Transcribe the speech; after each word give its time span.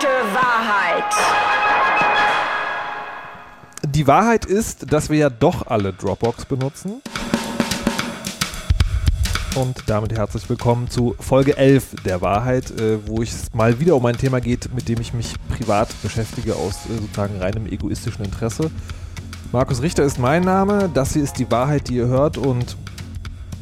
absolute 0.00 0.34
Wahrheit. 0.34 1.14
Die 3.86 4.06
Wahrheit 4.06 4.44
ist, 4.46 4.92
dass 4.92 5.10
wir 5.10 5.18
ja 5.18 5.30
doch 5.30 5.66
alle 5.66 5.92
Dropbox 5.92 6.46
benutzen. 6.46 7.02
Und 9.56 9.82
damit 9.86 10.12
herzlich 10.12 10.48
willkommen 10.48 10.88
zu 10.88 11.16
Folge 11.18 11.56
11 11.56 11.96
der 12.04 12.20
Wahrheit, 12.20 12.70
äh, 12.70 13.06
wo 13.06 13.20
es 13.20 13.52
mal 13.52 13.80
wieder 13.80 13.96
um 13.96 14.06
ein 14.06 14.16
Thema 14.16 14.40
geht, 14.40 14.72
mit 14.72 14.88
dem 14.88 15.00
ich 15.00 15.12
mich 15.12 15.34
privat 15.48 15.88
beschäftige, 16.02 16.54
aus 16.54 16.86
äh, 16.86 16.94
sozusagen 17.00 17.38
reinem 17.38 17.66
egoistischen 17.66 18.24
Interesse. 18.24 18.70
Markus 19.50 19.82
Richter 19.82 20.04
ist 20.04 20.18
mein 20.18 20.44
Name, 20.44 20.88
das 20.94 21.14
hier 21.14 21.24
ist 21.24 21.38
die 21.38 21.50
Wahrheit, 21.50 21.88
die 21.88 21.96
ihr 21.96 22.06
hört 22.06 22.38
und 22.38 22.76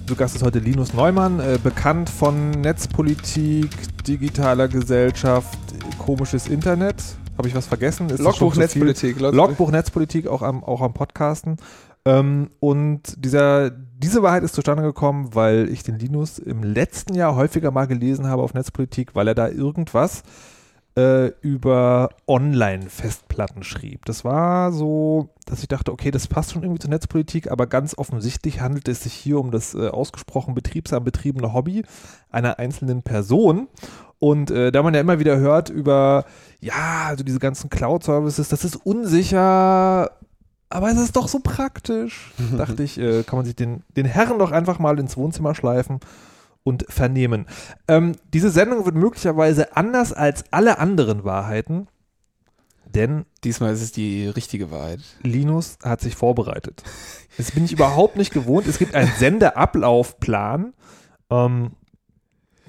zu 0.07 0.15
Gast 0.15 0.37
ist 0.37 0.43
heute 0.43 0.59
Linus 0.59 0.95
Neumann, 0.95 1.41
äh, 1.41 1.59
bekannt 1.63 2.09
von 2.09 2.51
Netzpolitik, 2.51 3.71
digitaler 4.07 4.69
Gesellschaft, 4.69 5.58
komisches 5.99 6.49
Internet. 6.49 6.97
Habe 7.37 7.49
ich 7.49 7.55
was 7.55 7.67
vergessen? 7.67 8.11
Ist 8.11 8.21
Logbuch? 8.21 8.57
Netzpolitik. 8.57 9.21
Logbuch 9.21 9.71
Netzpolitik 9.71 10.27
auch 10.27 10.43
am, 10.43 10.65
auch 10.65 10.81
am 10.81 10.93
Podcasten. 10.93 11.57
Ähm, 12.05 12.51
und 12.61 13.25
dieser, 13.25 13.71
diese 13.71 14.23
Wahrheit 14.23 14.43
ist 14.43 14.55
zustande 14.55 14.83
gekommen, 14.83 15.35
weil 15.35 15.69
ich 15.69 15.83
den 15.83 15.99
Linus 15.99 16.39
im 16.39 16.63
letzten 16.63 17.15
Jahr 17.15 17.37
häufiger 17.37 17.71
mal 17.71 17.87
gelesen 17.87 18.27
habe 18.27 18.43
auf 18.43 18.55
Netzpolitik, 18.55 19.15
weil 19.15 19.29
er 19.29 19.35
da 19.35 19.49
irgendwas 19.49 20.23
äh, 20.99 21.29
über 21.43 22.11
Online-Festplatten 22.27 23.63
schrieb. 23.63 24.05
Das 24.05 24.25
war 24.25 24.73
so, 24.73 25.31
dass 25.47 25.61
ich 25.61 25.69
dachte, 25.69 25.93
okay, 25.93 26.11
das 26.11 26.27
passt 26.27 26.53
schon 26.53 26.63
irgendwie 26.63 26.81
zur 26.81 26.91
Netzpolitik, 26.91 27.53
aber 27.53 27.69
ganz 27.69 27.97
offensichtlich 27.97 28.61
handelt 28.61 28.89
es 28.89 29.05
sich 29.05 29.13
hier 29.13 29.39
um 29.39 29.53
das 29.53 29.75
äh, 29.75 29.89
ausgesprochen 29.89 30.55
betriebsam 30.55 31.05
betriebene 31.05 31.53
Hobby 31.53 31.85
einer 32.31 32.59
einzelnen 32.59 33.03
Person. 33.03 33.69
Und 34.19 34.51
äh, 34.51 34.73
da 34.73 34.83
man 34.83 34.93
ja 34.95 35.01
immer 35.01 35.21
wieder 35.21 35.39
hört 35.39 35.69
über, 35.69 36.25
ja, 36.61 37.05
also 37.07 37.23
diese 37.23 37.39
ganzen 37.39 37.71
Cloud-Services, 37.71 38.49
das 38.49 38.65
ist 38.65 38.75
unsicher, 38.75 40.11
aber 40.69 40.91
es 40.91 40.99
ist 40.99 41.15
doch 41.15 41.29
so 41.29 41.39
praktisch. 41.39 42.33
Dachte 42.57 42.83
ich, 42.83 42.99
äh, 42.99 43.23
kann 43.23 43.39
man 43.39 43.47
sich 43.47 43.55
den, 43.55 43.85
den 43.97 44.07
Herren 44.07 44.41
doch 44.41 44.51
einfach 44.51 44.81
mal 44.81 44.99
ins 44.99 45.17
Wohnzimmer 45.17 45.55
schleifen 45.55 46.01
und 46.69 46.85
vernehmen. 46.89 47.47
Ähm, 47.89 48.13
diese 48.33 48.51
Sendung 48.51 48.85
wird 48.85 48.95
möglicherweise 48.95 49.77
anders 49.77 50.13
als 50.13 50.45
alle 50.53 50.79
anderen 50.79 51.25
Wahrheiten, 51.25 51.89
denn 52.95 53.25
Diesmal 53.45 53.73
ist 53.73 53.83
es 53.83 53.93
die 53.93 54.27
richtige 54.27 54.71
Wahrheit. 54.71 55.01
Linus 55.23 55.79
hat 55.85 56.01
sich 56.01 56.17
vorbereitet. 56.17 56.83
Das 57.37 57.53
bin 57.53 57.65
ich 57.65 57.73
überhaupt 57.73 58.17
nicht 58.17 58.33
gewohnt. 58.33 58.67
Es 58.67 58.79
gibt 58.79 58.95
einen 58.95 59.13
Sendeablaufplan. 59.19 60.75
Ähm, 61.31 61.73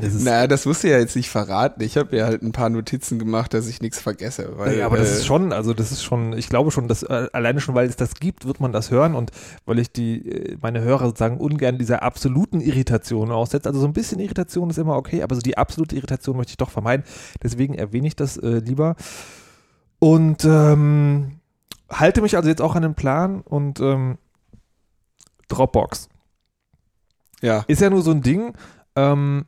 das 0.02 0.24
Naja, 0.24 0.48
das 0.48 0.66
musst 0.66 0.84
du 0.84 0.90
ja 0.90 0.98
jetzt 0.98 1.16
nicht 1.16 1.30
verraten. 1.30 1.82
Ich 1.84 1.98
habe 1.98 2.16
ja 2.16 2.26
halt 2.26 2.42
ein 2.42 2.54
paar 2.54 2.70
Notizen 2.70 3.20
gemacht, 3.20 3.54
dass 3.54 3.68
ich 3.68 3.82
nichts 3.82 4.00
vergesse. 4.00 4.58
Weil, 4.58 4.78
ja, 4.78 4.86
aber 4.86 4.98
das 4.98 5.10
äh, 5.10 5.14
ist 5.16 5.26
schon, 5.26 5.52
also 5.52 5.74
das 5.74 5.92
ist 5.92 6.04
schon, 6.04 6.34
ich 6.34 6.48
glaube 6.48 6.72
schon, 6.72 6.88
dass 6.88 7.04
äh, 7.04 7.28
alleine 7.34 7.60
schon, 7.60 7.76
weil 7.76 7.88
es 7.88 7.98
das 7.98 8.16
gibt, 8.16 8.46
wird 8.46 8.60
man 8.62 8.72
das 8.72 8.92
hören 8.92 9.14
und 9.14 9.32
weil 9.66 9.78
ich 9.80 9.92
die, 9.92 10.30
äh, 10.30 10.58
meine 10.62 10.82
Hörer 10.82 11.08
sozusagen 11.08 11.38
ungern 11.38 11.78
dieser 11.78 12.02
absoluten 12.02 12.62
Irritation 12.62 13.32
aussetze. 13.32 13.68
Also 13.68 13.82
so 13.82 13.88
ein 13.88 13.94
bisschen 13.94 14.20
Irritation 14.20 14.70
ist 14.70 14.78
immer 14.78 14.96
okay, 14.96 15.22
aber 15.22 15.36
so 15.36 15.42
die 15.42 15.58
absolute 15.58 15.96
Irritation 15.96 16.38
möchte 16.38 16.52
ich 16.52 16.58
doch 16.58 16.72
vermeiden. 16.72 17.06
Deswegen 17.44 17.74
erwähne 17.74 18.08
ich 18.08 18.16
das 18.16 18.38
äh, 18.38 18.60
lieber. 18.60 18.96
Und 20.00 20.46
ähm, 20.46 21.40
halte 21.90 22.22
mich 22.22 22.38
also 22.38 22.48
jetzt 22.48 22.62
auch 22.62 22.76
an 22.76 22.84
den 22.84 22.96
Plan 22.96 23.42
und 23.42 23.80
ähm, 23.82 24.18
Dropbox. 25.50 26.08
Ja. 27.42 27.64
Ist 27.68 27.82
ja 27.82 27.90
nur 27.90 28.02
so 28.02 28.12
ein 28.12 28.22
Ding, 28.22 28.54
ähm, 28.96 29.46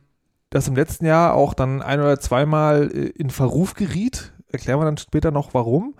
das 0.52 0.68
im 0.68 0.76
letzten 0.76 1.06
Jahr 1.06 1.34
auch 1.34 1.54
dann 1.54 1.80
ein 1.82 1.98
oder 2.00 2.20
zweimal 2.20 2.90
äh, 2.92 3.08
in 3.08 3.30
Verruf 3.30 3.74
geriet. 3.74 4.32
Erklären 4.48 4.78
wir 4.78 4.84
dann 4.84 4.98
später 4.98 5.30
noch 5.30 5.54
warum. 5.54 5.94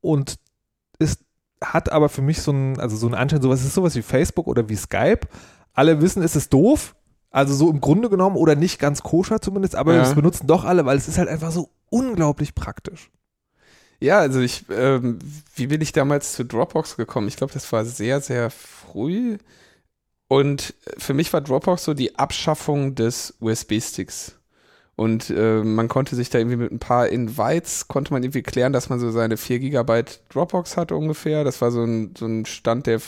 Und 0.00 0.36
es 0.98 1.18
hat 1.64 1.90
aber 1.90 2.08
für 2.08 2.22
mich 2.22 2.42
so 2.42 2.52
ein, 2.52 2.78
also 2.78 2.96
so 2.96 3.06
ein 3.06 3.14
Anschein, 3.14 3.40
sowas 3.40 3.60
es 3.60 3.66
ist 3.68 3.74
sowas 3.74 3.94
wie 3.94 4.02
Facebook 4.02 4.46
oder 4.46 4.68
wie 4.68 4.76
Skype. 4.76 5.20
Alle 5.72 6.00
wissen, 6.02 6.22
es 6.22 6.36
ist 6.36 6.52
doof. 6.52 6.94
Also 7.30 7.54
so 7.54 7.70
im 7.70 7.80
Grunde 7.80 8.10
genommen 8.10 8.36
oder 8.36 8.56
nicht 8.56 8.78
ganz 8.78 9.02
koscher 9.02 9.40
zumindest, 9.40 9.74
aber 9.74 9.94
Ja. 9.94 10.02
es 10.02 10.14
benutzen 10.14 10.46
doch 10.46 10.64
alle, 10.66 10.84
weil 10.84 10.98
es 10.98 11.08
ist 11.08 11.16
halt 11.16 11.30
einfach 11.30 11.50
so 11.50 11.70
unglaublich 11.88 12.54
praktisch. 12.54 13.10
Ja, 14.00 14.18
also 14.18 14.40
ich, 14.40 14.66
ähm, 14.70 15.18
wie 15.54 15.68
bin 15.68 15.80
ich 15.80 15.92
damals 15.92 16.34
zu 16.34 16.44
Dropbox 16.44 16.96
gekommen? 16.96 17.28
Ich 17.28 17.36
glaube, 17.36 17.54
das 17.54 17.72
war 17.72 17.86
sehr, 17.86 18.20
sehr 18.20 18.50
früh. 18.50 19.38
Und 20.32 20.72
für 20.96 21.12
mich 21.12 21.30
war 21.34 21.42
Dropbox 21.42 21.84
so 21.84 21.92
die 21.92 22.18
Abschaffung 22.18 22.94
des 22.94 23.34
USB-Sticks. 23.40 24.38
Und 24.96 25.28
äh, 25.28 25.62
man 25.62 25.88
konnte 25.88 26.16
sich 26.16 26.30
da 26.30 26.38
irgendwie 26.38 26.56
mit 26.56 26.72
ein 26.72 26.78
paar 26.78 27.08
Invites, 27.08 27.86
konnte 27.86 28.14
man 28.14 28.22
irgendwie 28.22 28.40
klären, 28.42 28.72
dass 28.72 28.88
man 28.88 28.98
so 28.98 29.10
seine 29.10 29.36
4 29.36 29.58
Gigabyte 29.58 30.22
Dropbox 30.30 30.78
hatte 30.78 30.96
ungefähr. 30.96 31.44
Das 31.44 31.60
war 31.60 31.70
so 31.70 31.84
ein, 31.84 32.14
so 32.16 32.24
ein 32.24 32.46
Stand, 32.46 32.86
der, 32.86 32.98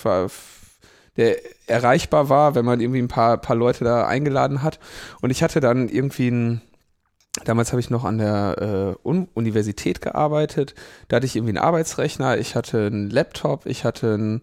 der 1.16 1.38
erreichbar 1.66 2.28
war, 2.28 2.54
wenn 2.56 2.66
man 2.66 2.82
irgendwie 2.82 3.00
ein 3.00 3.08
paar, 3.08 3.38
paar 3.38 3.56
Leute 3.56 3.84
da 3.84 4.06
eingeladen 4.06 4.62
hat. 4.62 4.78
Und 5.22 5.30
ich 5.30 5.42
hatte 5.42 5.60
dann 5.60 5.88
irgendwie 5.88 6.30
ein, 6.30 6.60
Damals 7.46 7.72
habe 7.72 7.80
ich 7.80 7.88
noch 7.88 8.04
an 8.04 8.18
der 8.18 8.96
äh, 9.02 9.08
Un 9.08 9.28
Universität 9.32 10.02
gearbeitet. 10.02 10.74
Da 11.08 11.16
hatte 11.16 11.26
ich 11.26 11.36
irgendwie 11.36 11.56
einen 11.56 11.64
Arbeitsrechner, 11.64 12.36
ich 12.36 12.54
hatte 12.54 12.86
einen 12.86 13.08
Laptop, 13.08 13.64
ich 13.64 13.84
hatte 13.84 14.12
einen, 14.12 14.40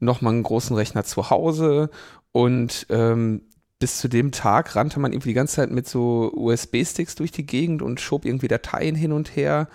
nochmal 0.00 0.32
einen 0.32 0.42
großen 0.42 0.74
Rechner 0.74 1.04
zu 1.04 1.30
Hause 1.30 1.90
und 2.32 2.86
ähm, 2.90 3.42
bis 3.78 3.98
zu 3.98 4.08
dem 4.08 4.32
Tag 4.32 4.76
rannte 4.76 5.00
man 5.00 5.12
irgendwie 5.12 5.30
die 5.30 5.34
ganze 5.34 5.56
Zeit 5.56 5.70
mit 5.70 5.88
so 5.88 6.32
USB-Sticks 6.34 7.16
durch 7.16 7.32
die 7.32 7.46
Gegend 7.46 7.82
und 7.82 8.00
schob 8.00 8.24
irgendwie 8.24 8.48
Dateien 8.48 8.94
hin 8.94 9.12
und 9.12 9.34
her 9.34 9.68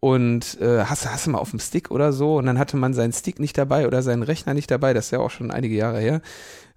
und 0.00 0.60
äh, 0.60 0.84
hast, 0.84 1.10
hast 1.10 1.26
du 1.26 1.30
mal 1.30 1.38
auf 1.38 1.50
dem 1.50 1.58
Stick 1.58 1.90
oder 1.90 2.12
so 2.12 2.36
und 2.36 2.46
dann 2.46 2.58
hatte 2.58 2.76
man 2.76 2.94
seinen 2.94 3.12
Stick 3.12 3.40
nicht 3.40 3.56
dabei 3.56 3.86
oder 3.86 4.02
seinen 4.02 4.22
Rechner 4.22 4.54
nicht 4.54 4.70
dabei, 4.70 4.92
das 4.92 5.06
ist 5.06 5.10
ja 5.12 5.20
auch 5.20 5.30
schon 5.30 5.50
einige 5.50 5.74
Jahre 5.74 6.00
her. 6.00 6.20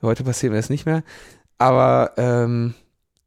Heute 0.01 0.23
passiert 0.23 0.51
mir 0.51 0.57
das 0.57 0.69
nicht 0.69 0.85
mehr. 0.85 1.03
Aber 1.57 2.13
ähm, 2.17 2.73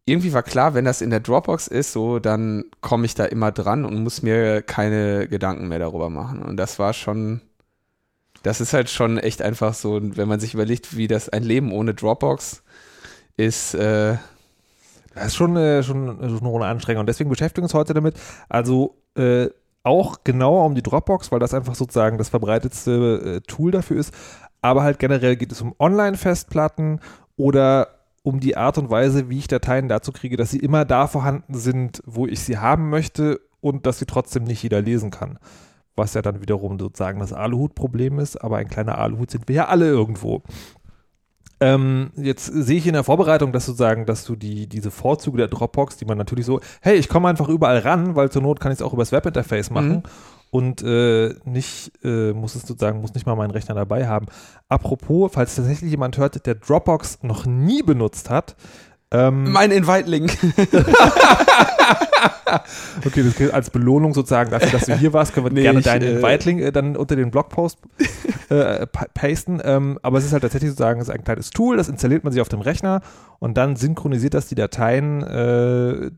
irgendwie 0.07 0.33
war 0.33 0.43
klar, 0.43 0.75
wenn 0.75 0.84
das 0.84 1.03
in 1.03 1.11
der 1.11 1.21
Dropbox 1.21 1.69
ist, 1.69 1.93
so, 1.93 2.19
dann 2.19 2.65
komme 2.81 3.07
ich 3.07 3.15
da 3.15 3.27
immer 3.27 3.53
dran 3.53 3.84
und 3.84 4.03
muss 4.03 4.23
mir 4.23 4.63
keine 4.63 5.29
Gedanken 5.29 5.69
mehr 5.69 5.79
darüber 5.79 6.11
machen. 6.11 6.43
Und 6.43 6.57
das 6.57 6.79
war 6.79 6.93
schon, 6.93 7.43
das 8.42 8.60
ist 8.60 8.72
halt 8.72 8.91
schon 8.91 9.19
echt 9.19 9.42
einfach 9.42 9.75
so, 9.75 10.00
wenn 10.03 10.28
man 10.28 10.41
sich 10.41 10.54
überlegt, 10.54 10.97
wie 10.97 11.08
das 11.08 11.28
ein 11.28 11.42
Leben 11.42 11.72
ohne 11.72 11.94
Dropbox 11.94 12.62
ist, 13.36 13.75
äh, 13.75 14.16
Das 15.14 15.26
ist 15.26 15.36
schon, 15.36 15.56
äh, 15.56 15.82
schon, 15.82 16.19
schon 16.20 16.47
eine 16.62 16.66
Anstrengung. 16.66 17.00
Und 17.00 17.08
deswegen 17.08 17.30
beschäftigen 17.30 17.62
wir 17.62 17.66
uns 17.66 17.75
heute 17.75 17.94
damit. 17.94 18.14
Also 18.48 18.97
äh, 19.16 19.48
auch 19.82 20.25
genauer 20.25 20.64
um 20.64 20.75
die 20.75 20.82
Dropbox, 20.82 21.32
weil 21.32 21.41
das 21.41 21.54
einfach 21.54 21.75
sozusagen 21.75 22.19
das 22.19 22.30
verbreitetste 22.30 23.36
äh, 23.36 23.41
Tool 23.42 23.72
dafür 23.72 23.98
ist. 23.98 24.14
Aber 24.62 24.82
halt 24.82 24.98
generell 24.98 25.36
geht 25.36 25.53
es 25.53 25.60
um 25.60 25.74
Online-Festplatten 25.78 27.00
oder 27.36 27.88
um 28.22 28.41
die 28.41 28.56
Art 28.56 28.78
und 28.78 28.91
Weise, 28.91 29.28
wie 29.28 29.38
ich 29.38 29.48
Dateien 29.48 29.88
dazu 29.88 30.12
kriege, 30.12 30.36
dass 30.36 30.50
sie 30.50 30.60
immer 30.60 30.84
da 30.84 31.09
vorhanden 31.09 31.54
sind, 31.54 32.03
wo 32.06 32.26
ich 32.26 32.41
sie 32.41 32.59
haben 32.59 32.88
möchte 32.88 33.41
und 33.60 33.86
dass 33.86 33.98
sie 33.98 34.06
trotzdem 34.06 34.44
nicht 34.44 34.62
jeder 34.62 34.80
lesen 34.80 35.10
kann. 35.10 35.38
Was 35.97 36.14
ja 36.14 36.22
dann 36.22 36.41
wiederum 36.41 36.78
sozusagen 36.78 37.20
das 37.20 37.32
Aluhut-Problem 37.32 38.19
ist, 38.19 38.36
aber 38.36 38.56
ein 38.56 38.69
kleiner 38.69 38.98
Aluhut 38.98 39.30
sind 39.30 39.48
wir 39.48 39.54
ja 39.54 39.66
alle 39.69 39.86
irgendwo. 39.88 40.42
Ähm, 41.60 42.10
jetzt 42.16 42.47
sehe 42.47 42.78
ich 42.78 42.86
in 42.88 42.94
der 42.94 43.04
Vorbereitung, 43.04 43.53
dass 43.53 43.66
sozusagen, 43.66 44.04
dass 44.04 44.25
du 44.25 44.34
die, 44.34 44.66
diese 44.69 44.91
Vorzüge 44.91 45.36
der 45.36 45.48
Dropbox, 45.48 45.97
die 45.97 46.04
man 46.04 46.19
natürlich 46.19 46.44
so, 46.44 46.60
hey, 46.80 46.97
ich 46.97 47.08
komme 47.08 47.28
einfach 47.28 47.48
überall 47.48 47.78
ran, 47.78 48.16
weil 48.16 48.30
zur 48.30 48.42
Not 48.42 48.58
kann 48.58 48.72
ich 48.72 48.78
es 48.78 48.82
auch 48.82 48.92
übers 48.92 49.12
Webinterface 49.12 49.70
machen 49.70 49.97
Mhm. 49.97 50.03
und 50.50 50.82
äh, 50.82 51.34
nicht, 51.44 51.92
äh, 52.03 52.32
muss 52.32 52.56
es 52.56 52.62
sozusagen, 52.62 53.00
muss 53.00 53.14
nicht 53.14 53.26
mal 53.26 53.36
meinen 53.36 53.53
Rechner 53.53 53.76
dabei 53.76 54.09
haben. 54.09 54.26
Apropos, 54.69 55.30
falls 55.34 55.54
tatsächlich 55.54 55.92
jemand 55.92 56.19
hört, 56.19 56.44
der 56.47 56.56
Dropbox 56.56 57.20
noch 57.22 57.47
nie 57.47 57.82
benutzt 57.84 58.28
hat, 58.28 58.56
ähm, 59.12 59.53
mein 59.53 59.70
Invite-Link. 59.70 60.36
Okay, 63.06 63.22
das 63.22 63.34
gilt 63.36 63.54
als 63.54 63.70
Belohnung 63.70 64.12
sozusagen 64.12 64.50
dafür, 64.50 64.70
dass 64.70 64.84
du 64.86 64.94
hier 64.94 65.12
warst, 65.14 65.32
können 65.32 65.47
wir 65.47 65.53
Nee, 65.53 65.62
gerne 65.62 65.78
ich, 65.78 65.84
deinen 65.86 66.03
äh, 66.03 66.12
Invite-Link 66.16 66.60
äh, 66.60 66.70
dann 66.70 66.97
unter 66.97 67.16
den 67.16 67.30
Blogpost 67.30 67.78
äh, 68.50 68.86
pa- 68.86 69.06
pasten. 69.14 69.60
Ähm, 69.64 69.98
aber 70.03 70.18
es 70.18 70.24
ist 70.26 70.32
halt 70.32 70.42
tatsächlich 70.42 70.70
sozusagen 70.70 71.00
ist 71.00 71.09
ein 71.10 71.24
kleines 71.24 71.50
Tool, 71.50 71.76
das 71.78 71.88
installiert 71.88 72.24
man 72.24 72.32
sich 72.32 72.42
auf 72.42 72.48
dem 72.50 72.60
Rechner 72.60 73.00
und 73.38 73.56
dann 73.56 73.76
synchronisiert 73.76 74.34
das 74.34 74.48
die 74.48 74.54
Dateien 74.54 75.22
äh, 75.22 76.10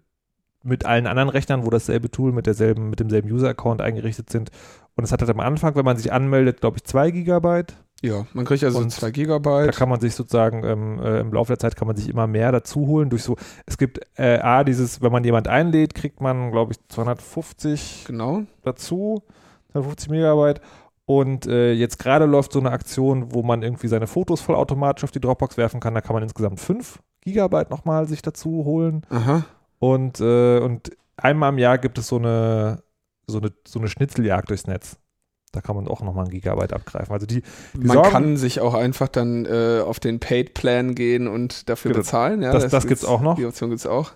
mit 0.65 0.85
allen 0.87 1.07
anderen 1.07 1.29
Rechnern, 1.29 1.65
wo 1.65 1.71
dasselbe 1.71 2.11
Tool 2.11 2.33
mit 2.33 2.47
derselben, 2.47 2.91
mit 2.91 2.99
demselben 2.99 3.31
User-Account 3.31 3.81
eingerichtet 3.81 4.31
sind. 4.31 4.51
Und 4.97 5.05
es 5.05 5.13
hat 5.13 5.21
halt 5.21 5.31
am 5.31 5.41
Anfang, 5.41 5.77
wenn 5.77 5.85
man 5.85 5.97
sich 5.99 6.13
anmeldet, 6.13 6.61
glaube 6.61 6.79
ich, 6.79 6.85
zwei 6.85 7.11
Gigabyte. 7.13 7.75
Ja, 8.05 8.27
man 8.35 8.45
kriegt 8.45 8.63
also 8.63 8.79
Und 8.81 8.91
2 8.91 9.07
Da 9.07 9.11
Gigabyte. 9.11 9.75
kann 9.75 9.89
man 9.89 9.99
sich 9.99 10.15
sozusagen 10.15 10.63
ähm, 10.63 11.01
äh, 11.03 11.21
im 11.21 11.33
Laufe 11.33 11.49
der 11.53 11.59
Zeit 11.59 11.75
kann 11.75 11.87
man 11.89 11.97
sich 11.97 12.09
immer 12.09 12.27
mehr 12.27 12.53
dazu 12.53 12.87
holen 12.87 13.09
durch 13.09 13.23
so. 13.23 13.37
Es 13.65 13.79
gibt 13.79 13.99
äh, 14.19 14.39
A, 14.41 14.63
dieses, 14.63 15.01
wenn 15.01 15.11
man 15.11 15.25
jemand 15.25 15.49
einlädt, 15.49 15.95
kriegt 15.95 16.21
man, 16.21 16.51
glaube 16.53 16.73
ich, 16.73 16.79
250 16.89 18.05
Genau. 18.07 18.43
dazu, 18.63 19.23
250 19.73 20.11
Megabyte. 20.11 20.61
Und 21.07 21.47
äh, 21.47 21.73
jetzt 21.73 21.99
gerade 21.99 22.25
läuft 22.27 22.53
so 22.53 22.61
eine 22.61 22.71
Aktion, 22.73 23.33
wo 23.35 23.43
man 23.43 23.63
irgendwie 23.63 23.89
seine 23.89 24.07
Fotos 24.07 24.41
vollautomatisch 24.41 25.05
auf 25.05 25.11
die 25.11 25.21
Dropbox 25.21 25.57
werfen 25.57 25.81
kann. 25.81 25.95
Da 25.95 26.01
kann 26.01 26.15
man 26.15 26.23
insgesamt 26.23 26.61
5 26.61 26.99
Gigabyte 27.23 27.71
nochmal 27.71 28.07
sich 28.07 28.23
dazu 28.23 28.65
holen. 28.65 29.03
Aha. 29.11 29.45
Und, 29.79 30.21
äh, 30.21 30.59
und 30.61 30.91
einmal 31.17 31.53
im 31.53 31.59
Jahr 31.59 31.79
gibt 31.79 31.99
es 31.99 32.09
so 32.09 32.17
eine 32.17 32.83
so 33.27 33.39
eine, 33.39 33.53
so 33.67 33.79
eine 33.79 33.89
Schnitzeljagd 33.89 34.51
durchs 34.51 34.67
Netz. 34.67 34.99
Da 35.55 35.61
kann 35.61 35.77
man 35.77 35.87
auch 35.89 36.01
nochmal 36.03 36.25
ein 36.25 36.31
Gigabyte 36.31 36.73
abgreifen. 36.73 37.13
Also 37.13 37.27
die, 37.27 37.43
die 37.75 37.87
man 37.87 38.03
kann 38.03 38.37
sich 38.37 38.61
auch 38.61 38.75
einfach 38.75 39.09
dann 39.09 39.45
äh, 39.47 39.81
auf 39.85 40.01
den 40.01 40.21
Paid-Plan 40.21 40.95
gehen 40.95 41.29
und 41.29 41.69
dafür 41.69 41.91
Genau. 41.93 42.01
bezahlen. 42.03 42.43
Ja, 42.43 42.53
Das- 42.53 42.71
das 42.71 42.87
gibt's 42.87 43.05
auch 43.05 43.21
noch. 43.21 43.37
Die 43.37 43.47
Option 43.47 43.71
gibt 43.71 43.81
es 43.81 43.87
auch. 43.87 44.13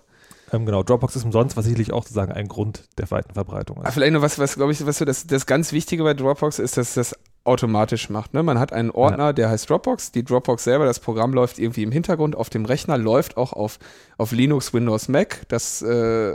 Ähm, 0.51 0.65
genau, 0.65 0.81
Dropbox 0.81 1.15
ist 1.15 1.25
umsonst, 1.25 1.55
was 1.57 1.65
sicherlich 1.65 1.93
auch 1.93 2.01
sozusagen 2.01 2.31
ein 2.31 2.47
Grund 2.47 2.85
der 2.97 3.09
weiten 3.11 3.33
Verbreitung 3.35 3.77
Ah, 3.83 3.87
ist. 3.89 3.93
vielleicht 3.93 4.13
noch 4.13 4.23
was, 4.23 4.39
was 4.39 4.55
glaube 4.55 4.71
ich, 4.71 4.83
was 4.85 4.97
so 4.97 5.05
das, 5.05 5.27
das 5.27 5.45
ganz 5.45 5.71
Wichtige 5.73 6.03
bei 6.03 6.15
Dropbox 6.15 6.57
ist, 6.57 6.75
dass 6.75 6.95
das 6.95 7.15
automatisch 7.43 8.09
macht. 8.09 8.33
Ne? 8.33 8.41
Man 8.41 8.57
hat 8.59 8.73
einen 8.73 8.89
Ordner, 8.89 9.31
der 9.31 9.49
heißt 9.49 9.69
Dropbox. 9.69 10.11
Die 10.11 10.23
Dropbox 10.23 10.63
selber, 10.63 10.85
das 10.85 10.99
Programm 10.99 11.33
läuft 11.33 11.59
irgendwie 11.59 11.83
im 11.83 11.91
Hintergrund 11.91 12.35
auf 12.35 12.49
dem 12.49 12.65
Rechner, 12.65 12.97
läuft 12.97 13.37
auch 13.37 13.53
auf, 13.53 13.77
auf 14.17 14.31
Linux, 14.31 14.73
Windows, 14.73 15.07
Mac, 15.07 15.41
das 15.49 15.83
äh, 15.83 16.33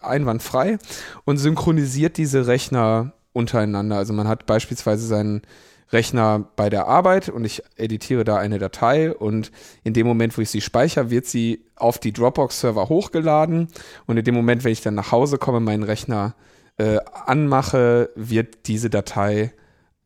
einwandfrei 0.00 0.78
und 1.24 1.38
synchronisiert 1.38 2.16
diese 2.16 2.46
Rechner 2.46 3.12
untereinander. 3.38 3.96
Also 3.96 4.12
man 4.12 4.28
hat 4.28 4.46
beispielsweise 4.46 5.06
seinen 5.06 5.42
Rechner 5.90 6.44
bei 6.56 6.68
der 6.68 6.86
Arbeit 6.86 7.30
und 7.30 7.44
ich 7.44 7.62
editiere 7.76 8.24
da 8.24 8.36
eine 8.36 8.58
Datei 8.58 9.14
und 9.14 9.50
in 9.84 9.94
dem 9.94 10.06
Moment, 10.06 10.36
wo 10.36 10.42
ich 10.42 10.50
sie 10.50 10.60
speichere, 10.60 11.08
wird 11.10 11.24
sie 11.24 11.64
auf 11.76 11.98
die 11.98 12.12
Dropbox-Server 12.12 12.90
hochgeladen 12.90 13.68
und 14.06 14.16
in 14.16 14.24
dem 14.24 14.34
Moment, 14.34 14.64
wenn 14.64 14.72
ich 14.72 14.82
dann 14.82 14.94
nach 14.94 15.12
Hause 15.12 15.38
komme, 15.38 15.60
meinen 15.60 15.84
Rechner 15.84 16.34
äh, 16.76 16.98
anmache, 17.24 18.10
wird 18.14 18.66
diese 18.66 18.90
Datei 18.90 19.52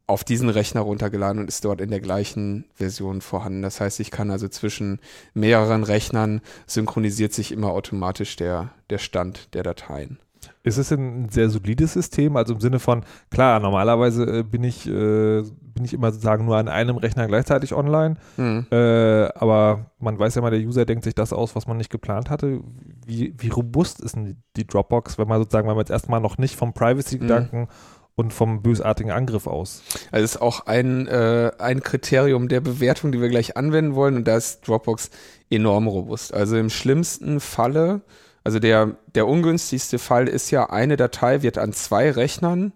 auf 0.06 0.24
diesen 0.24 0.50
Rechner 0.50 0.82
runtergeladen 0.82 1.40
und 1.40 1.48
ist 1.48 1.64
dort 1.64 1.80
in 1.80 1.90
der 1.90 2.00
gleichen 2.00 2.66
Version 2.74 3.20
vorhanden. 3.20 3.62
Das 3.62 3.80
heißt, 3.80 3.98
ich 3.98 4.10
kann 4.10 4.30
also 4.30 4.46
zwischen 4.48 5.00
mehreren 5.32 5.84
Rechnern 5.84 6.42
synchronisiert 6.66 7.32
sich 7.32 7.50
immer 7.50 7.70
automatisch 7.70 8.36
der, 8.36 8.70
der 8.90 8.98
Stand 8.98 9.54
der 9.54 9.62
Dateien. 9.62 10.18
Ist 10.64 10.78
es 10.78 10.92
ein 10.92 11.28
sehr 11.28 11.50
solides 11.50 11.94
System? 11.94 12.36
Also 12.36 12.54
im 12.54 12.60
Sinne 12.60 12.78
von, 12.78 13.02
klar, 13.30 13.58
normalerweise 13.58 14.38
äh, 14.38 14.42
bin 14.44 14.62
ich, 14.62 14.86
äh, 14.86 15.42
bin 15.42 15.84
ich 15.84 15.92
immer 15.92 16.12
sozusagen 16.12 16.44
nur 16.44 16.56
an 16.56 16.68
einem 16.68 16.96
Rechner 16.96 17.26
gleichzeitig 17.26 17.74
online, 17.74 18.16
Hm. 18.36 18.66
äh, 18.70 19.24
aber 19.34 19.90
man 19.98 20.18
weiß 20.18 20.36
ja 20.36 20.42
mal, 20.42 20.50
der 20.50 20.60
User 20.60 20.84
denkt 20.84 21.02
sich 21.04 21.14
das 21.14 21.32
aus, 21.32 21.56
was 21.56 21.66
man 21.66 21.78
nicht 21.78 21.90
geplant 21.90 22.30
hatte. 22.30 22.60
Wie, 23.04 23.34
wie 23.38 23.48
robust 23.48 24.00
ist 24.00 24.14
denn 24.14 24.36
die 24.56 24.66
Dropbox, 24.66 25.18
wenn 25.18 25.26
man 25.26 25.40
sozusagen, 25.40 25.66
wenn 25.66 25.74
man 25.74 25.82
jetzt 25.82 25.90
erstmal 25.90 26.20
noch 26.20 26.38
nicht 26.38 26.54
vom 26.54 26.72
Privacy-Gedanken 26.72 27.66
und 28.14 28.32
vom 28.32 28.62
bösartigen 28.62 29.10
Angriff 29.10 29.48
aus? 29.48 29.82
Also 30.12 30.24
ist 30.24 30.40
auch 30.40 30.66
ein, 30.66 31.08
äh, 31.08 31.50
ein 31.58 31.82
Kriterium 31.82 32.46
der 32.48 32.60
Bewertung, 32.60 33.10
die 33.10 33.20
wir 33.20 33.30
gleich 33.30 33.56
anwenden 33.56 33.96
wollen 33.96 34.14
und 34.16 34.28
da 34.28 34.36
ist 34.36 34.68
Dropbox 34.68 35.10
enorm 35.50 35.88
robust. 35.88 36.32
Also 36.32 36.56
im 36.56 36.70
schlimmsten 36.70 37.40
Falle, 37.40 38.02
also 38.44 38.58
der, 38.58 38.96
der 39.14 39.26
ungünstigste 39.28 39.98
Fall 39.98 40.28
ist 40.28 40.50
ja, 40.50 40.70
eine 40.70 40.96
Datei 40.96 41.42
wird 41.42 41.58
an 41.58 41.72
zwei 41.72 42.10
Rechnern 42.10 42.72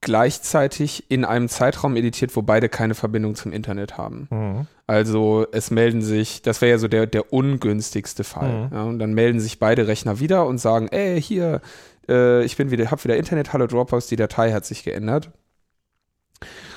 gleichzeitig 0.00 1.10
in 1.10 1.24
einem 1.24 1.48
Zeitraum 1.48 1.96
editiert, 1.96 2.36
wo 2.36 2.42
beide 2.42 2.68
keine 2.68 2.94
Verbindung 2.94 3.34
zum 3.34 3.52
Internet 3.52 3.98
haben. 3.98 4.28
Mhm. 4.30 4.66
Also 4.86 5.46
es 5.50 5.70
melden 5.70 6.02
sich, 6.02 6.42
das 6.42 6.60
wäre 6.60 6.70
ja 6.70 6.78
so 6.78 6.86
der, 6.86 7.06
der 7.06 7.32
ungünstigste 7.32 8.22
Fall. 8.22 8.68
Mhm. 8.68 8.74
Ja, 8.74 8.82
und 8.84 8.98
dann 9.00 9.12
melden 9.12 9.40
sich 9.40 9.58
beide 9.58 9.88
Rechner 9.88 10.20
wieder 10.20 10.46
und 10.46 10.58
sagen, 10.58 10.88
ey, 10.88 11.20
hier, 11.20 11.60
äh, 12.08 12.44
ich 12.44 12.56
bin 12.56 12.70
wieder, 12.70 12.90
hab 12.90 13.02
wieder 13.02 13.16
Internet, 13.16 13.52
hallo 13.52 13.66
Dropbox, 13.66 14.06
die 14.06 14.16
Datei 14.16 14.52
hat 14.52 14.64
sich 14.64 14.84
geändert. 14.84 15.30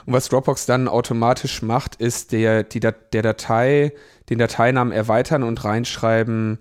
Und 0.08 0.14
was 0.14 0.30
Dropbox 0.30 0.66
dann 0.66 0.88
automatisch 0.88 1.62
macht, 1.62 1.96
ist 1.98 2.32
der, 2.32 2.64
die, 2.64 2.80
der 2.80 3.22
Datei, 3.22 3.94
den 4.30 4.40
Dateinamen 4.40 4.92
erweitern 4.92 5.44
und 5.44 5.64
reinschreiben, 5.64 6.58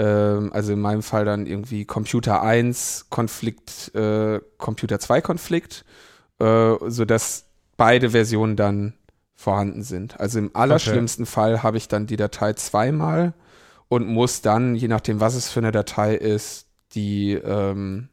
also 0.00 0.72
in 0.72 0.80
meinem 0.80 1.02
Fall 1.02 1.24
dann 1.24 1.46
irgendwie 1.46 1.84
Computer 1.84 2.42
1 2.42 3.06
Konflikt, 3.10 3.94
äh, 3.94 4.40
Computer 4.58 4.98
2 4.98 5.20
Konflikt, 5.20 5.84
äh, 6.38 6.74
sodass 6.86 7.46
beide 7.76 8.10
Versionen 8.10 8.56
dann 8.56 8.94
vorhanden 9.34 9.82
sind. 9.82 10.18
Also 10.20 10.38
im 10.38 10.50
allerschlimmsten 10.54 11.26
Fall 11.26 11.62
habe 11.62 11.76
ich 11.76 11.88
dann 11.88 12.06
die 12.06 12.16
Datei 12.16 12.52
zweimal 12.54 13.34
und 13.88 14.06
muss 14.06 14.40
dann, 14.40 14.74
je 14.74 14.88
nachdem, 14.88 15.20
was 15.20 15.34
es 15.34 15.50
für 15.50 15.60
eine 15.60 15.72
Datei 15.72 16.14
ist, 16.14 16.66
die, 16.94 17.32
ähm, 17.32 18.08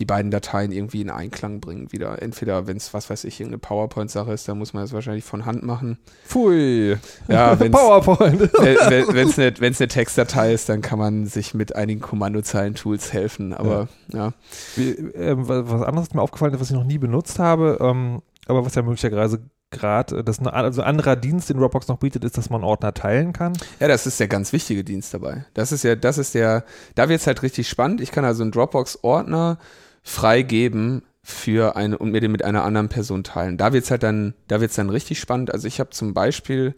die 0.00 0.04
beiden 0.04 0.30
Dateien 0.32 0.72
irgendwie 0.72 1.02
in 1.02 1.10
Einklang 1.10 1.60
bringen 1.60 1.92
wieder. 1.92 2.20
Entweder, 2.20 2.66
wenn 2.66 2.76
es, 2.76 2.92
was 2.94 3.10
weiß 3.10 3.22
ich, 3.24 3.38
irgendeine 3.38 3.58
PowerPoint-Sache 3.60 4.32
ist, 4.32 4.48
dann 4.48 4.58
muss 4.58 4.72
man 4.74 4.82
das 4.82 4.92
wahrscheinlich 4.92 5.22
von 5.24 5.46
Hand 5.46 5.62
machen. 5.62 5.98
Pfui. 6.26 6.96
Ja, 7.28 7.54
wenn's- 7.60 7.70
PowerPoint. 7.76 8.40
Wenn 8.60 9.28
es 9.28 9.38
eine, 9.38 9.54
eine 9.56 9.88
Textdatei 9.88 10.52
ist, 10.52 10.68
dann 10.68 10.80
kann 10.82 10.98
man 10.98 11.26
sich 11.26 11.54
mit 11.54 11.76
einigen 11.76 12.00
Kommandozeilen-Tools 12.00 13.12
helfen. 13.12 13.54
Aber 13.54 13.88
ja. 14.12 14.32
Wie, 14.76 14.90
ähm, 14.90 15.46
wa- 15.48 15.62
was 15.64 15.82
anderes 15.82 16.08
ist 16.08 16.14
mir 16.14 16.22
aufgefallen, 16.22 16.58
was 16.58 16.70
ich 16.70 16.76
noch 16.76 16.84
nie 16.84 16.98
benutzt 16.98 17.38
habe, 17.38 17.78
ähm, 17.80 18.20
aber 18.46 18.66
was 18.66 18.74
ja 18.74 18.82
möglicherweise 18.82 19.42
gerade, 19.70 20.22
das 20.22 20.38
ist 20.38 20.46
ein 20.46 20.48
also 20.48 20.82
ein 20.82 20.88
anderer 20.88 21.16
Dienst, 21.16 21.48
den 21.50 21.56
Dropbox 21.58 21.88
noch 21.88 21.98
bietet, 21.98 22.22
ist, 22.24 22.36
dass 22.38 22.48
man 22.50 22.62
Ordner 22.62 22.94
teilen 22.94 23.32
kann. 23.32 23.54
Ja, 23.80 23.88
das 23.88 24.06
ist 24.06 24.20
der 24.20 24.28
ganz 24.28 24.52
wichtige 24.52 24.84
Dienst 24.84 25.12
dabei. 25.14 25.46
Das 25.54 25.72
ist 25.72 25.82
ja, 25.82 25.96
das 25.96 26.16
ist 26.18 26.34
der, 26.34 26.64
da 26.94 27.08
wird's 27.08 27.26
halt 27.26 27.42
richtig 27.42 27.68
spannend. 27.68 28.00
Ich 28.00 28.12
kann 28.12 28.24
also 28.24 28.42
einen 28.42 28.52
Dropbox-Ordner 28.52 29.58
freigeben 30.04 31.02
für 31.22 31.74
eine 31.74 31.98
und 31.98 32.12
mir 32.12 32.20
den 32.20 32.30
mit 32.30 32.44
einer 32.44 32.64
anderen 32.64 32.90
Person 32.90 33.24
teilen. 33.24 33.56
Da 33.56 33.72
wird's 33.72 33.90
halt 33.90 34.02
dann, 34.02 34.34
da 34.46 34.60
wird's 34.60 34.76
dann 34.76 34.90
richtig 34.90 35.18
spannend. 35.18 35.52
Also 35.52 35.66
ich 35.66 35.80
habe 35.80 35.90
zum 35.90 36.12
Beispiel, 36.12 36.74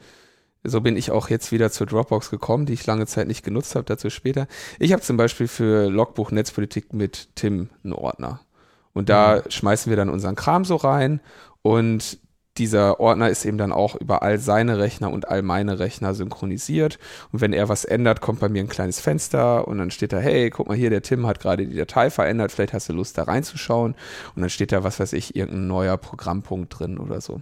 so 0.62 0.80
bin 0.80 0.96
ich 0.96 1.10
auch 1.10 1.28
jetzt 1.28 1.50
wieder 1.50 1.70
zur 1.70 1.88
Dropbox 1.88 2.30
gekommen, 2.30 2.64
die 2.64 2.72
ich 2.72 2.86
lange 2.86 3.06
Zeit 3.06 3.26
nicht 3.26 3.44
genutzt 3.44 3.74
habe, 3.74 3.84
dazu 3.84 4.08
später. 4.08 4.46
Ich 4.78 4.92
habe 4.92 5.02
zum 5.02 5.16
Beispiel 5.16 5.48
für 5.48 5.90
Logbuch 5.90 6.30
Netzpolitik 6.30 6.92
mit 6.92 7.28
Tim 7.34 7.70
einen 7.82 7.92
Ordner. 7.92 8.40
Und 8.92 9.08
da 9.08 9.42
schmeißen 9.50 9.90
wir 9.90 9.96
dann 9.96 10.08
unseren 10.08 10.36
Kram 10.36 10.64
so 10.64 10.76
rein 10.76 11.20
und 11.62 12.18
dieser 12.58 13.00
Ordner 13.00 13.28
ist 13.30 13.44
eben 13.44 13.58
dann 13.58 13.72
auch 13.72 13.94
über 13.96 14.22
all 14.22 14.38
seine 14.38 14.78
Rechner 14.78 15.10
und 15.10 15.28
all 15.28 15.42
meine 15.42 15.78
Rechner 15.78 16.14
synchronisiert. 16.14 16.98
Und 17.32 17.40
wenn 17.40 17.52
er 17.52 17.68
was 17.68 17.84
ändert, 17.84 18.20
kommt 18.20 18.40
bei 18.40 18.48
mir 18.48 18.62
ein 18.62 18.68
kleines 18.68 19.00
Fenster 19.00 19.68
und 19.68 19.78
dann 19.78 19.90
steht 19.90 20.12
da, 20.12 20.18
hey, 20.18 20.50
guck 20.50 20.68
mal 20.68 20.76
hier, 20.76 20.90
der 20.90 21.02
Tim 21.02 21.26
hat 21.26 21.40
gerade 21.40 21.66
die 21.66 21.76
Datei 21.76 22.10
verändert, 22.10 22.52
vielleicht 22.52 22.72
hast 22.72 22.88
du 22.88 22.92
Lust 22.92 23.18
da 23.18 23.24
reinzuschauen. 23.24 23.94
Und 24.34 24.40
dann 24.40 24.50
steht 24.50 24.72
da, 24.72 24.84
was 24.84 25.00
weiß 25.00 25.12
ich, 25.12 25.36
irgendein 25.36 25.66
neuer 25.66 25.96
Programmpunkt 25.96 26.78
drin 26.78 26.98
oder 26.98 27.20
so. 27.20 27.40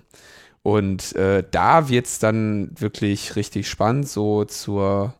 Und 0.62 1.14
äh, 1.16 1.44
da 1.50 1.88
wird's 1.88 2.18
dann 2.18 2.70
wirklich 2.78 3.36
richtig 3.36 3.68
spannend, 3.68 4.08
so 4.08 4.44
zur 4.44 5.14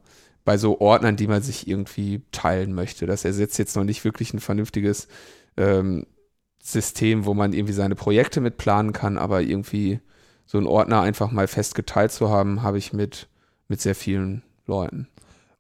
bei 0.44 0.58
so 0.58 0.81
Ordnern, 0.81 1.17
die 1.17 1.26
man 1.26 1.43
sich 1.43 1.67
irgendwie 1.69 2.22
teilen 2.32 2.74
möchte. 2.74 3.06
Das 3.06 3.24
ersetzt 3.24 3.58
jetzt 3.58 3.77
noch 3.77 3.84
nicht 3.84 4.05
wirklich 4.05 4.34
ein 4.34 4.41
vernünftiges 4.41 5.08
ähm, 5.56 6.06
System, 6.64 7.26
wo 7.26 7.34
man 7.34 7.52
irgendwie 7.52 7.74
seine 7.74 7.94
Projekte 7.94 8.40
mit 8.40 8.56
planen 8.56 8.92
kann, 8.92 9.18
aber 9.18 9.42
irgendwie 9.42 10.00
so 10.46 10.56
einen 10.56 10.66
Ordner 10.66 11.02
einfach 11.02 11.30
mal 11.30 11.46
fest 11.46 11.74
geteilt 11.74 12.10
zu 12.10 12.30
haben, 12.30 12.62
habe 12.62 12.78
ich 12.78 12.94
mit, 12.94 13.28
mit 13.68 13.82
sehr 13.82 13.94
vielen 13.94 14.42
Leuten. 14.66 15.08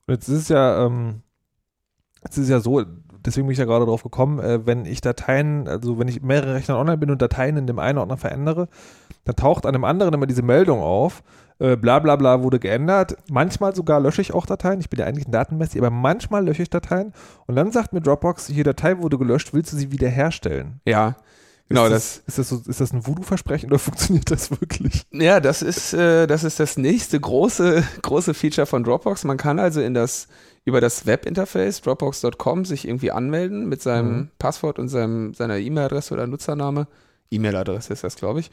Jetzt 0.08 0.28
ist 0.28 0.38
es 0.38 0.48
ja, 0.48 0.86
ähm, 0.86 1.20
jetzt 2.22 2.38
ist 2.38 2.48
ja 2.48 2.60
so, 2.60 2.82
deswegen 3.24 3.46
bin 3.46 3.52
ich 3.52 3.58
ja 3.58 3.66
gerade 3.66 3.84
drauf 3.84 4.02
gekommen, 4.02 4.38
äh, 4.38 4.66
wenn 4.66 4.86
ich 4.86 5.02
Dateien, 5.02 5.68
also 5.68 5.98
wenn 5.98 6.08
ich 6.08 6.22
mehrere 6.22 6.54
Rechner 6.54 6.78
online 6.78 6.98
bin 6.98 7.10
und 7.10 7.20
Dateien 7.20 7.58
in 7.58 7.66
dem 7.66 7.78
einen 7.78 7.98
Ordner 7.98 8.16
verändere, 8.16 8.68
dann 9.24 9.36
taucht 9.36 9.66
an 9.66 9.74
dem 9.74 9.84
anderen 9.84 10.14
immer 10.14 10.26
diese 10.26 10.42
Meldung 10.42 10.80
auf, 10.80 11.22
äh, 11.58 11.76
bla 11.76 11.98
bla 11.98 12.16
bla 12.16 12.42
wurde 12.42 12.58
geändert. 12.58 13.16
Manchmal 13.30 13.74
sogar 13.74 14.00
lösche 14.00 14.20
ich 14.22 14.34
auch 14.34 14.46
Dateien, 14.46 14.80
ich 14.80 14.90
bin 14.90 15.00
ja 15.00 15.06
eigentlich 15.06 15.26
ein 15.26 15.32
Datenmessi, 15.32 15.78
aber 15.78 15.90
manchmal 15.90 16.44
lösche 16.44 16.62
ich 16.62 16.70
Dateien 16.70 17.12
und 17.46 17.56
dann 17.56 17.70
sagt 17.72 17.92
mir 17.92 18.00
Dropbox, 18.00 18.48
hier 18.48 18.64
Datei 18.64 18.98
wurde 18.98 19.18
gelöscht, 19.18 19.52
willst 19.54 19.72
du 19.72 19.76
sie 19.76 19.92
wiederherstellen? 19.92 20.80
Ja, 20.84 21.16
genau, 21.68 21.84
ist 21.86 21.92
das, 21.92 22.22
das, 22.26 22.38
ist 22.38 22.38
das, 22.38 22.48
so, 22.64 22.70
ist 22.70 22.80
das 22.80 22.92
ein 22.92 23.06
Voodoo-Versprechen 23.06 23.68
oder 23.70 23.78
funktioniert 23.80 24.30
das 24.30 24.50
wirklich? 24.50 25.04
ja, 25.12 25.40
das 25.40 25.62
ist, 25.62 25.94
äh, 25.94 26.26
das 26.26 26.44
ist 26.44 26.58
das 26.60 26.76
nächste 26.76 27.20
große, 27.20 27.84
große 28.02 28.34
Feature 28.34 28.66
von 28.66 28.82
Dropbox. 28.82 29.24
Man 29.24 29.36
kann 29.36 29.58
also 29.58 29.80
in 29.80 29.94
das, 29.94 30.26
über 30.64 30.80
das 30.80 31.06
Webinterface 31.06 31.82
dropbox.com 31.82 32.64
sich 32.64 32.88
irgendwie 32.88 33.10
anmelden 33.12 33.68
mit 33.68 33.80
seinem 33.82 34.16
Mhm. 34.16 34.28
Passwort 34.38 34.78
und 34.78 34.88
seinem, 34.88 35.34
seiner 35.34 35.58
E-Mail-Adresse 35.58 36.14
oder 36.14 36.26
Nutzername. 36.26 36.88
E-Mail-Adresse 37.30 37.92
ist 37.92 38.02
das, 38.02 38.16
glaube 38.16 38.40
ich. 38.40 38.50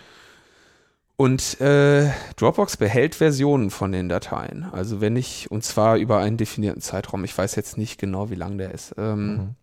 Und 1.22 1.62
äh, 1.62 2.10
Dropbox 2.36 2.78
behält 2.78 3.14
Versionen 3.14 3.70
von 3.70 3.92
den 3.92 4.10
Dateien. 4.10 4.64
Also 4.72 5.02
wenn 5.02 5.16
ich, 5.16 5.52
und 5.52 5.64
zwar 5.64 5.98
über 5.98 6.18
einen 6.18 6.38
definierten 6.38 6.82
Zeitraum. 6.82 7.24
Ich 7.26 7.38
weiß 7.38 7.56
jetzt 7.58 7.78
nicht 7.78 8.00
genau, 8.00 8.32
wie 8.32 8.36
lang 8.36 8.58
der 8.58 8.72
ist. 8.72 8.96
Ähm, 8.98 9.28
Mhm. 9.36 9.56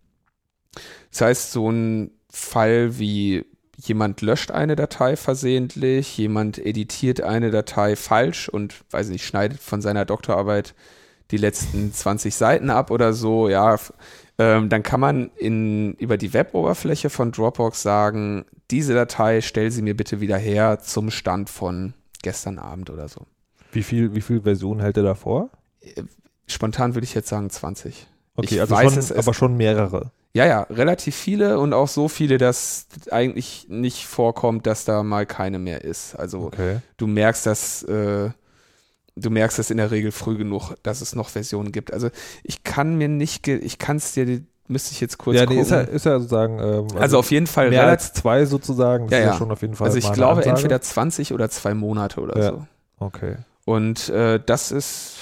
Das 1.11 1.19
heißt, 1.19 1.51
so 1.51 1.69
ein 1.69 2.11
Fall 2.29 2.97
wie 2.97 3.45
jemand 3.75 4.21
löscht 4.21 4.51
eine 4.51 4.77
Datei 4.77 5.17
versehentlich, 5.17 6.17
jemand 6.17 6.59
editiert 6.59 7.19
eine 7.19 7.51
Datei 7.51 7.97
falsch 7.97 8.47
und, 8.47 8.75
weiß 8.91 9.09
nicht, 9.09 9.25
schneidet 9.25 9.59
von 9.59 9.81
seiner 9.81 10.05
Doktorarbeit 10.05 10.75
die 11.31 11.37
letzten 11.37 11.91
20 11.91 12.35
Seiten 12.35 12.69
ab 12.69 12.89
oder 12.89 13.11
so, 13.11 13.49
ja, 13.49 13.77
ähm, 14.39 14.69
dann 14.69 14.81
kann 14.81 14.99
man 14.99 15.29
in, 15.37 15.93
über 15.95 16.17
die 16.17 16.33
Weboberfläche 16.33 17.09
von 17.11 17.31
Dropbox 17.31 17.81
sagen, 17.81 18.45
diese 18.71 18.93
Datei 18.95 19.41
stell 19.41 19.69
sie 19.69 19.81
mir 19.83 19.95
bitte 19.95 20.21
wieder 20.21 20.37
her 20.37 20.79
zum 20.79 21.11
Stand 21.11 21.49
von 21.49 21.93
gestern 22.23 22.57
Abend 22.57 22.89
oder 22.89 23.07
so. 23.07 23.21
Wie 23.71 23.83
viel, 23.83 24.15
wie 24.15 24.21
viel 24.21 24.41
Versionen 24.41 24.79
hält 24.81 24.97
er 24.97 25.03
davor? 25.03 25.49
Spontan 26.47 26.95
würde 26.95 27.05
ich 27.05 27.13
jetzt 27.13 27.29
sagen 27.29 27.49
20. 27.49 28.07
Okay, 28.35 28.55
Ich 28.55 28.61
also 28.61 28.73
weiß 28.75 28.89
schon, 28.91 28.99
es- 28.99 29.11
aber 29.11 29.33
schon 29.33 29.55
mehrere. 29.57 30.11
Ja, 30.33 30.45
ja, 30.45 30.61
relativ 30.69 31.15
viele 31.15 31.59
und 31.59 31.73
auch 31.73 31.87
so 31.87 32.07
viele, 32.07 32.37
dass 32.37 32.85
eigentlich 33.11 33.65
nicht 33.67 34.05
vorkommt, 34.05 34.67
dass 34.67 34.85
da 34.85 35.01
mal 35.01 35.25
keine 35.25 35.57
mehr 35.57 35.83
ist. 35.83 36.15
Also 36.15 36.41
Okay. 36.45 36.77
du 36.97 37.07
merkst 37.07 37.45
das, 37.47 37.81
äh, 37.83 38.29
du 39.19 39.29
merkst 39.29 39.59
das 39.59 39.69
in 39.69 39.77
der 39.77 39.91
Regel 39.91 40.11
früh 40.11 40.37
genug, 40.37 40.73
dass 40.83 41.01
es 41.01 41.15
noch 41.15 41.29
Versionen 41.29 41.71
gibt. 41.71 41.93
Also 41.93 42.09
ich 42.43 42.63
kann 42.63 42.97
mir 42.97 43.07
nicht, 43.07 43.47
ich 43.47 43.77
kann 43.77 43.97
es 43.97 44.13
dir, 44.13 44.41
müsste 44.67 44.91
ich 44.93 45.01
jetzt 45.01 45.17
kurz 45.17 45.35
Ja, 45.37 45.43
gucken. 45.43 45.57
nee, 45.57 45.61
ist 45.61 45.71
ja, 45.71 45.81
ist 45.81 46.05
ja 46.05 46.17
sozusagen. 46.19 46.59
Ähm, 46.59 46.87
also, 46.97 47.17
auf 47.19 47.31
jeden 47.31 47.47
Fall 47.47 47.69
mehr 47.69 47.87
als 47.87 48.13
zwei 48.13 48.45
sozusagen. 48.45 49.05
Das 49.07 49.11
Ja, 49.11 49.17
ist 49.19 49.25
ja 49.25 49.31
ja. 49.31 49.37
schon 49.37 49.51
auf 49.51 49.61
jeden 49.61 49.75
Fall. 49.75 49.87
also 49.87 49.97
ich 49.97 50.11
glaube 50.13 50.37
Ansage. 50.41 50.49
entweder 50.57 50.81
20 50.81 51.33
oder 51.33 51.49
zwei 51.49 51.73
Monate 51.73 52.21
oder 52.21 52.37
Ja. 52.39 52.49
so. 52.51 52.65
Okay. 52.99 53.35
Und 53.65 54.09
äh, 54.09 54.39
das 54.45 54.71
ist 54.71 55.17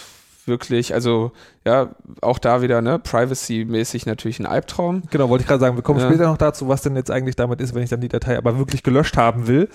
wirklich, 0.48 0.94
also 0.94 1.32
ja, 1.66 1.90
auch 2.22 2.40
da 2.40 2.62
wieder, 2.62 2.82
ne, 2.82 3.00
privacy-mäßig 3.00 4.06
natürlich 4.06 4.40
ein 4.40 4.46
Albtraum. 4.46 5.04
Genau, 5.12 5.30
wollte 5.30 5.44
ich 5.44 5.48
gerade 5.48 5.60
sagen, 5.60 5.76
wir 5.76 5.84
kommen 5.84 6.00
Ja. 6.00 6.08
später 6.08 6.26
noch 6.28 6.38
dazu, 6.38 6.68
was 6.68 6.82
denn 6.82 6.96
jetzt 6.96 7.12
eigentlich 7.12 7.36
damit 7.36 7.62
ist, 7.62 7.76
wenn 7.76 7.84
ich 7.84 7.90
dann 7.90 8.02
die 8.02 8.08
Datei 8.08 8.38
aber 8.38 8.58
wirklich 8.58 8.84
gelöscht 8.84 9.18
haben 9.18 9.48
will. 9.48 9.70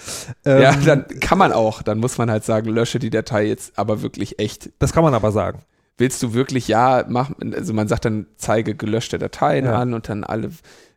Ähm, 0.45 0.62
ja, 0.62 0.73
dann 0.73 1.07
kann 1.21 1.38
man 1.38 1.52
auch, 1.52 1.83
dann 1.83 1.99
muss 1.99 2.19
man 2.19 2.31
halt 2.31 2.45
sagen, 2.45 2.69
lösche 2.71 2.99
die 2.99 3.11
Datei 3.11 3.47
jetzt 3.47 3.79
aber 3.79 4.02
wirklich 4.02 4.38
echt. 4.38 4.71
das 4.79 4.93
kann 4.93 5.05
man 5.05 5.14
aber 5.14 5.33
sagen. 5.33 5.61
Willst 5.99 6.23
du 6.23 6.33
wirklich, 6.33 6.69
ja, 6.69 7.05
mach, 7.09 7.31
also 7.55 7.75
man 7.75 7.87
sagt 7.87 8.07
dann, 8.07 8.26
zeige 8.37 8.75
gelöschte 8.75 9.19
Dateien 9.19 9.67
Ja. 9.67 9.75
an 9.75 9.93
und 9.95 10.09
dann 10.09 10.25
alle 10.25 10.50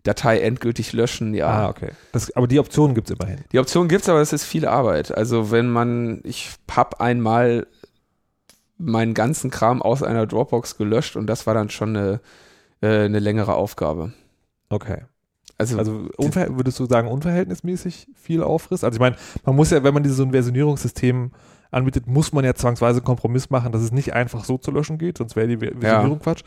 Datei 0.03 0.39
endgültig 0.39 0.93
löschen, 0.93 1.33
ja. 1.33 1.47
Ah, 1.47 1.69
okay. 1.69 1.89
Das, 2.11 2.33
aber 2.35 2.47
die 2.47 2.59
Option 2.59 2.93
gibt 2.93 3.09
es 3.09 3.15
immerhin. 3.17 3.43
Die 3.51 3.59
Option 3.59 3.87
gibt's, 3.87 4.07
aber 4.07 4.21
es 4.21 4.33
ist 4.33 4.45
viel 4.45 4.67
Arbeit. 4.67 5.15
Also 5.15 5.49
wenn 5.51 5.69
man, 5.69 6.21
ich 6.23 6.51
hab 6.71 7.01
einmal 7.01 7.65
meinen 8.77 9.13
ganzen 9.13 9.49
Kram 9.51 9.81
aus 9.81 10.03
einer 10.03 10.25
Dropbox 10.27 10.77
gelöscht 10.77 11.15
und 11.15 11.27
das 11.27 11.47
war 11.47 11.53
dann 11.53 11.69
schon 11.69 11.95
eine, 11.95 12.21
äh, 12.81 13.05
eine 13.05 13.19
längere 13.19 13.55
Aufgabe. 13.55 14.13
Okay. 14.69 15.03
Also, 15.57 15.77
Also 15.77 16.09
würdest 16.19 16.79
du 16.79 16.85
sagen, 16.85 17.07
unverhältnismäßig 17.07 18.07
viel 18.13 18.43
Aufriss? 18.43 18.83
Also 18.83 18.95
ich 18.95 18.99
meine, 18.99 19.15
man 19.45 19.55
muss 19.55 19.71
ja, 19.71 19.83
wenn 19.83 19.93
man 19.93 20.03
dieses 20.03 20.17
so 20.17 20.23
ein 20.23 20.31
Versionierungssystem 20.31 21.31
anbietet, 21.71 22.07
muss 22.07 22.33
man 22.33 22.43
ja 22.43 22.53
zwangsweise 22.53 22.99
einen 22.99 23.05
Kompromiss 23.05 23.49
machen, 23.49 23.71
dass 23.71 23.81
es 23.81 23.91
nicht 23.91 24.13
einfach 24.13 24.43
so 24.43 24.57
zu 24.57 24.71
löschen 24.71 24.97
geht, 24.97 25.17
sonst 25.17 25.35
wäre 25.35 25.47
die 25.47 25.57
Ver- 25.57 25.71
Versionierung 25.79 26.19
Quatsch. 26.19 26.43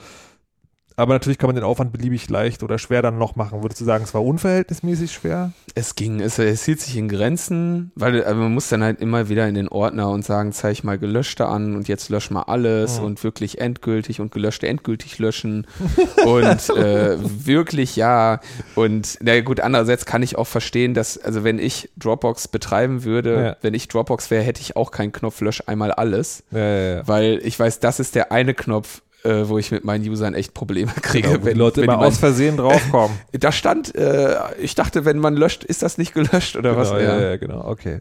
Aber 0.99 1.15
natürlich 1.15 1.39
kann 1.39 1.47
man 1.49 1.55
den 1.55 1.65
Aufwand 1.65 1.93
beliebig 1.93 2.29
leicht 2.29 2.63
oder 2.65 2.77
schwer 2.79 3.03
dann 3.03 3.19
noch 3.19 3.37
machen. 3.37 3.63
Würdest 3.63 3.81
du 3.81 3.85
sagen, 3.85 4.03
es 4.03 4.15
war 4.15 4.25
unverhältnismäßig 4.25 5.13
schwer? 5.13 5.53
es 5.75 5.95
ging, 5.95 6.19
es, 6.21 6.41
es 6.41 6.65
hielt 6.65 6.81
sich 6.81 6.97
in 6.97 7.09
Grenzen, 7.09 7.93
weil 7.95 8.25
also 8.25 8.41
man 8.41 8.53
muss 8.53 8.69
dann 8.69 8.83
halt 8.83 9.01
immer 9.01 9.29
wieder 9.29 9.47
in 9.47 9.55
den 9.55 9.69
Ordner 9.69 10.11
und 10.11 10.25
sagen, 10.25 10.53
zeig 10.53 10.83
mal 10.83 10.99
gelöschte 10.99 11.47
an 11.47 11.77
und 11.77 11.87
jetzt 11.87 12.09
lösch 12.09 12.31
mal 12.31 12.43
alles 12.43 12.99
Mhm. 12.99 13.05
und 13.07 13.23
wirklich 13.23 13.61
endgültig 13.61 14.21
und 14.21 14.33
gelöschte 14.33 14.67
endgültig 14.67 15.21
löschen 15.21 15.69
und 16.27 16.71
äh, 16.77 17.17
wirklich 17.47 17.95
ja 17.95 18.41
und 18.75 19.19
na 19.23 19.41
gut, 19.41 19.61
andererseits 19.61 20.05
kann 20.05 20.25
ich 20.25 20.37
auch 20.37 20.49
verstehen, 20.49 20.95
dass, 20.95 21.17
also 21.17 21.45
wenn 21.45 21.61
ich 21.61 21.91
Dropbox 21.97 22.49
betreiben 22.49 23.05
würde, 23.05 23.45
Ja. 23.45 23.57
wenn 23.63 23.75
ich 23.75 23.87
Dropbox 23.87 24.33
wäre, 24.33 24.43
hätte 24.43 24.61
ich 24.61 24.75
auch 24.75 24.91
keinen 24.91 25.13
Knopf 25.13 25.41
lösch 25.43 25.63
einmal 25.67 25.93
alles, 25.93 26.43
ja, 26.51 26.59
ja. 26.97 27.07
weil 27.07 27.39
ich 27.45 27.57
weiß, 27.61 27.79
das 27.79 28.01
ist 28.01 28.17
der 28.17 28.33
eine 28.33 28.53
Knopf, 28.55 29.03
äh, 29.25 29.49
wo 29.49 29.59
ich 29.59 29.71
mit 29.71 29.85
meinen 29.85 30.09
Usern 30.09 30.35
echt 30.35 30.55
Probleme 30.55 30.93
kriege. 31.03 31.29
Genau, 31.29 31.43
wo 31.43 31.47
die 31.49 31.55
Leute 31.55 31.83
immer 31.83 31.97
man- 31.97 32.07
aus 32.07 32.19
Versehen 32.19 32.57
draufkommen. 32.57 33.17
da 33.33 33.53
stand, 33.53 33.95
äh, 33.95 34.37
ich 34.61 34.75
dachte, 34.75 35.05
wenn 35.05 35.19
man 35.19 35.35
löscht, 35.35 35.65
ist 35.65 35.83
das 35.83 35.99
nicht 35.99 36.15
gelöscht 36.15 36.57
oder 36.57 36.77
was? 36.77 36.91
Genau, 36.91 37.01
ja, 37.01 37.21
ja, 37.21 37.37
genau, 37.37 37.65
okay. 37.67 38.01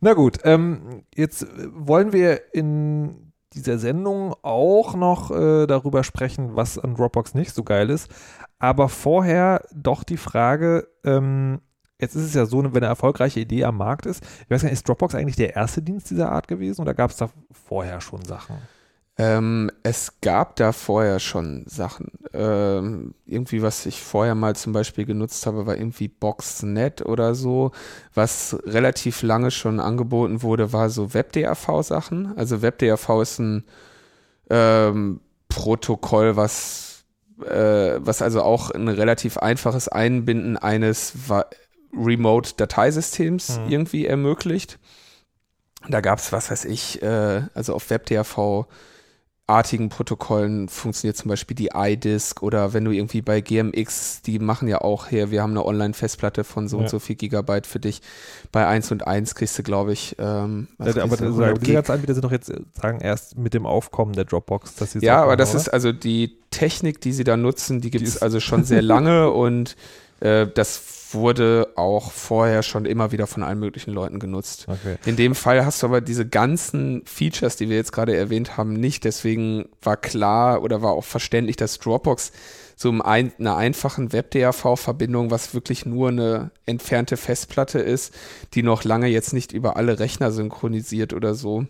Na 0.00 0.12
gut, 0.14 0.38
ähm, 0.44 1.02
jetzt 1.14 1.46
wollen 1.74 2.12
wir 2.12 2.54
in 2.54 3.32
dieser 3.54 3.78
Sendung 3.78 4.34
auch 4.42 4.94
noch 4.94 5.30
äh, 5.30 5.66
darüber 5.66 6.04
sprechen, 6.04 6.54
was 6.54 6.78
an 6.78 6.94
Dropbox 6.94 7.34
nicht 7.34 7.54
so 7.54 7.64
geil 7.64 7.90
ist. 7.90 8.08
Aber 8.58 8.88
vorher 8.88 9.64
doch 9.74 10.04
die 10.04 10.18
Frage, 10.18 10.86
ähm, 11.04 11.60
jetzt 11.98 12.14
ist 12.14 12.24
es 12.24 12.34
ja 12.34 12.46
so, 12.46 12.62
wenn 12.62 12.76
eine 12.76 12.86
erfolgreiche 12.86 13.40
Idee 13.40 13.64
am 13.64 13.78
Markt 13.78 14.06
ist, 14.06 14.22
ich 14.44 14.50
weiß 14.50 14.62
gar 14.62 14.68
nicht, 14.68 14.74
ist 14.74 14.88
Dropbox 14.88 15.14
eigentlich 15.14 15.36
der 15.36 15.56
erste 15.56 15.82
Dienst 15.82 16.10
dieser 16.10 16.30
Art 16.30 16.46
gewesen 16.46 16.80
oder 16.82 16.94
gab 16.94 17.10
es 17.10 17.16
da 17.16 17.30
vorher 17.66 18.00
schon 18.00 18.22
Sachen? 18.24 18.56
Ähm, 19.22 19.70
es 19.82 20.20
gab 20.22 20.56
da 20.56 20.72
vorher 20.72 21.18
schon 21.20 21.64
Sachen. 21.66 22.12
Ähm, 22.32 23.14
irgendwie, 23.26 23.60
was 23.60 23.84
ich 23.84 24.00
vorher 24.00 24.34
mal 24.34 24.56
zum 24.56 24.72
Beispiel 24.72 25.04
genutzt 25.04 25.44
habe, 25.46 25.66
war 25.66 25.76
irgendwie 25.76 26.08
Boxnet 26.08 27.02
oder 27.04 27.34
so. 27.34 27.72
Was 28.14 28.56
relativ 28.64 29.22
lange 29.22 29.50
schon 29.50 29.78
angeboten 29.78 30.42
wurde, 30.42 30.72
war 30.72 30.88
so 30.88 31.12
WebDAV-Sachen. 31.12 32.32
Also 32.38 32.62
WebDAV 32.62 33.20
ist 33.20 33.38
ein 33.40 33.64
ähm, 34.48 35.20
Protokoll, 35.48 36.36
was, 36.36 37.04
äh, 37.44 37.98
was 37.98 38.22
also 38.22 38.42
auch 38.42 38.70
ein 38.70 38.88
relativ 38.88 39.36
einfaches 39.36 39.88
Einbinden 39.88 40.56
eines 40.56 41.12
Remote-Dateisystems 41.92 43.58
Mhm. 43.58 43.70
irgendwie 43.70 44.06
ermöglicht. 44.06 44.78
Da 45.88 46.00
gab 46.00 46.18
es, 46.18 46.32
was 46.32 46.50
weiß 46.50 46.64
ich, 46.66 47.02
äh, 47.02 47.42
also 47.54 47.74
auf 47.74 47.90
WebDAV 47.90 48.66
artigen 49.50 49.88
Protokollen 49.88 50.68
funktioniert 50.68 51.16
zum 51.16 51.28
Beispiel 51.28 51.54
die 51.54 51.70
iDisk 51.74 52.42
oder 52.42 52.72
wenn 52.72 52.84
du 52.84 52.90
irgendwie 52.92 53.20
bei 53.22 53.40
GMX, 53.40 54.22
die 54.22 54.38
machen 54.38 54.68
ja 54.68 54.80
auch 54.80 55.08
hier, 55.08 55.30
wir 55.30 55.42
haben 55.42 55.50
eine 55.50 55.64
Online-Festplatte 55.66 56.44
von 56.44 56.68
so 56.68 56.76
Ja. 56.76 56.82
und 56.84 56.88
so 56.88 56.98
viel 56.98 57.16
Gigabyte 57.16 57.66
für 57.66 57.80
dich. 57.80 58.00
Bei 58.52 58.66
1 58.66 58.90
und 58.92 59.06
1 59.06 59.34
kriegst 59.34 59.58
du, 59.58 59.62
glaube 59.62 59.92
ich, 59.92 60.16
ähm, 60.18 60.68
Ja, 60.78 60.86
aber 60.86 60.92
kriegst 60.92 60.96
du, 60.96 61.10
das- 61.10 61.20
100 61.20 61.50
aber 61.50 61.58
diese 61.58 61.72
ganzen 61.74 61.92
Anbieter 61.92 62.14
sind 62.14 62.24
doch 62.24 62.32
jetzt, 62.32 62.48
äh, 62.50 62.60
sagen, 62.80 63.00
erst 63.00 63.36
mit 63.36 63.52
dem 63.54 63.66
Aufkommen 63.66 64.12
der 64.14 64.24
Dropbox, 64.24 64.76
dass 64.76 64.92
sie 64.92 65.00
Ja, 65.00 65.18
so 65.18 65.24
aber 65.24 65.36
das 65.36 65.50
oder? 65.50 65.58
ist 65.60 65.68
also 65.68 65.92
die 65.92 66.38
Technik, 66.50 67.00
die 67.00 67.12
sie 67.12 67.24
da 67.24 67.36
nutzen, 67.36 67.80
die 67.80 67.90
gibt 67.90 68.06
es 68.06 68.22
also 68.22 68.40
schon 68.40 68.64
sehr 68.64 68.82
lange 68.82 69.30
und 69.30 69.76
äh, 70.20 70.46
das 70.46 70.76
wurde 71.14 71.68
auch 71.76 72.12
vorher 72.12 72.62
schon 72.62 72.84
immer 72.84 73.12
wieder 73.12 73.26
von 73.26 73.42
allen 73.42 73.58
möglichen 73.58 73.92
Leuten 73.92 74.18
genutzt. 74.18 74.66
Okay. 74.68 74.96
In 75.04 75.16
dem 75.16 75.34
Fall 75.34 75.64
hast 75.64 75.82
du 75.82 75.86
aber 75.86 76.00
diese 76.00 76.26
ganzen 76.26 77.02
Features, 77.04 77.56
die 77.56 77.68
wir 77.68 77.76
jetzt 77.76 77.92
gerade 77.92 78.16
erwähnt 78.16 78.56
haben, 78.56 78.74
nicht. 78.74 79.04
Deswegen 79.04 79.68
war 79.82 79.96
klar 79.96 80.62
oder 80.62 80.82
war 80.82 80.92
auch 80.92 81.04
verständlich, 81.04 81.56
dass 81.56 81.78
Dropbox 81.78 82.32
so 82.76 82.90
ein, 83.02 83.32
einer 83.38 83.56
einfachen 83.56 84.12
Web-DAV-Verbindung, 84.12 85.30
was 85.30 85.52
wirklich 85.52 85.84
nur 85.84 86.08
eine 86.08 86.50
entfernte 86.64 87.16
Festplatte 87.16 87.78
ist, 87.78 88.14
die 88.54 88.62
noch 88.62 88.84
lange 88.84 89.08
jetzt 89.08 89.32
nicht 89.32 89.52
über 89.52 89.76
alle 89.76 89.98
Rechner 89.98 90.32
synchronisiert 90.32 91.12
oder 91.12 91.34
so. 91.34 91.66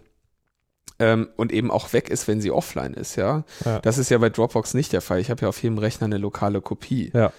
Ähm, 1.00 1.28
und 1.36 1.50
eben 1.50 1.70
auch 1.70 1.92
weg 1.94 2.10
ist, 2.10 2.28
wenn 2.28 2.40
sie 2.40 2.50
offline 2.50 2.94
ist, 2.94 3.16
ja. 3.16 3.44
Ja. 3.64 3.80
Das 3.80 3.96
ist 3.96 4.10
ja 4.10 4.18
bei 4.18 4.28
Dropbox 4.28 4.74
nicht 4.74 4.92
der 4.92 5.00
Fall. 5.00 5.18
Ich 5.18 5.30
habe 5.30 5.42
ja 5.42 5.48
auf 5.48 5.60
jedem 5.62 5.78
Rechner 5.78 6.04
eine 6.04 6.18
lokale 6.18 6.60
Kopie. 6.60 7.10
Ja. 7.14 7.32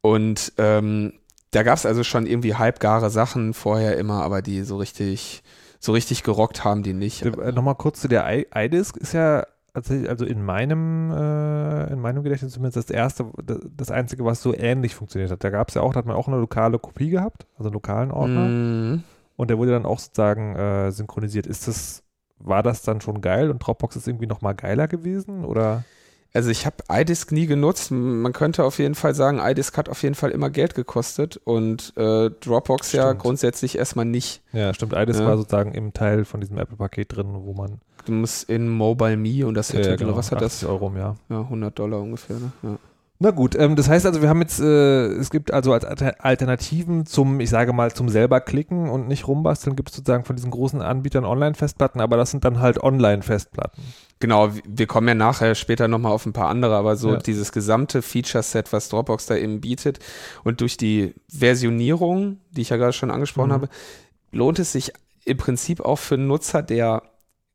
Und 0.00 0.52
ähm, 0.56 1.12
da 1.50 1.62
gab 1.62 1.76
es 1.76 1.86
also 1.86 2.04
schon 2.04 2.26
irgendwie 2.26 2.54
halbgare 2.54 3.10
Sachen 3.10 3.54
vorher 3.54 3.96
immer, 3.98 4.22
aber 4.22 4.42
die 4.42 4.62
so 4.62 4.76
richtig, 4.76 5.42
so 5.80 5.92
richtig 5.92 6.22
gerockt 6.22 6.64
haben 6.64 6.82
die 6.82 6.92
nicht. 6.94 7.24
Äh, 7.24 7.52
Nochmal 7.52 7.76
kurz 7.76 8.00
zu 8.00 8.08
der 8.08 8.46
iDisk 8.54 8.96
ist 8.96 9.12
ja 9.14 9.44
tatsächlich, 9.74 10.08
also 10.08 10.24
in 10.24 10.44
meinem, 10.44 11.10
äh, 11.10 11.92
in 11.92 12.00
meinem 12.00 12.22
Gedächtnis 12.22 12.52
zumindest 12.52 12.76
das 12.76 12.90
erste, 12.94 13.26
das, 13.44 13.58
das 13.76 13.90
einzige, 13.90 14.24
was 14.24 14.42
so 14.42 14.54
ähnlich 14.54 14.94
funktioniert 14.94 15.30
hat. 15.30 15.42
Da 15.44 15.50
gab 15.50 15.68
es 15.68 15.74
ja 15.74 15.82
auch, 15.82 15.92
da 15.92 15.98
hat 15.98 16.06
man 16.06 16.16
auch 16.16 16.28
eine 16.28 16.38
lokale 16.38 16.78
Kopie 16.78 17.10
gehabt, 17.10 17.46
also 17.56 17.68
einen 17.68 17.74
lokalen 17.74 18.10
Ordner. 18.10 18.48
Mm, 18.48 19.04
Und 19.36 19.50
der 19.50 19.58
wurde 19.58 19.70
dann 19.72 19.86
auch 19.86 19.98
sozusagen 20.00 20.56
äh, 20.56 20.90
synchronisiert. 20.90 21.46
Ist 21.46 21.68
das, 21.68 22.02
war 22.38 22.62
das 22.62 22.82
dann 22.82 23.00
schon 23.00 23.20
geil 23.20 23.50
und 23.50 23.60
Dropbox 23.60 23.96
ist 23.96 24.08
irgendwie 24.08 24.26
nochmal 24.26 24.54
geiler 24.54 24.88
gewesen? 24.88 25.44
Oder? 25.44 25.84
Also 26.34 26.50
ich 26.50 26.66
habe 26.66 26.76
iDisk 26.90 27.32
nie 27.32 27.46
genutzt. 27.46 27.90
Man 27.90 28.32
könnte 28.32 28.64
auf 28.64 28.78
jeden 28.78 28.94
Fall 28.94 29.14
sagen, 29.14 29.40
iDisk 29.42 29.76
hat 29.78 29.88
auf 29.88 30.02
jeden 30.02 30.14
Fall 30.14 30.30
immer 30.30 30.50
Geld 30.50 30.74
gekostet 30.74 31.40
und 31.44 31.92
äh, 31.96 32.30
Dropbox 32.30 32.92
ja 32.92 33.06
Stimmt. 33.08 33.22
grundsätzlich 33.22 33.78
erstmal 33.78 34.04
nicht. 34.04 34.42
Ja, 34.52 34.72
stimmt. 34.74 34.92
iDisk 34.94 35.20
Ja. 35.20 35.26
war 35.26 35.36
sozusagen 35.38 35.72
im 35.72 35.92
Teil 35.94 36.24
von 36.24 36.40
diesem 36.40 36.58
Apple-Paket 36.58 37.16
drin, 37.16 37.28
wo 37.32 37.54
man 37.54 37.80
Du 38.04 38.12
musst 38.12 38.48
in 38.48 38.68
Mobile 38.68 39.16
Me 39.16 39.46
und 39.46 39.54
das 39.54 39.72
hätte, 39.72 39.92
äh, 39.92 39.96
genau, 39.96 40.16
was 40.16 40.30
hat 40.30 40.40
das? 40.40 40.54
80 40.64 40.68
Euro 40.68 40.86
im 40.88 40.96
Jahr. 40.96 41.16
Ja, 41.28 41.40
100 41.40 41.78
Dollar 41.78 42.00
ungefähr. 42.00 42.36
Ne? 42.36 42.52
Ja. 42.62 42.78
Na 43.20 43.32
gut, 43.32 43.56
ähm, 43.56 43.74
das 43.74 43.88
heißt 43.88 44.06
also, 44.06 44.22
wir 44.22 44.28
haben 44.28 44.40
jetzt, 44.42 44.60
äh, 44.60 45.06
es 45.08 45.30
gibt 45.30 45.52
also 45.52 45.72
als 45.72 45.84
Alter- 45.84 46.24
Alternativen 46.24 47.04
zum, 47.04 47.40
ich 47.40 47.50
sage 47.50 47.72
mal, 47.72 47.92
zum 47.92 48.08
selber 48.08 48.40
klicken 48.40 48.88
und 48.88 49.08
nicht 49.08 49.26
rumbasteln, 49.26 49.74
gibt 49.74 49.88
es 49.90 49.96
sozusagen 49.96 50.24
von 50.24 50.36
diesen 50.36 50.52
großen 50.52 50.80
Anbietern 50.80 51.24
Online-Festplatten, 51.24 52.00
aber 52.00 52.16
das 52.16 52.30
sind 52.30 52.44
dann 52.44 52.60
halt 52.60 52.80
Online-Festplatten. 52.80 53.82
Genau, 54.20 54.50
wir 54.64 54.86
kommen 54.86 55.08
ja 55.08 55.14
nachher 55.14 55.56
später 55.56 55.88
nochmal 55.88 56.12
auf 56.12 56.26
ein 56.26 56.32
paar 56.32 56.48
andere, 56.48 56.76
aber 56.76 56.94
so 56.94 57.14
Ja. 57.14 57.16
dieses 57.18 57.50
gesamte 57.50 58.02
Feature-Set, 58.02 58.72
was 58.72 58.88
Dropbox 58.88 59.26
da 59.26 59.34
eben 59.36 59.60
bietet 59.60 59.98
und 60.44 60.60
durch 60.60 60.76
die 60.76 61.14
Versionierung, 61.28 62.38
die 62.52 62.60
ich 62.60 62.68
ja 62.68 62.76
gerade 62.76 62.92
schon 62.92 63.10
angesprochen 63.10 63.48
Mhm. 63.48 63.52
habe, 63.54 63.68
lohnt 64.30 64.60
es 64.60 64.70
sich 64.70 64.92
im 65.24 65.36
Prinzip 65.38 65.80
auch 65.80 65.96
für 65.98 66.14
einen 66.14 66.28
Nutzer, 66.28 66.62
der 66.62 67.02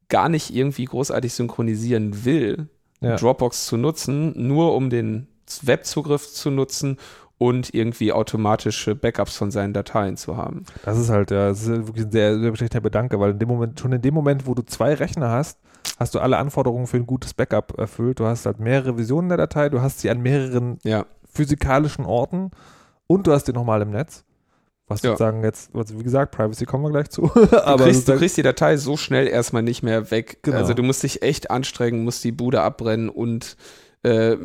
gar 0.09 0.27
nicht 0.27 0.53
irgendwie 0.53 0.85
großartig 0.85 1.33
synchronisieren 1.33 2.25
will, 2.25 2.67
Ja. 2.99 3.15
Dropbox 3.15 3.65
zu 3.65 3.77
nutzen, 3.77 4.33
nur 4.35 4.75
um 4.75 4.89
den 4.89 5.27
Webzugriff 5.65 6.27
zu 6.31 6.49
nutzen 6.51 6.97
und 7.37 7.73
irgendwie 7.73 8.13
automatische 8.13 8.95
Backups 8.95 9.35
von 9.35 9.51
seinen 9.51 9.73
Dateien 9.73 10.15
zu 10.17 10.37
haben. 10.37 10.65
Das 10.85 10.97
ist 10.97 11.09
halt, 11.09 11.31
ja, 11.31 11.49
das 11.49 11.61
ist 11.63 11.87
wirklich 11.87 12.05
ein 12.05 12.11
sehr, 12.11 12.39
sehr 12.39 12.51
beschränkter 12.51 12.79
Bedanke, 12.81 13.19
weil 13.19 13.31
in 13.31 13.39
dem 13.39 13.49
Moment, 13.49 13.79
schon 13.79 13.91
in 13.91 14.01
dem 14.01 14.13
Moment, 14.13 14.47
wo 14.47 14.53
du 14.53 14.61
zwei 14.63 14.93
Rechner 14.93 15.29
hast, 15.29 15.59
hast 15.99 16.15
du 16.15 16.19
alle 16.19 16.37
Anforderungen 16.37 16.87
für 16.87 16.97
ein 16.97 17.05
gutes 17.05 17.33
Backup 17.33 17.77
erfüllt. 17.77 18.19
Du 18.19 18.25
hast 18.25 18.45
halt 18.45 18.59
mehrere 18.59 18.97
Visionen 18.97 19.29
der 19.29 19.37
Datei, 19.37 19.69
du 19.69 19.81
hast 19.81 19.99
sie 19.99 20.09
an 20.09 20.21
mehreren 20.21 20.77
Ja, 20.83 21.05
physikalischen 21.33 22.05
Orten 22.05 22.51
und 23.07 23.27
du 23.27 23.33
hast 23.33 23.45
den 23.45 23.55
nochmal 23.55 23.81
im 23.81 23.89
Netz. 23.89 24.23
Was 24.87 25.01
Ja. 25.01 25.11
sozusagen 25.11 25.43
jetzt, 25.43 25.73
also 25.75 25.97
wie 25.99 26.03
gesagt, 26.03 26.35
Privacy 26.35 26.65
kommen 26.65 26.83
wir 26.85 26.91
gleich 26.91 27.09
zu. 27.09 27.23
Du, 27.33 27.65
aber 27.65 27.85
kriegst, 27.85 28.07
du 28.07 28.15
kriegst 28.17 28.37
die 28.37 28.43
Datei 28.43 28.77
so 28.77 28.95
schnell 28.95 29.27
erstmal 29.27 29.63
nicht 29.63 29.81
mehr 29.83 30.11
weg. 30.11 30.39
Genau. 30.43 30.57
Also 30.57 30.73
du 30.73 30.83
musst 30.83 31.03
dich 31.03 31.21
echt 31.23 31.49
anstrengen, 31.51 32.03
musst 32.03 32.23
die 32.23 32.31
Bude 32.31 32.61
abbrennen 32.61 33.09
und 33.09 33.57
äh, 34.03 34.37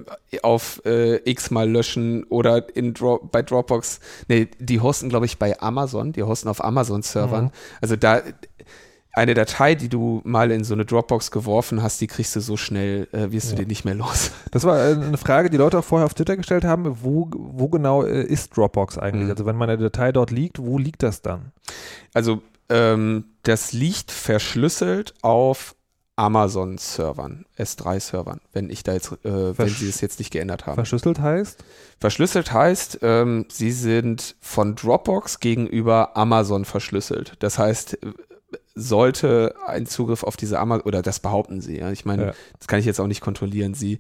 auf 0.43 0.81
äh, 0.85 1.17
x 1.31 1.51
mal 1.51 1.69
löschen 1.69 2.25
oder 2.25 2.75
in 2.77 2.95
Dro 2.95 3.19
bei 3.31 3.43
Dropbox. 3.43 4.01
Nee, 4.29 4.49
die 4.59 4.81
hosten, 4.81 5.09
glaube 5.09 5.27
ich, 5.27 5.39
bei 5.39 5.61
Amazon. 5.61 6.13
Die 6.13 6.23
hosten 6.23 6.49
auf 6.49 6.63
Amazon-Servern. 6.65 7.45
Mhm. 7.47 7.51
Also 7.81 7.97
da 7.97 8.23
eine 9.15 9.35
Datei, 9.35 9.75
die 9.75 9.89
du 9.89 10.21
mal 10.25 10.53
in 10.53 10.63
so 10.63 10.75
eine 10.75 10.85
Dropbox 10.85 11.33
geworfen 11.33 11.83
hast, 11.83 12.01
die 12.01 12.07
kriegst 12.07 12.37
du 12.37 12.41
so 12.41 12.57
schnell, 12.57 13.09
äh, 13.13 13.33
wirst 13.33 13.51
Ja. 13.51 13.57
du 13.57 13.63
die 13.63 13.69
nicht 13.69 13.85
mehr 13.85 13.95
los. 13.97 14.31
Das 14.53 14.63
war 14.65 14.79
äh, 14.79 14.93
eine 14.93 15.19
Frage, 15.19 15.51
die 15.51 15.57
Leute 15.57 15.79
auch 15.81 15.85
vorher 15.85 16.07
auf 16.07 16.15
Twitter 16.15 16.37
gestellt 16.37 16.65
haben. 16.65 16.99
Wo, 17.03 17.29
wo 17.35 17.69
genau 17.69 18.05
äh, 18.05 18.23
ist 18.23 18.57
Dropbox 18.57 18.97
eigentlich? 18.97 19.25
Mhm. 19.25 19.31
Also 19.33 19.47
wenn 19.47 19.57
meine 19.57 19.77
Datei 19.77 20.13
dort 20.13 20.31
liegt, 20.31 20.61
wo 20.61 20.79
liegt 20.79 21.03
das 21.03 21.21
dann? 21.21 21.53
Also 22.15 22.43
ähm, 22.69 23.25
das 23.43 23.73
liegt 23.73 24.13
verschlüsselt 24.13 25.15
auf 25.23 25.75
Amazon-Servern, 26.19 27.45
S3-Servern, 27.59 28.41
wenn 28.53 28.71
ich 28.71 28.83
da 28.83 28.93
jetzt, 28.95 29.13
äh, 29.25 29.57
wenn 29.57 29.69
sie 29.69 29.89
es 29.89 30.01
jetzt 30.01 30.19
nicht 30.19 30.33
geändert 30.33 30.67
haben. 30.67 30.75
Verschlüsselt 30.75 31.21
heißt? 31.21 31.63
Verschlüsselt 32.01 32.53
heißt, 32.53 32.99
ähm, 33.03 33.47
sie 33.49 33.71
sind 33.71 34.35
von 34.41 34.75
Dropbox 34.75 35.39
gegenüber 35.39 36.17
Amazon 36.17 36.65
verschlüsselt. 36.65 37.35
Das 37.39 37.59
heißt, 37.59 38.03
äh, 38.03 38.13
sollte 38.75 39.55
ein 39.67 39.87
Zugriff 39.87 40.25
auf 40.25 40.37
diese 40.37 40.59
Amazon, 40.59 40.87
oder 40.87 41.03
das 41.03 41.21
behaupten 41.21 41.61
sie, 41.61 41.79
ja. 41.79 41.91
Ich 41.93 42.05
meine, 42.05 42.27
Ja. 42.27 42.33
das 42.59 42.67
kann 42.67 42.81
ich 42.81 42.87
jetzt 42.87 43.01
auch 43.01 43.07
nicht 43.07 43.21
kontrollieren. 43.21 43.75
Sie 43.75 43.99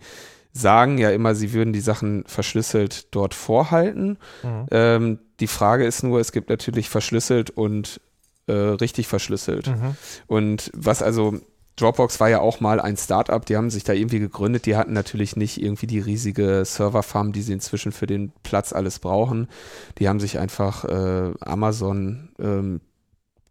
sagen 0.53 0.99
ja 0.99 1.11
immer, 1.11 1.37
sie 1.37 1.53
würden 1.53 1.73
die 1.73 1.81
Sachen 1.81 2.25
verschlüsselt 2.27 3.15
dort 3.15 3.35
vorhalten. 3.35 4.19
Mhm. 4.43 4.67
Ähm, 4.73 5.19
die 5.39 5.47
Frage 5.47 5.87
ist 5.87 6.03
nur, 6.03 6.19
es 6.19 6.33
gibt 6.33 6.51
natürlich 6.51 6.89
verschlüsselt 6.89 7.51
und 7.51 8.01
äh, 8.49 8.53
richtig 8.53 9.07
verschlüsselt. 9.07 9.69
Mhm. 9.69 9.95
Und 10.27 10.71
was 10.75 11.03
also, 11.03 11.35
Dropbox 11.79 12.19
war 12.19 12.29
ja 12.29 12.41
auch 12.41 12.61
mal 12.61 12.81
ein 12.81 12.97
Startup, 12.97 13.45
die 13.45 13.57
haben 13.57 13.71
sich 13.71 13.85
da 13.85 13.93
irgendwie 13.93 14.19
gegründet, 14.19 14.67
die 14.67 14.77
hatten 14.77 14.93
natürlich 14.93 15.37
nicht 15.37 15.63
irgendwie 15.63 15.87
die 15.87 16.01
riesige 16.01 16.65
Serverfarm, 16.65 17.33
die 17.33 17.43
sie 17.43 17.53
inzwischen 17.53 17.93
für 17.93 18.07
den 18.07 18.33
Platz 18.43 18.73
alles 18.73 18.99
brauchen. 18.99 19.49
Die 19.99 20.09
haben 20.09 20.19
sich 20.19 20.39
einfach 20.39 20.85
äh, 20.85 21.33
Amazon 21.41 22.31
ähm, 22.41 22.81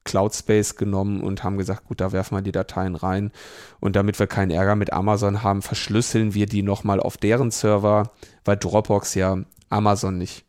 Cloud 0.03 0.33
Space 0.35 0.75
genommen 0.75 1.21
und 1.21 1.43
haben 1.43 1.57
gesagt, 1.57 1.85
gut, 1.85 2.01
da 2.01 2.11
werfen 2.11 2.35
wir 2.35 2.41
die 2.41 2.51
Dateien 2.51 2.95
rein. 2.95 3.31
Und 3.79 3.95
damit 3.95 4.19
wir 4.19 4.27
keinen 4.27 4.51
Ärger 4.51 4.75
mit 4.75 4.93
Amazon 4.93 5.43
haben, 5.43 5.61
verschlüsseln 5.61 6.33
wir 6.33 6.47
die 6.47 6.63
nochmal 6.63 6.99
auf 6.99 7.17
deren 7.17 7.51
Server, 7.51 8.11
weil 8.45 8.57
Dropbox 8.57 9.15
ja 9.15 9.37
Amazon 9.69 10.17
nicht 10.17 10.45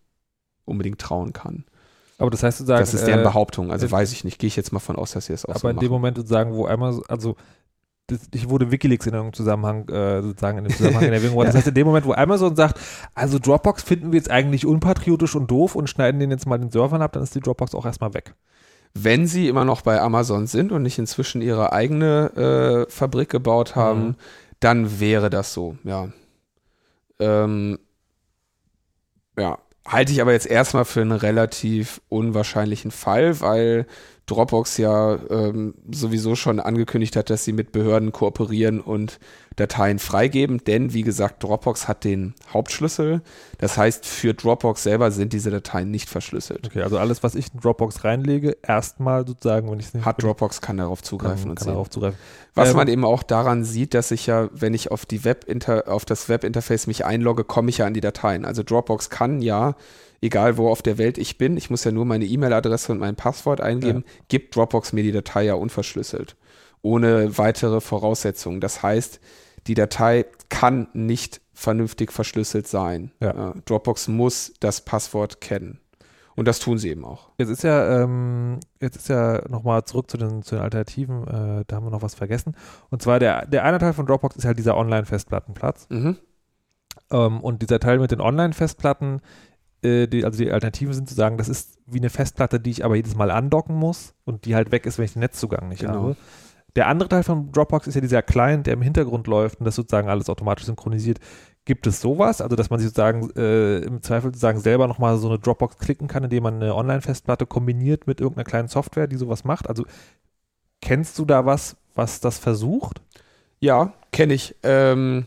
unbedingt 0.64 1.00
trauen 1.00 1.32
kann. 1.32 1.64
Aber 2.18 2.30
das 2.30 2.42
heißt 2.42 2.58
sozusagen, 2.58 2.80
Das 2.80 2.94
ist 2.94 3.06
deren 3.06 3.20
äh, 3.20 3.24
Behauptung. 3.24 3.70
Also 3.70 3.86
äh, 3.86 3.90
weiß 3.92 4.12
ich 4.12 4.24
nicht. 4.24 4.38
Gehe 4.38 4.48
ich 4.48 4.56
jetzt 4.56 4.72
mal 4.72 4.80
von 4.80 4.96
aus, 4.96 5.12
dass 5.12 5.26
sie 5.26 5.32
es 5.32 5.44
auch 5.44 5.50
aber 5.50 5.60
so 5.60 5.68
in 5.68 5.78
dem. 5.78 5.90
Moment 5.90 6.16
sozusagen, 6.16 6.54
wo 6.54 6.66
Amazon, 6.66 7.04
also 7.08 7.36
das, 7.36 7.38
ich 8.32 8.48
wurde 8.48 8.70
Wikileaks 8.70 9.06
in 9.06 9.12
irgendeinem 9.12 9.34
Zusammenhang, 9.34 9.88
äh, 9.88 10.22
sozusagen 10.22 10.58
in 10.58 10.64
dem 10.64 10.72
Zusammenhang 10.76 11.04
in 11.04 11.12
Erwägung. 11.12 11.44
Das 11.44 11.54
heißt, 11.54 11.68
in 11.68 11.74
dem 11.74 11.86
Moment, 11.86 12.06
wo 12.06 12.12
Amazon 12.14 12.56
sagt, 12.56 12.78
also 13.14 13.38
Dropbox 13.38 13.82
finden 13.82 14.12
wir 14.12 14.16
jetzt 14.18 14.30
eigentlich 14.30 14.64
unpatriotisch 14.66 15.34
und 15.36 15.50
doof 15.50 15.74
und 15.74 15.88
schneiden 15.90 16.18
den 16.20 16.30
jetzt 16.30 16.46
mal 16.46 16.58
den 16.58 16.70
Servern 16.70 17.02
ab, 17.02 17.12
dann 17.12 17.22
ist 17.22 17.34
die 17.34 17.40
Dropbox 17.40 17.74
auch 17.74 17.84
erstmal 17.86 18.14
weg. 18.14 18.34
Wenn 18.94 19.26
sie 19.26 19.48
immer 19.48 19.64
noch 19.66 19.82
bei 19.82 20.00
Amazon 20.00 20.46
sind 20.46 20.72
und 20.72 20.82
nicht 20.82 20.98
inzwischen 20.98 21.42
ihre 21.42 21.72
eigene 21.72 22.86
äh, 22.88 22.90
Fabrik 22.90 23.28
gebaut 23.28 23.76
haben, 23.76 24.00
Mhm. 24.06 24.14
dann 24.60 25.00
wäre 25.00 25.28
das 25.30 25.52
so, 25.52 25.76
ja. 25.84 26.08
Ähm, 27.20 27.78
ja, 29.38 29.58
halte 29.86 30.12
ich 30.12 30.20
aber 30.20 30.32
jetzt 30.32 30.46
erstmal 30.46 30.84
für 30.84 31.00
einen 31.02 31.12
relativ 31.12 32.00
unwahrscheinlichen 32.08 32.90
Fall, 32.90 33.40
weil 33.40 33.86
Dropbox 34.28 34.76
ja 34.78 35.18
ähm, 35.30 35.74
sowieso 35.90 36.36
schon 36.36 36.60
angekündigt 36.60 37.16
hat, 37.16 37.30
dass 37.30 37.44
sie 37.44 37.52
mit 37.52 37.72
Behörden 37.72 38.12
kooperieren 38.12 38.80
und 38.80 39.18
Dateien 39.58 39.98
freigeben, 39.98 40.58
denn 40.64 40.94
wie 40.94 41.02
gesagt, 41.02 41.42
Dropbox 41.42 41.88
hat 41.88 42.04
den 42.04 42.34
Hauptschlüssel. 42.52 43.22
Das 43.58 43.76
heißt, 43.76 44.06
für 44.06 44.32
Dropbox 44.32 44.82
selber 44.84 45.10
sind 45.10 45.32
diese 45.32 45.50
Dateien 45.50 45.90
nicht 45.90 46.08
verschlüsselt. 46.08 46.68
Okay, 46.68 46.82
also 46.82 46.98
alles, 46.98 47.22
was 47.22 47.34
ich 47.34 47.52
in 47.52 47.60
Dropbox 47.60 48.04
reinlege, 48.04 48.56
erstmal 48.62 49.26
sozusagen, 49.26 49.70
wenn 49.70 49.80
ich 49.80 49.86
es 49.86 49.94
nicht 49.94 50.06
Hat 50.06 50.22
Dropbox 50.22 50.60
kann 50.60 50.78
darauf 50.78 51.00
kann, 51.00 51.08
zugreifen 51.08 51.42
kann 51.42 51.50
und 51.50 51.58
sehen. 51.58 51.68
darauf 51.68 51.90
zugreifen. 51.90 52.18
Was 52.54 52.70
Ähm, 52.70 52.76
man 52.76 52.88
eben 52.88 53.04
auch 53.04 53.22
daran 53.22 53.64
sieht, 53.64 53.94
dass 53.94 54.10
ich 54.10 54.26
ja, 54.26 54.48
wenn 54.52 54.74
ich 54.74 54.90
auf 54.90 55.04
die 55.06 55.24
Webinter 55.24 55.84
auf 55.88 56.04
das 56.04 56.28
Webinterface 56.28 56.86
mich 56.86 57.04
einlogge, 57.04 57.44
komme 57.44 57.70
ich 57.70 57.78
ja 57.78 57.86
an 57.86 57.94
die 57.94 58.00
Dateien. 58.00 58.44
Also 58.44 58.62
Dropbox 58.62 59.10
kann 59.10 59.42
ja, 59.42 59.74
egal 60.20 60.56
wo 60.56 60.68
auf 60.68 60.82
der 60.82 60.98
Welt 60.98 61.18
ich 61.18 61.36
bin, 61.38 61.56
ich 61.56 61.70
muss 61.70 61.84
ja 61.84 61.90
nur 61.90 62.04
meine 62.04 62.24
E-Mail-Adresse 62.24 62.92
und 62.92 62.98
mein 62.98 63.16
Passwort 63.16 63.60
eingeben, 63.60 64.04
gibt 64.28 64.54
Dropbox 64.54 64.92
mir 64.92 65.02
die 65.02 65.12
Datei 65.12 65.44
ja 65.44 65.54
unverschlüsselt. 65.54 66.36
Ohne 66.80 67.36
weitere 67.38 67.80
Voraussetzungen. 67.80 68.60
Das 68.60 68.82
heißt, 68.84 69.20
die 69.68 69.74
Datei 69.74 70.26
kann 70.48 70.88
nicht 70.92 71.40
vernünftig 71.52 72.12
verschlüsselt 72.12 72.66
sein. 72.66 73.12
Ja. 73.20 73.54
Dropbox 73.64 74.08
muss 74.08 74.52
das 74.60 74.84
Passwort 74.84 75.40
kennen. 75.40 75.80
Und 76.36 76.46
das 76.46 76.60
tun 76.60 76.78
sie 76.78 76.90
eben 76.90 77.04
auch. 77.04 77.30
Jetzt 77.36 77.48
ist 77.48 77.64
ja, 77.64 78.04
ähm, 78.04 78.60
jetzt 78.80 78.94
ist 78.96 79.08
ja 79.08 79.42
nochmal 79.48 79.84
zurück 79.84 80.08
zu 80.08 80.16
den, 80.16 80.42
zu 80.42 80.54
den 80.54 80.62
Alternativen, 80.62 81.26
äh, 81.26 81.64
da 81.66 81.76
haben 81.76 81.84
wir 81.84 81.90
noch 81.90 82.02
was 82.02 82.14
vergessen. 82.14 82.54
Und 82.90 83.02
zwar 83.02 83.18
der, 83.18 83.44
der 83.46 83.64
eine 83.64 83.78
Teil 83.78 83.92
von 83.92 84.06
Dropbox 84.06 84.36
ist 84.36 84.44
halt 84.44 84.56
dieser 84.56 84.76
Online-Festplattenplatz. 84.76 85.88
Mhm. 85.90 86.16
Ähm, 87.10 87.40
und 87.40 87.60
dieser 87.62 87.80
Teil 87.80 87.98
mit 87.98 88.12
den 88.12 88.20
Online-Festplatten, 88.20 89.20
äh, 89.82 90.06
die, 90.06 90.24
also 90.24 90.38
die 90.38 90.52
Alternativen 90.52 90.94
sind 90.94 91.08
zu 91.08 91.16
sagen, 91.16 91.38
das 91.38 91.48
ist 91.48 91.76
wie 91.86 91.98
eine 91.98 92.10
Festplatte, 92.10 92.60
die 92.60 92.70
ich 92.70 92.84
aber 92.84 92.94
jedes 92.94 93.16
Mal 93.16 93.32
andocken 93.32 93.74
muss 93.74 94.14
und 94.24 94.44
die 94.44 94.54
halt 94.54 94.70
weg 94.70 94.86
ist, 94.86 94.98
wenn 94.98 95.06
ich 95.06 95.14
den 95.14 95.20
Netzzugang 95.20 95.68
nicht 95.68 95.80
Genau. 95.80 95.94
habe. 95.94 96.16
Der 96.78 96.86
andere 96.86 97.08
Teil 97.08 97.24
von 97.24 97.50
Dropbox 97.50 97.88
ist 97.88 97.96
ja 97.96 98.00
dieser 98.00 98.22
Client, 98.22 98.68
der 98.68 98.74
im 98.74 98.82
Hintergrund 98.82 99.26
läuft 99.26 99.58
und 99.58 99.64
das 99.64 99.74
sozusagen 99.74 100.08
alles 100.08 100.30
automatisch 100.30 100.66
synchronisiert. 100.66 101.18
Gibt 101.64 101.88
es 101.88 102.00
sowas? 102.00 102.40
Also, 102.40 102.54
dass 102.54 102.70
man 102.70 102.78
sich 102.78 102.90
sozusagen 102.90 103.30
äh, 103.34 103.78
im 103.78 104.00
Zweifel 104.00 104.28
sozusagen 104.28 104.60
selber 104.60 104.86
nochmal 104.86 105.18
so 105.18 105.26
eine 105.26 105.40
Dropbox 105.40 105.78
klicken 105.78 106.06
kann, 106.06 106.22
indem 106.22 106.44
man 106.44 106.62
eine 106.62 106.76
Online-Festplatte 106.76 107.46
kombiniert 107.46 108.06
mit 108.06 108.20
irgendeiner 108.20 108.44
kleinen 108.44 108.68
Software, 108.68 109.08
die 109.08 109.16
sowas 109.16 109.42
macht? 109.42 109.68
Also, 109.68 109.86
kennst 110.80 111.18
du 111.18 111.24
da 111.24 111.44
was, 111.44 111.76
was 111.96 112.20
das 112.20 112.38
versucht? 112.38 113.02
Ja, 113.58 113.92
kenne 114.12 114.34
ich. 114.34 114.54
Ähm, 114.62 115.26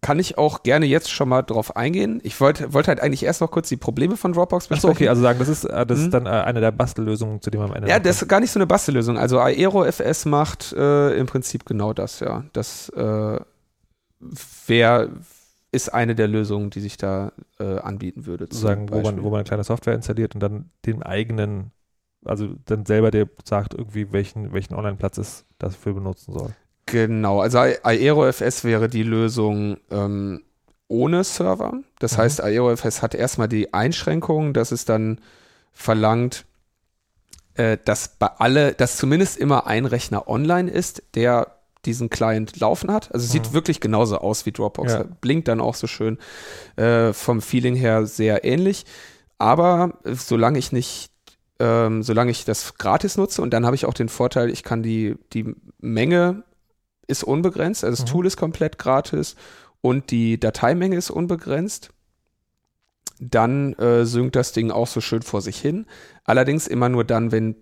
kann 0.00 0.18
ich 0.18 0.38
auch 0.38 0.62
gerne 0.62 0.86
jetzt 0.86 1.10
schon 1.10 1.28
mal 1.28 1.42
drauf 1.42 1.76
eingehen. 1.76 2.20
Ich 2.22 2.40
wollte 2.40 2.72
wollte 2.72 2.88
halt 2.88 3.00
eigentlich 3.00 3.24
erst 3.24 3.40
noch 3.40 3.50
kurz 3.50 3.68
die 3.68 3.76
Probleme 3.76 4.16
von 4.16 4.32
Dropbox 4.32 4.66
Achso, 4.66 4.74
besprechen. 4.74 4.96
okay, 4.96 5.08
also 5.08 5.22
sagen, 5.22 5.38
das 5.38 5.48
ist, 5.48 5.64
äh, 5.64 5.84
das 5.84 5.98
ist 5.98 6.14
dann 6.14 6.26
äh, 6.26 6.30
eine 6.30 6.60
der 6.60 6.70
Bastellösungen, 6.70 7.42
zu 7.42 7.50
dem 7.50 7.60
am 7.60 7.74
Ende 7.74 7.88
ja, 7.88 7.98
das 7.98 8.22
ist 8.22 8.28
gar 8.28 8.40
nicht 8.40 8.52
so 8.52 8.58
eine 8.58 8.66
Bastellösung. 8.66 9.18
Also 9.18 9.40
AeroFS 9.40 10.24
macht 10.26 10.72
äh, 10.72 11.14
im 11.16 11.26
Prinzip 11.26 11.64
genau 11.64 11.92
das, 11.92 12.20
ja. 12.20 12.44
Das 12.52 12.90
äh, 12.90 13.40
wär, 14.66 15.08
ist 15.72 15.92
eine 15.92 16.14
der 16.14 16.28
Lösungen, 16.28 16.70
die 16.70 16.80
sich 16.80 16.96
da 16.96 17.32
äh, 17.58 17.78
anbieten 17.78 18.24
würde. 18.26 18.44
sozusagen, 18.44 18.90
wo 18.90 19.00
man, 19.00 19.22
wo 19.22 19.30
man 19.30 19.40
eine 19.40 19.44
kleine 19.44 19.64
Software 19.64 19.94
installiert 19.94 20.34
und 20.34 20.40
dann 20.40 20.70
den 20.86 21.02
eigenen, 21.02 21.72
also 22.24 22.48
dann 22.66 22.86
selber 22.86 23.10
der 23.10 23.28
sagt 23.44 23.74
irgendwie, 23.74 24.12
welchen, 24.12 24.52
welchen 24.52 24.74
Online-Platz 24.74 25.18
es 25.18 25.44
dafür 25.58 25.94
benutzen 25.94 26.32
soll. 26.32 26.54
Genau, 26.90 27.40
also 27.40 27.58
AeroFS 27.58 28.64
wäre 28.64 28.88
die 28.88 29.02
Lösung 29.02 29.78
ähm, 29.90 30.42
ohne 30.88 31.24
Server. 31.24 31.74
Das 31.98 32.12
Mhm. 32.16 32.22
heißt, 32.22 32.40
AeroFS 32.42 33.02
hat 33.02 33.14
erstmal 33.14 33.48
die 33.48 33.72
Einschränkung, 33.74 34.52
dass 34.54 34.72
es 34.72 34.84
dann 34.84 35.20
verlangt, 35.72 36.44
äh, 37.54 37.76
dass 37.84 38.08
bei 38.18 38.28
alle, 38.38 38.72
dass 38.72 38.96
zumindest 38.96 39.36
immer 39.38 39.66
ein 39.66 39.84
Rechner 39.86 40.28
online 40.28 40.70
ist, 40.70 41.02
der 41.14 41.54
diesen 41.84 42.10
Client 42.10 42.58
laufen 42.58 42.92
hat. 42.92 43.12
Also 43.14 43.24
es 43.24 43.32
sieht 43.32 43.50
Mhm. 43.50 43.52
wirklich 43.54 43.80
genauso 43.80 44.18
aus 44.18 44.46
wie 44.46 44.52
Dropbox. 44.52 44.92
Ja. 44.92 45.04
Blinkt 45.20 45.46
dann 45.48 45.60
auch 45.60 45.74
so 45.74 45.86
schön. 45.86 46.18
Äh, 46.76 47.12
vom 47.12 47.40
Feeling 47.40 47.76
her 47.76 48.04
sehr 48.06 48.44
ähnlich. 48.44 48.84
Aber 49.38 49.92
äh, 50.04 50.14
solange 50.14 50.58
ich 50.58 50.72
nicht, 50.72 51.10
ähm, 51.60 52.02
solange 52.02 52.30
ich 52.32 52.44
das 52.44 52.74
gratis 52.78 53.16
nutze 53.16 53.42
und 53.42 53.50
dann 53.52 53.64
habe 53.66 53.76
ich 53.76 53.84
auch 53.86 53.94
den 53.94 54.08
Vorteil, 54.08 54.50
ich 54.50 54.62
kann 54.64 54.82
die, 54.82 55.16
die 55.32 55.54
Menge 55.80 56.42
ist 57.08 57.24
unbegrenzt, 57.24 57.82
also 57.84 57.96
das 58.02 58.08
Mhm. 58.08 58.12
Tool 58.12 58.26
ist 58.26 58.36
komplett 58.36 58.78
gratis 58.78 59.34
und 59.80 60.10
die 60.12 60.38
Dateimenge 60.38 60.96
ist 60.96 61.10
unbegrenzt. 61.10 61.90
Dann 63.20 63.72
äh, 63.74 64.04
synkt 64.06 64.36
das 64.36 64.52
Ding 64.52 64.70
auch 64.70 64.86
so 64.86 65.00
schön 65.00 65.22
vor 65.22 65.42
sich 65.42 65.58
hin. 65.58 65.86
Allerdings 66.24 66.68
immer 66.68 66.88
nur 66.88 67.02
dann, 67.04 67.32
wenn 67.32 67.56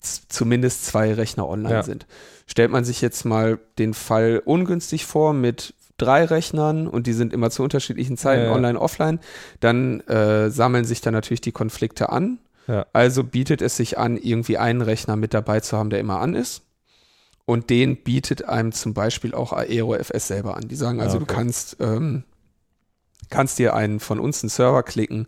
zumindest 0.00 0.84
zwei 0.84 1.14
Rechner 1.14 1.48
online 1.48 1.76
Ja. 1.76 1.82
sind. 1.82 2.06
Stellt 2.46 2.70
man 2.70 2.84
sich 2.84 3.00
jetzt 3.00 3.24
mal 3.24 3.58
den 3.78 3.94
Fall 3.94 4.42
ungünstig 4.44 5.06
vor 5.06 5.32
mit 5.32 5.72
drei 5.96 6.24
Rechnern 6.24 6.86
und 6.86 7.06
die 7.06 7.14
sind 7.14 7.32
immer 7.32 7.50
zu 7.50 7.62
unterschiedlichen 7.62 8.18
Zeiten 8.18 8.42
Ja, 8.42 8.48
ja. 8.48 8.52
online, 8.54 8.78
offline, 8.78 9.20
dann 9.60 10.00
äh, 10.00 10.50
sammeln 10.50 10.84
sich 10.84 11.00
dann 11.00 11.14
natürlich 11.14 11.40
die 11.40 11.52
Konflikte 11.52 12.10
an. 12.10 12.38
Also 12.94 13.24
bietet 13.24 13.60
es 13.60 13.76
sich 13.76 13.98
an, 13.98 14.16
irgendwie 14.16 14.56
einen 14.56 14.80
Rechner 14.80 15.16
mit 15.16 15.34
dabei 15.34 15.60
zu 15.60 15.76
haben, 15.76 15.90
der 15.90 16.00
immer 16.00 16.20
an 16.20 16.34
ist. 16.34 16.62
Und 17.46 17.68
den 17.68 18.02
bietet 18.02 18.44
einem 18.44 18.72
zum 18.72 18.94
Beispiel 18.94 19.34
auch 19.34 19.52
AeroFS 19.52 20.28
selber 20.28 20.56
an. 20.56 20.66
Die 20.68 20.76
sagen 20.76 21.00
also, 21.00 21.18
Ah, 21.18 21.22
okay. 21.22 21.26
du 21.28 21.34
kannst 21.34 21.76
ähm, 21.80 22.24
kannst 23.30 23.58
dir 23.58 23.74
einen 23.74 24.00
von 24.00 24.18
uns 24.18 24.42
einen 24.42 24.50
Server 24.50 24.82
klicken 24.82 25.26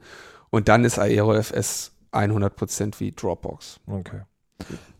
und 0.50 0.68
dann 0.68 0.85
ist 0.85 0.98
AeroFS 0.98 1.92
100% 2.12 3.00
wie 3.00 3.12
Dropbox. 3.12 3.81
Okay. 3.87 4.22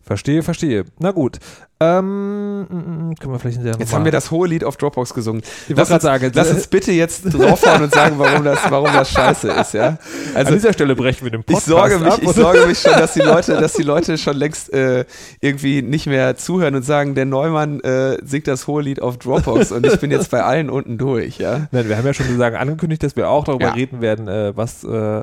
Verstehe, 0.07 0.41
verstehe. 0.41 0.85
Na 0.99 1.11
gut. 1.11 1.37
Ähm, 1.79 2.61
mm, 2.61 3.09
mm, 3.09 3.15
können 3.19 3.33
wir 3.33 3.39
vielleicht 3.39 3.61
Jetzt 3.61 3.93
haben 3.93 4.05
wir 4.05 4.11
das 4.11 4.31
hohe 4.31 4.47
Lied 4.47 4.63
auf 4.63 4.77
Dropbox 4.77 5.13
gesungen. 5.13 5.43
Ich 5.67 5.75
wollte 5.77 5.89
gerade 5.89 6.01
sagen, 6.01 6.31
Lass 6.33 6.49
uns 6.49 6.65
bitte 6.65 6.91
jetzt 6.93 7.25
draufhauen 7.25 7.83
und 7.83 7.93
sagen, 7.93 8.15
warum 8.17 8.43
das, 8.45 8.59
warum 8.69 8.91
das 8.93 9.11
scheiße 9.11 9.51
ist, 9.51 9.73
ja? 9.73 9.99
Also, 10.33 10.47
An 10.47 10.55
dieser 10.55 10.73
Stelle 10.73 10.95
brechen 10.95 11.25
wir 11.25 11.31
den 11.31 11.43
Podcast 11.43 11.67
ich 11.67 11.71
sorge 11.73 11.99
mich, 11.99 12.13
ab. 12.13 12.19
ich 12.21 12.29
sorge 12.31 12.65
mich 12.65 12.79
schon, 12.79 12.93
dass 12.93 13.13
die 13.13 13.19
Leute, 13.19 13.57
dass 13.59 13.73
die 13.73 13.83
Leute 13.83 14.17
schon 14.17 14.37
längst 14.37 14.73
äh, 14.73 15.05
irgendwie 15.41 15.81
nicht 15.83 16.07
mehr 16.07 16.35
zuhören 16.37 16.73
und 16.73 16.83
sagen, 16.83 17.13
der 17.13 17.25
Neumann 17.25 17.81
äh, 17.81 18.17
singt 18.25 18.47
das 18.47 18.65
hohe 18.65 18.81
Lied 18.81 19.01
auf 19.01 19.17
Dropbox 19.17 19.71
und 19.73 19.85
ich 19.85 19.99
bin 19.99 20.09
jetzt 20.09 20.31
bei 20.31 20.41
allen 20.41 20.69
unten 20.69 20.97
durch, 20.97 21.37
ja? 21.37 21.67
Nein, 21.71 21.89
wir 21.89 21.97
haben 21.97 22.05
ja 22.05 22.13
schon 22.13 22.25
sozusagen 22.27 22.55
angekündigt, 22.55 23.03
dass 23.03 23.15
wir 23.17 23.29
auch 23.29 23.43
darüber 23.43 23.65
Ja. 23.67 23.73
reden 23.73 24.01
werden, 24.01 24.27
äh, 24.29 24.55
was, 24.55 24.83
äh, 24.85 25.21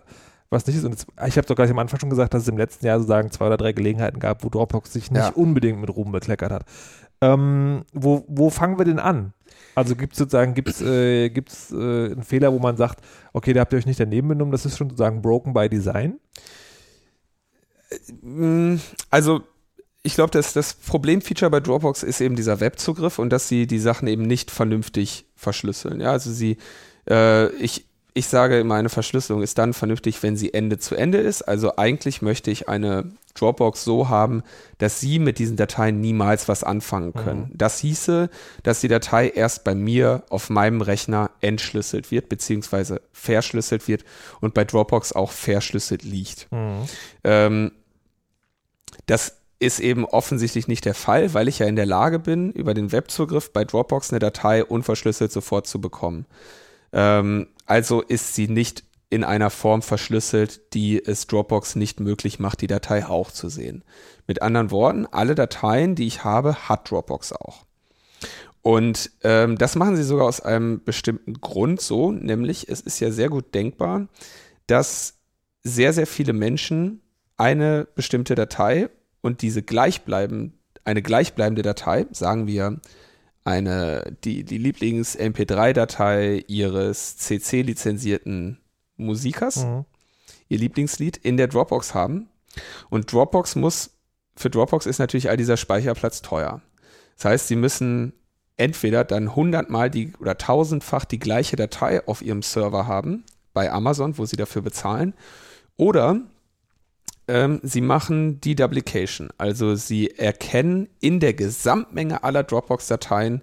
was 0.55 0.67
nicht 0.67 0.77
ist. 0.77 0.85
Und 0.85 0.93
jetzt, 0.93 1.07
ich 1.27 1.37
habe 1.37 1.47
doch 1.47 1.55
gleich 1.57 1.71
am 1.71 1.79
Anfang 1.79 2.01
schon 2.01 2.11
gesagt, 2.11 2.33
dass 2.33 2.43
es 2.43 2.49
im 2.49 2.57
letzten 2.57 2.87
Jahr 2.87 2.99
sozusagen 2.99 3.31
zwei 3.31 3.47
oder 3.49 3.57
drei 3.59 3.73
Gelegenheiten 3.73 4.19
gab, 4.21 4.43
wo 4.45 4.49
Dropbox 4.49 4.93
sich 4.93 5.11
nicht 5.11 5.21
Ja. 5.21 5.29
unbedingt 5.35 5.81
mit 5.81 5.91
Ruhm 5.95 6.13
bekleckert 6.13 6.53
hat. 6.53 6.65
Ähm, 7.21 7.85
wo, 7.93 8.25
wo 8.29 8.49
fangen 8.51 8.79
wir 8.79 8.85
denn 8.85 8.99
an? 8.99 9.33
Also 9.75 9.97
gibt 9.97 10.13
es 10.15 10.19
sozusagen 10.19 10.55
gibt's, 10.55 10.81
äh, 10.81 11.29
gibt's, 11.31 11.71
äh, 11.73 11.75
einen 11.77 12.23
Fehler, 12.23 12.53
wo 12.53 12.59
man 12.59 12.77
sagt, 12.77 13.05
okay, 13.33 13.53
da 13.53 13.61
habt 13.61 13.73
ihr 13.73 13.79
euch 13.79 13.87
nicht 13.87 14.01
daneben 14.01 14.29
benommen, 14.29 14.53
das 14.53 14.65
ist 14.67 14.79
schon 14.79 14.89
sozusagen 14.91 15.21
broken 15.23 15.53
by 15.53 15.69
design? 15.69 16.19
Mm, 18.23 18.77
Also, 19.11 19.43
ich 20.03 20.15
glaube, 20.15 20.31
dass 20.33 20.53
das 20.53 20.75
Problemfeature 20.75 21.51
bei 21.51 21.61
Dropbox 21.61 22.03
ist 22.03 22.21
eben 22.21 22.37
dieser 22.37 22.61
Webzugriff 22.61 23.19
und 23.19 23.31
dass 23.31 23.49
sie 23.49 23.67
die 23.67 23.79
Sachen 23.79 24.07
eben 24.07 24.23
nicht 24.23 24.51
vernünftig 24.51 25.27
verschlüsseln. 25.35 26.01
Ja, 26.01 26.13
also 26.13 26.31
sie, 26.31 26.59
äh, 27.09 27.49
ich, 27.55 27.87
ich 28.17 28.29
sage 28.29 28.61
immer, 28.61 28.77
eine 28.77 28.89
Verschlüsselung 28.89 29.43
ist 29.43 29.59
dann 29.59 29.75
vernünftig, 29.75 30.23
wenn 30.23 30.37
sie 30.37 30.55
Ende 30.55 30.79
zu 30.79 30.95
Ende 30.95 31.19
ist. 31.19 31.43
Also 31.43 31.77
eigentlich 31.77 32.23
möchte 32.23 32.53
ich 32.53 32.69
eine 32.69 33.11
Dropbox 33.35 33.83
so 33.83 34.09
haben, 34.09 34.45
dass 34.79 35.01
Sie 35.01 35.19
mit 35.19 35.41
diesen 35.41 35.57
Dateien 35.57 36.01
niemals 36.01 36.47
was 36.47 36.63
anfangen 36.63 37.13
können. 37.13 37.51
Das 37.53 37.81
hieße, 37.81 38.31
dass 38.63 38.81
die 38.81 38.89
Datei 38.89 39.29
erst 39.29 39.65
bei 39.65 39.75
mir 39.75 40.23
auf 40.31 40.49
meinem 40.49 40.81
Rechner 40.81 41.33
entschlüsselt 41.41 42.13
wird, 42.13 42.29
beziehungsweise 42.29 43.03
verschlüsselt 43.13 43.89
wird 43.89 44.05
und 44.41 44.55
bei 44.55 44.65
Dropbox 44.65 45.13
auch 45.13 45.33
verschlüsselt 45.33 46.05
liegt. 46.05 46.47
Ähm, 47.25 47.73
das 49.07 49.39
ist 49.59 49.81
eben 49.81 50.05
offensichtlich 50.05 50.69
nicht 50.69 50.85
der 50.85 50.95
Fall, 50.95 51.35
weil 51.35 51.49
ich 51.49 51.59
ja 51.59 51.67
in 51.67 51.77
der 51.77 51.87
Lage 51.87 52.21
bin, 52.21 52.53
über 52.53 52.75
den 52.75 52.93
Webzugriff 52.93 53.53
bei 53.53 53.65
Dropbox 53.65 54.13
eine 54.13 54.21
Datei 54.21 54.65
unverschlüsselt 54.65 55.33
sofort 55.33 55.67
zu 55.67 55.81
bekommen. 55.81 56.27
Ähm, 56.93 57.49
also 57.67 58.03
ist 58.03 58.35
sie 58.35 58.49
nicht 58.49 58.85
in 59.11 59.25
einer 59.25 59.51
Form 59.51 59.83
verschlüsselt, 59.83 60.75
die 60.75 61.05
es 61.05 61.27
Dropbox 61.27 61.77
nicht 61.77 62.01
möglich 62.01 62.39
macht, 62.39 62.61
die 62.61 62.67
Datei 62.67 63.07
auch 63.07 63.31
zu 63.31 63.49
sehen. 63.49 63.85
Mit 64.27 64.43
anderen 64.43 64.71
Worten, 64.71 65.07
alle 65.07 65.35
Dateien, 65.35 65.95
die 65.95 66.07
ich 66.07 66.25
habe, 66.25 66.69
hat 66.69 66.91
Dropbox 66.91 67.33
auch. 67.33 67.65
Und 68.63 69.11
ähm, 69.23 69.59
das 69.59 69.77
machen 69.77 69.95
sie 69.95 70.03
sogar 70.03 70.27
aus 70.27 70.41
einem 70.41 70.83
bestimmten 70.83 71.35
Grund 71.35 71.81
so, 71.81 72.11
nämlich 72.11 72.69
es 72.69 72.81
ist 72.81 72.99
ja 72.99 73.11
sehr 73.11 73.29
gut 73.29 73.55
denkbar, 73.55 74.09
dass 74.67 75.19
sehr, 75.63 75.93
sehr 75.93 76.07
viele 76.07 76.33
Menschen 76.33 77.03
eine 77.37 77.87
bestimmte 77.95 78.35
Datei 78.35 78.89
und 79.21 79.43
diese 79.43 79.63
gleichbleiben, 79.63 80.59
eine 80.85 81.03
gleichbleibende 81.03 81.63
Datei, 81.63 82.07
sagen 82.11 82.47
wir 82.47 82.81
eine, 83.45 84.17
die, 84.25 84.45
die 84.45 84.59
Lieblings-MP3-Datei 84.59 86.45
ihres 86.47 87.17
CC-lizenzierten 87.19 88.59
Musikers, 88.97 89.65
Mhm. 89.65 89.85
ihr 90.49 90.59
Lieblingslied, 90.59 91.17
in 91.19 91.37
der 91.37 91.49
Dropbox 91.49 91.95
haben. 91.95 92.29
Und 92.91 93.13
Dropbox 93.13 93.57
muss, 93.57 93.91
für 94.37 94.51
Dropbox 94.51 94.87
ist 94.87 94.99
natürlich 94.99 95.29
all 95.29 95.37
dieser 95.37 95.57
Speicherplatz 95.57 96.23
teuer. 96.23 96.63
Das 97.17 97.27
heißt, 97.27 97.49
sie 97.49 97.57
müssen 97.57 98.15
entweder 98.57 99.05
dann 99.05 99.35
hundertmal 99.35 99.91
die 99.91 100.13
oder 100.21 100.39
tausendfach 100.39 101.05
die 101.05 101.19
gleiche 101.19 101.57
Datei 101.57 102.07
auf 102.07 102.23
ihrem 102.23 102.43
Server 102.43 102.87
haben, 102.87 103.25
bei 103.53 103.71
Amazon, 103.71 104.17
wo 104.17 104.25
sie 104.27 104.37
dafür 104.37 104.63
bezahlen, 104.63 105.15
oder 105.77 106.21
ähm, 107.29 107.61
sie 107.63 107.81
machen 107.81 108.41
Deduplication, 108.41 109.31
also 109.39 109.75
sie 109.75 110.11
erkennen 110.11 110.89
in 111.01 111.21
der 111.21 111.35
Gesamtmenge 111.35 112.23
aller 112.25 112.43
Dropbox-Dateien 112.43 113.43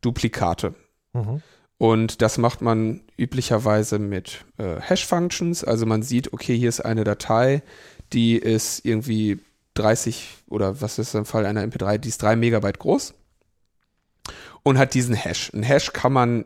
Duplikate. 0.00 0.74
Mhm. 1.12 1.42
Und 1.78 2.22
das 2.22 2.38
macht 2.38 2.60
man 2.60 3.02
üblicherweise 3.16 3.98
mit 3.98 4.44
äh, 4.58 4.80
Hash-Functions. 4.80 5.62
Also 5.62 5.86
man 5.86 6.02
sieht, 6.02 6.32
okay, 6.32 6.56
hier 6.56 6.68
ist 6.68 6.80
eine 6.80 7.04
Datei, 7.04 7.62
die 8.12 8.36
ist 8.36 8.84
irgendwie 8.84 9.38
30 9.74 10.38
oder 10.48 10.80
was 10.80 10.98
ist 10.98 11.14
im 11.14 11.24
Fall 11.24 11.46
einer 11.46 11.62
MP3, 11.62 11.98
die 11.98 12.08
ist 12.08 12.22
3 12.22 12.34
Megabyte 12.36 12.80
groß 12.80 13.14
und 14.64 14.78
hat 14.78 14.94
diesen 14.94 15.14
Hash. 15.14 15.52
Ein 15.54 15.62
Hash 15.62 15.92
kann 15.92 16.12
man 16.12 16.44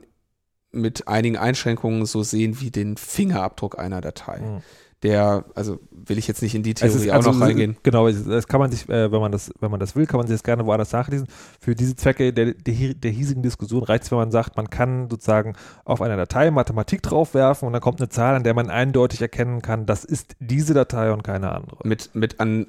mit 0.70 1.08
einigen 1.08 1.36
Einschränkungen 1.36 2.06
so 2.06 2.22
sehen 2.22 2.60
wie 2.60 2.70
den 2.70 2.96
Fingerabdruck 2.96 3.78
einer 3.78 4.00
Datei. 4.00 4.38
Mhm. 4.38 4.62
Der, 5.02 5.44
also 5.54 5.80
will 5.90 6.18
ich 6.18 6.28
jetzt 6.28 6.42
nicht 6.42 6.54
in 6.54 6.62
die 6.62 6.74
Theorie 6.74 6.94
ist 6.94 7.10
auch 7.10 7.14
also, 7.14 7.32
noch 7.32 7.40
reingehen. 7.40 7.76
Genau, 7.82 8.08
das 8.10 8.46
kann 8.46 8.60
man 8.60 8.70
sich, 8.70 8.88
äh, 8.88 9.10
wenn 9.10 9.20
man 9.20 9.32
das, 9.32 9.52
wenn 9.60 9.70
man 9.70 9.80
das 9.80 9.96
will, 9.96 10.06
kann 10.06 10.18
man 10.18 10.26
sich 10.26 10.34
das 10.34 10.42
gerne 10.42 10.66
woanders 10.66 10.92
nachlesen. 10.92 11.26
Für 11.60 11.74
diese 11.74 11.96
Zwecke 11.96 12.32
der, 12.32 12.54
der, 12.54 12.94
der 12.94 13.10
hiesigen 13.10 13.42
Diskussion 13.42 13.82
reicht 13.82 14.04
es, 14.04 14.10
wenn 14.10 14.18
man 14.18 14.30
sagt, 14.30 14.56
man 14.56 14.70
kann 14.70 15.08
sozusagen 15.10 15.54
auf 15.84 16.02
einer 16.02 16.16
Datei 16.16 16.50
Mathematik 16.50 17.02
draufwerfen 17.02 17.66
und 17.66 17.72
dann 17.72 17.82
kommt 17.82 18.00
eine 18.00 18.08
Zahl, 18.08 18.34
an 18.34 18.44
der 18.44 18.54
man 18.54 18.70
eindeutig 18.70 19.20
erkennen 19.22 19.62
kann, 19.62 19.86
das 19.86 20.04
ist 20.04 20.36
diese 20.38 20.74
Datei 20.74 21.12
und 21.12 21.24
keine 21.24 21.52
andere. 21.52 21.78
Mit, 21.84 22.14
mit 22.14 22.40
an 22.40 22.66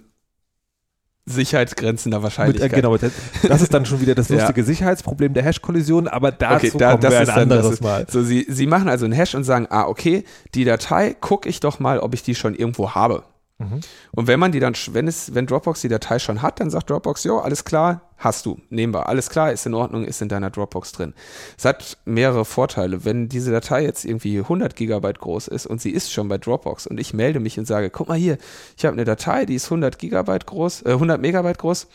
sicherheitsgrenzender 1.25 2.17
Mit, 2.17 2.23
Wahrscheinlichkeit. 2.23 2.71
äh, 2.73 2.75
genau, 2.75 2.97
das, 2.97 3.62
ist 3.62 3.73
dann 3.73 3.86
schon 3.86 4.01
wieder 4.01 4.15
das 4.15 4.27
Ja. 4.29 4.36
lustige 4.38 4.63
Sicherheitsproblem 4.63 5.33
der 5.33 5.43
Hash-Kollision, 5.43 6.07
aber 6.07 6.31
dazu 6.31 6.67
Okay, 6.67 6.77
da- 6.77 6.91
kommen 6.91 7.01
das 7.01 7.12
wir 7.12 7.19
ein 7.21 7.29
anderes 7.29 7.71
ist- 7.73 7.81
Mal. 7.83 8.05
So, 8.09 8.23
sie, 8.23 8.45
sie 8.49 8.67
machen 8.67 8.89
also 8.89 9.05
einen 9.05 9.13
Hash 9.13 9.33
und 9.36 9.43
sagen, 9.43 9.67
ah, 9.69 9.86
okay, 9.88 10.23
die 10.53 10.65
Datei, 10.65 11.15
gucke 11.19 11.47
ich 11.49 11.59
doch 11.59 11.79
mal, 11.79 11.99
ob 11.99 12.13
ich 12.13 12.23
die 12.23 12.36
schon 12.36 12.55
irgendwo 12.55 12.91
habe. 12.91 13.23
Mhm. 13.59 13.81
Und 14.11 14.27
wenn 14.27 14.39
man 14.39 14.51
die 14.51 14.59
dann, 14.59 14.73
wenn 14.91 15.07
es, 15.07 15.33
wenn 15.35 15.45
Dropbox 15.45 15.81
die 15.81 15.87
Datei 15.87 16.19
schon 16.19 16.41
hat, 16.41 16.59
dann 16.59 16.69
sagt 16.69 16.89
Dropbox, 16.89 17.23
jo, 17.23 17.39
alles 17.39 17.63
klar, 17.63 18.09
hast 18.17 18.45
du, 18.45 18.59
nehmen 18.69 18.93
wir, 18.93 19.07
alles 19.07 19.29
klar, 19.29 19.51
ist 19.51 19.65
in 19.65 19.73
Ordnung, 19.73 20.05
ist 20.05 20.21
in 20.21 20.29
deiner 20.29 20.49
Dropbox 20.49 20.91
drin. 20.91 21.13
Es 21.57 21.65
hat 21.65 21.97
mehrere 22.05 22.45
Vorteile. 22.45 23.05
Wenn 23.05 23.29
diese 23.29 23.51
Datei 23.51 23.83
jetzt 23.83 24.05
irgendwie 24.05 24.39
100 24.39 24.75
Gigabyte 24.75 25.19
groß 25.19 25.47
ist 25.47 25.65
und 25.65 25.81
sie 25.81 25.91
ist 25.91 26.11
schon 26.11 26.27
bei 26.27 26.37
Dropbox 26.37 26.87
und 26.87 26.99
ich 26.99 27.13
melde 27.13 27.39
mich 27.39 27.59
und 27.59 27.65
sage, 27.65 27.89
guck 27.89 28.07
mal 28.07 28.17
hier, 28.17 28.37
ich 28.77 28.85
habe 28.85 28.93
eine 28.93 29.05
Datei, 29.05 29.45
die 29.45 29.55
ist 29.55 29.65
100 29.65 29.99
Gigabyte 29.99 30.45
groß, 30.45 30.83
äh, 30.83 30.93
100 30.93 31.21
Megabyte 31.21 31.59
groß 31.59 31.87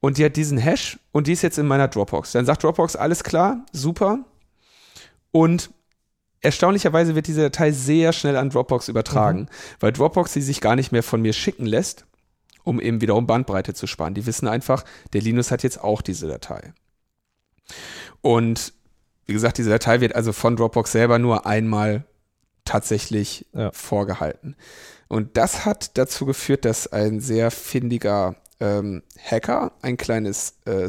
und 0.00 0.18
die 0.18 0.24
hat 0.24 0.36
diesen 0.36 0.58
Hash 0.58 0.98
und 1.12 1.26
die 1.26 1.32
ist 1.32 1.42
jetzt 1.42 1.58
in 1.58 1.66
meiner 1.66 1.88
Dropbox. 1.88 2.32
Dann 2.32 2.44
sagt 2.44 2.62
Dropbox, 2.62 2.96
alles 2.96 3.24
klar, 3.24 3.64
super. 3.72 4.20
Und 5.30 5.70
erstaunlicherweise 6.40 7.14
wird 7.14 7.26
diese 7.26 7.42
Datei 7.42 7.72
sehr 7.72 8.12
schnell 8.12 8.36
an 8.36 8.50
Dropbox 8.50 8.88
übertragen, 8.88 9.48
weil 9.80 9.92
Dropbox 9.92 10.32
sie 10.32 10.42
sich 10.42 10.60
gar 10.60 10.76
nicht 10.76 10.92
mehr 10.92 11.02
von 11.02 11.20
mir 11.22 11.32
schicken 11.32 11.66
lässt, 11.66 12.06
um 12.64 12.80
eben 12.80 13.00
wiederum 13.00 13.26
Bandbreite 13.26 13.74
zu 13.74 13.86
sparen. 13.86 14.14
Die 14.14 14.26
wissen 14.26 14.48
einfach, 14.48 14.84
der 15.12 15.20
Linus 15.22 15.50
hat 15.50 15.62
jetzt 15.62 15.82
auch 15.82 16.02
diese 16.02 16.28
Datei. 16.28 16.72
Und 18.20 18.72
wie 19.26 19.32
gesagt, 19.32 19.58
diese 19.58 19.70
Datei 19.70 20.00
wird 20.00 20.14
also 20.14 20.32
von 20.32 20.56
Dropbox 20.56 20.92
selber 20.92 21.18
nur 21.18 21.46
einmal 21.46 22.04
tatsächlich 22.64 23.46
Ja. 23.52 23.70
vorgehalten. 23.72 24.56
Und 25.08 25.36
das 25.36 25.64
hat 25.64 25.96
dazu 25.96 26.26
geführt, 26.26 26.64
dass 26.64 26.86
ein 26.86 27.20
sehr 27.20 27.50
findiger 27.50 28.36
ähm, 28.60 29.02
Hacker 29.18 29.72
ein 29.82 29.96
kleines, 29.96 30.54
äh, 30.66 30.88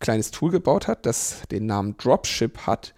kleines 0.00 0.30
Tool 0.30 0.50
gebaut 0.50 0.88
hat, 0.88 1.06
das 1.06 1.42
den 1.50 1.66
Namen 1.66 1.96
Dropship 1.96 2.66
hat. 2.66 2.94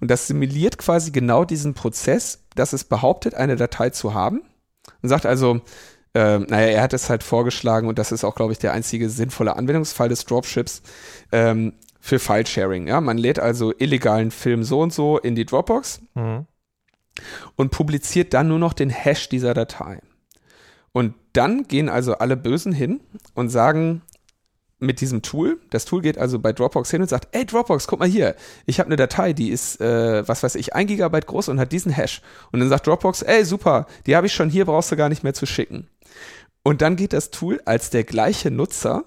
Und 0.00 0.10
das 0.10 0.26
simuliert 0.26 0.78
quasi 0.78 1.10
genau 1.10 1.44
diesen 1.44 1.74
Prozess, 1.74 2.44
dass 2.54 2.72
es 2.72 2.84
behauptet, 2.84 3.34
eine 3.34 3.56
Datei 3.56 3.90
zu 3.90 4.14
haben. 4.14 4.42
Und 5.02 5.08
sagt 5.08 5.26
also, 5.26 5.60
ähm, 6.14 6.46
naja, 6.48 6.68
er 6.68 6.82
hat 6.82 6.92
es 6.92 7.10
halt 7.10 7.22
vorgeschlagen 7.22 7.88
und 7.88 7.98
das 7.98 8.12
ist 8.12 8.22
auch, 8.24 8.34
glaube 8.36 8.52
ich, 8.52 8.58
der 8.58 8.72
einzige 8.72 9.10
sinnvolle 9.10 9.56
Anwendungsfall 9.56 10.08
des 10.08 10.24
Dropships 10.26 10.82
ähm, 11.32 11.74
für 12.00 12.18
File-Sharing. 12.18 12.86
Ja? 12.86 13.00
Man 13.00 13.18
lädt 13.18 13.38
also 13.38 13.72
illegalen 13.76 14.30
Film 14.30 14.62
so 14.62 14.80
und 14.80 14.92
so 14.92 15.18
in 15.18 15.34
die 15.34 15.44
Dropbox 15.46 16.02
Mhm. 16.14 16.46
und 17.56 17.70
publiziert 17.70 18.34
dann 18.34 18.48
nur 18.48 18.58
noch 18.58 18.72
den 18.74 18.90
Hash 18.90 19.28
dieser 19.28 19.54
Datei. 19.54 20.00
Und 20.92 21.14
dann 21.32 21.64
gehen 21.66 21.88
also 21.88 22.14
alle 22.18 22.36
Bösen 22.36 22.72
hin 22.72 23.00
und 23.34 23.48
sagen 23.48 24.02
mit 24.84 25.00
diesem 25.00 25.22
Tool, 25.22 25.58
das 25.70 25.84
Tool 25.84 26.02
geht 26.02 26.18
also 26.18 26.38
bei 26.38 26.52
Dropbox 26.52 26.90
hin 26.90 27.02
und 27.02 27.08
sagt, 27.08 27.28
ey 27.32 27.44
Dropbox, 27.44 27.86
guck 27.86 28.00
mal 28.00 28.08
hier, 28.08 28.36
ich 28.66 28.78
habe 28.78 28.88
eine 28.88 28.96
Datei, 28.96 29.32
die 29.32 29.50
ist, 29.50 29.80
äh, 29.80 30.26
was 30.26 30.42
weiß 30.42 30.54
ich, 30.54 30.74
ein 30.74 30.86
Gigabyte 30.86 31.26
groß 31.26 31.48
und 31.48 31.58
hat 31.58 31.72
diesen 31.72 31.92
Hash. 31.92 32.22
Und 32.52 32.60
dann 32.60 32.68
sagt 32.68 32.86
Dropbox, 32.86 33.22
ey 33.22 33.44
super, 33.44 33.86
die 34.06 34.16
habe 34.16 34.26
ich 34.26 34.34
schon 34.34 34.50
hier, 34.50 34.64
brauchst 34.64 34.92
du 34.92 34.96
gar 34.96 35.08
nicht 35.08 35.24
mehr 35.24 35.34
zu 35.34 35.46
schicken. 35.46 35.88
Und 36.62 36.82
dann 36.82 36.96
geht 36.96 37.12
das 37.12 37.30
Tool 37.30 37.60
als 37.64 37.90
der 37.90 38.04
gleiche 38.04 38.50
Nutzer 38.50 39.04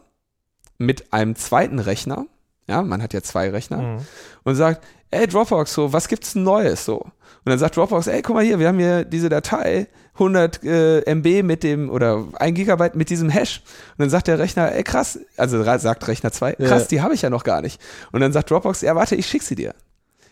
mit 0.78 1.14
einem 1.14 1.36
zweiten 1.36 1.80
Rechner 1.80 2.28
ja, 2.68 2.82
man 2.82 3.02
hat 3.02 3.14
ja 3.14 3.22
zwei 3.22 3.50
Rechner, 3.50 3.78
mhm. 3.78 3.98
und 4.44 4.56
sagt, 4.56 4.86
ey 5.12 5.28
Dropbox, 5.28 5.74
so, 5.74 5.94
was 5.94 6.08
gibt's 6.08 6.36
Neues 6.36 6.86
so? 6.86 7.00
Und 7.00 7.52
dann 7.52 7.60
sagt 7.60 7.78
Dropbox, 7.78 8.08
ey, 8.08 8.22
guck 8.22 8.36
mal 8.36 8.44
hier, 8.44 8.60
wir 8.60 8.68
haben 8.68 8.80
hier 8.80 9.06
diese 9.06 9.30
Datei, 9.30 9.88
100 10.14 10.64
äh, 10.64 11.02
MB 11.14 11.44
mit 11.44 11.64
dem, 11.64 11.90
oder 11.90 12.26
1 12.34 12.56
Gigabyte 12.56 12.96
mit 12.96 13.10
diesem 13.10 13.30
Hash. 13.30 13.62
Und 13.92 14.00
dann 14.00 14.10
sagt 14.10 14.28
der 14.28 14.40
Rechner, 14.40 14.74
ey, 14.74 14.84
krass, 14.84 15.20
also 15.38 15.64
sagt 15.64 16.08
Rechner 16.08 16.32
2, 16.32 16.54
krass, 16.54 16.84
ja. 16.84 16.88
die 16.90 17.02
habe 17.02 17.14
ich 17.14 17.22
ja 17.22 17.30
noch 17.30 17.44
gar 17.44 17.62
nicht. 17.62 17.80
Und 18.12 18.22
dann 18.22 18.34
sagt 18.34 18.50
Dropbox, 18.50 18.82
ja, 18.82 18.96
warte, 18.96 19.16
ich 19.16 19.28
schick 19.28 19.44
sie 19.44 19.56
dir. 19.56 19.76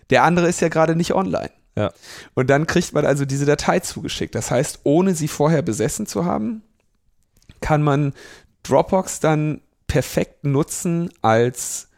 Der 0.09 0.23
andere 0.23 0.47
ist 0.47 0.59
ja 0.61 0.67
gerade 0.67 0.95
nicht 0.95 1.13
online. 1.13 1.51
Ja. 1.77 1.91
Und 2.33 2.49
dann 2.49 2.67
kriegt 2.67 2.93
man 2.93 3.05
also 3.05 3.25
diese 3.25 3.45
Datei 3.45 3.79
zugeschickt. 3.79 4.35
Das 4.35 4.51
heißt, 4.51 4.81
ohne 4.83 5.13
sie 5.13 5.27
vorher 5.27 5.61
besessen 5.61 6.05
zu 6.05 6.25
haben, 6.25 6.63
kann 7.61 7.81
man 7.81 8.13
Dropbox 8.63 9.19
dann 9.19 9.61
perfekt 9.87 10.45
nutzen 10.45 11.11
als 11.21 11.89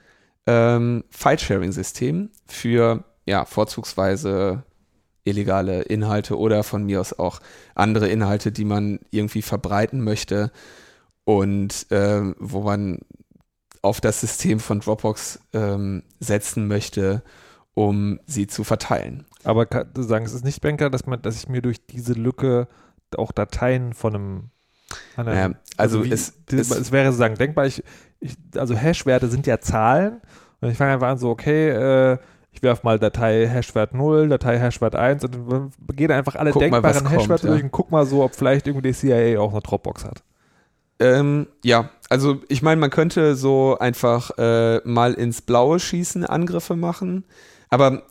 ähm, 0.48 1.04
File-Sharing-System 1.12 2.32
für 2.48 3.04
ja, 3.26 3.46
vorzugsweise 3.46 4.64
illegale 5.26 5.82
Inhalte 5.84 6.38
oder 6.38 6.64
von 6.64 6.86
mir 6.86 7.02
aus 7.02 7.14
auch 7.20 7.42
andere 7.76 8.08
Inhalte, 8.08 8.52
die 8.52 8.66
man 8.66 9.00
irgendwie 9.12 9.42
verbreiten 9.42 10.02
möchte 10.02 10.52
und 11.26 11.88
ähm, 11.92 12.36
wo 12.40 12.62
man 12.62 13.00
auf 13.82 14.00
das 14.02 14.22
System 14.22 14.60
von 14.60 14.80
Dropbox 14.80 15.40
ähm, 15.54 16.04
setzen 16.20 16.68
möchte, 16.68 17.22
um 17.74 18.20
sie 18.26 18.48
zu 18.48 18.64
verteilen. 18.64 19.26
Aber 19.44 19.66
kann 19.66 19.90
du 19.94 20.02
sagen, 20.02 20.26
es 20.26 20.34
ist 20.34 20.46
nicht 20.46 20.62
Banker, 20.62 20.90
dass 20.90 21.06
man, 21.06 21.22
dass 21.22 21.38
ich 21.38 21.50
mir 21.50 21.62
durch 21.62 21.86
diese 21.86 22.14
Lücke 22.14 22.68
auch 23.16 23.32
Dateien 23.32 23.94
von 23.94 24.16
einem 24.16 24.50
naja, 25.18 25.54
also, 25.76 26.00
also 26.00 26.06
wie, 26.06 26.12
es, 26.12 26.34
es, 26.50 26.72
es, 26.72 26.92
wäre 26.92 27.08
sozusagen 27.08 27.36
denkbar, 27.36 27.66
ich, 27.66 27.84
ich, 28.20 28.36
also 28.56 28.76
Hash-Werte 28.76 29.28
sind 29.28 29.48
ja 29.48 29.60
Zahlen 29.60 30.22
und 30.62 30.70
ich 30.70 30.78
fange 30.78 30.94
einfach 30.94 31.10
an 31.10 31.18
so, 31.18 31.30
okay, 31.30 31.70
äh, 31.70 32.18
ich 32.52 32.64
werfe 32.64 32.82
mal 32.84 32.98
Datei 32.98 33.48
Hashwert 33.48 33.94
0, 33.94 34.30
Datei 34.30 34.58
Hashwert 34.58 34.96
1 34.96 35.24
und 35.26 35.36
dann 35.48 35.72
gehen 35.94 36.12
einfach 36.12 36.36
alle 36.36 36.52
guck 36.52 36.62
denkbaren 36.62 37.10
Hashwerte 37.10 37.48
ja. 37.48 37.54
durch 37.54 37.64
und 37.64 37.72
guck 37.72 37.92
mal 37.92 38.06
so, 38.06 38.24
ob 38.24 38.36
vielleicht 38.36 38.66
irgendwie 38.66 38.92
die 38.92 38.94
CIA 38.94 39.40
auch 39.40 39.52
eine 39.52 39.62
Dropbox 39.62 40.06
hat. 40.06 40.24
Ähm, 41.00 41.48
ja, 41.64 41.90
also 42.10 42.42
ich 42.48 42.64
meine, 42.64 42.82
man 42.82 42.90
könnte 42.90 43.36
so 43.36 43.78
einfach 43.80 44.32
äh, 44.40 44.82
mal 44.84 45.14
ins 45.14 45.42
Blaue 45.42 45.80
schießen, 45.80 46.26
Angriffe 46.26 46.76
machen, 46.76 47.26
aber 47.70 48.04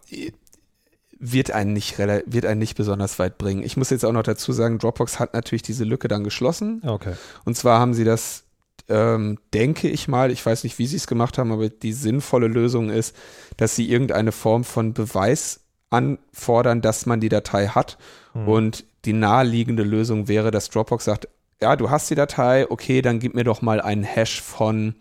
wird 1.19 1.51
einen 1.51 1.73
nicht 1.73 1.99
wird 1.99 2.47
einen 2.47 2.61
nicht 2.61 2.77
besonders 2.77 3.19
weit 3.19 3.39
bringen. 3.39 3.63
Ich 3.63 3.77
muss 3.77 3.91
jetzt 3.91 4.05
auch 4.05 4.13
noch 4.13 4.23
dazu 4.23 4.53
sagen, 4.53 4.79
Dropbox 4.79 5.19
hat 5.19 5.35
natürlich 5.35 5.63
diese 5.63 5.85
Lücke 5.85 6.09
dann 6.09 6.23
geschlossen. 6.25 6.83
Okay. 6.87 7.15
Und 7.45 7.57
zwar 7.57 7.81
haben 7.81 7.95
sie 7.95 8.05
das, 8.05 8.45
ähm, 8.89 9.39
denke 9.53 9.89
ich 9.89 10.09
mal, 10.09 10.31
ich 10.31 10.45
weiß 10.45 10.65
nicht, 10.65 10.79
wie 10.79 10.87
sie 10.87 10.97
es 10.97 11.07
gemacht 11.07 11.39
haben, 11.39 11.53
aber 11.53 11.69
die 11.69 11.93
sinnvolle 11.93 12.49
Lösung 12.49 12.91
ist, 12.91 13.17
dass 13.57 13.75
sie 13.75 13.91
irgendeine 13.91 14.33
Form 14.33 14.65
von 14.65 14.95
Beweis 14.95 15.61
anfordern, 15.91 16.83
dass 16.83 17.07
man 17.07 17.21
die 17.21 17.29
Datei 17.29 17.69
hat. 17.69 17.99
Mhm. 18.35 18.49
Und 18.49 18.85
die 19.05 19.13
naheliegende 19.13 19.83
Lösung 19.83 20.29
wäre, 20.29 20.51
dass 20.51 20.71
Dropbox 20.71 21.05
sagt, 21.05 21.29
ja, 21.61 21.77
du 21.77 21.91
hast 21.91 22.11
die 22.11 22.15
Datei, 22.15 22.71
okay, 22.71 23.03
dann 23.03 23.19
gib 23.19 23.35
mir 23.35 23.45
doch 23.45 23.63
mal 23.63 23.81
einen 23.81 24.05
Hash 24.05 24.41
von 24.43 24.95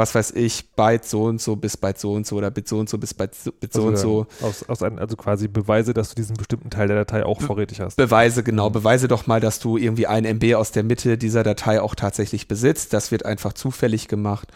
was 0.00 0.14
weiß 0.14 0.32
ich, 0.32 0.72
Byte 0.72 1.04
so 1.04 1.24
und 1.24 1.40
so 1.40 1.56
bis 1.56 1.76
Byte 1.76 1.98
so 1.98 2.14
und 2.14 2.26
so 2.26 2.36
oder 2.36 2.50
Bit 2.50 2.66
so 2.66 2.78
und 2.78 2.88
so 2.88 2.96
bis 2.96 3.12
Byte 3.12 3.34
so, 3.34 3.52
Bit 3.52 3.72
so 3.72 3.86
also, 3.86 3.88
und 3.88 3.96
so. 3.98 4.46
Aus, 4.46 4.68
aus 4.68 4.82
ein, 4.82 4.98
also 4.98 5.14
quasi 5.14 5.46
Beweise, 5.46 5.92
dass 5.92 6.08
du 6.08 6.14
diesen 6.14 6.36
bestimmten 6.36 6.70
Teil 6.70 6.88
der 6.88 6.96
Datei 6.96 7.24
auch 7.24 7.42
vorrätig 7.42 7.80
hast. 7.80 7.96
Beweise, 7.96 8.42
genau. 8.42 8.70
Mhm. 8.70 8.72
Beweise 8.72 9.08
doch 9.08 9.26
mal, 9.26 9.40
dass 9.40 9.58
du 9.60 9.76
irgendwie 9.76 10.06
ein 10.06 10.24
MB 10.24 10.54
aus 10.54 10.72
der 10.72 10.82
Mitte 10.82 11.18
dieser 11.18 11.42
Datei 11.42 11.82
auch 11.82 11.94
tatsächlich 11.94 12.48
besitzt. 12.48 12.94
Das 12.94 13.12
wird 13.12 13.26
einfach 13.26 13.52
zufällig 13.52 14.08
gemacht 14.08 14.48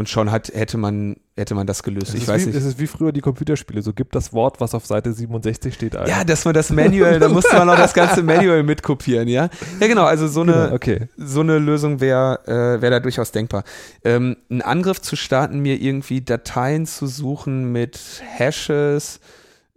und 0.00 0.08
schon 0.08 0.30
hat, 0.32 0.48
hätte 0.48 0.78
man, 0.78 1.16
hätte 1.36 1.54
man 1.54 1.66
das 1.66 1.82
gelöst. 1.82 2.14
ich 2.14 2.26
weiß 2.26 2.42
wie, 2.42 2.46
nicht. 2.46 2.56
Es 2.56 2.64
ist 2.64 2.78
wie 2.80 2.86
früher 2.86 3.12
die 3.12 3.20
Computerspiele. 3.20 3.82
So 3.82 3.92
gibt 3.92 4.14
das 4.14 4.32
Wort, 4.32 4.60
was 4.60 4.74
auf 4.74 4.86
Seite 4.86 5.12
67 5.12 5.74
steht, 5.74 5.94
ein. 5.94 6.08
Ja, 6.08 6.24
dass 6.24 6.44
man 6.44 6.54
das 6.54 6.70
Manual, 6.70 7.20
da 7.20 7.28
musste 7.30 7.54
man 7.54 7.68
auch 7.68 7.76
das 7.76 7.94
ganze 7.94 8.22
Manual 8.22 8.62
mitkopieren, 8.62 9.28
ja. 9.28 9.50
Ja, 9.78 9.86
genau. 9.86 10.04
Also 10.04 10.26
so 10.26 10.40
eine, 10.40 10.52
genau, 10.52 10.74
okay. 10.74 11.08
so 11.16 11.40
eine 11.40 11.58
Lösung 11.58 12.00
wäre, 12.00 12.40
äh, 12.46 12.80
wäre 12.80 12.90
da 12.90 13.00
durchaus 13.00 13.30
denkbar. 13.30 13.62
Ähm, 14.02 14.38
einen 14.50 14.62
Angriff 14.62 15.00
zu 15.02 15.16
starten, 15.16 15.60
mir 15.60 15.80
irgendwie 15.80 16.22
Dateien 16.22 16.86
zu 16.86 17.06
suchen 17.06 17.70
mit 17.70 18.00
Hashes, 18.26 19.20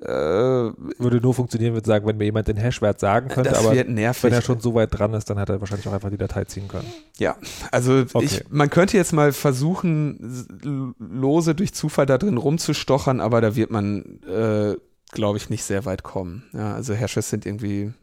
würde 0.06 1.22
nur 1.22 1.34
funktionieren, 1.34 1.74
würde 1.74 1.88
sagen, 1.88 2.06
wenn 2.06 2.18
mir 2.18 2.26
jemand 2.26 2.48
den 2.48 2.58
Hashwert 2.58 3.00
sagen 3.00 3.30
könnte, 3.30 3.52
das 3.52 3.66
aber 3.66 3.74
nervig. 3.84 4.24
wenn 4.24 4.34
er 4.34 4.42
schon 4.42 4.60
so 4.60 4.74
weit 4.76 4.98
dran 4.98 5.14
ist, 5.14 5.30
dann 5.30 5.40
hat 5.40 5.50
er 5.50 5.62
wahrscheinlich 5.62 5.88
auch 5.88 5.94
einfach 5.94 6.10
die 6.10 6.18
Datei 6.18 6.44
ziehen 6.46 6.68
können. 6.68 6.88
Ja, 7.18 7.38
also 7.72 8.04
okay. 8.14 8.26
ich, 8.26 8.44
man 8.50 8.70
könnte 8.70 8.98
jetzt 8.98 9.14
mal 9.14 9.32
versuchen, 9.32 10.96
lose 11.00 11.56
durch 11.56 11.74
Zufall 11.74 12.06
da 12.06 12.18
drin 12.18 12.38
rumzustochern, 12.38 13.22
aber 13.22 13.40
da 13.42 13.56
wird 13.56 13.72
man, 13.72 14.20
äh, 14.28 14.76
glaube 15.12 15.38
ich, 15.38 15.50
nicht 15.50 15.64
sehr 15.64 15.86
weit 15.86 16.04
kommen. 16.04 16.44
Ja, 16.54 16.74
also 16.74 16.94
Hashes 16.94 17.30
sind 17.30 17.46
irgendwie 17.46 17.94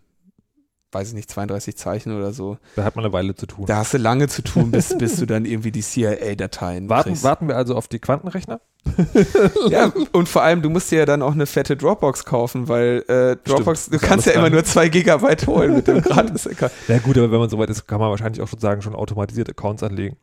weiß 0.92 1.08
ich 1.08 1.14
nicht, 1.14 1.30
32 1.30 1.76
Zeichen 1.76 2.16
oder 2.16 2.32
so. 2.32 2.58
Da 2.76 2.84
hat 2.84 2.96
man 2.96 3.04
eine 3.04 3.12
Weile 3.12 3.34
zu 3.34 3.46
tun. 3.46 3.66
Da 3.66 3.76
hast 3.76 3.94
du 3.94 3.98
lange 3.98 4.28
zu 4.28 4.42
tun, 4.42 4.70
bis, 4.70 4.96
bis 4.98 5.16
du 5.16 5.26
dann 5.26 5.44
irgendwie 5.44 5.70
die 5.70 5.82
CIA-Dateien 5.82 6.88
warten, 6.88 7.22
Warten 7.22 7.48
wir 7.48 7.56
also 7.56 7.76
auf 7.76 7.88
die 7.88 7.98
Quantenrechner? 7.98 8.60
ja, 9.68 9.92
und 10.12 10.28
vor 10.28 10.42
allem, 10.42 10.62
du 10.62 10.70
musst 10.70 10.90
dir 10.90 11.00
ja 11.00 11.06
dann 11.06 11.22
auch 11.22 11.32
eine 11.32 11.46
fette 11.46 11.76
Dropbox 11.76 12.24
kaufen, 12.24 12.68
weil 12.68 13.04
äh, 13.08 13.36
Dropbox, 13.48 13.86
Stimmt, 13.86 14.02
du 14.02 14.06
kannst 14.06 14.26
ja 14.26 14.32
immer 14.32 14.50
nur 14.50 14.64
zwei 14.64 14.88
Gigabyte 14.88 15.46
holen 15.46 15.74
mit 15.74 15.86
dem 15.86 16.00
Gratis-Account. 16.02 16.72
Na 16.88 16.98
gut, 16.98 17.18
aber 17.18 17.30
wenn 17.30 17.40
man 17.40 17.50
soweit 17.50 17.70
ist, 17.70 17.86
kann 17.86 18.00
man 18.00 18.10
wahrscheinlich 18.10 18.40
auch 18.42 18.48
schon 18.48 18.60
sagen, 18.60 18.82
schon 18.82 18.94
automatisiert 18.94 19.50
Accounts 19.50 19.82
anlegen. 19.82 20.16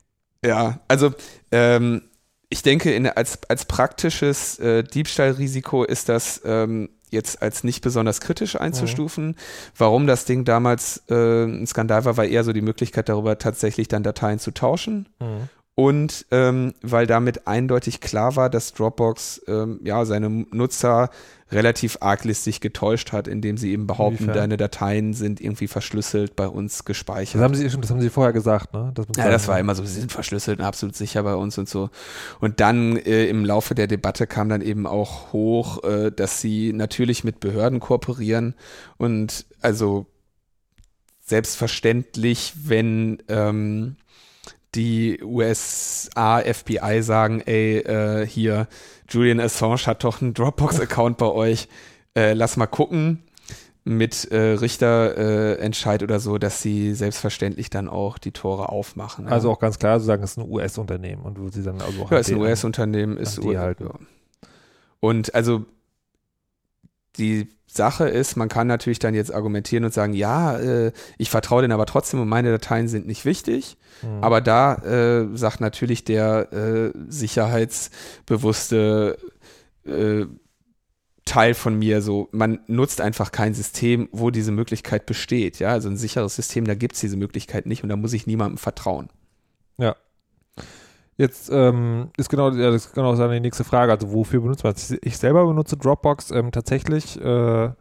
Ja, 0.43 0.79
also 0.87 1.13
ähm, 1.51 2.01
ich 2.49 2.63
denke, 2.63 2.93
in, 2.93 3.07
als, 3.07 3.39
als 3.47 3.65
praktisches 3.65 4.59
äh, 4.59 4.83
Diebstahlrisiko 4.83 5.83
ist 5.83 6.09
das 6.09 6.41
ähm, 6.45 6.89
jetzt 7.09 7.41
als 7.41 7.63
nicht 7.63 7.81
besonders 7.81 8.21
kritisch 8.21 8.59
einzustufen. 8.59 9.27
Mhm. 9.27 9.35
Warum 9.77 10.07
das 10.07 10.25
Ding 10.25 10.45
damals 10.45 11.03
äh, 11.09 11.45
ein 11.45 11.67
Skandal 11.67 12.05
war, 12.05 12.17
war 12.17 12.25
eher 12.25 12.43
so 12.43 12.53
die 12.53 12.61
Möglichkeit 12.61 13.09
darüber, 13.09 13.37
tatsächlich 13.37 13.87
dann 13.87 14.03
Dateien 14.03 14.39
zu 14.39 14.51
tauschen. 14.51 15.07
Mhm 15.19 15.49
und 15.79 16.25
ähm, 16.31 16.73
weil 16.81 17.05
damit 17.05 17.45
eindeutig 17.45 18.01
klar 18.01 18.35
war, 18.35 18.49
dass 18.49 18.73
Dropbox 18.73 19.43
ähm, 19.47 19.79
ja 19.83 20.05
seine 20.05 20.27
Nutzer 20.27 21.11
relativ 21.51 21.99
arglistig 22.01 22.61
getäuscht 22.61 23.11
hat, 23.11 23.27
indem 23.27 23.57
sie 23.57 23.73
eben 23.73 23.85
behaupten, 23.85 24.23
Inwiefern? 24.23 24.33
deine 24.33 24.57
Dateien 24.57 25.13
sind 25.13 25.39
irgendwie 25.39 25.67
verschlüsselt 25.67 26.35
bei 26.35 26.47
uns 26.47 26.83
gespeichert. 26.83 27.35
Das 27.35 27.43
haben 27.43 27.53
sie 27.53 27.69
das 27.69 27.91
haben 27.91 28.01
sie 28.01 28.09
vorher 28.09 28.33
gesagt, 28.33 28.73
ne? 28.73 28.91
ja, 29.17 29.29
das 29.29 29.47
war 29.47 29.59
immer 29.59 29.75
so, 29.75 29.85
sie 29.85 29.99
sind 29.99 30.11
verschlüsselt 30.11 30.57
und 30.57 30.65
absolut 30.65 30.95
sicher 30.95 31.21
bei 31.21 31.35
uns 31.35 31.59
und 31.59 31.69
so. 31.69 31.91
Und 32.39 32.59
dann 32.59 32.97
äh, 32.97 33.27
im 33.27 33.45
Laufe 33.45 33.75
der 33.75 33.85
Debatte 33.85 34.25
kam 34.25 34.49
dann 34.49 34.61
eben 34.61 34.87
auch 34.87 35.31
hoch, 35.31 35.83
äh, 35.83 36.11
dass 36.11 36.41
sie 36.41 36.73
natürlich 36.73 37.23
mit 37.23 37.39
Behörden 37.39 37.79
kooperieren 37.79 38.55
und 38.97 39.45
also 39.61 40.07
selbstverständlich, 41.23 42.53
wenn 42.63 43.21
ähm, 43.27 43.97
die 44.75 45.21
USA 45.23 46.39
FBI 46.41 47.01
sagen, 47.01 47.41
ey, 47.41 47.79
äh, 47.79 48.25
hier, 48.27 48.67
Julian 49.09 49.39
Assange 49.39 49.85
hat 49.85 50.03
doch 50.03 50.21
einen 50.21 50.33
Dropbox-Account 50.33 51.17
bei 51.17 51.27
euch, 51.27 51.67
äh, 52.15 52.33
lass 52.33 52.57
mal 52.57 52.67
gucken 52.67 53.23
mit 53.87 54.29
äh, 54.31 54.53
Richterentscheid 54.53 56.01
äh, 56.01 56.03
oder 56.03 56.19
so, 56.19 56.37
dass 56.37 56.61
sie 56.61 56.93
selbstverständlich 56.93 57.69
dann 57.69 57.87
auch 57.87 58.17
die 58.17 58.31
Tore 58.31 58.69
aufmachen. 58.69 59.25
Ja. 59.25 59.31
Also 59.31 59.49
auch 59.49 59.59
ganz 59.59 59.79
klar, 59.79 59.99
zu 59.99 60.05
sagen, 60.05 60.23
es 60.23 60.31
ist 60.31 60.37
ein 60.37 60.49
US-Unternehmen 60.49 61.21
und 61.23 61.39
wo 61.39 61.47
sie 61.47 61.63
dann 61.63 61.81
also 61.81 62.05
ja, 62.11 62.17
es 62.17 62.27
ist 62.27 62.33
ein 62.33 62.41
US-Unternehmen, 62.41 63.17
ist 63.17 63.41
die 63.41 63.57
halt. 63.57 63.79
Ja. 63.79 63.91
Und 64.99 65.33
also 65.33 65.65
die 67.17 67.49
Sache 67.67 68.07
ist, 68.07 68.37
man 68.37 68.49
kann 68.49 68.67
natürlich 68.67 68.99
dann 68.99 69.13
jetzt 69.13 69.33
argumentieren 69.33 69.83
und 69.83 69.93
sagen, 69.93 70.13
ja, 70.13 70.57
äh, 70.57 70.93
ich 71.17 71.29
vertraue 71.29 71.61
denen 71.61 71.73
aber 71.73 71.85
trotzdem 71.85 72.21
und 72.21 72.29
meine 72.29 72.51
Dateien 72.51 72.87
sind 72.87 73.05
nicht 73.05 73.25
wichtig. 73.25 73.77
Mhm. 74.01 74.23
Aber 74.23 74.41
da 74.41 74.75
äh, 74.75 75.27
sagt 75.35 75.61
natürlich 75.61 76.05
der 76.05 76.53
äh, 76.53 76.91
sicherheitsbewusste 77.07 79.17
äh, 79.85 80.25
Teil 81.25 81.53
von 81.53 81.77
mir 81.77 82.01
so, 82.01 82.29
man 82.31 82.59
nutzt 82.67 83.01
einfach 83.01 83.31
kein 83.31 83.53
System, 83.53 84.07
wo 84.11 84.31
diese 84.31 84.51
Möglichkeit 84.51 85.05
besteht. 85.05 85.59
Ja, 85.59 85.69
also 85.69 85.89
ein 85.89 85.97
sicheres 85.97 86.35
System, 86.35 86.65
da 86.65 86.73
gibt 86.73 86.95
es 86.95 87.01
diese 87.01 87.17
Möglichkeit 87.17 87.65
nicht 87.65 87.83
und 87.83 87.89
da 87.89 87.97
muss 87.97 88.13
ich 88.13 88.27
niemandem 88.27 88.57
vertrauen. 88.57 89.09
Ja. 89.77 89.95
Jetzt 91.17 91.49
ähm, 91.51 92.11
ist 92.15 92.29
genau, 92.29 92.51
ja, 92.51 92.69
das 92.69 92.85
ist 92.85 92.93
genau 92.93 93.15
die 93.15 93.39
nächste 93.39 93.63
Frage. 93.63 93.91
Also 93.91 94.13
wofür 94.13 94.41
benutzt 94.41 94.63
man 94.63 94.73
es? 94.73 94.95
Ich 95.01 95.17
selber 95.17 95.45
benutze 95.47 95.75
Dropbox 95.75 96.29
ähm, 96.31 96.51
tatsächlich, 96.51 97.19
äh, 97.19 97.71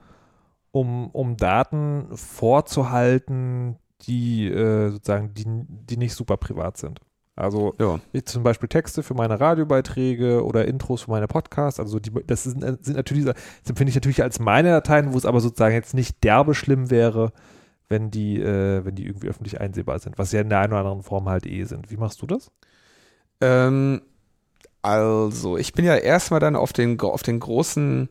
um, 0.72 1.10
um 1.10 1.36
Daten 1.36 2.08
vorzuhalten, 2.14 3.76
die 4.02 4.46
äh, 4.48 4.90
sozusagen, 4.90 5.34
die, 5.34 5.44
die 5.46 5.96
nicht 5.98 6.14
super 6.14 6.38
privat 6.38 6.78
sind. 6.78 7.00
Also 7.34 7.74
ja. 7.78 8.00
zum 8.24 8.42
Beispiel 8.42 8.70
Texte 8.70 9.02
für 9.02 9.12
meine 9.12 9.38
Radiobeiträge 9.38 10.42
oder 10.42 10.66
Intros 10.66 11.02
für 11.02 11.10
meine 11.10 11.28
Podcasts. 11.28 11.78
Also 11.78 12.00
die, 12.00 12.10
das 12.26 12.44
sind, 12.44 12.62
sind 12.82 12.96
natürlich, 12.96 13.26
das 13.26 13.36
empfinde 13.68 13.90
ich 13.90 13.94
natürlich 13.94 14.22
als 14.22 14.40
meine 14.40 14.70
Dateien, 14.70 15.12
wo 15.12 15.18
es 15.18 15.26
aber 15.26 15.40
sozusagen 15.40 15.74
jetzt 15.74 15.92
nicht 15.92 16.24
derbe 16.24 16.54
schlimm 16.54 16.90
wäre, 16.90 17.32
wenn 17.90 18.10
die, 18.10 18.40
äh, 18.40 18.82
wenn 18.86 18.94
die 18.94 19.04
irgendwie 19.04 19.28
öffentlich 19.28 19.60
einsehbar 19.60 19.98
sind, 19.98 20.18
was 20.18 20.32
ja 20.32 20.40
in 20.40 20.48
der 20.48 20.60
einen 20.60 20.72
oder 20.72 20.80
anderen 20.80 21.02
Form 21.02 21.28
halt 21.28 21.44
eh 21.44 21.64
sind. 21.64 21.90
Wie 21.90 21.98
machst 21.98 22.22
du 22.22 22.26
das? 22.26 22.50
Ähm, 23.40 24.02
Also, 24.82 25.56
ich 25.58 25.72
bin 25.72 25.84
ja 25.84 25.96
erstmal 25.96 26.40
dann 26.40 26.56
auf 26.56 26.72
den, 26.72 27.00
auf 27.00 27.22
den 27.24 27.40
großen, 27.40 28.08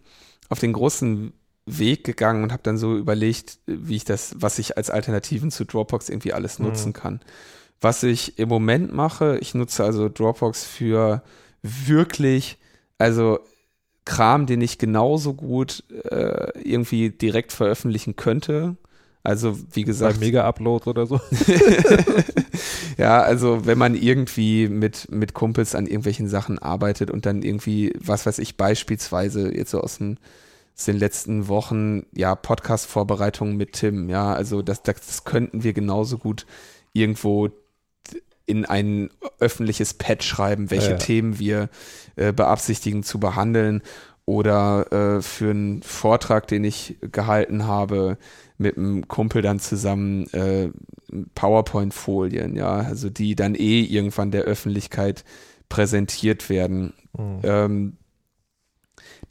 auf 0.49 0.59
den 0.59 0.73
großen 0.73 1.33
Weg 1.65 2.03
gegangen 2.03 2.43
und 2.43 2.51
habe 2.51 2.63
dann 2.63 2.77
so 2.77 2.97
überlegt, 2.97 3.59
wie 3.65 3.95
ich 3.95 4.03
das, 4.05 4.35
was 4.37 4.59
ich 4.59 4.77
als 4.77 4.89
Alternativen 4.89 5.51
zu 5.51 5.65
Dropbox 5.65 6.09
irgendwie 6.09 6.33
alles 6.33 6.59
Mhm. 6.59 6.65
nutzen 6.67 6.93
kann. 6.93 7.21
Was 7.81 8.03
ich 8.03 8.39
im 8.39 8.49
Moment 8.49 8.93
mache, 8.93 9.37
ich 9.41 9.53
nutze 9.55 9.83
also 9.85 10.09
Dropbox 10.09 10.65
für 10.65 11.23
wirklich, 11.63 12.57
also 12.97 13.39
Kram, 14.05 14.45
den 14.47 14.61
ich 14.61 14.77
genauso 14.77 15.33
gut 15.33 15.83
äh, 16.11 16.59
irgendwie 16.61 17.09
direkt 17.09 17.51
veröffentlichen 17.53 18.15
könnte. 18.15 18.77
Also 19.23 19.57
wie 19.73 19.83
gesagt, 19.83 20.19
Mega-Upload 20.19 20.89
oder 20.89 21.07
so. 21.07 21.19
ja, 22.97 23.21
also 23.21 23.65
wenn 23.65 23.77
man 23.77 23.95
irgendwie 23.95 24.67
mit, 24.69 25.11
mit 25.11 25.33
Kumpels 25.33 25.75
an 25.75 25.85
irgendwelchen 25.85 26.27
Sachen 26.27 26.59
arbeitet 26.59 27.11
und 27.11 27.25
dann 27.25 27.41
irgendwie, 27.41 27.93
was 27.99 28.25
weiß 28.25 28.39
ich, 28.39 28.57
beispielsweise 28.57 29.53
jetzt 29.53 29.71
so 29.71 29.81
aus 29.81 29.97
den, 29.97 30.19
aus 30.77 30.85
den 30.85 30.97
letzten 30.97 31.47
Wochen, 31.47 32.05
ja, 32.13 32.35
Podcast-Vorbereitungen 32.35 33.57
mit 33.57 33.73
Tim, 33.73 34.09
ja, 34.09 34.33
also 34.33 34.61
das, 34.61 34.83
das, 34.83 34.95
das 35.05 35.23
könnten 35.23 35.63
wir 35.63 35.73
genauso 35.73 36.17
gut 36.17 36.45
irgendwo 36.93 37.49
in 38.45 38.65
ein 38.65 39.09
öffentliches 39.39 39.95
Pad 39.95 40.23
schreiben, 40.23 40.71
welche 40.71 40.85
Ja, 40.85 40.91
ja. 40.91 40.97
Themen 40.97 41.39
wir 41.39 41.69
äh, 42.15 42.31
beabsichtigen 42.31 43.03
zu 43.03 43.19
behandeln 43.19 43.81
oder 44.25 44.91
äh, 44.91 45.21
für 45.21 45.51
einen 45.51 45.81
Vortrag, 45.83 46.47
den 46.47 46.63
ich 46.63 46.97
gehalten 47.01 47.65
habe, 47.65 48.17
mit 48.57 48.77
einem 48.77 49.07
Kumpel 49.07 49.41
dann 49.41 49.59
zusammen 49.59 50.27
äh, 50.33 50.69
PowerPoint-Folien, 51.35 52.55
ja, 52.55 52.77
also 52.77 53.09
die 53.09 53.35
dann 53.35 53.55
eh 53.55 53.81
irgendwann 53.81 54.31
der 54.31 54.43
Öffentlichkeit 54.43 55.23
präsentiert 55.69 56.49
werden. 56.49 56.93
Mhm. 57.17 57.39
Ähm, 57.43 57.97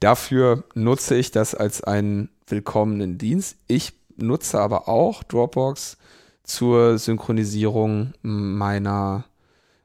dafür 0.00 0.64
nutze 0.74 1.16
ich 1.16 1.30
das 1.30 1.54
als 1.54 1.82
einen 1.82 2.28
willkommenen 2.46 3.18
Dienst. 3.18 3.56
Ich 3.66 3.92
nutze 4.16 4.60
aber 4.60 4.88
auch 4.88 5.22
Dropbox 5.22 5.96
zur 6.42 6.98
Synchronisierung 6.98 8.12
meiner 8.22 9.24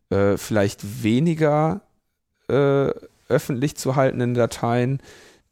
äh, 0.10 0.38
vielleicht 0.38 1.04
weniger 1.04 1.82
äh, 2.50 2.92
öffentlich 3.30 3.78
zu 3.78 3.96
haltenden 3.96 4.34
Dateien, 4.34 5.02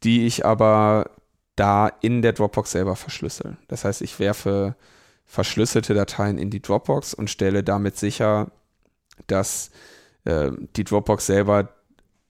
die 0.03 0.25
ich 0.25 0.45
aber 0.45 1.11
da 1.57 1.91
in 2.01 2.21
der 2.21 2.33
Dropbox 2.33 2.71
selber 2.71 2.95
verschlüssel. 2.95 3.57
Das 3.67 3.83
heißt, 3.83 4.01
ich 4.01 4.19
werfe 4.19 4.75
verschlüsselte 5.25 5.93
Dateien 5.93 6.37
in 6.37 6.49
die 6.49 6.61
Dropbox 6.61 7.13
und 7.13 7.29
stelle 7.29 7.63
damit 7.63 7.97
sicher, 7.97 8.51
dass 9.25 9.71
äh, 10.23 10.51
die 10.75 10.85
Dropbox 10.85 11.25
selber, 11.25 11.69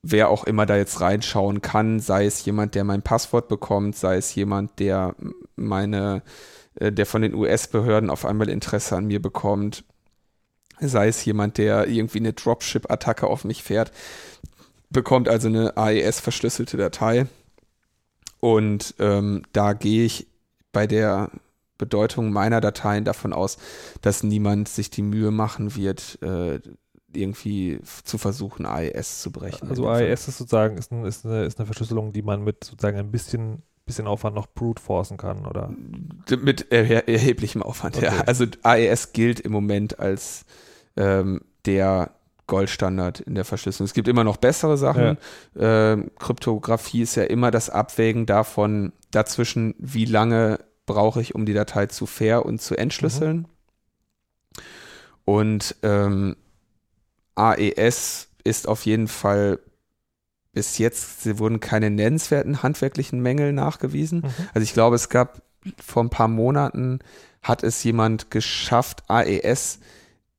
wer 0.02 0.30
auch 0.30 0.46
immer 0.46 0.66
da 0.66 0.78
jetzt 0.78 1.02
reinschauen 1.02 1.62
kann, 1.62 2.00
sei 2.00 2.26
es 2.26 2.44
jemand, 2.46 2.74
der 2.74 2.86
mein 2.86 3.04
Passwort 3.04 3.50
bekommt, 3.50 3.96
sei 3.96 4.16
es 4.18 4.34
jemand, 4.34 4.80
der 4.80 5.14
meine, 5.56 6.24
äh, 6.76 6.92
der 6.92 7.06
von 7.06 7.22
den 7.22 7.36
US-Behörden 7.36 8.10
auf 8.10 8.26
einmal 8.26 8.50
Interesse 8.50 8.96
an 8.96 9.06
mir 9.06 9.22
bekommt, 9.22 9.84
sei 10.80 11.10
es 11.10 11.24
jemand, 11.26 11.58
der 11.58 11.88
irgendwie 11.88 12.20
eine 12.20 12.34
Dropship-Attacke 12.34 13.28
auf 13.28 13.44
mich 13.44 13.62
fährt, 13.62 13.92
bekommt 14.90 15.28
also 15.28 15.50
eine 15.50 15.76
AES-verschlüsselte 15.76 16.78
Datei. 16.78 17.28
Und 18.40 18.96
ähm, 19.00 19.44
da 19.54 19.74
gehe 19.74 20.06
ich 20.06 20.28
bei 20.72 20.88
der 20.88 21.32
Bedeutung 21.78 22.32
meiner 22.32 22.62
Dateien 22.62 23.06
davon 23.06 23.34
aus, 23.34 23.58
dass 24.02 24.24
niemand 24.24 24.68
sich 24.68 24.90
die 24.90 25.02
Mühe 25.02 25.32
machen 25.32 25.76
wird, 25.76 26.20
äh, 26.22 26.60
irgendwie 27.14 27.80
zu 28.04 28.18
versuchen, 28.18 28.66
AES 28.66 29.22
zu 29.22 29.32
brechen. 29.32 29.70
Also 29.70 29.88
AES 29.88 30.28
ist 30.28 30.38
sozusagen 30.38 30.78
ist, 30.78 30.92
ein, 30.92 31.06
ist, 31.06 31.26
eine, 31.26 31.46
ist 31.46 31.60
eine 31.60 31.66
Verschlüsselung, 31.66 32.14
die 32.14 32.22
man 32.22 32.44
mit 32.44 32.64
sozusagen 32.64 32.98
ein 32.98 33.12
bisschen, 33.12 33.64
bisschen 33.86 34.08
Aufwand 34.08 34.36
noch 34.36 34.48
brute 34.48 34.82
forcen 34.82 35.18
kann, 35.18 35.46
oder? 35.46 35.70
Mit 35.70 36.72
erhe 36.72 37.08
erheblichem 37.08 37.64
Aufwand, 37.64 37.98
ja. 37.98 38.12
Okay. 38.12 38.24
Also 38.26 38.46
AES 38.64 39.14
gilt 39.14 39.40
im 39.40 39.52
Moment 39.52 40.00
als 40.00 40.46
ähm, 40.96 41.42
der 41.66 42.17
Goldstandard 42.48 43.20
in 43.20 43.36
der 43.36 43.46
Verschlüsselung. 43.46 43.86
Es 43.86 43.94
gibt 43.94 44.08
immer 44.08 44.24
noch 44.24 44.38
bessere 44.38 44.78
Sachen. 44.78 45.18
Ähm, 45.58 46.12
Kryptographie 46.18 47.02
ist 47.02 47.16
ja 47.16 47.24
immer 47.24 47.52
das 47.52 47.70
Abwägen 47.70 48.26
davon, 48.26 48.94
dazwischen, 49.12 49.76
wie 49.78 50.06
lange 50.06 50.60
brauche 50.86 51.22
ich, 51.22 51.36
um 51.36 51.46
die 51.46 51.54
Datei 51.54 51.86
zu 51.88 52.06
fair 52.06 52.46
und 52.46 52.62
zu 52.62 52.76
entschlüsseln. 52.76 53.48
Und 55.26 55.76
ähm, 55.84 56.38
AES 57.36 58.30
ist 58.44 58.68
auf 58.68 58.86
jeden 58.86 59.10
Fall 59.10 59.60
bis 60.54 60.78
jetzt, 60.78 61.22
sie 61.22 61.38
wurden 61.38 61.60
keine 61.60 61.92
nennenswerten 61.92 62.64
handwerklichen 62.64 63.20
Mängel 63.20 63.54
nachgewiesen. 63.54 64.22
Mhm. 64.22 64.48
Also 64.54 64.64
ich 64.64 64.74
glaube, 64.74 64.96
es 64.96 65.10
gab 65.10 65.42
vor 65.84 66.04
ein 66.04 66.10
paar 66.10 66.30
Monaten 66.30 67.00
hat 67.44 67.64
es 67.64 67.84
jemand 67.84 68.32
geschafft, 68.32 69.04
AES 69.08 69.80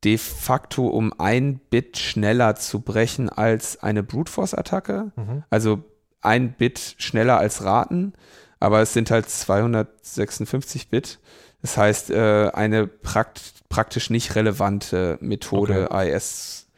de 0.05 0.19
facto 0.19 0.87
um 0.87 1.13
ein 1.19 1.61
Bit 1.71 1.99
schneller 1.99 2.55
zu 2.55 2.81
brechen 2.81 3.29
als 3.29 3.83
eine 3.83 4.03
Brute 4.03 4.31
Force 4.31 4.55
Attacke. 4.55 5.13
Mhm. 5.17 5.45
Also 5.51 5.85
ein 6.21 6.53
Bit 6.53 6.95
schneller 6.99 7.39
als 7.39 7.65
Raten, 7.65 8.13
aber 8.61 8.81
es 8.81 8.93
sind 8.93 9.11
halt 9.11 9.29
256 9.29 10.89
Bit. 10.89 11.19
Das 11.63 11.77
heißt, 11.77 12.11
äh, 12.11 12.51
eine 12.53 12.87
prakt 12.87 13.55
praktisch 13.69 14.11
nicht 14.11 14.35
relevante 14.35 15.19
Methode, 15.21 15.91
AES 15.91 16.69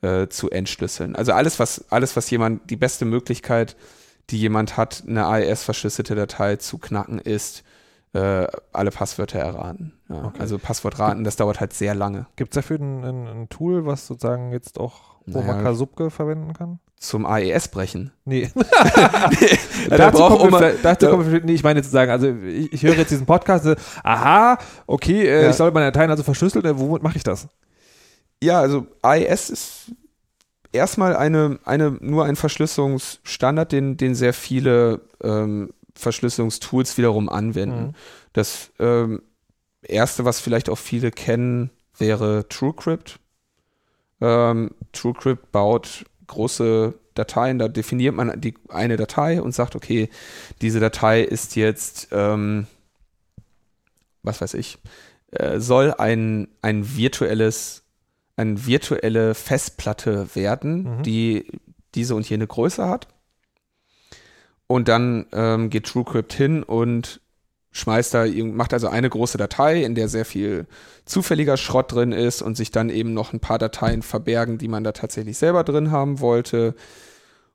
äh, 0.00 0.26
zu 0.28 0.50
entschlüsseln. 0.50 1.14
Also 1.14 1.32
alles, 1.32 1.58
was, 1.58 1.84
alles, 1.90 2.16
was 2.16 2.30
jemand, 2.30 2.68
die 2.70 2.76
beste 2.76 3.04
Möglichkeit, 3.04 3.76
die 4.30 4.38
jemand 4.38 4.76
hat, 4.76 5.04
eine 5.06 5.26
AES-verschlüsselte 5.26 6.14
Datei 6.14 6.56
zu 6.56 6.78
knacken, 6.78 7.18
ist, 7.18 7.62
äh, 8.14 8.46
alle 8.72 8.90
Passwörter 8.90 9.38
erraten. 9.38 9.94
Ja, 10.08 10.24
Okay. 10.26 10.38
Also 10.40 10.58
Passwortraten, 10.58 11.24
das 11.24 11.36
dauert 11.36 11.60
halt 11.60 11.72
sehr 11.72 11.94
lange. 11.94 12.26
Gibt 12.36 12.52
es 12.52 12.56
dafür 12.56 12.78
ein, 12.78 13.04
ein, 13.04 13.26
ein 13.26 13.48
Tool, 13.48 13.86
was 13.86 14.06
sozusagen 14.06 14.52
jetzt 14.52 14.78
auch 14.78 15.16
Naja. 15.26 15.40
Omaka 15.50 15.74
Subke 15.74 16.10
verwenden 16.10 16.52
kann? 16.52 16.78
Zum 16.98 17.24
AES 17.26 17.68
brechen. 17.68 18.12
Nee. 18.24 18.50
Da 19.88 19.96
dazu 19.96 20.18
braucht 20.18 20.38
wir, 20.42 20.46
Oma- 20.58 20.72
dazu 20.82 21.06
wir, 21.18 21.24
vielleicht- 21.24 21.44
nee, 21.46 21.54
ich 21.54 21.64
meine 21.64 21.82
zu 21.82 21.90
sagen, 21.90 22.10
also 22.12 22.28
ich, 22.28 22.72
ich 22.72 22.82
höre 22.84 22.94
jetzt 22.94 23.10
diesen 23.10 23.26
Podcast, 23.26 23.66
äh, 23.66 23.76
aha, 24.04 24.58
okay, 24.86 25.26
äh, 25.26 25.42
Ja. 25.44 25.50
ich 25.50 25.56
soll 25.56 25.70
meine 25.72 25.86
Dateien 25.86 26.10
also 26.10 26.22
verschlüsseln, 26.22 26.64
äh, 26.64 26.78
womit 26.78 27.02
mache 27.02 27.16
ich 27.16 27.24
das? 27.24 27.48
Ja, 28.42 28.60
also 28.60 28.86
AES 29.02 29.50
ist 29.50 29.92
erstmal 30.72 31.16
eine, 31.16 31.58
eine, 31.64 31.90
nur 32.00 32.24
ein 32.26 32.36
Verschlüsselungsstandard, 32.36 33.72
den, 33.72 33.96
den 33.96 34.14
sehr 34.14 34.32
viele 34.34 35.00
ähm, 35.22 35.70
Verschlüsselungstools 35.94 36.96
wiederum 36.98 37.28
anwenden. 37.28 37.86
Mhm. 37.88 37.94
Das 38.32 38.70
ähm, 38.78 39.22
erste, 39.82 40.24
was 40.24 40.40
vielleicht 40.40 40.68
auch 40.68 40.78
viele 40.78 41.10
kennen, 41.10 41.70
wäre 41.98 42.48
TrueCrypt. 42.48 43.18
Ähm, 44.20 44.70
TrueCrypt 44.92 45.52
baut 45.52 46.04
große 46.26 46.94
Dateien, 47.14 47.58
da 47.58 47.68
definiert 47.68 48.14
man 48.14 48.40
die, 48.40 48.54
eine 48.68 48.96
Datei 48.96 49.42
und 49.42 49.54
sagt, 49.54 49.76
okay, 49.76 50.08
diese 50.62 50.80
Datei 50.80 51.20
ist 51.22 51.56
jetzt, 51.56 52.08
ähm, 52.10 52.66
was 54.22 54.40
weiß 54.40 54.54
ich, 54.54 54.78
äh, 55.32 55.60
soll 55.60 55.92
ein, 55.92 56.48
ein 56.62 56.96
virtuelles, 56.96 57.82
eine 58.36 58.64
virtuelle 58.66 59.34
Festplatte 59.34 60.34
werden, 60.34 60.98
Mhm. 60.98 61.02
die 61.02 61.46
diese 61.94 62.14
und 62.14 62.28
jene 62.28 62.46
Größe 62.46 62.88
hat. 62.88 63.08
Und 64.72 64.88
dann 64.88 65.26
ähm, 65.32 65.68
geht 65.68 65.84
TrueCrypt 65.84 66.32
hin 66.32 66.62
und 66.62 67.20
schmeißt 67.72 68.14
da, 68.14 68.24
macht 68.26 68.72
also 68.72 68.88
eine 68.88 69.10
große 69.10 69.36
Datei, 69.36 69.82
in 69.82 69.94
der 69.94 70.08
sehr 70.08 70.24
viel 70.24 70.66
zufälliger 71.04 71.58
Schrott 71.58 71.92
drin 71.92 72.12
ist 72.12 72.40
und 72.40 72.56
sich 72.56 72.70
dann 72.70 72.88
eben 72.88 73.12
noch 73.12 73.34
ein 73.34 73.40
paar 73.40 73.58
Dateien 73.58 74.00
verbergen, 74.00 74.56
die 74.56 74.68
man 74.68 74.82
da 74.82 74.92
tatsächlich 74.92 75.36
selber 75.36 75.62
drin 75.62 75.90
haben 75.90 76.20
wollte 76.20 76.74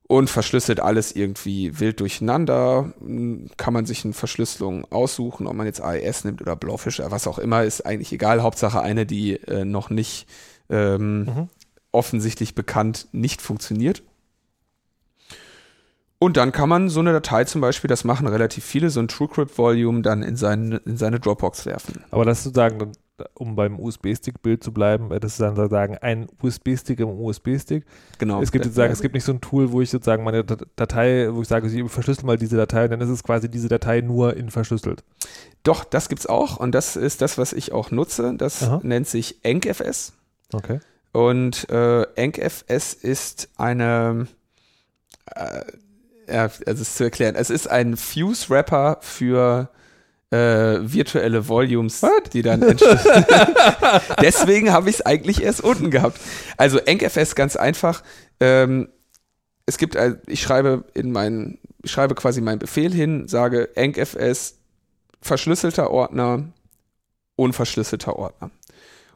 und 0.07 0.29
verschlüsselt 0.29 0.79
alles 0.79 1.11
irgendwie 1.11 1.79
wild 1.79 2.01
durcheinander. 2.01 2.93
Hm, 2.99 3.49
Kann 3.57 3.73
man 3.73 3.87
sich 3.87 4.05
eine 4.05 4.13
Verschlüsselung 4.13 4.85
aussuchen, 4.91 5.47
ob 5.47 5.55
man 5.55 5.65
jetzt 5.65 5.81
AES 5.81 6.23
nimmt 6.23 6.39
oder 6.41 6.55
Blaufisch 6.55 6.99
oder 6.99 7.09
was 7.09 7.25
auch 7.25 7.39
immer, 7.39 7.63
ist 7.63 7.81
eigentlich 7.83 8.13
egal. 8.13 8.43
Hauptsache 8.43 8.79
eine, 8.81 9.07
die 9.07 9.37
äh, 9.47 9.65
noch 9.65 9.89
nicht 9.89 10.27
ähm, 10.69 11.21
Mhm. 11.25 11.49
offensichtlich 11.91 12.53
bekannt 12.53 13.07
nicht 13.11 13.41
funktioniert. 13.41 14.03
Und 16.19 16.35
dann 16.37 16.51
kann 16.51 16.67
man 16.67 16.89
so 16.89 16.99
eine 16.99 17.13
Datei 17.13 17.43
zum 17.43 17.61
Beispiel, 17.61 17.87
das 17.87 18.03
machen 18.03 18.27
relativ 18.27 18.65
viele, 18.65 18.89
so 18.89 18.99
ein 18.99 19.07
TrueCrypt-Volume 19.07 20.01
dann 20.01 20.23
in, 20.23 20.35
seine 20.35 20.77
in 20.77 20.97
seine 20.97 21.19
Dropbox 21.19 21.65
werfen. 21.67 22.03
Aber 22.09 22.25
das 22.25 22.43
sozusagen, 22.43 22.79
dann, 22.79 22.91
um 23.35 23.55
beim 23.55 23.79
USB-Stick-Bild 23.79 24.63
zu 24.63 24.71
bleiben, 24.73 25.11
äh, 25.11 25.19
das 25.19 25.33
ist 25.33 25.41
dann 25.41 25.55
sozusagen 25.55 25.95
ein 25.99 26.27
USB-Stick 26.41 26.99
im 26.99 27.09
USB-Stick. 27.09 27.85
Genau. 28.17 28.41
es 28.41 28.51
gibt 28.51 28.65
sozusagen, 28.65 28.91
es 28.91 29.01
gibt 29.01 29.13
nicht 29.13 29.25
so 29.25 29.31
ein 29.31 29.41
Tool, 29.41 29.71
wo 29.71 29.81
ich 29.81 29.91
sozusagen 29.91 30.23
meine 30.23 30.43
Dat- 30.43 30.65
Datei, 30.75 31.29
wo 31.31 31.41
ich 31.43 31.47
sage, 31.47 31.67
ich 31.67 31.91
verschlüssel 31.91 32.25
mal 32.25 32.37
diese 32.37 32.57
Datei, 32.57 32.85
und 32.85 32.91
dann 32.91 33.01
ist 33.01 33.09
es 33.09 33.23
quasi 33.23 33.47
diese 33.49 33.67
Datei 33.67 34.01
nur 34.01 34.35
in 34.35 34.49
verschlüsselt. 34.49 35.03
Doch, 35.61 35.83
das 35.83 36.09
gibt's 36.09 36.25
auch 36.25 36.57
und 36.57 36.73
das 36.73 36.95
ist 36.95 37.21
das, 37.21 37.37
was 37.37 37.53
ich 37.53 37.71
auch 37.73 37.91
nutze. 37.91 38.33
Das 38.37 38.63
Aha. 38.63 38.79
nennt 38.81 39.07
sich 39.07 39.43
EncFS. 39.43 40.13
Okay. 40.51 40.79
Und 41.11 41.69
äh, 41.69 42.03
EncFS 42.15 42.93
ist 42.93 43.49
eine, 43.57 44.27
äh, 45.35 45.61
ja, 46.29 46.43
also 46.43 46.61
es 46.65 46.81
ist 46.81 46.95
zu 46.97 47.03
erklären. 47.05 47.35
Es 47.35 47.49
ist 47.49 47.67
ein 47.69 47.95
Fuse-Wrapper 47.97 48.97
für 49.01 49.69
äh, 50.31 50.37
virtuelle 50.81 51.47
Volumes, 51.47 52.01
What? 52.03 52.33
die 52.33 52.41
dann 52.41 52.61
entstehen. 52.61 52.99
Deswegen 54.21 54.71
habe 54.71 54.89
ich 54.89 54.95
es 54.97 55.05
eigentlich 55.05 55.41
erst 55.41 55.61
unten 55.61 55.89
gehabt. 55.91 56.19
Also 56.57 56.79
EncFS 56.79 57.35
ganz 57.35 57.55
einfach. 57.55 58.03
Ähm, 58.39 58.89
es 59.65 59.77
gibt, 59.77 59.95
ein- 59.97 60.21
ich 60.27 60.41
schreibe 60.41 60.83
in 60.93 61.11
meinen, 61.11 61.59
ich 61.83 61.91
schreibe 61.91 62.15
quasi 62.15 62.41
meinen 62.41 62.59
Befehl 62.59 62.93
hin, 62.93 63.27
sage 63.27 63.75
EncFS 63.75 64.55
verschlüsselter 65.21 65.91
Ordner, 65.91 66.43
unverschlüsselter 67.35 68.17
Ordner. 68.17 68.51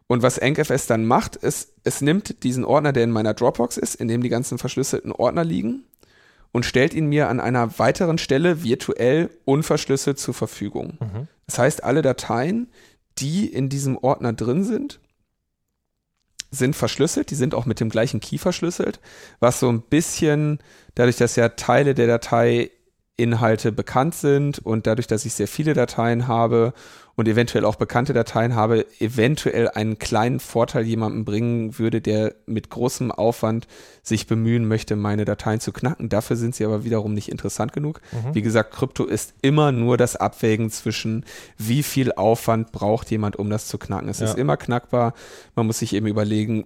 Und 0.07 0.23
was 0.23 0.37
EncFS 0.37 0.87
dann 0.87 1.05
macht, 1.05 1.37
ist, 1.37 1.73
es 1.83 2.01
nimmt 2.01 2.43
diesen 2.43 2.65
Ordner, 2.65 2.91
der 2.91 3.03
in 3.05 3.11
meiner 3.11 3.33
Dropbox 3.33 3.77
ist, 3.77 3.95
in 3.95 4.07
dem 4.09 4.21
die 4.21 4.29
ganzen 4.29 4.57
verschlüsselten 4.57 5.11
Ordner 5.13 5.43
liegen, 5.45 5.85
und 6.51 6.65
stellt 6.65 6.93
ihn 6.93 7.07
mir 7.07 7.29
an 7.29 7.39
einer 7.39 7.79
weiteren 7.79 8.17
Stelle 8.17 8.63
virtuell 8.63 9.29
unverschlüsselt 9.45 10.19
zur 10.19 10.33
Verfügung. 10.33 10.97
Mhm. 10.99 11.27
Das 11.45 11.59
heißt, 11.59 11.83
alle 11.83 12.01
Dateien, 12.01 12.69
die 13.17 13.45
in 13.45 13.69
diesem 13.69 13.97
Ordner 13.97 14.33
drin 14.33 14.63
sind, 14.63 14.99
sind 16.51 16.75
verschlüsselt, 16.75 17.31
die 17.31 17.35
sind 17.35 17.55
auch 17.55 17.65
mit 17.65 17.79
dem 17.79 17.89
gleichen 17.89 18.19
Key 18.19 18.37
verschlüsselt, 18.37 18.99
was 19.39 19.59
so 19.59 19.69
ein 19.69 19.81
bisschen, 19.81 20.59
dadurch, 20.95 21.15
dass 21.15 21.37
ja 21.37 21.49
Teile 21.49 21.93
der 21.93 22.07
Dateiinhalte 22.07 23.71
bekannt 23.71 24.15
sind 24.15 24.59
und 24.59 24.85
dadurch, 24.85 25.07
dass 25.07 25.25
ich 25.25 25.33
sehr 25.33 25.47
viele 25.47 25.73
Dateien 25.73 26.27
habe 26.27 26.73
und 27.15 27.27
eventuell 27.27 27.65
auch 27.65 27.75
bekannte 27.75 28.13
Dateien 28.13 28.55
habe, 28.55 28.85
eventuell 28.99 29.67
einen 29.69 29.99
kleinen 29.99 30.39
Vorteil 30.39 30.83
jemandem 30.85 31.25
bringen 31.25 31.77
würde, 31.77 32.01
der 32.01 32.35
mit 32.45 32.69
großem 32.69 33.11
Aufwand 33.11 33.67
sich 34.01 34.27
bemühen 34.27 34.67
möchte, 34.67 34.95
meine 34.95 35.25
Dateien 35.25 35.59
zu 35.59 35.71
knacken. 35.71 36.09
Dafür 36.09 36.35
sind 36.35 36.55
sie 36.55 36.65
aber 36.65 36.83
wiederum 36.83 37.13
nicht 37.13 37.29
interessant 37.29 37.73
genug. 37.73 38.01
Mhm. 38.11 38.35
Wie 38.35 38.41
gesagt, 38.41 38.73
Krypto 38.73 39.05
ist 39.05 39.33
immer 39.41 39.71
nur 39.71 39.97
das 39.97 40.15
Abwägen 40.15 40.69
zwischen, 40.69 41.25
wie 41.57 41.83
viel 41.83 42.11
Aufwand 42.13 42.71
braucht 42.71 43.11
jemand, 43.11 43.35
um 43.35 43.49
das 43.49 43.67
zu 43.67 43.77
knacken. 43.77 44.09
Es 44.09 44.19
Ja. 44.19 44.27
ist 44.27 44.37
immer 44.37 44.57
knackbar. 44.57 45.13
Man 45.55 45.67
muss 45.67 45.79
sich 45.79 45.93
eben 45.93 46.07
überlegen, 46.07 46.65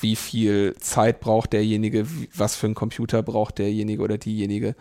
wie 0.00 0.16
viel 0.16 0.74
Zeit 0.78 1.20
braucht 1.20 1.54
derjenige, 1.54 2.06
was 2.34 2.54
für 2.54 2.66
einen 2.66 2.74
Computer 2.74 3.22
braucht 3.22 3.58
derjenige 3.58 4.02
oder 4.02 4.18
diejenige 4.18 4.74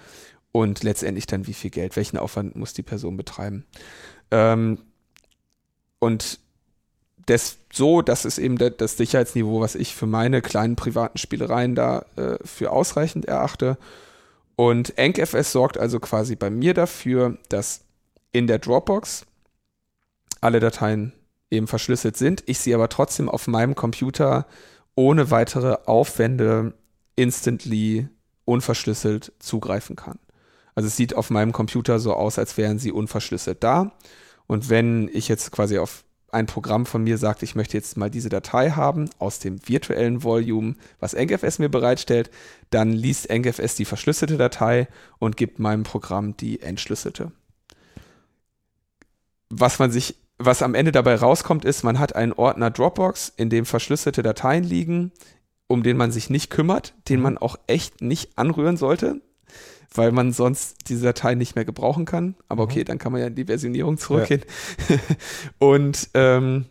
und 0.51 0.84
letztendlich 0.84 1.26
dann 1.26 1.47
wie 1.47 1.53
viel 1.53 1.70
Geld, 1.72 1.95
welchen 1.95 2.18
Aufwand 2.18 2.55
muss 2.57 2.74
die 2.74 2.84
Person 2.84 3.16
betreiben. 3.16 3.66
Ähm, 4.32 4.80
und 6.05 6.39
das, 7.25 7.57
so, 7.73 8.03
das 8.03 8.25
ist 8.25 8.37
eben 8.37 8.59
das, 8.59 8.97
Sicherheitsniveau, 8.97 9.59
was 9.59 9.73
ich 9.73 9.95
für 9.95 10.05
meine 10.05 10.43
kleinen 10.43 10.75
privaten 10.75 11.17
Spielereien 11.17 11.73
da 11.73 12.05
äh, 12.15 12.37
für 12.45 12.71
ausreichend 12.71 13.25
erachte. 13.25 13.79
Und 14.55 14.95
EncFS 14.99 15.51
sorgt 15.51 15.79
also 15.79 15.99
quasi 15.99 16.35
bei 16.35 16.51
mir 16.51 16.75
dafür, 16.75 17.39
dass 17.49 17.81
in 18.31 18.45
der 18.45 18.59
Dropbox 18.59 19.25
alle 20.41 20.59
Dateien 20.59 21.13
eben 21.49 21.65
verschlüsselt 21.65 22.17
sind, 22.17 22.43
ich 22.45 22.59
sie 22.59 22.75
aber 22.75 22.89
trotzdem 22.89 23.27
auf 23.27 23.47
meinem 23.47 23.73
Computer 23.73 24.45
ohne 24.93 25.31
weitere 25.31 25.77
Aufwände 25.85 26.73
instantly 27.15 28.07
unverschlüsselt 28.45 29.33
zugreifen 29.39 29.95
kann. 29.95 30.19
Also 30.75 30.87
es 30.87 30.95
sieht 30.95 31.15
auf 31.15 31.31
meinem 31.31 31.53
Computer 31.53 31.99
so 31.99 32.13
aus, 32.13 32.37
als 32.37 32.57
wären 32.57 32.77
sie 32.77 32.91
unverschlüsselt 32.91 33.63
da. 33.63 33.93
Und 34.47 34.69
wenn 34.69 35.09
ich 35.11 35.27
jetzt 35.27 35.51
quasi 35.51 35.77
auf 35.77 36.03
ein 36.35 36.45
Programm 36.47 36.85
von 36.85 37.03
mir 37.03 37.17
sagt, 37.17 37.43
ich 37.43 37.55
möchte 37.55 37.77
jetzt 37.77 37.95
mal 37.97 38.09
diese 38.09 38.29
Datei 38.29 38.71
haben 38.71 39.09
aus 39.19 39.39
dem 39.39 39.67
virtuellen 39.67 40.21
Volume, 40.21 40.75
was 40.99 41.13
EncFS 41.13 41.59
mir 41.59 41.69
bereitstellt, 41.69 42.29
dann 42.69 42.91
liest 42.91 43.29
EncFS 43.29 43.75
die 43.75 43.85
verschlüsselte 43.85 44.37
Datei 44.37 44.87
und 45.17 45.37
gibt 45.37 45.59
meinem 45.59 45.83
Programm 45.83 46.35
die 46.35 46.61
entschlüsselte. 46.61 47.31
Was 49.49 49.79
man 49.79 49.91
sich, 49.91 50.15
was 50.37 50.61
am 50.61 50.75
Ende 50.75 50.91
dabei 50.91 51.15
rauskommt, 51.15 51.63
ist, 51.63 51.83
man 51.83 51.99
hat 51.99 52.15
einen 52.15 52.33
Ordner 52.33 52.69
Dropbox, 52.69 53.31
in 53.37 53.49
dem 53.49 53.65
verschlüsselte 53.65 54.21
Dateien 54.21 54.65
liegen, 54.65 55.13
um 55.67 55.83
den 55.83 55.95
man 55.95 56.11
sich 56.11 56.29
nicht 56.29 56.49
kümmert, 56.49 56.93
den 57.07 57.21
man 57.21 57.37
auch 57.37 57.55
echt 57.67 58.01
nicht 58.01 58.37
anrühren 58.37 58.75
sollte, 58.75 59.21
weil 59.97 60.11
man 60.11 60.31
sonst 60.31 60.89
diese 60.89 61.03
Datei 61.05 61.35
nicht 61.35 61.55
mehr 61.55 61.65
gebrauchen 61.65 62.05
kann. 62.05 62.35
Aber 62.47 62.63
okay, 62.63 62.83
dann 62.83 62.97
kann 62.97 63.11
man 63.11 63.21
ja 63.21 63.27
in 63.27 63.35
die 63.35 63.45
Versionierung 63.45 63.97
zurückgehen. 63.97 64.43
Und 65.59 66.09
ähm, 66.13 66.65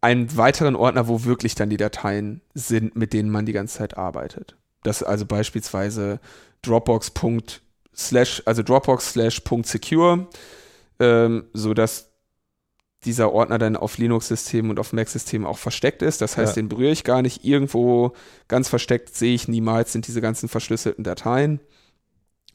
einen 0.00 0.36
weiteren 0.36 0.76
Ordner, 0.76 1.08
wo 1.08 1.24
wirklich 1.24 1.54
dann 1.54 1.70
die 1.70 1.76
Dateien 1.76 2.40
sind, 2.54 2.96
mit 2.96 3.12
denen 3.12 3.30
man 3.30 3.46
die 3.46 3.52
ganze 3.52 3.78
Zeit 3.78 3.96
arbeitet. 3.98 4.56
Das 4.82 5.02
ist 5.02 5.06
also 5.06 5.26
beispielsweise 5.26 6.20
Dropbox. 6.62 7.12
Slash, 7.94 8.42
also 8.46 8.62
Dropbox 8.62 9.12
slash 9.12 9.40
Punkt 9.40 9.66
secure, 9.66 10.28
ähm, 11.00 11.44
so 11.52 11.74
dass 11.74 12.10
dieser 13.04 13.32
Ordner 13.32 13.58
dann 13.58 13.76
auf 13.76 13.98
Linux-Systemen 13.98 14.70
und 14.70 14.78
auf 14.78 14.92
Mac-Systemen 14.92 15.46
auch 15.46 15.58
versteckt 15.58 16.02
ist. 16.02 16.20
Das 16.20 16.36
heißt, 16.36 16.56
Ja. 16.56 16.62
den 16.62 16.68
berühre 16.68 16.92
ich 16.92 17.04
gar 17.04 17.22
nicht. 17.22 17.44
Irgendwo 17.44 18.12
ganz 18.46 18.68
versteckt 18.68 19.14
sehe 19.14 19.34
ich 19.34 19.48
niemals, 19.48 19.92
sind 19.92 20.06
diese 20.06 20.20
ganzen 20.20 20.48
verschlüsselten 20.48 21.02
Dateien. 21.02 21.60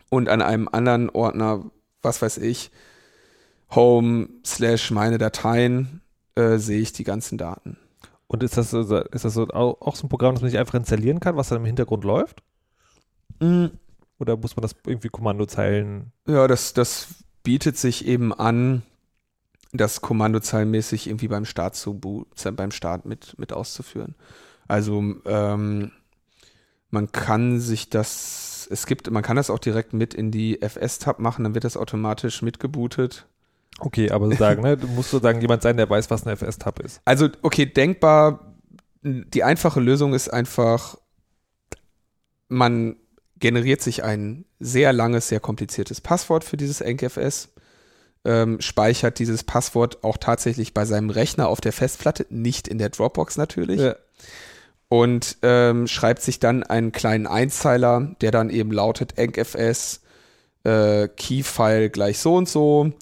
Und 0.10 0.30
an 0.30 0.41
einem 0.41 0.70
anderen 0.72 1.10
Ordner, 1.10 1.66
was 2.01 2.22
weiß 2.22 2.38
ich, 2.38 2.72
Home 3.72 4.30
slash 4.45 4.91
meine 4.91 5.18
Dateien, 5.18 6.01
äh, 6.36 6.58
sehe 6.58 6.80
ich 6.82 6.93
die 6.93 7.03
ganzen 7.03 7.38
Daten. 7.38 7.78
Und 8.28 8.43
ist 8.43 8.58
das, 8.58 8.72
so- 8.72 8.97
ist 8.97 9.26
das 9.26 9.34
so 9.34 9.47
auch, 9.49 9.95
so 9.95 10.06
ein 10.06 10.10
Programm, 10.10 10.36
das 10.36 10.41
man 10.41 10.51
sich 10.51 10.60
einfach 10.60 10.76
installieren 10.76 11.20
kann, 11.20 11.36
was 11.36 11.49
dann 11.49 11.60
im 11.60 11.66
Hintergrund 11.66 12.03
läuft? 12.03 12.43
Oder 14.20 14.38
muss 14.38 14.56
man 14.56 14.62
das 14.62 14.76
irgendwie 14.86 15.10
Kommandozeilen? 15.10 16.12
Ja, 16.28 16.47
das, 16.47 16.74
das 16.74 17.08
bietet 17.43 17.78
sich 17.78 18.06
eben 18.08 18.34
an, 18.34 18.84
das 19.74 20.01
kommandozeilenmäßig 20.01 21.08
irgendwie 21.08 21.28
beim 21.28 21.45
Start 21.45 21.76
zu 21.76 21.99
beim 22.56 22.72
Start 22.72 23.06
mit, 23.06 23.38
mit 23.38 23.51
auszuführen. 23.51 24.16
Also 24.68 25.03
ähm, 25.26 25.91
man 26.89 27.12
kann 27.12 27.60
sich 27.60 27.89
das, 27.89 28.55
es 28.70 28.86
gibt, 28.86 29.09
man 29.11 29.24
kann 29.24 29.36
das 29.36 29.49
auch 29.49 29.59
direkt 29.59 29.93
mit 29.93 30.13
in 30.13 30.32
die 30.32 30.61
FS-Tab 30.61 31.20
machen, 31.20 31.43
dann 31.43 31.53
wird 31.53 31.63
das 31.63 31.78
automatisch 31.78 32.41
mitgebootet. 32.41 33.26
Okay, 33.80 34.09
aber 34.11 34.28
sozusagen, 34.28 34.61
ne, 34.61 34.78
du 34.78 34.88
musst 34.88 35.11
sozusagen 35.11 35.41
jemand 35.41 35.61
sein, 35.61 35.78
der 35.78 35.89
weiß, 35.89 36.09
was 36.09 36.26
ein 36.26 36.36
FS-Tab 36.36 36.80
ist. 36.80 37.01
Also, 37.05 37.30
okay, 37.41 37.66
denkbar, 37.66 38.55
die 39.03 39.43
einfache 39.43 39.80
Lösung 39.80 40.13
ist 40.13 40.30
einfach, 40.30 40.97
man 42.47 42.95
generiert 43.38 43.82
sich 43.82 44.03
ein 44.03 44.45
sehr 44.59 44.93
langes, 44.93 45.28
sehr 45.28 45.39
kompliziertes 45.39 46.01
Passwort 46.01 46.43
für 46.43 46.57
dieses 46.57 46.82
EncFS, 46.82 47.49
ähm, 48.24 48.59
speichert 48.61 49.20
dieses 49.20 49.43
Passwort 49.43 50.03
auch 50.03 50.18
tatsächlich 50.18 50.74
bei 50.74 50.86
seinem 50.86 51.09
Rechner 51.09 51.47
auf 51.47 51.61
der 51.61 51.74
Festplatte, 51.74 52.26
nicht 52.30 52.68
in 52.68 52.78
der 52.78 52.89
Dropbox 52.89 53.38
natürlich, 53.38 53.82
Ja. 53.82 53.95
Und 54.96 55.39
ähm, 55.41 55.88
schreibt 55.88 56.22
sich 56.22 56.39
dann 56.39 56.64
einen 56.64 56.93
kleinen 56.93 57.28
Einzeiler, 57.28 58.16
der 58.22 58.32
dann 58.32 58.50
eben 58.50 58.72
lautet 58.72 59.18
EncFS, 59.18 60.00
äh, 60.64 61.10
Keyfile 61.10 61.89
gleich 61.89 62.20
so 62.20 62.36
und 62.36 62.48
so, 62.48 62.93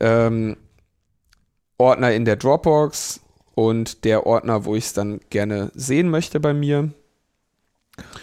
ähm, 0.00 0.56
Ordner 1.78 2.12
in 2.12 2.24
der 2.24 2.34
Dropbox 2.34 3.20
und 3.54 4.04
der 4.04 4.26
Ordner, 4.26 4.64
wo 4.64 4.74
ich 4.74 4.86
es 4.86 4.94
dann 4.94 5.20
gerne 5.30 5.70
sehen 5.74 6.10
möchte 6.10 6.40
bei 6.40 6.52
mir 6.52 6.90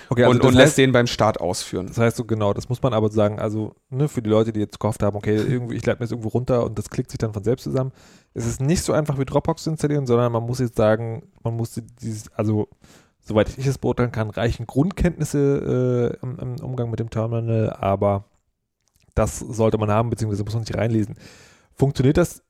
Okay, 0.09 0.25
und, 0.25 0.39
das 0.39 0.47
und 0.47 0.55
heißt, 0.55 0.65
lässt 0.65 0.77
den 0.77 0.91
beim 0.91 1.07
Start 1.07 1.39
ausführen. 1.39 1.87
Das 1.87 1.97
heißt 1.97 2.17
so 2.17 2.25
genau, 2.25 2.53
das 2.53 2.69
muss 2.69 2.81
man 2.81 2.93
aber 2.93 3.09
sagen, 3.09 3.39
also 3.39 3.75
ne, 3.89 4.07
für 4.07 4.21
die 4.21 4.29
Leute, 4.29 4.53
die 4.53 4.59
jetzt 4.59 4.79
gehofft 4.79 5.03
haben, 5.03 5.15
okay, 5.15 5.35
irgendwie, 5.35 5.75
ich 5.75 5.85
lade 5.85 5.99
mir 5.99 6.05
das 6.05 6.11
irgendwo 6.11 6.29
runter 6.29 6.63
und 6.63 6.77
das 6.77 6.89
klickt 6.89 7.11
sich 7.11 7.17
dann 7.17 7.33
von 7.33 7.43
selbst 7.43 7.63
zusammen. 7.63 7.91
Es 8.33 8.45
ist 8.45 8.61
nicht 8.61 8.83
so 8.83 8.93
einfach 8.93 9.19
wie 9.19 9.25
Dropbox 9.25 9.63
zu 9.63 9.69
installieren, 9.69 10.05
sondern 10.05 10.31
man 10.31 10.43
muss 10.43 10.59
jetzt 10.59 10.77
sagen, 10.77 11.23
man 11.43 11.55
muss 11.55 11.79
dieses, 12.01 12.31
also 12.33 12.69
soweit 13.25 13.57
ich 13.57 13.65
es 13.65 13.77
beurteilen 13.77 14.11
kann, 14.11 14.29
reichen 14.29 14.67
Grundkenntnisse 14.67 16.17
äh, 16.21 16.25
im, 16.25 16.39
im 16.39 16.63
Umgang 16.63 16.89
mit 16.89 16.99
dem 16.99 17.09
Terminal, 17.09 17.71
aber 17.71 18.25
das 19.15 19.39
sollte 19.39 19.77
man 19.77 19.91
haben, 19.91 20.09
beziehungsweise 20.09 20.43
muss 20.43 20.53
man 20.53 20.63
sich 20.63 20.75
reinlesen. 20.75 21.15
Funktioniert 21.73 22.17
das 22.17 22.43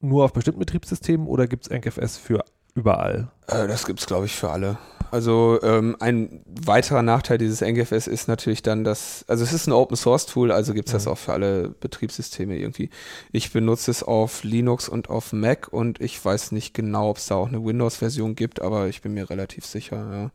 nur 0.00 0.24
auf 0.24 0.32
bestimmten 0.32 0.60
Betriebssystemen 0.60 1.26
oder 1.26 1.46
gibt 1.46 1.64
es 1.64 1.70
NKFS 1.70 2.16
für 2.16 2.44
überall? 2.74 3.30
Äh, 3.46 3.68
das 3.68 3.86
gibt's 3.86 4.06
glaube 4.06 4.26
ich, 4.26 4.34
für 4.34 4.50
alle. 4.50 4.78
Also 5.14 5.60
ähm, 5.62 5.94
ein 6.00 6.40
weiterer 6.44 7.02
Nachteil 7.02 7.38
dieses 7.38 7.60
NGFS 7.60 8.08
ist 8.08 8.26
natürlich 8.26 8.62
dann, 8.62 8.82
dass, 8.82 9.24
also 9.28 9.44
es 9.44 9.52
ist 9.52 9.68
ein 9.68 9.72
Open-Source-Tool, 9.72 10.50
also 10.50 10.74
gibt's 10.74 10.90
das 10.90 11.06
Mhm. 11.06 11.12
auch 11.12 11.18
für 11.18 11.32
alle 11.32 11.68
Betriebssysteme 11.68 12.58
irgendwie. 12.58 12.90
Ich 13.30 13.52
benutze 13.52 13.92
es 13.92 14.02
auf 14.02 14.42
Linux 14.42 14.88
und 14.88 15.10
auf 15.10 15.32
Mac 15.32 15.68
und 15.72 16.00
ich 16.00 16.22
weiß 16.24 16.50
nicht 16.50 16.74
genau, 16.74 17.10
ob 17.10 17.18
es 17.18 17.26
da 17.26 17.36
auch 17.36 17.46
eine 17.46 17.64
Windows-Version 17.64 18.34
gibt, 18.34 18.60
aber 18.60 18.88
ich 18.88 19.02
bin 19.02 19.14
mir 19.14 19.30
relativ 19.30 19.64
sicher, 19.64 19.96
ja. 20.12 20.30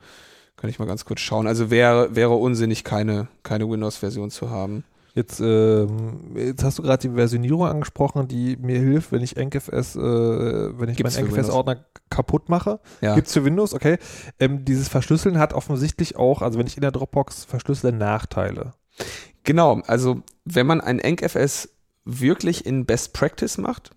Kann 0.55 0.69
ich 0.69 0.79
mal 0.79 0.85
ganz 0.85 1.03
kurz 1.03 1.19
schauen. 1.19 1.45
Also 1.45 1.69
wäre, 1.69 2.15
wäre 2.15 2.35
unsinnig, 2.35 2.85
keine, 2.85 3.27
keine 3.43 3.69
Windows-Version 3.69 4.31
zu 4.31 4.49
haben. 4.49 4.85
Jetzt, 5.19 5.41
ähm, 5.41 6.31
jetzt 6.33 6.63
hast 6.63 6.79
du 6.79 6.81
gerade 6.81 7.09
die 7.09 7.13
Versionierung 7.13 7.65
angesprochen, 7.65 8.29
die 8.29 8.55
mir 8.55 8.79
hilft, 8.79 9.11
wenn 9.11 9.21
ich 9.21 9.35
NKFS, 9.35 9.97
äh, 9.97 9.99
wenn 9.99 10.87
ich 10.87 10.95
Gibt's 10.95 11.17
meinen 11.17 11.27
NKFS-Ordner 11.27 11.83
kaputt 12.09 12.47
mache. 12.47 12.79
Ja. 13.01 13.15
Gibt's 13.15 13.33
für 13.33 13.43
Windows, 13.43 13.73
okay. 13.73 13.97
Ähm, 14.39 14.63
dieses 14.63 14.87
Verschlüsseln 14.87 15.37
hat 15.37 15.51
offensichtlich 15.51 16.15
auch, 16.15 16.41
also 16.41 16.57
wenn 16.57 16.67
ich 16.67 16.77
in 16.77 16.81
der 16.81 16.91
Dropbox 16.91 17.43
verschlüssele, 17.43 17.91
Nachteile. 17.91 18.71
Genau, 19.43 19.81
also 19.87 20.21
wenn 20.45 20.65
man 20.65 20.79
ein 20.79 20.99
EncFS 20.99 21.67
wirklich 22.05 22.65
in 22.65 22.85
Best 22.85 23.11
Practice 23.11 23.57
macht, 23.57 23.91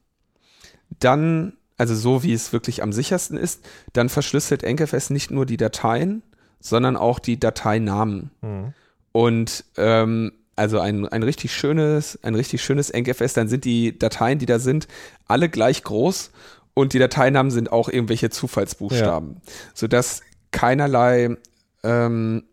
dann, 0.98 1.52
also 1.78 1.94
so 1.94 2.24
wie 2.24 2.32
es 2.32 2.52
wirklich 2.52 2.82
am 2.82 2.92
sichersten 2.92 3.36
ist, 3.36 3.64
dann 3.92 4.08
verschlüsselt 4.08 4.64
EncFS 4.64 5.10
nicht 5.10 5.30
nur 5.30 5.46
die 5.46 5.56
Dateien, 5.56 6.24
sondern 6.58 6.96
auch 6.96 7.20
die 7.20 7.38
Dateinamen. 7.38 8.32
Hm. 8.40 8.74
Und 9.12 9.64
ähm, 9.76 10.32
also 10.56 10.80
ein, 10.80 11.08
ein 11.08 11.22
richtig 11.22 11.54
schönes, 11.54 12.18
ein 12.22 12.34
richtig 12.34 12.62
schönes 12.62 12.90
EncFS, 12.90 13.34
dann 13.34 13.48
sind 13.48 13.64
die 13.64 13.98
Dateien, 13.98 14.38
die 14.38 14.46
da 14.46 14.58
sind, 14.58 14.88
alle 15.26 15.48
gleich 15.48 15.82
groß 15.82 16.30
und 16.74 16.92
die 16.92 16.98
Dateinamen 16.98 17.50
sind 17.50 17.72
auch 17.72 17.88
irgendwelche 17.88 18.30
Zufallsbuchstaben, 18.30 19.40
sodass 19.74 20.22
keinerlei 20.50 21.36
ähm, 21.82 22.44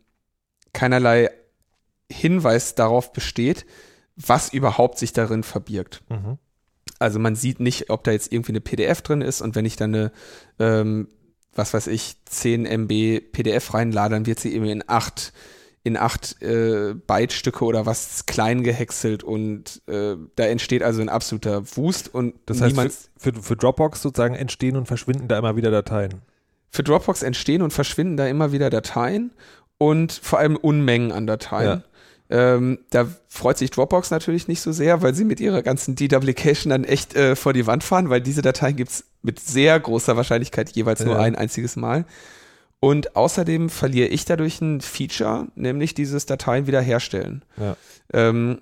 keinerlei 0.73 1.29
Hinweis 2.11 2.75
darauf 2.75 3.13
besteht, 3.13 3.65
was 4.15 4.51
überhaupt 4.51 4.97
sich 4.97 5.13
darin 5.13 5.43
verbirgt. 5.43 6.01
Mhm. 6.09 6.37
Also 6.97 7.19
man 7.19 7.35
sieht 7.35 7.59
nicht, 7.59 7.89
ob 7.89 8.03
da 8.03 8.11
jetzt 8.11 8.31
irgendwie 8.31 8.51
eine 8.51 8.61
PDF 8.61 9.01
drin 9.01 9.21
ist 9.21 9.41
und 9.41 9.55
wenn 9.55 9.65
ich 9.65 9.75
dann 9.75 9.95
eine, 9.95 10.11
ähm, 10.59 11.07
was 11.53 11.73
weiß 11.73 11.87
ich, 11.87 12.17
10 12.25 12.65
MB 12.65 13.31
PDF 13.31 13.73
reinlade, 13.73 14.15
dann 14.15 14.25
wird 14.25 14.39
sie 14.39 14.53
eben 14.53 14.65
in 14.65 14.83
acht 14.87 15.33
in 15.83 15.95
acht 15.97 16.41
äh, 16.41 16.93
Byte-Stücke 16.93 17.63
oder 17.63 17.85
was 17.85 18.25
klein 18.25 18.63
gehäckselt 18.63 19.23
und 19.23 19.81
äh, 19.87 20.15
da 20.35 20.43
entsteht 20.45 20.83
also 20.83 21.01
ein 21.01 21.09
absoluter 21.09 21.63
Wust 21.77 22.13
und 22.13 22.35
Das 22.45 22.61
heißt, 22.61 22.75
für, 23.17 23.33
für, 23.33 23.41
für 23.41 23.55
Dropbox 23.55 24.01
sozusagen 24.01 24.35
entstehen 24.35 24.75
und 24.75 24.87
verschwinden 24.87 25.27
da 25.27 25.37
immer 25.37 25.55
wieder 25.55 25.71
Dateien. 25.71 26.21
für 26.69 26.83
Dropbox 26.83 27.23
entstehen 27.23 27.61
und 27.61 27.71
verschwinden 27.71 28.17
da 28.17 28.27
immer 28.27 28.51
wieder 28.51 28.69
Dateien 28.69 29.31
und 29.77 30.11
vor 30.11 30.39
allem 30.39 30.55
Unmengen 30.57 31.11
an 31.13 31.25
Dateien. 31.27 31.83
Ähm, 32.31 32.79
da 32.91 33.07
freut 33.27 33.57
sich 33.57 33.71
Dropbox 33.71 34.11
natürlich 34.11 34.47
nicht 34.47 34.61
so 34.61 34.71
sehr, 34.71 35.01
weil 35.01 35.15
sie 35.15 35.23
mit 35.23 35.39
ihrer 35.39 35.63
ganzen 35.63 35.95
Deduplication 35.95 36.69
dann 36.69 36.83
echt 36.83 37.15
äh, 37.15 37.35
vor 37.35 37.53
die 37.53 37.65
Wand 37.65 37.83
fahren, 37.83 38.09
weil 38.11 38.21
diese 38.21 38.43
Dateien 38.43 38.75
gibt's 38.75 39.05
mit 39.23 39.39
sehr 39.39 39.79
großer 39.79 40.15
Wahrscheinlichkeit 40.15 40.69
jeweils 40.71 41.03
nur 41.03 41.15
Ja. 41.15 41.21
ein 41.21 41.35
einziges 41.35 41.75
Mal. 41.75 42.05
Und 42.79 43.15
außerdem 43.15 43.69
verliere 43.69 44.07
ich 44.07 44.25
dadurch 44.25 44.61
ein 44.61 44.81
Feature, 44.81 45.47
nämlich 45.55 45.93
dieses 45.93 46.25
Dateien 46.25 46.65
wiederherstellen. 46.67 47.43
Ja. 47.57 47.75
Ähm, 48.13 48.61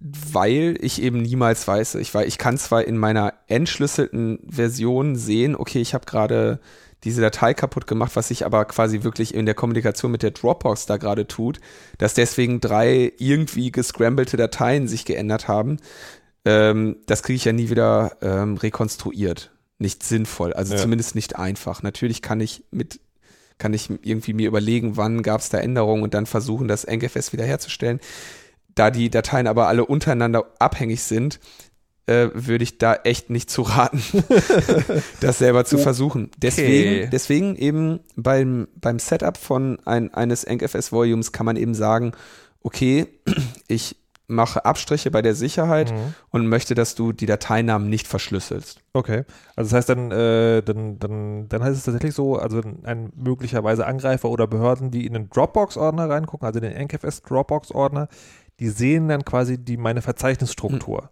weil 0.00 0.76
ich 0.80 1.00
eben 1.00 1.22
niemals 1.22 1.66
weiß, 1.66 1.94
ich, 1.96 2.12
weil 2.12 2.26
ich 2.26 2.38
kann 2.38 2.58
zwar 2.58 2.84
in 2.84 2.98
meiner 2.98 3.34
entschlüsselten 3.46 4.40
Version 4.48 5.14
sehen, 5.14 5.54
okay, 5.54 5.80
ich 5.80 5.94
habe 5.94 6.06
gerade 6.06 6.58
diese 7.04 7.20
Datei 7.20 7.54
kaputt 7.54 7.86
gemacht, 7.86 8.16
was 8.16 8.28
sich 8.28 8.44
aber 8.44 8.64
quasi 8.64 9.04
wirklich 9.04 9.32
in 9.32 9.46
der 9.46 9.54
Kommunikation 9.54 10.10
mit 10.10 10.24
der 10.24 10.32
Dropbox 10.32 10.86
da 10.86 10.96
gerade 10.96 11.28
tut, 11.28 11.60
dass 11.98 12.14
deswegen 12.14 12.60
drei 12.60 13.12
irgendwie 13.18 13.70
gescrambelte 13.70 14.36
Dateien 14.36 14.88
sich 14.88 15.04
geändert 15.04 15.46
haben. 15.46 15.76
Ähm, 16.44 16.96
das 17.06 17.22
kriege 17.22 17.36
ich 17.36 17.44
ja 17.44 17.52
nie 17.52 17.70
wieder 17.70 18.16
ähm, 18.22 18.56
rekonstruiert. 18.56 19.52
Nicht 19.78 20.02
sinnvoll, 20.02 20.52
also 20.52 20.74
Ja. 20.74 20.80
zumindest 20.80 21.14
nicht 21.14 21.36
einfach. 21.36 21.82
Natürlich 21.82 22.22
kann 22.22 22.40
ich 22.40 22.64
mit 22.70 23.00
kann 23.58 23.72
ich 23.72 23.88
irgendwie 24.02 24.34
mir 24.34 24.48
überlegen, 24.48 24.98
wann 24.98 25.22
gab 25.22 25.40
es 25.40 25.48
da 25.48 25.56
Änderungen 25.56 26.02
und 26.02 26.12
dann 26.12 26.26
versuchen, 26.26 26.68
das 26.68 26.84
NGFS 26.84 27.32
wiederherzustellen. 27.32 28.00
Da 28.74 28.90
die 28.90 29.08
Dateien 29.08 29.46
aber 29.46 29.66
alle 29.68 29.86
untereinander 29.86 30.44
abhängig 30.58 31.02
sind, 31.02 31.40
äh, 32.04 32.28
würde 32.34 32.64
ich 32.64 32.76
da 32.76 32.94
echt 33.04 33.30
nicht 33.30 33.48
zu 33.50 33.62
raten, 33.62 34.02
das 35.20 35.38
selber 35.38 35.64
zu 35.64 35.76
Okay. 35.76 35.82
versuchen. 35.84 36.30
Deswegen, 36.36 37.08
deswegen 37.10 37.56
eben 37.56 38.00
beim, 38.14 38.68
beim 38.76 38.98
Setup 38.98 39.38
von 39.38 39.78
ein, 39.86 40.12
eines 40.12 40.44
NGFS-Volumes 40.44 41.32
kann 41.32 41.46
man 41.46 41.56
eben 41.56 41.74
sagen, 41.74 42.12
okay, 42.60 43.06
ich 43.68 43.96
mache 44.28 44.64
Abstriche 44.64 45.10
bei 45.10 45.22
der 45.22 45.34
Sicherheit 45.34 45.92
Mhm. 45.92 46.14
und 46.30 46.46
möchte, 46.48 46.74
dass 46.74 46.94
du 46.96 47.12
die 47.12 47.26
Dateinamen 47.26 47.88
nicht 47.88 48.06
verschlüsselst. 48.08 48.80
Okay. 48.92 49.24
Also 49.54 49.70
das 49.70 49.72
heißt 49.78 49.88
dann, 49.90 50.10
äh, 50.10 50.62
dann, 50.62 50.98
dann, 50.98 51.48
dann 51.48 51.62
heißt 51.62 51.76
es 51.76 51.84
tatsächlich 51.84 52.14
so, 52.14 52.36
also 52.36 52.60
ein 52.82 53.12
möglicherweise 53.16 53.86
Angreifer 53.86 54.28
oder 54.28 54.46
Behörden, 54.46 54.90
die 54.90 55.06
in 55.06 55.12
den 55.12 55.30
Dropbox-Ordner 55.30 56.10
reingucken, 56.10 56.46
also 56.46 56.58
den 56.60 56.72
NKFS 56.72 57.22
Dropbox-Ordner, 57.22 58.08
die 58.58 58.68
sehen 58.68 59.08
dann 59.08 59.24
quasi 59.24 59.58
die 59.58 59.76
meine 59.76 60.02
Verzeichnisstruktur. 60.02 61.10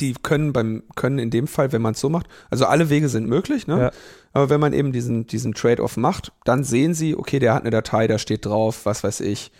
die 0.00 0.14
können 0.14 0.54
beim 0.54 0.82
können 0.96 1.18
in 1.18 1.28
dem 1.30 1.46
Fall, 1.46 1.72
wenn 1.72 1.82
man 1.82 1.92
es 1.92 2.00
so 2.00 2.08
macht, 2.08 2.26
also 2.48 2.64
alle 2.64 2.88
Wege 2.88 3.10
sind 3.10 3.28
möglich, 3.28 3.66
ne? 3.66 3.78
Ja. 3.78 3.90
Aber 4.32 4.48
wenn 4.48 4.58
man 4.58 4.72
eben 4.72 4.92
diesen 4.92 5.26
diesen 5.26 5.52
Trade-off 5.52 5.98
macht, 5.98 6.32
dann 6.44 6.64
sehen 6.64 6.94
sie, 6.94 7.14
okay, 7.14 7.38
der 7.38 7.52
hat 7.52 7.64
eine 7.64 7.70
Datei, 7.70 8.06
da 8.06 8.16
steht 8.16 8.46
drauf, 8.46 8.86
was 8.86 9.04
weiß 9.04 9.20
ich, 9.20 9.52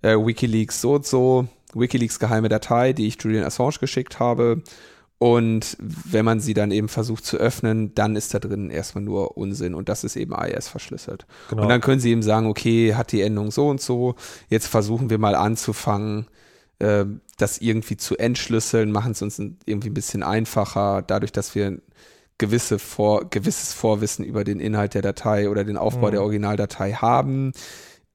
äh, 0.00 0.16
WikiLeaks 0.16 0.80
so 0.80 0.94
und 0.94 1.04
so, 1.04 1.46
WikiLeaks 1.74 2.18
geheime 2.18 2.48
Datei, 2.48 2.92
die 2.92 3.06
ich 3.06 3.22
Julian 3.22 3.44
Assange 3.44 3.78
geschickt 3.80 4.18
habe. 4.18 4.62
Und 5.18 5.76
wenn 5.78 6.24
man 6.24 6.40
sie 6.40 6.52
dann 6.52 6.72
eben 6.72 6.88
versucht 6.88 7.24
zu 7.24 7.36
öffnen, 7.36 7.94
dann 7.94 8.16
ist 8.16 8.34
da 8.34 8.40
drin 8.40 8.70
erstmal 8.70 9.04
nur 9.04 9.36
Unsinn 9.36 9.74
und 9.74 9.88
das 9.88 10.02
ist 10.02 10.16
eben 10.16 10.34
AES 10.34 10.66
verschlüsselt. 10.66 11.26
Genau. 11.48 11.62
Und 11.62 11.68
dann 11.68 11.80
können 11.80 12.00
sie 12.00 12.10
eben 12.10 12.24
sagen, 12.24 12.48
okay, 12.48 12.96
hat 12.96 13.12
die 13.12 13.20
Endung 13.20 13.52
so 13.52 13.68
und 13.68 13.80
so, 13.80 14.16
jetzt 14.48 14.66
versuchen 14.66 15.10
wir 15.10 15.18
mal 15.18 15.36
anzufangen, 15.36 16.26
äh, 16.80 17.04
das 17.38 17.58
irgendwie 17.58 17.96
zu 17.96 18.16
entschlüsseln, 18.16 18.90
machen 18.90 19.12
es 19.12 19.22
uns 19.22 19.38
irgendwie 19.64 19.90
ein 19.90 19.94
bisschen 19.94 20.24
einfacher, 20.24 21.02
dadurch, 21.02 21.30
dass 21.30 21.54
wir 21.54 21.78
gewisse 22.38 22.80
Vor 22.80 23.30
gewisses 23.30 23.72
Vorwissen 23.72 24.24
über 24.24 24.42
den 24.42 24.58
Inhalt 24.58 24.94
der 24.94 25.02
Datei 25.02 25.48
oder 25.48 25.62
den 25.62 25.76
Aufbau 25.76 26.08
Mhm. 26.08 26.12
der 26.12 26.22
Originaldatei 26.22 26.94
haben. 26.94 27.52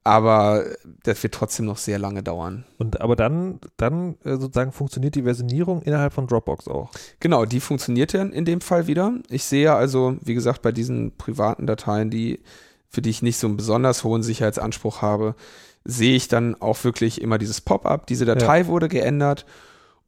Aber 0.08 0.64
das 1.04 1.22
wird 1.22 1.34
trotzdem 1.34 1.66
noch 1.66 1.76
sehr 1.76 2.00
lange 2.00 2.24
dauern. 2.24 2.64
Und 2.78 3.02
aber 3.02 3.18
dann, 3.18 3.60
dann 3.76 4.16
äh, 4.24 4.38
sozusagen 4.38 4.72
funktioniert 4.72 5.16
die 5.16 5.24
Versionierung 5.24 5.82
innerhalb 5.82 6.14
von 6.14 6.28
Dropbox 6.28 6.70
auch. 6.70 6.92
Genau, 7.20 7.44
die 7.44 7.60
funktioniert 7.60 8.14
dann 8.14 8.32
in 8.32 8.46
dem 8.46 8.62
Fall 8.62 8.88
wieder. 8.88 9.16
Ich 9.30 9.44
sehe 9.44 9.74
also, 9.74 10.16
wie 10.22 10.34
gesagt, 10.34 10.62
bei 10.62 10.72
diesen 10.72 11.18
privaten 11.18 11.68
Dateien, 11.68 12.10
die, 12.10 12.40
für 12.88 13.02
die 13.02 13.10
ich 13.10 13.22
nicht 13.22 13.38
so 13.38 13.48
einen 13.48 13.58
besonders 13.58 14.06
hohen 14.06 14.24
Sicherheitsanspruch 14.24 15.02
habe, 15.02 15.36
sehe 15.84 16.16
ich 16.16 16.30
dann 16.30 16.56
auch 16.62 16.82
wirklich 16.86 17.22
immer 17.22 17.38
dieses 17.38 17.60
Pop-up, 17.60 18.08
diese 18.08 18.24
Datei 18.24 18.68
wurde 18.68 18.88
geändert. 18.88 19.46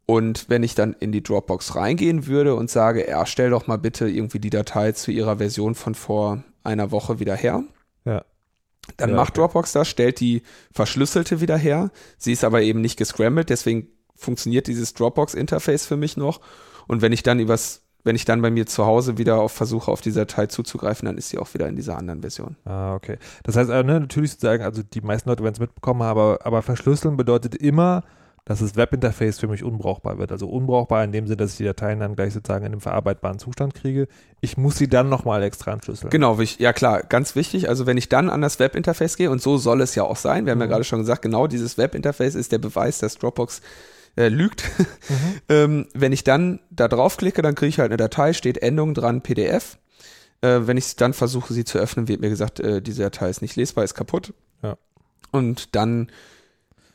Und 0.05 0.45
wenn 0.47 0.63
ich 0.63 0.75
dann 0.75 0.95
in 0.97 1.11
die 1.11 1.23
Dropbox 1.23 1.75
reingehen 1.75 2.25
würde 2.25 2.55
und 2.55 2.69
sage, 2.69 3.05
ja, 3.05 3.25
stell 3.25 3.49
doch 3.49 3.67
mal 3.67 3.77
bitte 3.77 4.07
irgendwie 4.07 4.39
die 4.39 4.49
Datei 4.49 4.93
zu 4.93 5.11
ihrer 5.11 5.39
Version 5.39 5.75
von 5.75 5.93
vor 5.93 6.41
einer 6.63 6.91
Woche 6.91 7.19
wieder 7.19 7.35
her. 7.35 7.63
Dann 8.97 9.11
Ja, 9.11 9.15
macht 9.15 9.31
okay. 9.31 9.41
Dropbox 9.41 9.71
das, 9.73 9.87
stellt 9.87 10.19
die 10.19 10.43
verschlüsselte 10.71 11.41
wieder 11.41 11.57
her. 11.57 11.91
Sie 12.17 12.31
ist 12.31 12.43
aber 12.43 12.61
eben 12.61 12.81
nicht 12.81 12.97
gescrambled, 12.97 13.49
deswegen 13.49 13.87
funktioniert 14.15 14.67
dieses 14.67 14.93
Dropbox-Interface 14.93 15.85
für 15.85 15.97
mich 15.97 16.17
noch. 16.17 16.41
Und 16.87 17.01
wenn 17.01 17.11
ich 17.13 17.23
dann 17.23 17.39
übers, 17.39 17.83
wenn 18.03 18.15
ich 18.15 18.25
dann 18.25 18.41
bei 18.41 18.51
mir 18.51 18.65
zu 18.65 18.85
Hause 18.85 19.17
wieder 19.17 19.39
auf 19.39 19.51
versuche, 19.51 19.91
auf 19.91 20.01
diese 20.01 20.19
Datei 20.21 20.47
zuzugreifen, 20.47 21.05
dann 21.05 21.17
ist 21.17 21.29
sie 21.29 21.37
auch 21.37 21.53
wieder 21.53 21.67
in 21.67 21.75
dieser 21.75 21.97
anderen 21.97 22.21
Version. 22.21 22.55
Ah, 22.65 22.95
okay. 22.95 23.17
Das 23.43 23.55
heißt, 23.55 23.69
äh, 23.69 23.83
ne, 23.83 23.99
natürlich 23.99 24.31
sozusagen, 24.31 24.63
also 24.63 24.83
die 24.83 25.01
meisten 25.01 25.29
Leute 25.29 25.43
werden 25.43 25.53
es 25.55 25.59
mitbekommen, 25.59 26.01
aber, 26.01 26.39
aber 26.43 26.61
verschlüsseln 26.61 27.17
bedeutet 27.17 27.55
immer, 27.55 28.03
dass 28.45 28.59
das 28.59 28.75
Webinterface 28.75 29.39
für 29.39 29.47
mich 29.47 29.63
unbrauchbar 29.63 30.17
wird. 30.17 30.31
Also 30.31 30.47
unbrauchbar 30.47 31.03
in 31.03 31.11
dem 31.11 31.27
Sinne, 31.27 31.37
dass 31.37 31.51
ich 31.51 31.57
die 31.57 31.65
Dateien 31.65 31.99
dann 31.99 32.15
gleich 32.15 32.33
sozusagen 32.33 32.65
in 32.65 32.71
einem 32.71 32.81
verarbeitbaren 32.81 33.39
Zustand 33.39 33.75
kriege. 33.75 34.07
Ich 34.41 34.57
muss 34.57 34.77
sie 34.77 34.87
dann 34.87 35.09
nochmal 35.09 35.43
extra 35.43 35.71
entschlüsseln. 35.71 36.09
Genau, 36.09 36.39
ja 36.41 36.73
klar, 36.73 37.03
ganz 37.03 37.35
wichtig. 37.35 37.69
Also 37.69 37.85
wenn 37.85 37.97
ich 37.97 38.09
dann 38.09 38.29
an 38.29 38.41
das 38.41 38.59
Webinterface 38.59 39.17
gehe, 39.17 39.29
und 39.29 39.41
so 39.41 39.57
soll 39.57 39.81
es 39.81 39.95
ja 39.95 40.03
auch 40.03 40.15
sein, 40.17 40.45
wir 40.45 40.51
haben 40.51 40.59
ja 40.59 40.65
Mhm. 40.65 40.71
gerade 40.71 40.83
schon 40.83 40.99
gesagt, 40.99 41.21
genau 41.21 41.47
dieses 41.47 41.77
Webinterface 41.77 42.35
ist 42.35 42.51
der 42.51 42.57
Beweis, 42.59 42.99
dass 42.99 43.17
Dropbox 43.17 43.61
äh, 44.17 44.27
lügt. 44.29 44.63
Mhm. 45.07 45.15
ähm, 45.49 45.87
wenn 45.93 46.11
ich 46.11 46.23
dann 46.23 46.59
da 46.71 46.87
draufklicke, 46.87 47.41
dann 47.41 47.55
kriege 47.55 47.69
ich 47.69 47.79
halt 47.79 47.91
eine 47.91 47.97
Datei, 47.97 48.33
steht 48.33 48.57
Endung 48.59 48.93
dran, 48.93 49.21
PDF. 49.21 49.77
Äh, 50.41 50.61
wenn 50.61 50.77
ich 50.77 50.95
dann 50.95 51.13
versuche, 51.13 51.53
sie 51.53 51.65
zu 51.65 51.77
öffnen, 51.77 52.07
wird 52.07 52.21
mir 52.21 52.29
gesagt, 52.29 52.59
äh, 52.59 52.81
diese 52.81 53.03
Datei 53.03 53.29
ist 53.29 53.41
nicht 53.41 53.55
lesbar, 53.55 53.83
ist 53.83 53.93
kaputt. 53.93 54.33
Ja. 54.63 54.77
Und 55.31 55.75
dann 55.75 56.09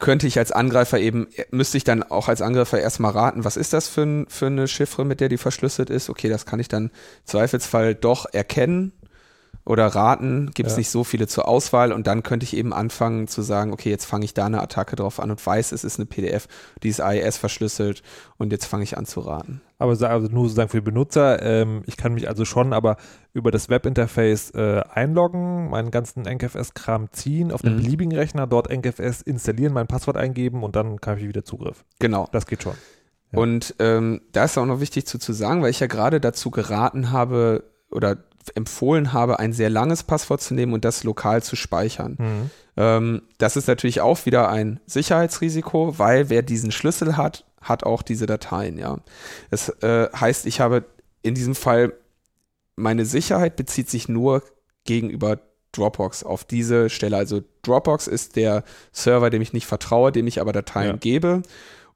könnte 0.04 0.26
ich 0.26 0.38
als 0.38 0.52
Angreifer 0.52 1.00
eben, 1.00 1.28
müsste 1.50 1.78
ich 1.78 1.84
dann 1.84 2.02
auch 2.02 2.28
als 2.28 2.42
Angreifer 2.42 2.78
erstmal 2.78 3.12
raten, 3.12 3.46
was 3.46 3.56
ist 3.56 3.72
das 3.72 3.88
für, 3.88 4.02
ein, 4.02 4.26
für 4.28 4.48
eine 4.48 4.68
Chiffre, 4.68 5.02
mit 5.06 5.18
der 5.18 5.30
die 5.30 5.38
verschlüsselt 5.38 5.88
ist? 5.88 6.10
Okay, 6.10 6.28
das 6.28 6.44
kann 6.44 6.60
ich 6.60 6.68
dann 6.68 6.88
im 6.88 6.90
Zweifelsfall 7.24 7.94
doch 7.94 8.26
erkennen 8.30 8.92
oder 9.66 9.86
Raten 9.86 10.50
gibt 10.52 10.68
es 10.68 10.74
Ja. 10.74 10.78
nicht 10.78 10.90
so 10.90 11.04
viele 11.04 11.26
zur 11.26 11.48
Auswahl 11.48 11.92
und 11.92 12.06
dann 12.06 12.22
könnte 12.22 12.44
ich 12.44 12.56
eben 12.56 12.72
anfangen 12.74 13.26
zu 13.28 13.40
sagen, 13.42 13.72
okay, 13.72 13.88
jetzt 13.90 14.04
fange 14.04 14.24
ich 14.24 14.34
da 14.34 14.44
eine 14.46 14.60
Attacke 14.62 14.94
drauf 14.96 15.20
an 15.20 15.30
und 15.30 15.44
weiß, 15.44 15.72
es 15.72 15.84
ist 15.84 15.98
eine 15.98 16.06
PDF, 16.06 16.46
die 16.82 16.88
ist 16.88 17.00
AES 17.00 17.38
verschlüsselt 17.38 18.02
und 18.36 18.52
jetzt 18.52 18.66
fange 18.66 18.84
ich 18.84 18.98
an 18.98 19.06
zu 19.06 19.20
raten. 19.20 19.62
Aber 19.78 19.90
also 19.92 20.28
nur 20.28 20.44
sozusagen 20.44 20.68
für 20.68 20.78
die 20.78 20.84
Benutzer, 20.90 21.42
ähm, 21.42 21.82
ich 21.86 21.96
kann 21.96 22.12
mich 22.14 22.28
also 22.28 22.44
schon 22.44 22.72
aber 22.72 22.96
über 23.32 23.50
das 23.50 23.68
Webinterface 23.68 24.50
äh, 24.54 24.82
einloggen, 24.92 25.70
meinen 25.70 25.90
ganzen 25.90 26.26
NKFS-Kram 26.26 27.08
ziehen, 27.12 27.50
auf 27.50 27.64
einem 27.64 27.76
Mhm. 27.76 27.82
beliebigen 27.82 28.12
Rechner, 28.14 28.46
dort 28.46 28.70
NKFS 28.70 29.22
installieren, 29.22 29.72
mein 29.72 29.86
Passwort 29.86 30.16
eingeben 30.16 30.62
und 30.62 30.76
dann 30.76 31.00
kann 31.00 31.18
ich 31.18 31.26
wieder 31.26 31.44
Zugriff. 31.44 31.84
Genau. 31.98 32.28
Das 32.32 32.46
geht 32.46 32.62
schon. 32.62 32.74
Ja. 33.32 33.38
Und 33.40 33.74
ähm, 33.78 34.20
da 34.32 34.44
ist 34.44 34.56
auch 34.58 34.66
noch 34.66 34.80
wichtig 34.80 35.06
zu, 35.06 35.18
zu 35.18 35.32
sagen, 35.32 35.62
weil 35.62 35.70
ich 35.70 35.80
ja 35.80 35.86
gerade 35.86 36.20
dazu 36.20 36.50
geraten 36.50 37.10
habe 37.10 37.64
oder 37.94 38.18
empfohlen 38.54 39.12
habe, 39.12 39.38
ein 39.38 39.52
sehr 39.52 39.70
langes 39.70 40.02
Passwort 40.02 40.42
zu 40.42 40.54
nehmen 40.54 40.74
und 40.74 40.84
das 40.84 41.04
lokal 41.04 41.42
zu 41.42 41.56
speichern. 41.56 42.16
Mhm. 42.18 42.50
Ähm, 42.76 43.22
das 43.38 43.56
ist 43.56 43.68
natürlich 43.68 44.00
auch 44.02 44.26
wieder 44.26 44.50
ein 44.50 44.80
Sicherheitsrisiko, 44.86 45.98
weil 45.98 46.28
wer 46.28 46.42
diesen 46.42 46.70
Schlüssel 46.70 47.16
hat, 47.16 47.46
hat 47.62 47.84
auch 47.84 48.02
diese 48.02 48.26
Dateien, 48.26 48.76
ja. 48.76 48.98
Das 49.50 49.70
äh, 49.82 50.08
heißt, 50.14 50.44
ich 50.44 50.60
habe 50.60 50.84
in 51.22 51.34
diesem 51.34 51.54
Fall 51.54 51.94
meine 52.76 53.06
Sicherheit 53.06 53.56
bezieht 53.56 53.88
sich 53.88 54.08
nur 54.08 54.42
gegenüber 54.84 55.40
Dropbox 55.72 56.24
auf 56.24 56.44
diese 56.44 56.90
Stelle. 56.90 57.16
Also 57.16 57.42
Dropbox 57.62 58.06
ist 58.06 58.36
der 58.36 58.64
Server, 58.92 59.30
dem 59.30 59.42
ich 59.42 59.52
nicht 59.52 59.66
vertraue, 59.66 60.12
dem 60.12 60.26
ich 60.26 60.40
aber 60.40 60.52
Dateien 60.52 60.92
Ja. 60.92 60.96
gebe. 60.96 61.42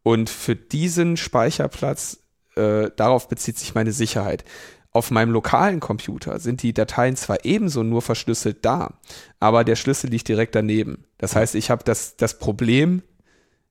Und 0.03 0.30
für 0.30 0.57
diesen 0.57 1.16
Speicherplatz, 1.16 2.18
äh, 2.57 2.90
darauf 2.96 3.28
bezieht 3.28 3.59
sich 3.59 3.74
meine 3.74 3.92
Sicherheit. 3.92 4.44
Auf 4.91 5.11
meinem 5.11 5.30
lokalen 5.30 5.80
Computer 5.80 6.39
sind 6.41 6.62
die 6.62 6.72
Dateien 6.72 7.14
zwar 7.16 7.45
ebenso 7.45 7.82
nur 7.82 8.01
verschlüsselt 8.03 8.64
da, 8.64 8.95
aber 9.39 9.62
der 9.64 9.76
Schlüssel 9.76 10.11
liegt 10.11 10.28
direkt 10.28 10.55
daneben. 10.55 11.05
Das 11.18 11.36
heißt, 11.36 11.55
ich 11.55 11.70
habe 11.70 11.84
das, 11.84 12.16
das 12.16 12.39
Problem 12.39 13.03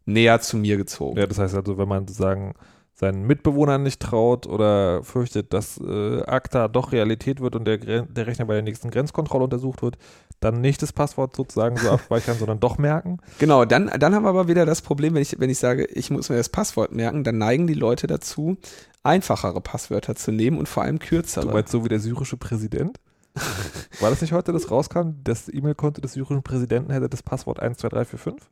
näher 0.05 0.39
zu 0.41 0.57
mir 0.57 0.77
gezogen. 0.77 1.17
Ja, 1.17 1.25
das 1.25 1.39
heißt 1.39 1.55
also, 1.55 1.77
wenn 1.77 1.87
man 1.87 2.07
sozusagen 2.07 2.53
seinen 2.99 3.27
Mitbewohnern 3.27 3.83
nicht 3.83 4.01
traut 4.01 4.47
oder 4.47 5.03
fürchtet, 5.03 5.53
dass 5.53 5.79
äh, 5.79 6.23
ACTA 6.23 6.67
doch 6.67 6.91
Realität 6.91 7.39
wird 7.41 7.55
und 7.55 7.65
der, 7.65 7.77
der 7.77 8.27
Rechner 8.27 8.45
bei 8.45 8.55
der 8.55 8.63
nächsten 8.63 8.89
Grenzkontrolle 8.89 9.43
untersucht 9.43 9.83
wird, 9.83 9.97
dann 10.39 10.61
nicht 10.61 10.81
das 10.81 10.93
Passwort 10.93 11.35
sozusagen 11.35 11.77
so 11.77 11.91
abspeichern, 11.91 12.37
sondern 12.39 12.59
doch 12.59 12.79
merken. 12.79 13.19
Genau, 13.37 13.65
dann, 13.65 13.91
dann 13.99 14.15
haben 14.15 14.23
wir 14.23 14.29
aber 14.29 14.47
wieder 14.47 14.65
das 14.65 14.81
Problem, 14.81 15.13
wenn 15.13 15.21
ich, 15.21 15.39
wenn 15.39 15.51
ich 15.51 15.59
sage, 15.59 15.85
ich 15.85 16.09
muss 16.09 16.29
mir 16.29 16.37
das 16.37 16.49
Passwort 16.49 16.91
merken, 16.91 17.23
dann 17.23 17.37
neigen 17.37 17.67
die 17.67 17.75
Leute 17.75 18.07
dazu, 18.07 18.57
einfachere 19.03 19.61
Passwörter 19.61 20.15
zu 20.15 20.31
nehmen 20.31 20.57
und 20.57 20.67
vor 20.67 20.81
allem 20.81 20.97
kürzere. 20.97 21.45
Du 21.45 21.53
meinst 21.53 21.71
so 21.71 21.85
wie 21.85 21.89
der 21.89 21.99
syrische 21.99 22.37
Präsident? 22.37 22.99
War 23.99 24.09
das 24.09 24.21
nicht 24.21 24.33
heute, 24.33 24.51
das 24.51 24.71
rauskam? 24.71 25.11
Das 25.23 25.47
E-Mail-Konto 25.49 26.01
des 26.01 26.13
syrischen 26.13 26.41
Präsidenten 26.41 26.91
hätte 26.91 27.09
das 27.09 27.21
Passwort 27.21 27.59
12345? 27.59 28.49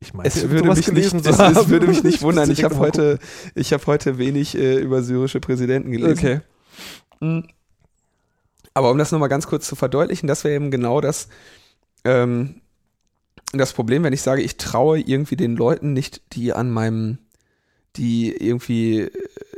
Ich 0.00 0.14
meine, 0.14 0.28
es 0.28 0.48
würde, 0.48 0.68
mich 0.68 0.90
nicht, 0.92 1.14
es, 1.26 1.38
es 1.38 1.68
würde 1.68 1.86
mich 1.88 2.04
nicht 2.04 2.22
wundern. 2.22 2.50
Ich 2.50 2.62
habe 2.62 2.78
heute, 2.78 3.18
ich 3.54 3.72
habe 3.72 3.84
heute 3.86 4.18
wenig 4.18 4.56
äh, 4.56 4.76
über 4.76 5.02
syrische 5.02 5.40
Präsidenten 5.40 5.90
gelesen. 5.90 6.18
Okay. 6.18 6.40
Mhm. 7.20 7.48
Aber 8.74 8.92
um 8.92 8.98
das 8.98 9.10
nochmal 9.10 9.28
ganz 9.28 9.48
kurz 9.48 9.66
zu 9.66 9.74
verdeutlichen, 9.74 10.28
das 10.28 10.44
wäre 10.44 10.54
eben 10.54 10.70
genau 10.70 11.00
das, 11.00 11.28
ähm, 12.04 12.60
das 13.52 13.72
Problem, 13.72 14.04
wenn 14.04 14.12
ich 14.12 14.22
sage, 14.22 14.42
ich 14.42 14.56
traue 14.56 15.00
irgendwie 15.00 15.36
den 15.36 15.56
Leuten 15.56 15.94
nicht, 15.94 16.22
die 16.34 16.52
an 16.52 16.70
meinem, 16.70 17.18
die 17.96 18.30
irgendwie, 18.30 19.10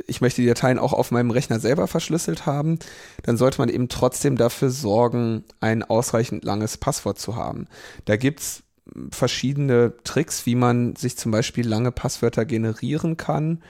ich 0.07 0.21
möchte 0.21 0.41
die 0.41 0.47
Dateien 0.47 0.79
auch 0.79 0.93
auf 0.93 1.11
meinem 1.11 1.29
Rechner 1.29 1.59
selber 1.59 1.87
verschlüsselt 1.87 2.47
haben, 2.47 2.79
dann 3.21 3.37
sollte 3.37 3.59
man 3.59 3.69
eben 3.69 3.89
trotzdem 3.89 4.37
dafür 4.37 4.71
sorgen, 4.71 5.43
ein 5.59 5.83
ausreichend 5.83 6.43
langes 6.43 6.77
Passwort 6.77 7.19
zu 7.19 7.35
haben. 7.35 7.67
Da 8.05 8.15
gibt's 8.15 8.63
verschiedene 9.11 9.93
Tricks, 10.03 10.45
wie 10.45 10.55
man 10.55 10.95
sich 10.95 11.17
zum 11.17 11.31
Beispiel 11.31 11.67
lange 11.67 11.91
Passwörter 11.91 12.45
generieren 12.45 13.17
kann. 13.17 13.61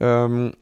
Ähm, 0.00 0.54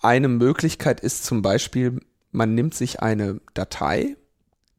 eine 0.00 0.28
Möglichkeit 0.28 1.00
ist 1.00 1.24
zum 1.24 1.42
Beispiel, 1.42 2.00
man 2.32 2.54
nimmt 2.54 2.74
sich 2.74 3.00
eine 3.00 3.40
Datei, 3.54 4.16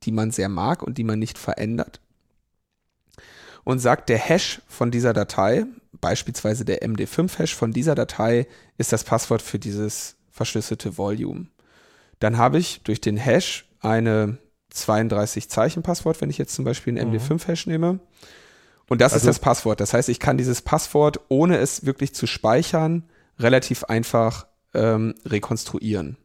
die 0.03 0.11
man 0.11 0.31
sehr 0.31 0.49
mag 0.49 0.83
und 0.83 0.97
die 0.97 1.03
man 1.03 1.19
nicht 1.19 1.37
verändert 1.37 2.01
und 3.65 3.79
sagt, 3.79 4.07
der 4.07 4.19
Hash 4.19 4.61
von 4.67 4.91
dieser 4.91 5.11
Datei, 5.11 5.65
beispielsweise 5.99 6.63
der 6.63 6.81
MD5-Hash 6.83 7.53
von 7.53 7.73
dieser 7.73 7.95
Datei, 7.95 8.47
ist 8.77 8.93
das 8.93 9.03
Passwort 9.03 9.41
für 9.41 9.59
dieses 9.59 10.15
verschlüsselte 10.29 10.97
Volume. 10.97 11.47
Dann 12.19 12.37
habe 12.37 12.59
ich 12.59 12.81
durch 12.83 13.01
den 13.01 13.17
Hash 13.17 13.65
eine 13.81 14.37
32 14.75 15.49
Zeichen 15.49 15.83
Passwort, 15.83 16.21
wenn 16.21 16.29
ich 16.29 16.37
jetzt 16.37 16.53
zum 16.55 16.65
Beispiel 16.65 16.93
Mhm. 16.93 16.99
MD5-Hash 17.15 17.67
nehme. 17.67 17.99
Und 18.87 19.01
das 19.01 19.13
Also- 19.13 19.23
ist 19.29 19.37
das 19.37 19.39
Passwort. 19.39 19.79
Das 19.79 19.93
heißt, 19.93 20.09
ich 20.09 20.19
kann 20.19 20.37
dieses 20.37 20.61
Passwort, 20.61 21.19
ohne 21.29 21.57
es 21.57 21.85
wirklich 21.85 22.13
zu 22.13 22.27
speichern, 22.27 23.03
relativ 23.39 23.83
einfach 23.85 24.47
ähm, 24.73 25.15
rekonstruieren. 25.25 26.17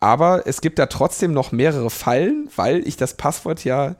Aber 0.00 0.46
es 0.46 0.60
gibt 0.60 0.78
da 0.78 0.86
trotzdem 0.86 1.32
noch 1.32 1.52
mehrere 1.52 1.88
Fallen, 1.90 2.48
weil 2.56 2.86
ich 2.86 2.96
das 2.96 3.16
Passwort 3.16 3.64
ja 3.64 3.96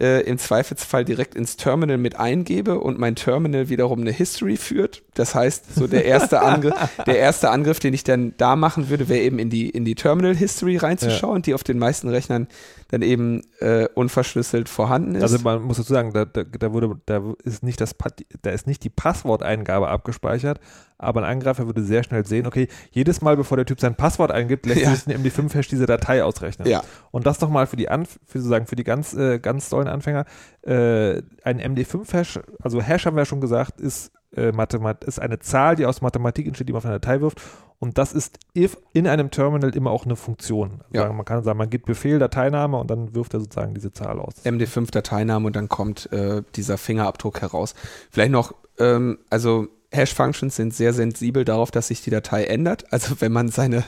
äh, 0.00 0.22
im 0.22 0.38
Zweifelsfall 0.38 1.04
direkt 1.04 1.34
ins 1.34 1.56
Terminal 1.56 1.98
mit 1.98 2.16
eingebe 2.18 2.78
und 2.80 2.98
mein 2.98 3.14
Terminal 3.14 3.68
wiederum 3.68 4.00
eine 4.00 4.10
History 4.12 4.56
führt. 4.56 5.02
Das 5.14 5.34
heißt, 5.34 5.74
so 5.74 5.86
der 5.86 6.06
erste 6.06 6.40
Angriff, 6.40 6.74
der 7.06 7.18
erste 7.18 7.50
Angriff, 7.50 7.78
den 7.80 7.92
ich 7.92 8.02
dann 8.02 8.32
da 8.38 8.56
machen 8.56 8.88
würde, 8.88 9.08
wäre 9.10 9.20
eben 9.20 9.38
in 9.38 9.50
die, 9.50 9.68
in 9.68 9.84
die 9.84 9.94
Terminal 9.94 10.34
History 10.34 10.78
reinzuschauen, 10.78 11.42
die 11.42 11.52
auf 11.52 11.62
den 11.64 11.78
meisten 11.78 12.08
Rechnern 12.08 12.48
dann 12.88 13.02
eben 13.02 13.42
äh, 13.60 13.88
unverschlüsselt 13.94 14.68
vorhanden 14.70 15.14
ist. 15.14 15.22
Also 15.22 15.38
man 15.40 15.62
muss 15.62 15.76
dazu 15.76 15.92
sagen, 15.92 16.12
da, 16.12 16.24
da, 16.24 16.44
da, 16.44 16.72
wurde, 16.72 16.98
da, 17.06 17.22
ist 17.44 17.62
nicht 17.62 17.80
das, 17.80 17.94
da 18.42 18.50
ist 18.50 18.66
nicht 18.66 18.84
die 18.84 18.90
Passworteingabe 18.90 19.88
abgespeichert, 19.88 20.60
aber 20.98 21.22
ein 21.22 21.30
Angreifer 21.30 21.66
würde 21.66 21.82
sehr 21.82 22.04
schnell 22.04 22.24
sehen, 22.26 22.46
okay, 22.46 22.68
jedes 22.90 23.20
Mal, 23.20 23.36
bevor 23.36 23.56
der 23.56 23.66
Typ 23.66 23.80
sein 23.80 23.94
Passwort 23.94 24.30
eingibt, 24.30 24.64
lässt 24.66 24.80
Ja. 24.82 24.94
sich 24.94 25.06
ein 25.06 25.22
MD5-Hash 25.22 25.68
diese 25.68 25.86
Datei 25.86 26.22
ausrechnen. 26.24 26.68
ja, 26.68 26.82
Und 27.10 27.26
das 27.26 27.40
nochmal 27.40 27.66
für 27.66 27.76
die 27.76 27.88
Anf 27.88 28.18
für 28.26 28.38
sozusagen 28.38 28.66
für 28.66 28.76
die 28.76 28.84
ganz, 28.84 29.12
äh, 29.14 29.38
ganz 29.38 29.68
dollen 29.68 29.88
Anfänger. 29.88 30.24
Äh, 30.62 31.22
ein 31.44 31.60
MD5-Hash, 31.60 32.40
also 32.62 32.80
Hash 32.80 33.04
haben 33.06 33.16
wir 33.16 33.22
ja 33.22 33.26
schon 33.26 33.40
gesagt, 33.40 33.80
ist, 33.80 34.10
äh, 34.36 34.52
Mathemat 34.52 35.04
ist 35.04 35.20
eine 35.20 35.38
Zahl, 35.38 35.76
die 35.76 35.86
aus 35.86 36.00
Mathematik 36.00 36.46
entsteht, 36.46 36.68
die 36.68 36.72
man 36.72 36.78
auf 36.78 36.86
eine 36.86 36.98
Datei 36.98 37.20
wirft. 37.20 37.40
Und 37.78 37.98
das 37.98 38.12
ist 38.12 38.38
if 38.56 38.78
in 38.92 39.08
einem 39.08 39.30
Terminal 39.30 39.74
immer 39.74 39.90
auch 39.90 40.04
eine 40.04 40.14
Funktion. 40.14 40.82
Ja. 40.92 41.02
Sagen, 41.02 41.16
man 41.16 41.24
kann 41.24 41.42
sagen, 41.42 41.58
man 41.58 41.68
gibt 41.68 41.86
Befehl, 41.86 42.20
Dateiname 42.20 42.78
und 42.78 42.90
dann 42.90 43.14
wirft 43.14 43.34
er 43.34 43.40
sozusagen 43.40 43.74
diese 43.74 43.92
Zahl 43.92 44.20
aus. 44.20 44.34
MD5-Dateiname 44.44 45.46
und 45.46 45.56
dann 45.56 45.68
kommt 45.68 46.10
äh, 46.12 46.42
dieser 46.54 46.78
Fingerabdruck 46.78 47.40
heraus. 47.40 47.74
Vielleicht 48.10 48.30
noch, 48.30 48.54
ähm, 48.78 49.18
also 49.30 49.66
Hash-Functions 49.92 50.56
sind 50.56 50.74
sehr 50.74 50.94
sensibel 50.94 51.44
darauf, 51.44 51.70
dass 51.70 51.88
sich 51.88 52.02
die 52.02 52.10
Datei 52.10 52.44
ändert. 52.44 52.90
Also 52.92 53.16
wenn 53.20 53.32
man 53.32 53.48
seine, 53.48 53.84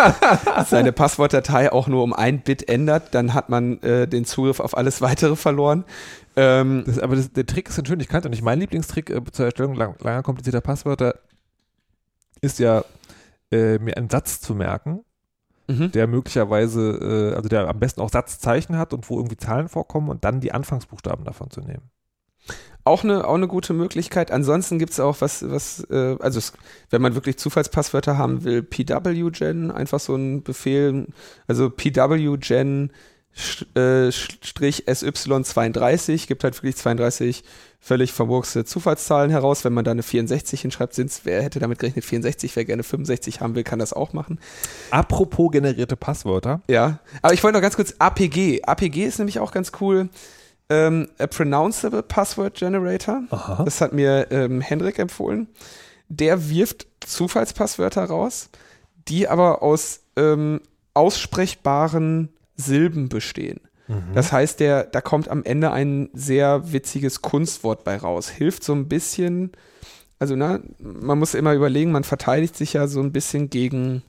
seine 0.66 0.92
Passwortdatei 0.92 1.72
auch 1.72 1.88
nur 1.88 2.02
um 2.02 2.12
ein 2.12 2.40
Bit 2.40 2.68
ändert, 2.68 3.14
dann 3.14 3.34
hat 3.34 3.48
man 3.48 3.80
äh, 3.82 4.06
den 4.06 4.24
Zugriff 4.24 4.60
auf 4.60 4.76
alles 4.76 5.00
weitere 5.00 5.36
verloren. 5.36 5.84
Ähm, 6.38 6.84
Das, 6.86 7.00
aber 7.00 7.16
das, 7.16 7.32
der 7.32 7.46
Trick 7.46 7.68
ist 7.68 7.86
schön, 7.86 7.98
ich 7.98 8.08
kannte 8.08 8.30
nicht. 8.30 8.42
Mein 8.42 8.60
Lieblingstrick 8.60 9.10
äh, 9.10 9.20
zur 9.32 9.46
Erstellung 9.46 9.74
lang, 9.74 9.96
langer 10.00 10.22
komplizierter 10.22 10.60
Passwörter 10.60 11.16
ist 12.40 12.60
ja, 12.60 12.84
äh, 13.50 13.78
mir 13.78 13.96
einen 13.96 14.08
Satz 14.08 14.40
zu 14.40 14.54
merken, 14.54 15.04
mhm. 15.66 15.90
der 15.90 16.06
möglicherweise, 16.06 17.32
äh, 17.32 17.34
also 17.34 17.48
der 17.48 17.66
am 17.68 17.80
besten 17.80 18.00
auch 18.00 18.10
Satzzeichen 18.10 18.78
hat 18.78 18.92
und 18.92 19.10
wo 19.10 19.16
irgendwie 19.16 19.36
Zahlen 19.36 19.68
vorkommen 19.68 20.08
und 20.10 20.24
dann 20.24 20.40
die 20.40 20.52
Anfangsbuchstaben 20.52 21.24
davon 21.24 21.50
zu 21.50 21.60
nehmen. 21.60 21.90
Auch 22.84 23.02
eine, 23.02 23.26
auch 23.26 23.34
eine 23.34 23.48
gute 23.48 23.74
Möglichkeit. 23.74 24.30
Ansonsten 24.30 24.78
gibt 24.78 24.92
es 24.92 25.00
auch 25.00 25.20
was, 25.20 25.50
was 25.50 25.80
äh, 25.90 26.16
also 26.20 26.38
es, 26.38 26.52
wenn 26.90 27.02
man 27.02 27.16
wirklich 27.16 27.36
Zufallspasswörter 27.36 28.16
haben 28.16 28.44
will, 28.44 28.62
pwgen, 28.62 29.72
einfach 29.72 29.98
so 29.98 30.14
ein 30.14 30.44
Befehl, 30.44 31.08
also 31.48 31.68
pwgen 31.68 32.92
Strich 33.38 34.88
SY32, 34.88 36.26
gibt 36.26 36.42
halt 36.42 36.56
wirklich 36.56 36.76
32 36.76 37.44
völlig 37.80 38.12
vermurkste 38.12 38.64
Zufallszahlen 38.64 39.30
heraus. 39.30 39.64
Wenn 39.64 39.72
man 39.72 39.84
da 39.84 39.92
eine 39.92 40.02
64 40.02 40.60
hinschreibt, 40.62 40.94
sind's, 40.94 41.20
wer 41.24 41.42
hätte 41.42 41.60
damit 41.60 41.78
gerechnet, 41.78 42.04
64, 42.04 42.56
wer 42.56 42.64
gerne 42.64 42.82
65 42.82 43.40
haben 43.40 43.54
will, 43.54 43.62
kann 43.62 43.78
das 43.78 43.92
auch 43.92 44.12
machen. 44.12 44.40
Apropos 44.90 45.52
generierte 45.52 45.96
Passwörter. 45.96 46.60
Ja, 46.68 46.98
aber 47.22 47.34
ich 47.34 47.42
wollte 47.44 47.56
noch 47.56 47.62
ganz 47.62 47.76
kurz 47.76 47.94
APG. 47.98 48.62
APG 48.64 49.04
ist 49.04 49.18
nämlich 49.18 49.38
auch 49.38 49.52
ganz 49.52 49.72
cool. 49.80 50.08
Ähm, 50.70 51.08
a 51.18 51.26
Pronounceable 51.26 52.02
Password 52.02 52.54
Generator. 52.54 53.22
Aha. 53.30 53.62
Das 53.64 53.80
hat 53.80 53.92
mir 53.92 54.26
ähm, 54.30 54.60
Hendrik 54.60 54.98
empfohlen. 54.98 55.48
Der 56.08 56.50
wirft 56.50 56.86
Zufallspasswörter 57.00 58.04
raus, 58.04 58.50
die 59.08 59.28
aber 59.28 59.62
aus 59.62 60.00
ähm, 60.16 60.60
aussprechbaren 60.94 62.30
Silben 62.58 63.08
bestehen. 63.08 63.60
Mhm. 63.86 64.12
Das 64.14 64.32
heißt, 64.32 64.60
der, 64.60 64.84
da 64.84 65.00
kommt 65.00 65.28
am 65.28 65.44
Ende 65.44 65.72
ein 65.72 66.10
sehr 66.12 66.72
witziges 66.72 67.22
Kunstwort 67.22 67.84
bei 67.84 67.96
raus. 67.96 68.28
Hilft 68.28 68.62
so 68.62 68.74
ein 68.74 68.88
bisschen, 68.88 69.52
also 70.18 70.36
na, 70.36 70.60
man 70.78 71.18
muss 71.18 71.34
immer 71.34 71.54
überlegen, 71.54 71.90
man 71.90 72.04
verteidigt 72.04 72.56
sich 72.56 72.74
ja 72.74 72.86
so 72.86 73.00
ein 73.00 73.12
bisschen 73.12 73.48
gegen, 73.48 74.02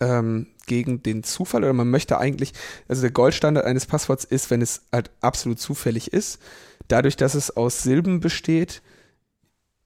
ähm, 0.00 0.46
gegen 0.66 1.02
den 1.02 1.24
Zufall 1.24 1.64
oder 1.64 1.72
man 1.72 1.90
möchte 1.90 2.18
eigentlich, 2.18 2.52
also 2.88 3.02
der 3.02 3.10
Goldstandard 3.10 3.66
eines 3.66 3.86
Passworts 3.86 4.24
ist, 4.24 4.50
wenn 4.50 4.62
es 4.62 4.82
halt 4.92 5.10
absolut 5.20 5.58
zufällig 5.58 6.12
ist. 6.12 6.40
Dadurch, 6.88 7.16
dass 7.16 7.34
es 7.34 7.56
aus 7.56 7.82
Silben 7.82 8.20
besteht, 8.20 8.82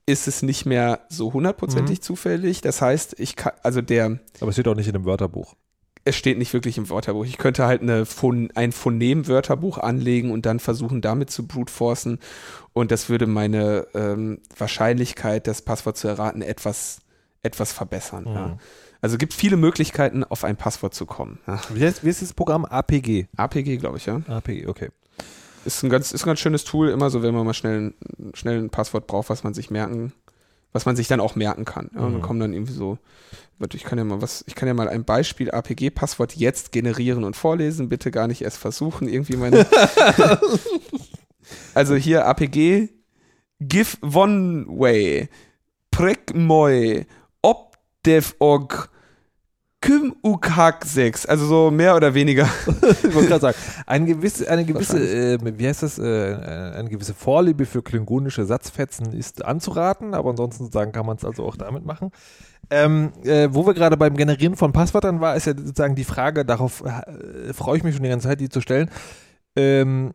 ist 0.07 0.27
es 0.27 0.43
nicht 0.43 0.65
mehr 0.65 1.01
so 1.09 1.33
hundertprozentig 1.33 1.99
mhm. 1.99 2.03
zufällig. 2.03 2.61
Das 2.61 2.81
heißt, 2.81 3.21
ich 3.21 3.37
kann, 3.37 3.53
also 3.63 3.83
der. 3.83 4.19
Aber 4.41 4.49
es 4.49 4.55
steht 4.55 4.67
auch 4.67 4.75
nicht 4.75 4.87
in 4.87 4.95
dem 4.95 5.05
Wörterbuch. 5.05 5.55
Es 6.05 6.17
steht 6.17 6.39
nicht 6.39 6.53
wirklich 6.53 6.79
im 6.79 6.89
Wörterbuch. 6.89 7.25
Ich 7.25 7.39
könnte 7.39 7.67
halt 7.67 7.83
eine 7.83 8.07
Phon 8.07 8.51
ein 8.55 8.73
Phonem-Wörterbuch 8.73 9.79
anlegen 9.79 10.31
und 10.31 10.47
dann 10.47 10.61
versuchen, 10.61 11.01
damit 11.01 11.31
zu 11.31 11.47
brute-forcen. 11.47 12.19
Und 12.73 12.91
das 12.91 13.09
würde 13.09 13.27
meine 13.27 13.87
ähm, 13.95 14.41
Wahrscheinlichkeit, 14.57 15.47
das 15.47 15.63
Passwort 15.63 15.97
zu 15.97 16.09
erraten, 16.09 16.43
etwas, 16.43 17.01
etwas 17.43 17.73
verbessern. 17.73 18.25
Mhm. 18.25 18.35
Ja. 18.35 18.59
Also 19.01 19.17
gibt 19.17 19.35
viele 19.35 19.57
Möglichkeiten, 19.57 20.25
auf 20.25 20.45
ein 20.45 20.57
Passwort 20.57 20.95
zu 20.95 21.07
kommen. 21.07 21.39
Ja. 21.47 21.61
Wie, 21.73 21.85
heißt, 21.85 22.05
wie 22.05 22.09
ist 22.09 22.23
das 22.23 22.33
Programm? 22.33 22.65
APG? 22.65 23.27
APG, 23.37 23.77
glaube 23.77 23.99
ich, 23.99 24.07
ja. 24.07 24.21
APG, 24.27 24.67
okay. 24.67 24.91
Ist 25.65 25.83
ein 25.83 25.91
ganz, 25.91 26.13
ist 26.13 26.25
ein 26.25 26.27
ganz 26.27 26.41
schönes 26.41 26.65
Tool, 26.65 26.89
immer 26.89 27.11
so, 27.11 27.23
wenn 27.23 27.35
man 27.35 27.45
mal 27.45 27.55
schnell, 27.55 27.95
schnell 28.35 28.59
ein 28.59 28.71
Passwort 28.71 29.07
braucht, 29.07 29.29
was 29.29 29.45
man 29.45 29.55
sich 29.55 29.71
merken, 29.71 30.13
was 30.73 30.87
man 30.87 30.97
sich 30.97 31.09
dann 31.09 31.21
auch 31.21 31.37
merken 31.37 31.65
kann. 31.65 31.91
Ja, 31.95 32.01
und 32.01 32.13
dann 32.13 32.21
mhm. 32.21 32.25
kommen 32.25 32.41
dann 32.41 32.53
irgendwie 32.53 32.73
so, 32.73 32.99
ich 33.73 33.85
kann 33.85 33.99
ja 33.99 34.05
mal 34.05 34.23
was, 34.23 34.45
ich 34.47 34.55
kann 34.55 34.69
ja 34.69 34.75
mal 34.75 34.89
ein 34.89 35.05
Beispiel 35.05 35.51
APG-Passwort 35.51 36.37
jetzt 36.37 36.73
generieren 36.73 37.25
und 37.25 37.37
vorlesen, 37.37 37.89
bitte 37.89 38.11
gar 38.11 38.29
nicht 38.29 38.43
erst 38.43 38.59
versuchen, 38.59 39.09
irgendwie 39.09 39.37
meine. 39.37 39.67
also 41.75 41.95
hier 41.97 42.27
APG, 42.27 42.89
give 43.61 43.97
one 44.03 44.67
way, 44.69 45.29
prek 45.91 46.35
moi, 46.35 47.07
obdevog, 47.43 48.91
Kym 49.81 50.17
Ukak 50.25 50.85
6, 50.85 51.27
also 51.27 51.47
so 51.47 51.71
mehr 51.71 51.95
oder 51.95 52.13
weniger. 52.13 52.49
ich 52.67 53.15
wollte 53.15 53.29
gerade 53.29 53.41
sagen, 53.41 53.59
eine 53.87 54.07
gewisse, 54.07 54.51
eine 54.51 54.65
gewisse 54.65 54.99
äh, 54.99 55.39
wie 55.41 55.69
heißt 55.69 55.85
das, 55.85 55.99
äh, 55.99 56.03
eine 56.75 56.89
gewisse 56.89 57.15
Vorliebe 57.15 57.65
für 57.65 57.83
klingonische 57.83 58.45
Satzfetzen 58.45 59.13
ist 59.13 59.45
anzuraten, 59.45 60.15
aber 60.15 60.31
ansonsten 60.31 60.73
sagen 60.73 60.91
kann 60.91 61.07
man 61.07 61.17
es 61.17 61.25
also 61.25 61.45
auch 61.45 61.57
damit 61.57 61.85
machen. 61.85 62.11
Ähm, 62.71 63.13
äh, 63.25 63.49
wo 63.51 63.67
wir 63.67 63.75
gerade 63.75 63.97
beim 63.97 64.17
Generieren 64.17 64.57
von 64.57 64.73
Passwörtern 64.73 65.21
war, 65.21 65.37
ist 65.37 65.47
ja 65.47 65.55
sozusagen 65.57 65.95
die 65.95 66.05
Frage, 66.05 66.45
darauf 66.45 66.85
äh, 66.85 67.53
freue 67.53 67.79
ich 67.79 67.85
mich 67.85 67.95
schon 67.95 68.03
die 68.03 68.11
ganze 68.11 68.29
Zeit, 68.29 68.41
die 68.41 68.49
zu 68.49 68.61
stellen. 68.61 68.91
Ähm, 69.57 70.13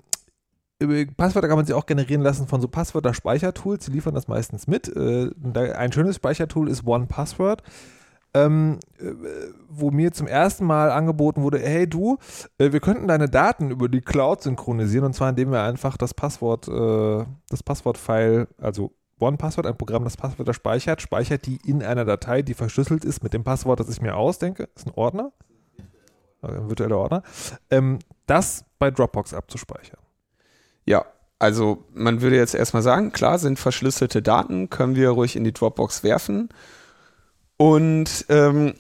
Passwörter 1.18 1.48
kann 1.48 1.58
man 1.58 1.66
sie 1.66 1.74
auch 1.74 1.86
generieren 1.86 2.22
lassen 2.22 2.48
von 2.48 2.60
so 2.60 2.68
Passwörter-Speichertools, 2.68 3.86
die 3.86 3.92
liefern 3.92 4.14
das 4.14 4.28
meistens 4.28 4.68
mit. 4.68 4.88
Äh, 4.90 5.30
ein 5.74 5.92
schönes 5.92 6.18
Speichertool 6.18 6.70
ist 6.70 6.86
OnePassword 6.86 7.64
ähm, 8.34 8.80
äh, 9.00 9.12
wo 9.70 9.92
mir 9.92 10.12
zum 10.12 10.28
ersten 10.28 10.66
Mal 10.66 10.92
angeboten 10.92 11.44
wurde, 11.44 11.60
hey 11.60 11.88
du, 11.88 12.18
äh, 12.58 12.72
wir 12.72 12.80
könnten 12.80 13.08
deine 13.08 13.30
Daten 13.30 13.72
über 13.72 13.90
die 13.90 14.02
Cloud 14.02 14.42
synchronisieren 14.42 15.06
und 15.06 15.14
zwar 15.14 15.30
indem 15.30 15.52
wir 15.52 15.62
einfach 15.62 15.98
das 15.98 16.14
Passwort, 16.14 16.68
das 16.68 17.64
Passwortfile, 17.64 18.48
also 18.58 18.92
OnePassword, 19.20 19.68
ein 19.68 19.78
Programm, 19.78 20.04
das 20.04 20.18
Passwörter 20.18 20.54
speichert, 20.54 21.02
speichert 21.02 21.46
die 21.46 21.58
in 21.66 21.84
einer 21.84 22.06
Datei, 22.06 22.42
die 22.42 22.54
verschlüsselt 22.54 23.06
ist 23.06 23.24
mit 23.24 23.34
dem 23.34 23.44
Passwort, 23.44 23.80
das 23.80 23.90
ich 23.90 24.02
mir 24.02 24.16
ausdenke, 24.16 24.70
ist 24.76 24.88
ein 24.88 24.94
Ordner, 24.96 25.32
ein 26.42 26.70
virtueller 26.70 26.98
Ordner, 26.98 27.24
ähm, 27.70 28.00
das 28.26 28.66
bei 28.80 28.92
Dropbox 28.92 29.34
abzuspeichern. 29.34 30.00
Ja, 30.86 31.06
also 31.40 31.84
man 31.94 32.22
würde 32.22 32.38
jetzt 32.38 32.56
erstmal 32.56 32.84
sagen, 32.84 33.12
klar 33.12 33.40
sind 33.40 33.60
verschlüsselte 33.60 34.22
Daten, 34.22 34.70
können 34.70 34.96
wir 34.96 35.10
ruhig 35.10 35.36
in 35.36 35.44
die 35.44 35.54
Dropbox 35.54 36.04
werfen. 36.04 36.50
Und 37.58 38.26
ähm, 38.30 38.76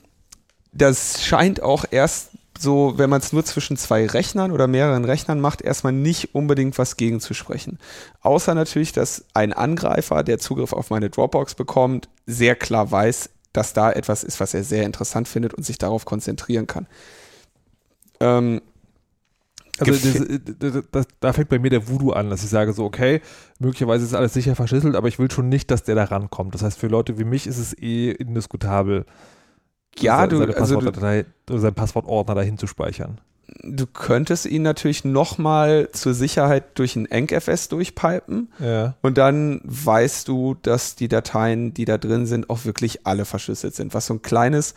das 0.71 1.23
scheint 1.23 1.61
auch 1.61 1.85
erst 1.91 2.32
so, 2.63 2.93
wenn 2.97 3.09
man 3.09 3.21
es 3.21 3.31
nur 3.33 3.45
zwischen 3.45 3.77
zwei 3.77 4.07
Rechnern 4.07 4.51
oder 4.51 4.67
mehreren 4.67 5.05
Rechnern 5.05 5.39
macht, 5.39 5.61
erstmal 5.61 5.93
nicht 5.93 6.33
unbedingt 6.33 6.77
was 6.79 6.97
gegenzusprechen. 6.97 7.77
Außer 8.21 8.55
natürlich, 8.55 8.91
dass 8.91 9.25
ein 9.33 9.53
Angreifer, 9.53 10.23
der 10.23 10.39
Zugriff 10.39 10.73
auf 10.73 10.89
meine 10.89 11.11
Dropbox 11.11 11.53
bekommt, 11.53 12.09
sehr 12.25 12.55
klar 12.55 12.89
weiß, 12.89 13.29
dass 13.51 13.73
da 13.73 13.91
etwas 13.91 14.23
ist, 14.23 14.39
was 14.39 14.55
er 14.55 14.63
sehr 14.63 14.85
interessant 14.85 15.27
findet 15.27 15.53
und 15.53 15.63
sich 15.63 15.77
darauf 15.77 16.05
konzentrieren 16.05 16.65
kann. 16.65 16.87
Ähm, 18.19 18.61
also 19.79 19.91
das, 19.91 20.39
das, 20.59 20.83
das, 20.91 21.07
da 21.19 21.33
fängt 21.33 21.49
bei 21.49 21.59
mir 21.59 21.69
der 21.69 21.87
Voodoo 21.87 22.11
an, 22.11 22.29
dass 22.29 22.43
ich 22.43 22.49
sage 22.49 22.73
so, 22.73 22.83
okay, 22.85 23.21
möglicherweise 23.59 24.05
ist 24.05 24.13
alles 24.13 24.33
sicher 24.33 24.55
verschlüsselt, 24.55 24.95
aber 24.95 25.07
ich 25.07 25.17
will 25.17 25.31
schon 25.31 25.49
nicht, 25.49 25.71
dass 25.71 25.83
der 25.83 25.95
da 25.95 26.03
rankommt. 26.03 26.53
Das 26.53 26.61
heißt, 26.61 26.79
für 26.79 26.87
Leute 26.87 27.17
wie 27.17 27.23
mich 27.23 27.47
ist 27.47 27.57
es 27.57 27.77
eh 27.77 28.11
indiskutabel, 28.11 29.05
ja, 29.99 30.27
du, 30.27 30.37
seine 30.37 30.55
also 30.55 30.75
Passwortdatei 30.75 31.25
oder 31.49 31.59
seinen 31.59 31.73
Passwortordner 31.73 32.35
dahin 32.35 32.57
zu 32.57 32.67
speichern. 32.67 33.19
Du 33.61 33.85
könntest 33.85 34.45
ihn 34.45 34.61
natürlich 34.61 35.03
nochmal 35.03 35.89
zur 35.91 36.13
Sicherheit 36.13 36.77
durch 36.79 36.95
ein 36.95 37.05
EncFS 37.05 37.67
durchpipen 37.67 38.51
ja. 38.59 38.95
und 39.01 39.17
dann 39.17 39.61
weißt 39.63 40.27
du, 40.27 40.55
dass 40.61 40.95
die 40.95 41.07
Dateien, 41.07 41.73
die 41.73 41.85
da 41.85 41.97
drin 41.97 42.25
sind, 42.25 42.49
auch 42.49 42.65
wirklich 42.65 43.05
alle 43.05 43.25
verschlüsselt 43.25 43.75
sind. 43.75 43.93
Was 43.93 44.07
so 44.07 44.15
ein 44.15 44.21
kleines 44.21 44.73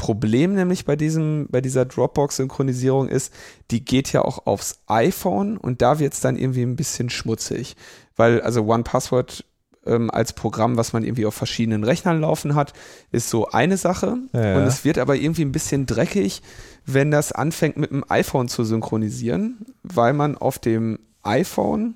Problem 0.00 0.54
nämlich 0.54 0.86
bei 0.86 0.96
diesem, 0.96 1.48
bei 1.50 1.60
dieser 1.60 1.84
Dropbox-Synchronisierung 1.84 3.08
ist, 3.08 3.34
die 3.70 3.84
geht 3.84 4.12
ja 4.12 4.22
auch 4.22 4.46
aufs 4.46 4.80
iPhone 4.86 5.58
und 5.58 5.82
da 5.82 5.98
wird 5.98 6.14
es 6.14 6.20
dann 6.20 6.36
irgendwie 6.36 6.62
ein 6.62 6.76
bisschen 6.76 7.10
schmutzig. 7.10 7.76
Weil, 8.16 8.40
also 8.40 8.64
OnePassword 8.64 9.44
ähm, 9.86 10.10
als 10.10 10.32
Programm, 10.32 10.76
was 10.76 10.92
man 10.92 11.04
irgendwie 11.04 11.26
auf 11.26 11.34
verschiedenen 11.34 11.84
Rechnern 11.84 12.20
laufen 12.20 12.54
hat, 12.54 12.72
ist 13.12 13.30
so 13.30 13.48
eine 13.48 13.76
Sache. 13.76 14.18
Ja, 14.32 14.56
und 14.56 14.64
es 14.64 14.84
wird 14.84 14.98
aber 14.98 15.16
irgendwie 15.16 15.44
ein 15.44 15.52
bisschen 15.52 15.86
dreckig, 15.86 16.42
wenn 16.86 17.10
das 17.10 17.32
anfängt 17.32 17.76
mit 17.76 17.90
dem 17.90 18.04
iPhone 18.08 18.48
zu 18.48 18.64
synchronisieren, 18.64 19.66
weil 19.82 20.12
man 20.12 20.36
auf 20.36 20.58
dem 20.58 20.98
iPhone 21.22 21.94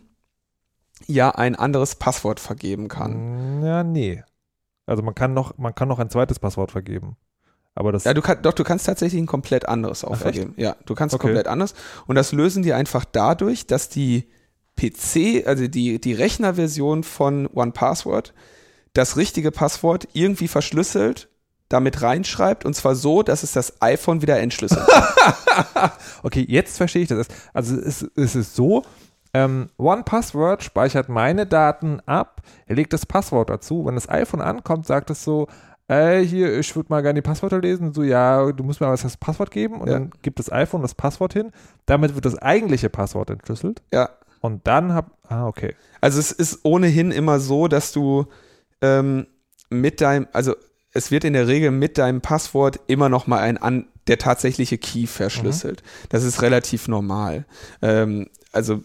ja 1.07 1.30
ein 1.30 1.57
anderes 1.57 1.97
Passwort 1.97 2.41
vergeben 2.41 2.89
kann. 2.89 3.62
Ja, 3.62 3.85
nee. 3.85 4.22
Also 4.87 5.03
man 5.03 5.14
kann 5.14 5.35
noch, 5.35 5.57
man 5.59 5.74
kann 5.74 5.89
noch 5.89 5.99
ein 5.99 6.11
zweites 6.11 6.39
Passwort 6.39 6.70
vergeben. 6.70 7.16
Aber 7.74 7.91
das 7.91 8.05
ja, 8.05 8.14
du 8.14 8.22
kannst 8.22 8.45
doch, 8.45 8.53
du 8.53 8.62
kannst 8.62 8.87
tatsächlich 8.87 9.20
ein 9.20 9.26
komplett 9.26 9.68
anderes 9.68 10.05
auch 10.05 10.16
vergeben. 10.16 10.55
Ja, 10.57 10.76
du 10.87 10.95
kannst 10.95 11.14
okay. 11.14 11.22
komplett 11.26 11.49
anders. 11.49 11.74
Und 12.07 12.14
das 12.14 12.32
lösen 12.32 12.62
die 12.62 12.72
einfach 12.72 13.05
dadurch, 13.05 13.66
dass 13.66 13.89
die 13.89 14.28
PC, 14.77 15.47
also 15.47 15.66
die, 15.68 16.01
die 16.01 16.12
Rechnerversion 16.12 17.05
von 17.05 17.49
OnePassword, 17.53 18.35
das 18.93 19.16
richtige 19.16 19.51
Passwort 19.51 20.09
irgendwie 20.12 20.49
verschlüsselt, 20.49 21.29
damit 21.68 22.03
reinschreibt 22.03 22.64
und 22.64 22.75
zwar 22.75 22.95
so, 22.95 23.22
dass 23.22 23.43
es 23.43 23.53
das 23.53 23.81
iPhone 23.81 24.22
wieder 24.22 24.39
entschlüsselt. 24.39 24.87
okay, 26.22 26.45
jetzt 26.49 26.77
verstehe 26.77 27.03
ich 27.03 27.09
das. 27.09 27.27
Also 27.53 27.77
es, 27.77 28.09
es 28.16 28.37
ist 28.37 28.55
so, 28.55 28.85
ähm, 29.33 29.68
OnePassword 29.79 30.62
speichert 30.62 31.09
meine 31.09 31.47
Daten 31.47 32.01
ab, 32.07 32.43
er 32.66 32.77
legt 32.77 32.93
das 32.93 33.05
Passwort 33.05 33.51
dazu. 33.51 33.85
Wenn 33.85 33.97
das 33.97 34.09
iPhone 34.09 34.41
ankommt, 34.41 34.87
sagt 34.87 35.11
es 35.11 35.25
so, 35.25 35.49
äh, 35.89 36.20
hier, 36.20 36.59
ich 36.59 36.75
würde 36.77 36.89
mal 36.89 37.03
gerne 37.03 37.20
die 37.20 37.27
Passwörter 37.27 37.61
lesen. 37.61 37.93
So, 37.93 38.03
ja, 38.03 38.53
du 38.53 38.64
musst 38.64 38.81
mir 38.81 38.87
aber 38.87 38.97
das 38.97 39.16
Passwort 39.16 39.51
geben 39.51 39.81
und 39.81 39.89
ja. 39.89 39.95
dann 39.95 40.12
gibt 40.22 40.39
das 40.39 40.51
iPhone 40.51 40.83
das 40.83 40.95
Passwort 40.95 41.33
hin. 41.35 41.51
Damit 41.85 42.14
wird 42.14 42.25
das 42.25 42.39
eigentliche 42.39 42.89
Passwort 42.89 43.31
entschlüsselt. 43.31 43.83
Ja. 43.93 44.09
Und 44.45 44.66
dann 44.66 44.92
hab, 44.92 45.16
ah, 45.26 45.47
okay. 45.47 45.74
Also 46.03 46.20
es 46.20 46.30
ist 46.30 46.66
ohnehin 46.66 47.12
immer 47.12 47.40
so, 47.40 47.66
dass 47.66 47.92
du 47.92 48.26
ähm, 48.82 49.26
mit 49.70 50.03
deinem, 50.03 50.28
also 50.34 50.55
es 50.92 51.11
wird 51.11 51.24
in 51.24 51.32
der 51.32 51.49
Regel 51.49 51.70
mit 51.70 51.97
deinem 51.97 52.20
Passwort 52.20 52.78
immer 52.86 53.09
noch 53.09 53.26
mal 53.26 53.38
ein 53.38 53.57
an, 53.57 53.86
der 54.07 54.18
tatsächliche 54.18 54.76
Key 54.76 55.07
verschlüsselt. 55.07 55.82
Mhm. 55.82 56.09
Das 56.11 56.24
ist 56.24 56.42
relativ 56.42 56.88
normal. 56.88 57.47
Ähm, 57.80 58.28
also 58.53 58.82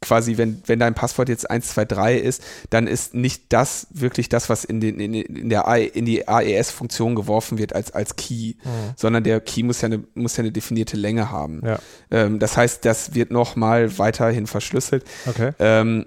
quasi, 0.00 0.36
wenn, 0.36 0.62
wenn 0.66 0.78
dein 0.78 0.94
Passwort 0.94 1.28
jetzt 1.28 1.50
123 1.50 2.22
ist, 2.22 2.42
dann 2.70 2.86
ist 2.86 3.14
nicht 3.14 3.44
das 3.48 3.88
wirklich 3.90 4.28
das, 4.28 4.48
was 4.48 4.64
in, 4.64 4.80
den, 4.80 5.00
in, 5.00 5.14
in, 5.14 5.48
der, 5.48 5.66
in 5.94 6.04
die 6.04 6.28
AES-Funktion 6.28 7.14
geworfen 7.14 7.58
wird 7.58 7.74
als, 7.74 7.90
als 7.90 8.16
Key, 8.16 8.54
mhm. 8.62 8.92
sondern 8.96 9.24
der 9.24 9.40
Key 9.40 9.62
muss 9.62 9.80
ja 9.80 9.86
eine, 9.86 10.04
muss 10.14 10.36
ja 10.36 10.42
eine 10.42 10.52
definierte 10.52 10.96
Länge 10.96 11.30
haben. 11.30 11.62
Ja. 11.64 11.78
Ähm, 12.10 12.38
das 12.38 12.56
heißt, 12.56 12.84
das 12.84 13.14
wird 13.14 13.30
nochmal 13.30 13.98
weiterhin 13.98 14.46
verschlüsselt. 14.46 15.04
Okay. 15.26 15.52
Ähm, 15.58 16.06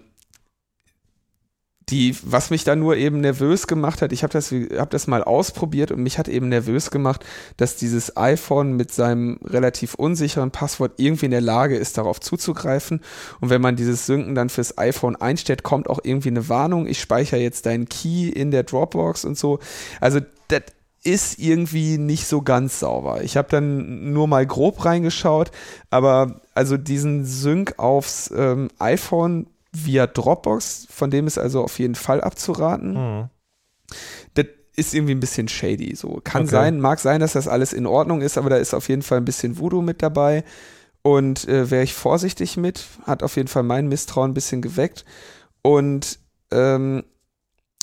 die, 1.92 2.16
was 2.24 2.50
mich 2.50 2.64
da 2.64 2.76
nur 2.76 2.96
eben 2.96 3.20
nervös 3.20 3.68
gemacht 3.68 4.02
hat, 4.02 4.14
ich 4.14 4.24
habe 4.24 4.32
das, 4.32 4.52
hab 4.52 4.90
das 4.90 5.08
mal 5.08 5.24
ausprobiert 5.24 5.92
und 5.92 6.02
mich 6.02 6.18
hat 6.18 6.30
eben 6.30 6.48
nervös 6.50 6.90
gemacht, 6.90 7.26
dass 7.58 7.76
dieses 7.76 8.16
iPhone 8.16 8.74
mit 8.74 8.92
seinem 8.92 9.40
relativ 9.44 9.96
unsicheren 9.96 10.52
Passwort 10.52 10.94
irgendwie 10.98 11.26
in 11.26 11.32
der 11.32 11.42
Lage 11.42 11.76
ist, 11.76 11.98
darauf 11.98 12.22
zuzugreifen. 12.22 13.02
Und 13.42 13.50
wenn 13.50 13.62
man 13.62 13.76
dieses 13.76 14.06
Synken 14.06 14.36
dann 14.36 14.50
fürs 14.50 14.78
iPhone 14.78 15.18
einstellt, 15.18 15.64
kommt 15.64 15.90
auch 15.90 16.00
irgendwie 16.02 16.30
eine 16.30 16.48
Warnung, 16.48 16.88
ich 16.88 17.02
speichere 17.02 17.40
jetzt 17.40 17.66
deinen 17.66 17.90
Key 17.90 18.30
in 18.30 18.52
der 18.52 18.64
Dropbox 18.64 19.26
und 19.26 19.38
so. 19.38 19.60
Also 20.00 20.22
das 20.48 20.64
ist 21.04 21.40
irgendwie 21.40 21.98
nicht 21.98 22.28
so 22.28 22.42
ganz 22.42 22.80
sauber. 22.80 23.24
Ich 23.24 23.36
habe 23.36 23.48
dann 23.50 24.14
nur 24.14 24.28
mal 24.28 24.46
grob 24.46 24.86
reingeschaut, 24.86 25.52
aber 25.90 26.42
also 26.54 26.78
diesen 26.78 27.26
Sync 27.26 27.80
aufs 27.80 28.32
ähm, 28.36 28.70
iPhone 28.78 29.48
via 29.72 30.08
Dropbox, 30.08 30.88
von 30.90 31.12
dem 31.12 31.28
ist 31.28 31.38
also 31.38 31.64
auf 31.64 31.80
jeden 31.80 31.96
Fall 31.96 32.22
abzuraten. 32.22 32.94
Mhm. 32.94 33.30
Das 34.34 34.46
ist 34.76 34.94
irgendwie 34.94 35.16
ein 35.16 35.20
bisschen 35.20 35.48
shady. 35.48 35.96
So 35.96 36.22
kann 36.24 36.44
Okay. 36.44 36.52
sein, 36.52 36.80
mag 36.80 37.00
sein, 37.00 37.20
dass 37.20 37.34
das 37.34 37.48
alles 37.48 37.74
in 37.74 37.86
Ordnung 37.86 38.22
ist, 38.22 38.38
aber 38.38 38.50
da 38.50 38.58
ist 38.58 38.74
auf 38.74 38.90
jeden 38.90 39.02
Fall 39.02 39.18
ein 39.18 39.26
bisschen 39.26 39.58
Voodoo 39.60 39.82
mit 39.82 40.02
dabei. 40.02 40.44
Und 41.04 41.48
äh, 41.48 41.72
wäre 41.72 41.84
ich 41.84 41.94
vorsichtig 41.94 42.58
mit, 42.58 42.86
hat 43.06 43.24
auf 43.24 43.36
jeden 43.36 43.48
Fall 43.48 43.64
mein 43.64 43.88
Misstrauen 43.88 44.32
ein 44.32 44.34
bisschen 44.36 44.62
geweckt. 44.62 45.04
Und 45.64 46.20
ähm, 46.52 47.04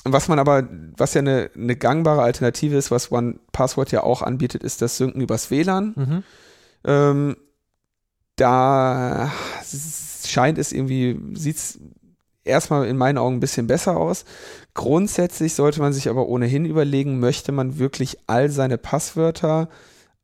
was 0.05 0.29
man 0.29 0.39
aber, 0.39 0.67
was 0.97 1.13
ja 1.13 1.19
eine, 1.19 1.51
eine 1.55 1.75
gangbare 1.75 2.21
Alternative 2.21 2.77
ist, 2.77 2.91
was 2.91 3.11
One 3.11 3.39
Password 3.51 3.91
ja 3.91 4.03
auch 4.03 4.21
anbietet, 4.21 4.63
ist 4.63 4.81
das 4.81 4.95
Synken 4.97 5.21
übers 5.21 5.51
WLAN. 5.51 5.93
Mhm. 5.95 6.23
Ähm, 6.85 7.37
da 8.37 9.31
scheint 10.27 10.57
es 10.57 10.71
irgendwie, 10.71 11.19
sieht 11.33 11.57
es 11.57 11.79
erstmal 12.43 12.87
in 12.87 12.97
meinen 12.97 13.17
Augen 13.17 13.37
ein 13.37 13.41
bisschen 13.41 13.67
besser 13.67 13.97
aus. 13.97 14.25
Grundsätzlich 14.73 15.53
sollte 15.53 15.81
man 15.81 15.93
sich 15.93 16.09
aber 16.09 16.27
ohnehin 16.27 16.65
überlegen, 16.65 17.19
möchte 17.19 17.51
man 17.51 17.79
wirklich 17.79 18.17
all 18.27 18.49
seine 18.49 18.77
Passwörter 18.77 19.69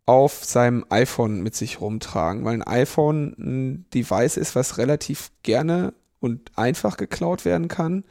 auf 0.06 0.44
seinem 0.44 0.86
iPhone 0.90 1.42
mit 1.42 1.56
sich 1.56 1.82
rumtragen, 1.82 2.46
weil 2.46 2.56
ein 2.56 2.64
iPhone 2.64 3.36
ein 3.40 3.86
Device 3.94 4.38
ist, 4.38 4.56
was 4.56 4.78
relativ 4.78 5.32
gerne 5.44 5.94
und 6.20 6.52
einfach 6.56 6.98
geklaut 6.98 7.46
werden 7.46 7.68
kann. 7.68 8.04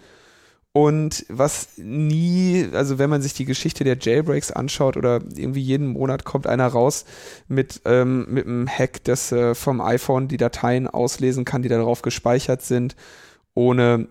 Und 0.76 1.24
was 1.28 1.68
nie, 1.76 2.68
also 2.72 2.98
wenn 2.98 3.08
man 3.08 3.22
sich 3.22 3.32
die 3.32 3.44
Geschichte 3.44 3.84
der 3.84 3.96
Jailbreaks 3.96 4.50
anschaut 4.50 4.96
oder 4.96 5.20
irgendwie 5.36 5.60
jeden 5.60 5.86
Monat 5.86 6.24
kommt 6.24 6.48
einer 6.48 6.66
raus 6.66 7.04
mit, 7.46 7.82
ähm, 7.84 8.26
mit 8.28 8.44
einem 8.44 8.66
Hack, 8.66 9.04
das 9.04 9.30
äh, 9.30 9.54
vom 9.54 9.80
iPhone 9.80 10.26
die 10.26 10.36
Dateien 10.36 10.88
auslesen 10.88 11.44
kann, 11.44 11.62
die 11.62 11.68
darauf 11.68 12.02
gespeichert 12.02 12.62
sind, 12.62 12.96
ohne 13.54 14.08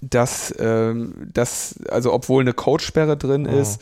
dass, 0.00 0.52
ähm, 0.58 1.30
dass 1.32 1.76
also 1.88 2.12
obwohl 2.12 2.42
eine 2.42 2.52
Codesperre 2.52 3.16
drin 3.16 3.46
Oh. 3.46 3.56
ist 3.56 3.80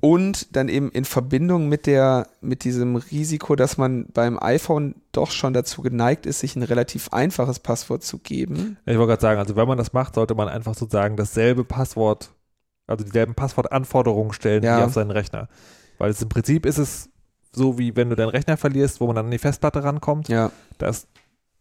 und 0.00 0.54
dann 0.54 0.68
eben 0.68 0.90
in 0.92 1.04
Verbindung 1.04 1.68
mit 1.68 1.86
der, 1.86 2.28
mit 2.40 2.64
diesem 2.64 2.96
Risiko, 2.96 3.56
dass 3.56 3.78
man 3.78 4.06
beim 4.12 4.38
iPhone 4.40 4.94
doch 5.12 5.30
schon 5.30 5.52
dazu 5.52 5.82
geneigt 5.82 6.24
ist, 6.26 6.40
sich 6.40 6.54
ein 6.56 6.62
relativ 6.62 7.08
einfaches 7.12 7.58
Passwort 7.58 8.04
zu 8.04 8.18
geben. 8.18 8.76
Ich 8.86 8.96
wollte 8.96 9.08
gerade 9.08 9.22
sagen, 9.22 9.40
also 9.40 9.56
wenn 9.56 9.66
man 9.66 9.78
das 9.78 9.92
macht, 9.92 10.14
sollte 10.14 10.34
man 10.34 10.48
einfach 10.48 10.74
sozusagen 10.74 11.16
dasselbe 11.16 11.64
Passwort, 11.64 12.30
also 12.86 13.04
dieselben 13.04 13.34
Passwortanforderungen 13.34 14.32
stellen 14.32 14.62
Ja. 14.62 14.78
wie 14.78 14.82
auf 14.84 14.92
seinen 14.92 15.10
Rechner. 15.10 15.48
Weil 15.98 16.10
es 16.10 16.22
im 16.22 16.28
Prinzip 16.28 16.64
ist 16.64 16.78
es 16.78 17.08
so, 17.50 17.76
wie 17.78 17.96
wenn 17.96 18.08
du 18.10 18.14
deinen 18.14 18.28
Rechner 18.28 18.56
verlierst, 18.56 19.00
wo 19.00 19.06
man 19.08 19.16
dann 19.16 19.24
an 19.26 19.30
die 19.32 19.38
Festplatte 19.38 19.82
rankommt, 19.82 20.28
Ja. 20.28 20.52
da 20.78 20.88
ist, 20.88 21.08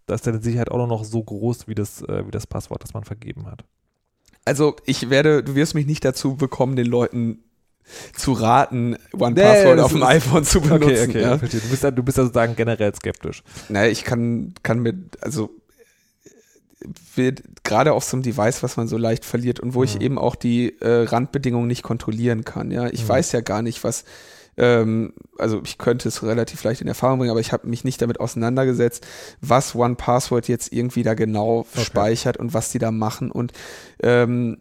da 0.06 0.14
ist 0.14 0.28
deine 0.28 0.42
Sicherheit 0.44 0.70
auch 0.70 0.86
noch 0.88 1.04
so 1.06 1.24
groß 1.24 1.68
wie 1.68 1.76
das, 1.76 2.04
äh, 2.04 2.26
wie 2.28 2.32
das 2.32 2.46
Passwort, 2.46 2.84
das 2.84 2.94
man 2.94 3.04
vergeben 3.04 3.48
hat. 3.48 3.64
Also 4.46 4.76
ich 4.86 5.10
werde, 5.10 5.44
du 5.44 5.56
wirst 5.56 5.74
mich 5.74 5.88
nicht 5.88 6.06
dazu 6.06 6.36
bekommen, 6.36 6.76
den 6.76 6.86
Leuten 6.88 7.40
zu 8.16 8.34
raten, 8.34 8.98
One 9.14 9.34
Nee, 9.36 9.80
auf 9.82 9.92
dem 9.94 10.04
iPhone 10.04 10.44
zu 10.44 10.62
benutzen. 10.62 10.84
Okay, 10.84 11.04
okay, 11.10 11.22
ja. 11.22 11.38
verstehe. 11.38 11.62
Du 11.62 11.70
bist, 11.70 11.84
da- 11.84 11.92
du 11.92 12.04
bist 12.04 12.18
sozusagen 12.18 12.56
generell 12.56 12.94
skeptisch. 12.96 13.44
Naja, 13.70 13.90
ich 13.92 14.04
kann, 14.04 14.54
kann 14.64 14.80
mit, 14.80 15.18
also 15.22 15.50
gerade 17.64 17.94
auf 17.94 18.04
so 18.04 18.16
einem 18.18 18.24
Device, 18.24 18.62
was 18.64 18.78
man 18.78 18.88
so 18.88 18.98
leicht 18.98 19.26
verliert 19.26 19.60
und 19.60 19.74
wo 19.74 19.84
ich 19.84 19.96
Mhm. 19.96 20.02
eben 20.02 20.18
auch 20.20 20.36
die 20.36 20.80
äh, 20.80 21.04
Randbedingungen 21.04 21.68
nicht 21.68 21.84
kontrollieren 21.84 22.44
kann. 22.46 22.72
Ja, 22.72 22.88
ich 22.88 23.04
Mhm. 23.04 23.10
weiß 23.10 23.32
ja 23.32 23.42
gar 23.42 23.62
nicht, 23.62 23.84
was, 23.84 24.04
ähm, 24.58 25.14
also 25.38 25.62
ich 25.66 25.78
könnte 25.78 26.08
es 26.08 26.24
relativ 26.24 26.64
leicht 26.64 26.82
in 26.82 26.88
Erfahrung 26.88 27.20
bringen, 27.20 27.32
aber 27.32 27.40
ich 27.40 27.52
habe 27.52 27.68
mich 27.68 27.84
nicht 27.84 28.02
damit 28.02 28.20
auseinandergesetzt, 28.20 29.06
was 29.42 29.76
One 29.76 29.96
Password 29.96 30.48
jetzt 30.48 30.72
irgendwie 30.72 31.04
da 31.04 31.16
genau 31.16 31.62
Okay. 31.74 31.84
speichert 31.86 32.38
und 32.38 32.54
was 32.54 32.70
die 32.72 32.80
da 32.80 32.92
machen 32.92 33.32
und 33.32 33.54
ähm, 34.04 34.60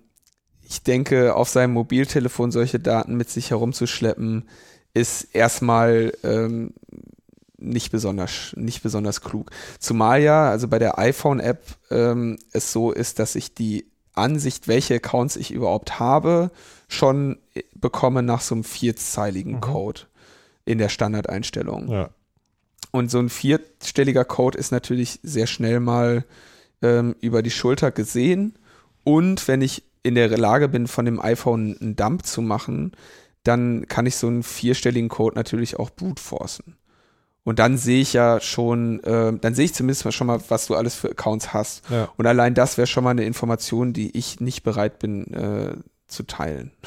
ich 0.69 0.83
denke, 0.83 1.35
auf 1.35 1.49
seinem 1.49 1.73
Mobiltelefon 1.73 2.51
solche 2.51 2.81
Daten 2.81 3.17
mit 3.17 3.31
sich 3.31 3.51
herumzuschleppen, 3.51 4.49
ist 4.95 5.35
erstmal 5.35 6.13
ähm, 6.25 6.73
nicht 7.59 7.93
besonders, 7.93 8.55
nicht 8.57 8.83
besonders 8.83 9.21
klug. 9.21 9.51
Zumal 9.79 10.23
ja, 10.23 10.51
also 10.51 10.69
bei 10.69 10.79
der 10.79 10.99
iPhone-App 10.99 11.65
ähm, 11.91 12.39
es 12.53 12.73
so 12.73 12.93
ist, 12.93 13.19
dass 13.19 13.35
ich 13.35 13.55
die 13.55 13.87
Ansicht, 14.15 14.69
welche 14.69 14.95
Accounts 14.95 15.37
ich 15.37 15.51
überhaupt 15.51 15.99
habe, 15.99 16.51
schon 16.89 17.39
äh, 17.55 17.63
bekomme 17.75 18.23
nach 18.23 18.41
so 18.41 18.55
einem 18.55 18.65
vierzeiligen 18.65 19.55
Mhm. 19.55 19.61
Code 19.61 20.01
in 20.65 20.79
der 20.79 20.89
Standardeinstellung. 20.89 21.89
Ja. 21.89 22.11
Und 22.91 23.11
so 23.11 23.19
ein 23.19 23.29
vierstelliger 23.29 24.25
Code 24.25 24.59
ist 24.59 24.73
natürlich 24.73 25.21
sehr 25.23 25.47
schnell 25.47 25.81
mal 25.81 26.25
ähm, 26.83 27.15
über 27.21 27.43
die 27.43 27.51
Schulter 27.51 27.91
gesehen. 27.91 28.55
Und 29.05 29.47
wenn 29.49 29.61
ich 29.61 29.83
in 30.07 30.15
der 30.15 30.29
Lage 30.37 30.69
bin, 30.69 30.87
von 30.87 31.05
dem 31.05 31.21
iPhone 31.21 31.77
einen 31.81 31.97
Dump 31.97 32.25
zu 32.25 32.41
machen, 32.41 32.93
dann 33.43 33.87
kann 33.89 34.07
ich 34.07 34.17
so 34.17 34.29
einen 34.29 34.43
vierstelligen 34.43 35.09
Code 35.09 35.37
natürlich 35.37 35.79
auch 35.79 35.91
bootforcen. 35.91 36.77
Und 37.45 37.61
dann 37.61 37.79
sehe 37.79 38.01
ich 38.01 38.13
ja 38.13 38.41
schon, 38.41 39.03
äh, 39.05 39.33
dann 39.33 39.55
sehe 39.55 39.67
ich 39.67 39.75
zumindest 39.75 40.05
mal 40.05 40.13
schon 40.13 40.27
mal, 40.27 40.41
was 40.49 40.67
du 40.67 40.75
alles 40.75 40.97
für 40.97 41.11
Accounts 41.11 41.53
hast. 41.53 41.89
Ja. 41.91 42.09
Und 42.17 42.27
allein 42.27 42.55
das 42.55 42.77
wäre 42.77 42.89
schon 42.89 43.05
mal 43.05 43.11
eine 43.11 43.25
Information, 43.25 43.93
die 43.93 44.17
ich 44.17 44.41
nicht 44.41 44.65
bereit 44.65 44.99
bin 44.99 45.33
äh, 45.33 45.77
zu 46.07 46.23
teilen. 46.25 46.73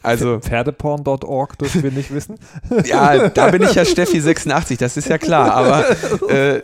Also 0.00 0.38
Pferdeporn.org 0.38 1.58
dürfen 1.58 1.82
wir 1.82 1.90
nicht 1.90 2.14
wissen. 2.14 2.38
ja, 2.84 3.28
da 3.28 3.50
bin 3.50 3.62
ich 3.62 3.74
ja 3.74 3.84
Steffi 3.84 4.20
86, 4.20 4.78
das 4.78 4.96
ist 4.96 5.08
ja 5.08 5.18
klar, 5.18 5.52
aber 5.52 5.84
äh, 6.30 6.62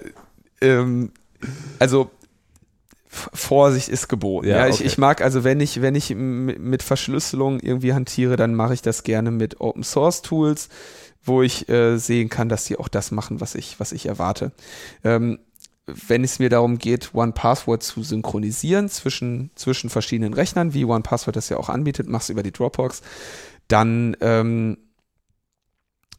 ähm, 0.61 1.11
also 1.81 2.11
Vorsicht 3.15 3.89
ist 3.89 4.09
geboten. 4.09 4.49
Ja, 4.49 4.59
Ja, 4.59 4.69
ich, 4.69 4.77
okay. 4.77 4.85
ich 4.85 4.99
mag 4.99 5.23
also, 5.23 5.45
wenn 5.45 5.61
ich, 5.61 5.81
wenn 5.81 5.95
ich 5.95 6.15
mit 6.15 6.83
Verschlüsselung 6.83 7.61
irgendwie 7.61 7.93
hantiere, 7.93 8.37
dann 8.37 8.55
mache 8.55 8.75
ich 8.75 8.83
das 8.83 9.03
gerne 9.03 9.31
mit 9.31 9.61
Open 9.61 9.83
Source 9.83 10.23
Tools, 10.23 10.69
wo 11.23 11.43
ich 11.43 11.69
äh, 11.69 11.97
sehen 11.97 12.29
kann, 12.29 12.49
dass 12.49 12.65
die 12.65 12.79
auch 12.79 12.89
das 12.89 13.11
machen, 13.11 13.41
was 13.41 13.55
ich, 13.55 13.81
was 13.81 13.93
ich 13.93 14.07
erwarte. 14.07 14.53
Ähm, 15.03 15.39
wenn 15.87 16.25
es 16.25 16.39
mir 16.39 16.49
darum 16.49 16.79
geht, 16.79 17.15
One 17.15 17.33
Password 17.33 17.83
zu 17.83 18.03
synchronisieren 18.03 18.89
zwischen, 18.89 19.51
zwischen 19.55 19.91
verschiedenen 19.91 20.33
Rechnern, 20.33 20.73
wie 20.73 20.85
One 20.85 21.03
Password 21.03 21.37
das 21.37 21.51
ja 21.51 21.59
auch 21.59 21.69
anbietet, 21.69 22.09
mach's 22.09 22.31
über 22.31 22.43
die 22.43 22.53
Dropbox, 22.53 23.03
dann 23.69 24.17
ähm, 24.21 24.79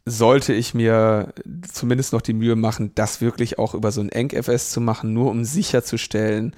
sollte 0.05 0.53
ich 0.53 0.73
mir 0.73 1.33
zumindest 1.71 2.13
noch 2.13 2.21
die 2.21 2.33
Mühe 2.33 2.55
machen, 2.55 2.91
das 2.93 3.21
wirklich 3.21 3.57
auch 3.57 3.73
über 3.73 3.91
so 3.91 4.01
ein 4.01 4.09
EncFS 4.09 4.69
zu 4.69 4.79
machen, 4.79 5.13
nur 5.13 5.31
um 5.31 5.43
sicherzustellen, 5.43 6.55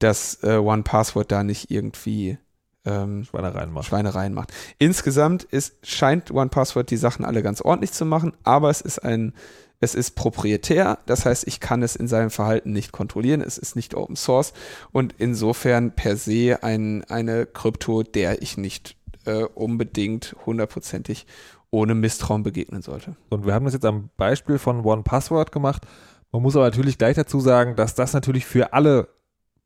dass 0.00 0.42
äh, 0.42 0.56
One 0.56 0.82
Password 0.82 1.30
da 1.30 1.44
nicht 1.44 1.70
irgendwie 1.70 2.38
ähm, 2.84 3.24
Schweinereien 3.24 3.72
machen. 3.72 3.84
Schweinereien 3.84 4.34
macht. 4.34 4.52
Insgesamt 4.78 5.44
ist, 5.44 5.86
scheint 5.86 6.32
One 6.32 6.50
Password 6.50 6.90
die 6.90 6.96
Sachen 6.96 7.24
alle 7.24 7.42
ganz 7.42 7.60
ordentlich 7.60 7.92
zu 7.92 8.04
machen, 8.04 8.32
aber 8.42 8.70
es 8.70 8.80
ist 8.80 8.98
ein, 8.98 9.34
es 9.78 9.94
ist 9.94 10.16
proprietär, 10.16 10.98
das 11.06 11.24
heißt, 11.24 11.46
ich 11.46 11.60
kann 11.60 11.82
es 11.82 11.96
in 11.96 12.08
seinem 12.08 12.30
Verhalten 12.30 12.72
nicht 12.72 12.92
kontrollieren, 12.92 13.40
es 13.40 13.56
ist 13.56 13.76
nicht 13.76 13.94
Open 13.94 14.16
Source 14.16 14.52
und 14.92 15.14
insofern 15.18 15.92
per 15.92 16.16
se 16.16 16.58
ein, 16.62 17.04
eine 17.04 17.46
Krypto, 17.46 18.02
der 18.02 18.42
ich 18.42 18.56
nicht 18.56 18.96
äh, 19.26 19.44
unbedingt 19.44 20.34
hundertprozentig 20.44 21.26
ohne 21.70 21.94
Misstrauen 21.94 22.42
begegnen 22.42 22.82
sollte. 22.82 23.16
Und 23.28 23.46
wir 23.46 23.54
haben 23.54 23.64
das 23.64 23.74
jetzt 23.74 23.84
am 23.84 24.10
Beispiel 24.16 24.58
von 24.58 24.84
One 24.84 25.02
Password 25.02 25.52
gemacht. 25.52 25.86
Man 26.32 26.42
muss 26.42 26.56
aber 26.56 26.64
natürlich 26.64 26.98
gleich 26.98 27.16
dazu 27.16 27.40
sagen, 27.40 27.76
dass 27.76 27.94
das 27.94 28.12
natürlich 28.12 28.44
für 28.46 28.72
alle 28.72 29.08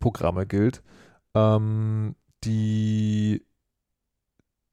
Programme 0.00 0.46
gilt, 0.46 0.82
ähm, 1.34 2.14
die, 2.44 3.42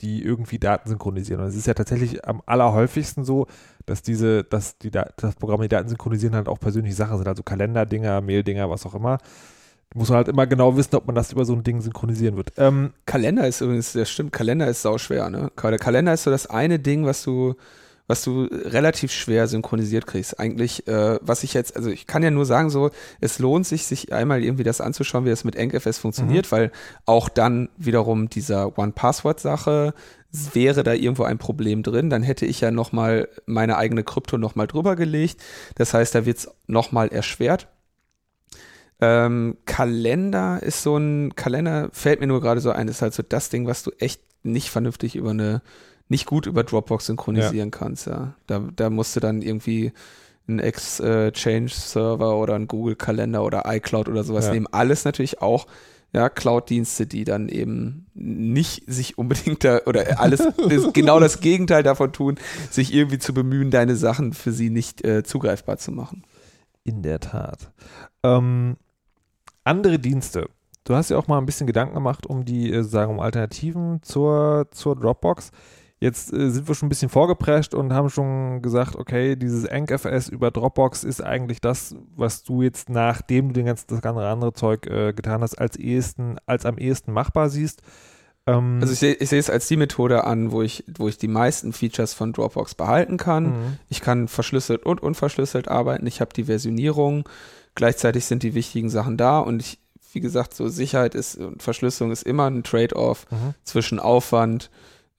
die 0.01 0.23
irgendwie 0.23 0.59
Daten 0.59 0.89
synchronisieren. 0.89 1.41
Und 1.41 1.47
es 1.49 1.55
ist 1.55 1.67
ja 1.67 1.73
tatsächlich 1.73 2.25
am 2.27 2.41
allerhäufigsten 2.45 3.23
so, 3.23 3.47
dass 3.85 4.01
diese, 4.01 4.43
dass 4.43 4.77
die 4.77 4.91
Da- 4.91 5.09
das 5.17 5.35
Programm 5.35 5.61
die 5.61 5.67
Daten 5.67 5.89
synchronisieren 5.89 6.35
halt 6.35 6.47
auch 6.47 6.59
persönliche 6.59 6.95
Sachen 6.95 7.17
sind, 7.17 7.27
also 7.27 7.43
Kalenderdinger, 7.43 8.19
Maildinger, 8.21 8.69
was 8.69 8.85
auch 8.85 8.95
immer. 8.95 9.19
Muss 9.93 10.09
man 10.09 10.17
halt 10.17 10.29
immer 10.29 10.47
genau 10.47 10.77
wissen, 10.77 10.95
ob 10.95 11.05
man 11.05 11.15
das 11.15 11.31
über 11.31 11.43
so 11.43 11.53
ein 11.53 11.63
Ding 11.63 11.81
synchronisieren 11.81 12.37
wird. 12.37 12.53
Ähm, 12.57 12.93
Kalender 13.05 13.47
ist 13.47 13.61
übrigens, 13.61 13.91
das 13.93 14.09
stimmt, 14.09 14.31
Kalender 14.31 14.67
ist 14.67 14.81
sauschwer, 14.81 15.29
ne? 15.29 15.51
Der 15.61 15.77
Kalender 15.77 16.13
ist 16.13 16.23
so 16.23 16.31
das 16.31 16.47
eine 16.47 16.79
Ding, 16.79 17.05
was 17.05 17.23
du, 17.23 17.55
was 18.07 18.23
du 18.23 18.43
relativ 18.45 19.11
schwer 19.11 19.47
synchronisiert 19.47 20.07
kriegst. 20.07 20.39
Eigentlich, 20.39 20.87
äh, 20.87 21.19
was 21.21 21.43
ich 21.43 21.53
jetzt, 21.53 21.75
also 21.75 21.89
ich 21.89 22.07
kann 22.07 22.23
ja 22.23 22.31
nur 22.31 22.45
sagen, 22.45 22.69
so, 22.69 22.89
es 23.19 23.39
lohnt 23.39 23.67
sich, 23.67 23.85
sich 23.85 24.13
einmal 24.13 24.43
irgendwie 24.43 24.63
das 24.63 24.79
anzuschauen, 24.79 25.25
wie 25.25 25.29
das 25.29 25.43
mit 25.43 25.55
EncFS 25.57 25.97
funktioniert, 25.97 26.51
weil 26.53 26.71
auch 27.05 27.27
dann 27.27 27.69
wiederum 27.77 28.29
dieser 28.29 28.77
One-Password-Sache 28.77 29.93
wäre 30.53 30.83
da 30.83 30.93
irgendwo 30.93 31.23
ein 31.23 31.37
Problem 31.37 31.83
drin, 31.83 32.09
dann 32.09 32.23
hätte 32.23 32.45
ich 32.45 32.61
ja 32.61 32.71
nochmal 32.71 33.27
meine 33.45 33.75
eigene 33.75 34.03
Krypto 34.05 34.37
nochmal 34.37 34.67
drüber 34.67 34.95
gelegt. 34.95 35.41
Das 35.75 35.93
heißt, 35.93 36.15
da 36.15 36.25
wird's 36.25 36.47
noch 36.67 36.81
nochmal 36.81 37.09
erschwert. 37.09 37.67
Ähm, 39.01 39.57
Kalender 39.65 40.61
ist 40.61 40.83
so 40.83 40.95
ein, 40.97 41.35
Kalender 41.35 41.89
fällt 41.91 42.19
mir 42.21 42.27
nur 42.27 42.39
gerade 42.41 42.61
so 42.61 42.71
ein, 42.71 42.87
ist 42.87 43.01
halt 43.01 43.13
so 43.13 43.23
das 43.27 43.49
Ding, 43.49 43.65
was 43.67 43.83
du 43.83 43.91
echt 43.99 44.21
nicht 44.43 44.69
vernünftig 44.69 45.15
über 45.15 45.31
eine, 45.31 45.61
nicht 46.07 46.25
gut 46.25 46.45
über 46.45 46.63
Dropbox 46.63 47.07
synchronisieren 47.07 47.71
kannst, 47.71 48.05
ja. 48.07 48.35
Da, 48.47 48.63
da 48.75 48.89
musst 48.89 49.15
du 49.15 49.19
dann 49.19 49.41
irgendwie 49.41 49.91
einen 50.47 50.59
Exchange-Server 50.59 52.35
oder 52.37 52.55
einen 52.55 52.67
Google-Kalender 52.67 53.43
oder 53.43 53.63
iCloud 53.65 54.09
oder 54.09 54.23
sowas 54.23 54.47
Ja. 54.47 54.53
nehmen. 54.53 54.67
Alles 54.71 55.05
natürlich 55.05 55.41
auch 55.41 55.67
ja, 56.13 56.27
Cloud-Dienste, 56.29 57.07
die 57.07 57.23
dann 57.23 57.47
eben 57.47 58.05
nicht 58.13 58.83
sich 58.91 59.17
unbedingt 59.17 59.63
da 59.63 59.79
oder 59.85 60.19
alles 60.19 60.45
genau 60.93 61.19
das 61.19 61.39
Gegenteil 61.39 61.83
davon 61.83 62.11
tun, 62.11 62.35
sich 62.69 62.93
irgendwie 62.93 63.19
zu 63.19 63.33
bemühen, 63.33 63.71
deine 63.71 63.95
Sachen 63.95 64.33
für 64.33 64.51
sie 64.51 64.69
nicht 64.69 65.05
äh, 65.05 65.23
zugreifbar 65.23 65.77
zu 65.77 65.91
machen. 65.91 66.23
In 66.83 67.01
der 67.01 67.19
Tat. 67.21 67.71
Ähm, 68.23 68.75
andere 69.63 69.99
Dienste. 69.99 70.49
Du 70.83 70.95
hast 70.95 71.09
ja 71.09 71.17
auch 71.17 71.27
mal 71.27 71.37
ein 71.37 71.45
bisschen 71.45 71.67
Gedanken 71.67 71.93
gemacht 71.93 72.25
um 72.25 72.45
die, 72.45 72.71
äh, 72.71 72.83
sagen, 72.83 73.11
um 73.11 73.19
Alternativen 73.19 74.01
zur, 74.01 74.67
zur 74.71 74.95
Dropbox. 74.95 75.51
Jetzt 75.99 76.33
äh, 76.33 76.49
sind 76.49 76.67
wir 76.67 76.73
schon 76.73 76.87
ein 76.87 76.89
bisschen 76.89 77.09
vorgeprescht 77.09 77.75
und 77.75 77.93
haben 77.93 78.09
schon 78.09 78.63
gesagt, 78.63 78.95
okay, 78.95 79.35
dieses 79.35 79.65
EncFS 79.65 80.29
über 80.29 80.49
Dropbox 80.49 81.03
ist 81.03 81.21
eigentlich 81.21 81.61
das, 81.61 81.95
was 82.15 82.41
du 82.43 82.63
jetzt, 82.63 82.89
nachdem 82.89 83.49
du 83.49 83.53
den 83.53 83.67
ganzen, 83.67 83.85
das 83.87 84.01
ganze 84.01 84.25
andere 84.25 84.53
Zeug 84.53 84.87
äh, 84.87 85.13
getan 85.13 85.41
hast, 85.41 85.55
als 85.55 85.77
ehesten, 85.77 86.37
als 86.47 86.65
am 86.65 86.79
ehesten 86.79 87.11
machbar 87.11 87.49
siehst. 87.49 87.83
Ähm, 88.47 88.79
also 88.81 88.93
ich 88.93 88.99
sehe 88.99 89.13
ich 89.13 89.31
es 89.31 89.49
als 89.49 89.67
die 89.67 89.77
Methode 89.77 90.23
an, 90.23 90.51
wo 90.51 90.61
ich, 90.61 90.83
wo 90.97 91.07
ich 91.07 91.17
die 91.17 91.27
meisten 91.27 91.73
Features 91.73 92.13
von 92.13 92.33
Dropbox 92.33 92.75
behalten 92.75 93.17
kann. 93.17 93.43
Mhm. 93.43 93.77
Ich 93.89 94.01
kann 94.01 94.27
verschlüsselt 94.27 94.85
und 94.85 95.01
unverschlüsselt 95.01 95.67
arbeiten. 95.67 96.07
Ich 96.07 96.21
habe 96.21 96.33
die 96.33 96.45
Versionierung. 96.45 97.27
Gleichzeitig 97.75 98.25
sind 98.25 98.43
die 98.43 98.53
wichtigen 98.53 98.89
Sachen 98.89 99.15
da 99.17 99.39
und 99.39 99.61
ich, 99.61 99.79
wie 100.11 100.19
gesagt, 100.19 100.53
so 100.53 100.67
Sicherheit 100.67 101.15
ist 101.15 101.37
und 101.37 101.63
Verschlüsselung 101.63 102.11
ist 102.11 102.23
immer 102.23 102.49
ein 102.49 102.63
Trade-off 102.63 103.27
mhm. 103.31 103.53
zwischen 103.63 103.99
Aufwand 103.99 104.69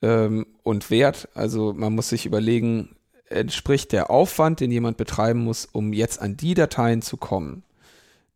ähm, 0.03 0.45
und 0.61 0.91
Wert. 0.91 1.29
Also 1.33 1.73
man 1.73 1.95
muss 1.95 2.09
sich 2.09 2.27
überlegen, 2.27 2.95
entspricht 3.25 3.91
der 3.91 4.11
Aufwand, 4.11 4.59
den 4.59 4.69
jemand 4.69 4.97
betreiben 4.97 5.43
muss, 5.43 5.67
um 5.71 5.93
jetzt 5.93 6.21
an 6.21 6.37
die 6.37 6.53
Dateien 6.53 7.01
zu 7.01 7.17
kommen, 7.17 7.63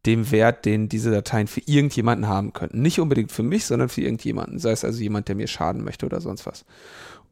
dem 0.07 0.31
Wert, 0.31 0.65
den 0.65 0.89
diese 0.89 1.11
Dateien 1.11 1.47
für 1.47 1.61
irgendjemanden 1.65 2.27
haben 2.27 2.53
könnten. 2.53 2.81
Nicht 2.81 2.99
unbedingt 2.99 3.31
für 3.31 3.43
mich, 3.43 3.65
sondern 3.65 3.89
für 3.89 4.01
irgendjemanden. 4.01 4.57
Sei 4.57 4.71
es 4.71 4.85
also 4.85 4.99
jemand, 4.99 5.27
der 5.27 5.35
mir 5.35 5.47
schaden 5.47 5.83
möchte 5.83 6.05
oder 6.05 6.21
sonst 6.21 6.45
was. 6.45 6.65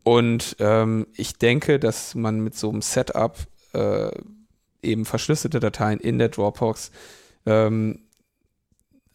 Und 0.03 0.57
ähm, 0.59 1.07
ich 1.15 1.37
denke, 1.37 1.79
dass 1.79 2.13
man 2.13 2.41
mit 2.41 2.55
so 2.55 2.69
einem 2.69 2.81
Setup 2.83 3.35
äh, 3.73 4.11
eben 4.83 5.05
verschlüsselte 5.05 5.59
Dateien 5.59 5.99
in 5.99 6.19
der 6.19 6.29
Dropbox 6.29 6.91
ähm, 7.45 8.01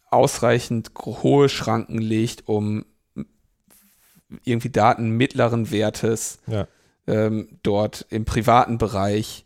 ausreichend 0.09 0.91
hohe 0.97 1.47
Schranken 1.47 1.99
legt, 1.99 2.49
um 2.49 2.83
irgendwie 4.43 4.69
Daten 4.69 5.11
mittleren 5.11 5.71
Wertes 5.71 6.39
ja. 6.47 6.67
ähm, 7.07 7.59
dort 7.63 8.05
im 8.09 8.25
privaten 8.25 8.77
Bereich 8.77 9.45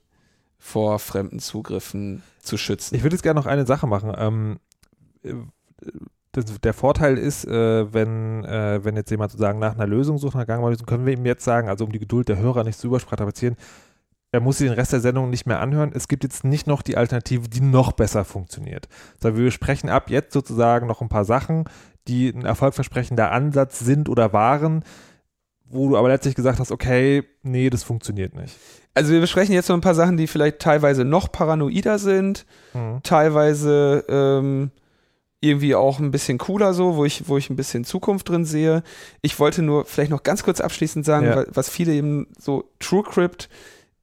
vor 0.65 0.97
fremden 0.97 1.37
Zugriffen 1.37 2.23
zu 2.41 2.57
schützen. 2.57 2.95
Ich 2.95 3.03
würde 3.03 3.15
jetzt 3.15 3.21
gerne 3.21 3.39
noch 3.39 3.45
eine 3.45 3.67
Sache 3.67 3.85
machen. 3.85 4.11
Ähm, 4.17 4.57
das, 6.31 6.59
der 6.59 6.73
Vorteil 6.73 7.19
ist, 7.19 7.45
äh, 7.45 7.93
wenn, 7.93 8.43
äh, 8.45 8.83
wenn 8.83 8.95
jetzt 8.95 9.11
jemand 9.11 9.31
sozusagen 9.31 9.59
nach 9.59 9.75
einer 9.75 9.85
Lösung 9.85 10.17
sucht, 10.17 10.33
nach 10.33 10.47
Ganglösung, 10.47 10.87
können 10.87 11.05
wir 11.05 11.13
ihm 11.13 11.25
jetzt 11.27 11.45
sagen, 11.45 11.69
also 11.69 11.85
um 11.85 11.91
die 11.91 11.99
Geduld 11.99 12.29
der 12.29 12.39
Hörer 12.39 12.63
nicht 12.63 12.79
zu 12.79 12.87
überstrapazieren, 12.87 13.57
er 14.31 14.39
muss 14.39 14.57
sich 14.57 14.67
den 14.67 14.73
Rest 14.73 14.91
der 14.91 15.01
Sendung 15.01 15.29
nicht 15.29 15.45
mehr 15.45 15.59
anhören. 15.59 15.91
Es 15.93 16.07
gibt 16.07 16.23
jetzt 16.23 16.43
nicht 16.43 16.65
noch 16.65 16.81
die 16.81 16.97
Alternative, 16.97 17.47
die 17.47 17.61
noch 17.61 17.91
besser 17.91 18.25
funktioniert. 18.25 18.87
Sondern 19.21 19.37
wir 19.37 19.45
besprechen 19.45 19.87
ab 19.89 20.09
jetzt 20.09 20.33
sozusagen 20.33 20.87
noch 20.87 20.99
ein 20.99 21.09
paar 21.09 21.25
Sachen, 21.25 21.65
die 22.07 22.29
ein 22.29 22.43
erfolgversprechender 22.43 23.31
Ansatz 23.31 23.79
sind 23.79 24.09
oder 24.09 24.33
waren, 24.33 24.83
wo 25.69 25.89
du 25.89 25.97
aber 25.97 26.09
letztlich 26.09 26.35
gesagt 26.35 26.59
hast, 26.59 26.71
okay, 26.71 27.23
nee, 27.43 27.69
das 27.69 27.83
funktioniert 27.83 28.35
nicht. 28.35 28.55
Also 28.93 29.11
wir 29.11 29.19
besprechen 29.19 29.53
jetzt 29.53 29.67
noch 29.67 29.75
ein 29.75 29.81
paar 29.81 29.95
Sachen, 29.95 30.17
die 30.17 30.27
vielleicht 30.27 30.59
teilweise 30.59 31.03
noch 31.03 31.31
paranoider 31.31 31.99
sind, 31.99 32.45
mhm. 32.73 33.01
teilweise 33.03 34.05
ähm, 34.07 34.71
irgendwie 35.41 35.75
auch 35.75 35.99
ein 35.99 36.11
bisschen 36.11 36.37
cooler 36.37 36.73
so, 36.73 36.95
wo 36.95 37.05
ich, 37.05 37.27
wo 37.27 37.37
ich 37.37 37.49
ein 37.49 37.55
bisschen 37.55 37.83
Zukunft 37.83 38.29
drin 38.29 38.45
sehe. 38.45 38.83
Ich 39.21 39.39
wollte 39.39 39.61
nur 39.61 39.85
vielleicht 39.85 40.11
noch 40.11 40.23
ganz 40.23 40.43
kurz 40.43 40.61
abschließend 40.61 41.05
sagen, 41.05 41.27
ja. 41.27 41.45
was 41.53 41.69
viele 41.69 41.93
eben 41.93 42.27
so 42.39 42.71
TrueCrypt, 42.79 43.49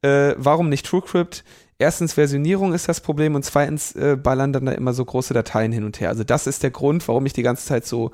äh, 0.03 0.35
warum 0.37 0.69
nicht 0.69 0.85
TrueCrypt? 0.85 1.43
Erstens 1.83 2.13
Versionierung 2.13 2.73
ist 2.73 2.87
das 2.87 3.01
Problem 3.01 3.35
und 3.35 3.43
zweitens 3.43 3.93
äh, 3.95 4.15
ballern 4.15 4.53
dann 4.53 4.65
da 4.65 4.71
immer 4.71 4.93
so 4.93 5.03
große 5.03 5.33
Dateien 5.33 5.71
hin 5.71 5.83
und 5.83 5.99
her. 5.99 6.09
Also 6.09 6.23
das 6.23 6.47
ist 6.47 6.63
der 6.63 6.71
Grund, 6.71 7.05
warum 7.07 7.25
ich 7.25 7.33
die 7.33 7.43
ganze 7.43 7.65
Zeit 7.65 7.85
so 7.85 8.11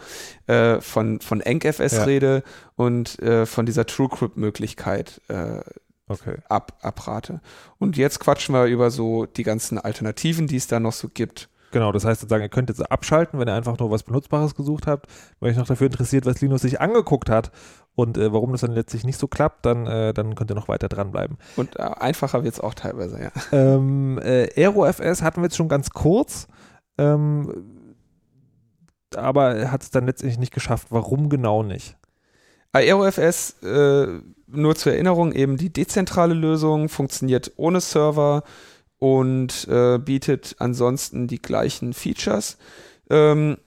äh, 0.47 0.81
von, 0.81 1.21
von 1.21 1.39
EncFS 1.39 1.93
ja. 1.93 2.03
rede 2.03 2.43
und 2.75 3.19
äh, 3.19 3.45
von 3.45 3.65
dieser 3.65 3.85
TrueCrypt-Möglichkeit 3.85 5.21
äh, 5.27 5.61
okay. 6.07 6.37
ab, 6.49 6.79
abrate. 6.81 7.41
Und 7.77 7.95
jetzt 7.95 8.19
quatschen 8.19 8.55
wir 8.55 8.65
über 8.65 8.89
so 8.89 9.25
die 9.25 9.43
ganzen 9.43 9.77
Alternativen, 9.77 10.47
die 10.47 10.57
es 10.57 10.67
da 10.67 10.79
noch 10.79 10.93
so 10.93 11.07
gibt. 11.07 11.49
Genau, 11.71 11.91
das 11.91 12.03
heißt 12.03 12.21
sozusagen, 12.21 12.43
ihr 12.43 12.49
könnt 12.49 12.69
jetzt 12.69 12.91
abschalten, 12.91 13.39
wenn 13.39 13.47
ihr 13.47 13.53
einfach 13.53 13.77
nur 13.77 13.91
was 13.91 14.01
Benutzbares 14.01 14.55
gesucht 14.55 14.87
habt. 14.87 15.05
Wenn 15.39 15.51
euch 15.51 15.57
noch 15.57 15.67
dafür 15.67 15.85
interessiert, 15.85 16.25
was 16.25 16.41
Linus 16.41 16.61
sich 16.61 16.81
angeguckt 16.81 17.29
hat 17.29 17.51
und 17.99 18.17
äh, 18.17 18.31
warum 18.31 18.53
das 18.53 18.61
dann 18.61 18.71
letztlich 18.71 19.03
nicht 19.03 19.19
so 19.19 19.27
klappt, 19.27 19.65
dann, 19.65 19.85
äh, 19.85 20.13
dann 20.13 20.35
könnt 20.35 20.49
ihr 20.51 20.55
noch 20.55 20.69
weiter 20.69 20.87
dranbleiben. 20.87 21.37
Und 21.57 21.77
äh, 21.77 21.81
einfacher 21.81 22.43
wird 22.43 22.53
es 22.53 22.59
auch 22.61 22.73
teilweise, 22.73 23.21
ja. 23.21 23.31
Ähm, 23.51 24.17
äh, 24.23 24.47
AeroFS 24.55 25.21
hatten 25.21 25.41
wir 25.41 25.47
jetzt 25.47 25.57
schon 25.57 25.67
ganz 25.67 25.89
kurz, 25.89 26.47
ähm, 26.97 27.65
aber 29.15 29.69
hat 29.69 29.83
es 29.83 29.91
dann 29.91 30.05
letztendlich 30.05 30.39
nicht 30.39 30.53
geschafft. 30.53 30.87
Warum 30.91 31.27
genau 31.27 31.61
nicht? 31.61 31.97
AeroFS, 32.71 33.61
äh, 33.63 34.07
nur 34.47 34.75
zur 34.75 34.93
Erinnerung, 34.93 35.33
eben 35.33 35.57
die 35.57 35.73
dezentrale 35.73 36.33
Lösung, 36.33 36.87
funktioniert 36.87 37.51
ohne 37.57 37.81
Server 37.81 38.43
und 38.97 39.67
äh, 39.67 39.97
bietet 39.97 40.55
ansonsten 40.59 41.27
die 41.27 41.41
gleichen 41.41 41.93
Features. 41.93 42.57
Ähm, 43.09 43.57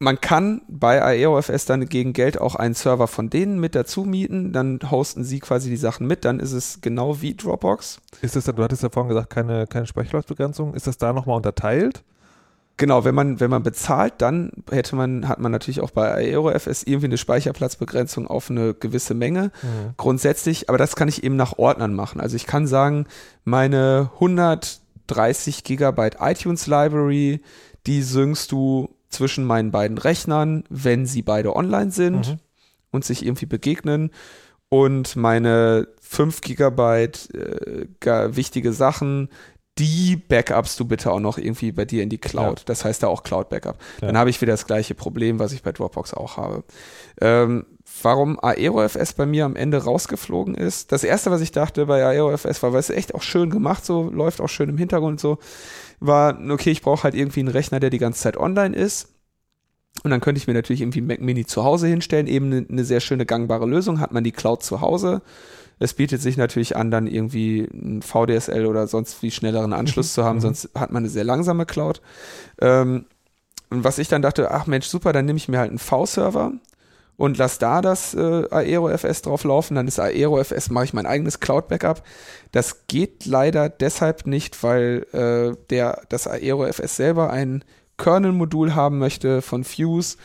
man 0.00 0.18
kann 0.18 0.62
bei 0.66 1.02
AeroFS 1.02 1.66
dann 1.66 1.84
gegen 1.86 2.14
Geld 2.14 2.40
auch 2.40 2.54
einen 2.54 2.74
Server 2.74 3.06
von 3.06 3.28
denen 3.28 3.60
mit 3.60 3.74
dazu 3.74 4.04
mieten, 4.04 4.52
dann 4.52 4.80
hosten 4.90 5.24
sie 5.24 5.40
quasi 5.40 5.68
die 5.68 5.76
Sachen 5.76 6.06
mit, 6.06 6.24
dann 6.24 6.40
ist 6.40 6.52
es 6.52 6.80
genau 6.80 7.20
wie 7.20 7.34
Dropbox. 7.34 8.00
Ist 8.22 8.34
das, 8.34 8.46
du 8.46 8.62
hattest 8.62 8.82
ja 8.82 8.88
vorhin 8.88 9.10
gesagt, 9.10 9.28
keine, 9.28 9.66
keine 9.66 9.86
Speicherplatzbegrenzung, 9.86 10.72
ist 10.72 10.86
das 10.86 10.96
da 10.96 11.12
nochmal 11.12 11.36
unterteilt? 11.36 12.02
Genau, 12.78 13.04
wenn 13.04 13.14
man, 13.14 13.40
wenn 13.40 13.50
man 13.50 13.62
bezahlt, 13.62 14.14
dann 14.18 14.52
hätte 14.70 14.96
man, 14.96 15.28
hat 15.28 15.38
man 15.38 15.52
natürlich 15.52 15.82
auch 15.82 15.90
bei 15.90 16.14
AeroFS 16.14 16.84
irgendwie 16.84 17.08
eine 17.08 17.18
Speicherplatzbegrenzung 17.18 18.26
auf 18.26 18.48
eine 18.48 18.72
gewisse 18.72 19.12
Menge. 19.12 19.52
Mhm. 19.62 19.94
Grundsätzlich, 19.98 20.70
aber 20.70 20.78
das 20.78 20.96
kann 20.96 21.08
ich 21.08 21.22
eben 21.22 21.36
nach 21.36 21.58
Ordnern 21.58 21.92
machen. 21.92 22.22
Also 22.22 22.36
ich 22.36 22.46
kann 22.46 22.66
sagen, 22.66 23.04
meine 23.44 24.10
130 24.14 25.62
Gigabyte 25.62 26.16
iTunes 26.20 26.66
Library, 26.66 27.42
die 27.86 28.02
synkst 28.02 28.50
du 28.50 28.88
zwischen 29.10 29.44
meinen 29.44 29.70
beiden 29.70 29.98
Rechnern, 29.98 30.64
wenn 30.70 31.06
sie 31.06 31.22
beide 31.22 31.54
online 31.54 31.90
sind 31.90 32.28
mhm. 32.28 32.38
und 32.90 33.04
sich 33.04 33.24
irgendwie 33.24 33.46
begegnen. 33.46 34.10
Und 34.68 35.16
meine 35.16 35.88
5 36.00 36.40
Gigabyte 36.40 37.28
äh, 37.34 38.36
wichtige 38.36 38.72
Sachen, 38.72 39.28
die 39.78 40.16
backupst 40.16 40.78
du 40.78 40.84
bitte 40.84 41.10
auch 41.10 41.20
noch 41.20 41.38
irgendwie 41.38 41.72
bei 41.72 41.84
dir 41.84 42.02
in 42.02 42.08
die 42.08 42.18
Cloud. 42.18 42.60
Ja. 42.60 42.64
Das 42.66 42.84
heißt 42.84 43.02
da 43.02 43.08
auch 43.08 43.22
Cloud 43.22 43.48
Backup. 43.48 43.78
Ja. 44.00 44.08
Dann 44.08 44.18
habe 44.18 44.30
ich 44.30 44.40
wieder 44.40 44.52
das 44.52 44.66
gleiche 44.66 44.94
Problem, 44.94 45.38
was 45.38 45.52
ich 45.52 45.62
bei 45.62 45.72
Dropbox 45.72 46.12
auch 46.14 46.36
habe. 46.36 46.64
Ähm, 47.20 47.66
warum 48.02 48.38
AeroFS 48.40 49.14
bei 49.14 49.26
mir 49.26 49.44
am 49.44 49.56
Ende 49.56 49.82
rausgeflogen 49.82 50.54
ist. 50.54 50.92
Das 50.92 51.02
erste, 51.02 51.30
was 51.30 51.40
ich 51.40 51.50
dachte 51.50 51.86
bei 51.86 52.04
AeroFS 52.04 52.62
war, 52.62 52.72
weil 52.72 52.80
es 52.80 52.90
echt 52.90 53.14
auch 53.14 53.22
schön 53.22 53.50
gemacht, 53.50 53.84
so 53.84 54.10
läuft 54.10 54.40
auch 54.40 54.48
schön 54.48 54.68
im 54.68 54.78
Hintergrund 54.78 55.18
so, 55.18 55.38
war, 56.00 56.38
okay, 56.50 56.70
ich 56.70 56.82
brauche 56.82 57.04
halt 57.04 57.14
irgendwie 57.14 57.40
einen 57.40 57.48
Rechner, 57.48 57.80
der 57.80 57.90
die 57.90 57.98
ganze 57.98 58.20
Zeit 58.20 58.36
online 58.36 58.76
ist. 58.76 59.08
Und 60.02 60.10
dann 60.10 60.20
könnte 60.20 60.38
ich 60.38 60.46
mir 60.46 60.54
natürlich 60.54 60.80
irgendwie 60.80 61.02
Mac 61.02 61.20
Mini 61.20 61.44
zu 61.44 61.64
Hause 61.64 61.86
hinstellen, 61.86 62.26
eben 62.26 62.46
eine, 62.46 62.66
eine 62.68 62.84
sehr 62.84 63.00
schöne 63.00 63.26
gangbare 63.26 63.66
Lösung, 63.66 64.00
hat 64.00 64.12
man 64.12 64.24
die 64.24 64.32
Cloud 64.32 64.62
zu 64.62 64.80
Hause 64.80 65.22
es 65.80 65.94
bietet 65.94 66.20
sich 66.20 66.36
natürlich 66.36 66.76
an, 66.76 66.90
dann 66.90 67.06
irgendwie 67.06 67.66
ein 67.72 68.02
VDSL 68.02 68.66
oder 68.66 68.86
sonst 68.86 69.22
wie 69.22 69.30
schnelleren 69.30 69.72
Anschluss 69.72 70.12
zu 70.12 70.24
haben, 70.24 70.36
mhm. 70.36 70.42
sonst 70.42 70.70
hat 70.74 70.92
man 70.92 71.02
eine 71.02 71.08
sehr 71.08 71.24
langsame 71.24 71.64
Cloud. 71.64 72.02
Ähm, 72.60 73.06
und 73.70 73.82
was 73.82 73.98
ich 73.98 74.08
dann 74.08 74.20
dachte, 74.20 74.50
ach 74.50 74.66
Mensch, 74.66 74.86
super, 74.86 75.12
dann 75.12 75.24
nehme 75.24 75.38
ich 75.38 75.48
mir 75.48 75.58
halt 75.58 75.70
einen 75.70 75.78
V-Server 75.78 76.52
und 77.20 77.36
lass 77.36 77.58
da 77.58 77.82
das 77.82 78.14
äh, 78.14 78.46
AeroFS 78.50 79.20
drauf 79.20 79.44
laufen, 79.44 79.74
dann 79.74 79.86
ist 79.86 80.00
AeroFS, 80.00 80.70
mache 80.70 80.86
ich 80.86 80.94
mein 80.94 81.04
eigenes 81.04 81.38
Cloud-Backup. 81.38 82.02
Das 82.50 82.86
geht 82.86 83.26
leider 83.26 83.68
deshalb 83.68 84.26
nicht, 84.26 84.62
weil 84.62 85.04
äh, 85.12 85.54
der, 85.68 86.00
das 86.08 86.26
AeroFS 86.26 86.96
selber 86.96 87.28
ein 87.28 87.62
Kernel-Modul 87.98 88.74
haben 88.74 88.98
möchte 88.98 89.42
von 89.42 89.64
Fuse 89.64 90.16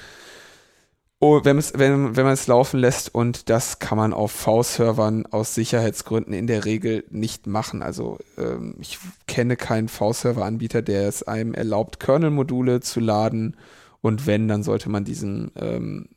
Oh, 1.19 1.41
wenn, 1.43 1.57
wenn, 1.57 2.15
wenn 2.15 2.23
man 2.23 2.33
es 2.33 2.47
laufen 2.47 2.79
lässt 2.79 3.13
und 3.13 3.49
das 3.49 3.79
kann 3.79 3.97
man 3.97 4.13
auf 4.13 4.31
V-Servern 4.31 5.25
aus 5.25 5.53
Sicherheitsgründen 5.53 6.33
in 6.33 6.47
der 6.47 6.63
Regel 6.63 7.03
nicht 7.09 7.45
machen. 7.45 7.81
Also 7.81 8.19
ähm, 8.37 8.75
ich 8.79 8.99
kenne 9.27 9.57
keinen 9.57 9.89
V-Server-Anbieter, 9.89 10.81
der 10.81 11.09
es 11.09 11.23
einem 11.23 11.53
erlaubt, 11.53 11.99
Kernel-Module 11.99 12.79
zu 12.79 13.01
laden 13.01 13.57
und 14.01 14.27
wenn, 14.27 14.47
dann 14.47 14.63
sollte 14.63 14.89
man 14.89 15.03
diesen 15.03 15.51
ähm, 15.55 16.09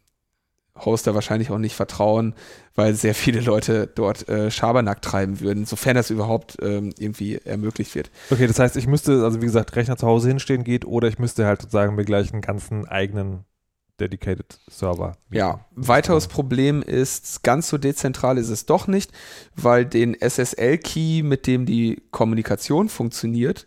Hoster 0.85 1.15
wahrscheinlich 1.15 1.51
auch 1.51 1.59
nicht 1.59 1.75
vertrauen, 1.75 2.35
weil 2.75 2.95
sehr 2.95 3.15
viele 3.15 3.41
Leute 3.41 3.87
dort 3.93 4.29
äh, 4.29 4.51
Schabernack 4.51 5.03
treiben 5.03 5.41
würden, 5.41 5.67
sofern 5.67 5.97
das 5.97 6.11
überhaupt 6.11 6.59
ähm, 6.63 6.93
irgendwie 6.99 7.37
ermöglicht 7.45 7.95
wird. 7.95 8.11
Okay, 8.31 8.47
das 8.47 8.59
heißt, 8.59 8.77
ich 8.77 8.87
müsste, 8.87 9.25
also 9.25 9.41
wie 9.41 9.47
gesagt, 9.47 9.75
Rechner 9.77 9.97
zu 9.97 10.07
Hause 10.07 10.29
hinstehen 10.29 10.65
geht 10.65 10.85
oder 10.85 11.09
ich 11.09 11.19
müsste 11.19 11.47
halt 11.47 11.63
sozusagen 11.63 11.95
mir 11.95 12.05
gleich 12.05 12.33
einen 12.33 12.43
ganzen 12.43 12.87
eigenen 12.87 13.45
Dedicated 13.99 14.61
Server. 14.71 15.17
Ja, 15.31 15.65
weiteres 15.75 16.29
Problem 16.29 16.83
ist, 16.83 17.43
ganz 17.43 17.69
so 17.69 17.79
dezentral 17.79 18.39
ist 18.39 18.49
es 18.49 18.67
doch 18.67 18.87
nicht, 18.87 19.11
weil 19.57 19.85
den 19.85 20.15
SSL-Key, 20.15 21.23
mit 21.23 21.47
dem 21.47 21.67
die 21.67 22.03
Kommunikation 22.11 22.89
funktioniert, 22.89 23.67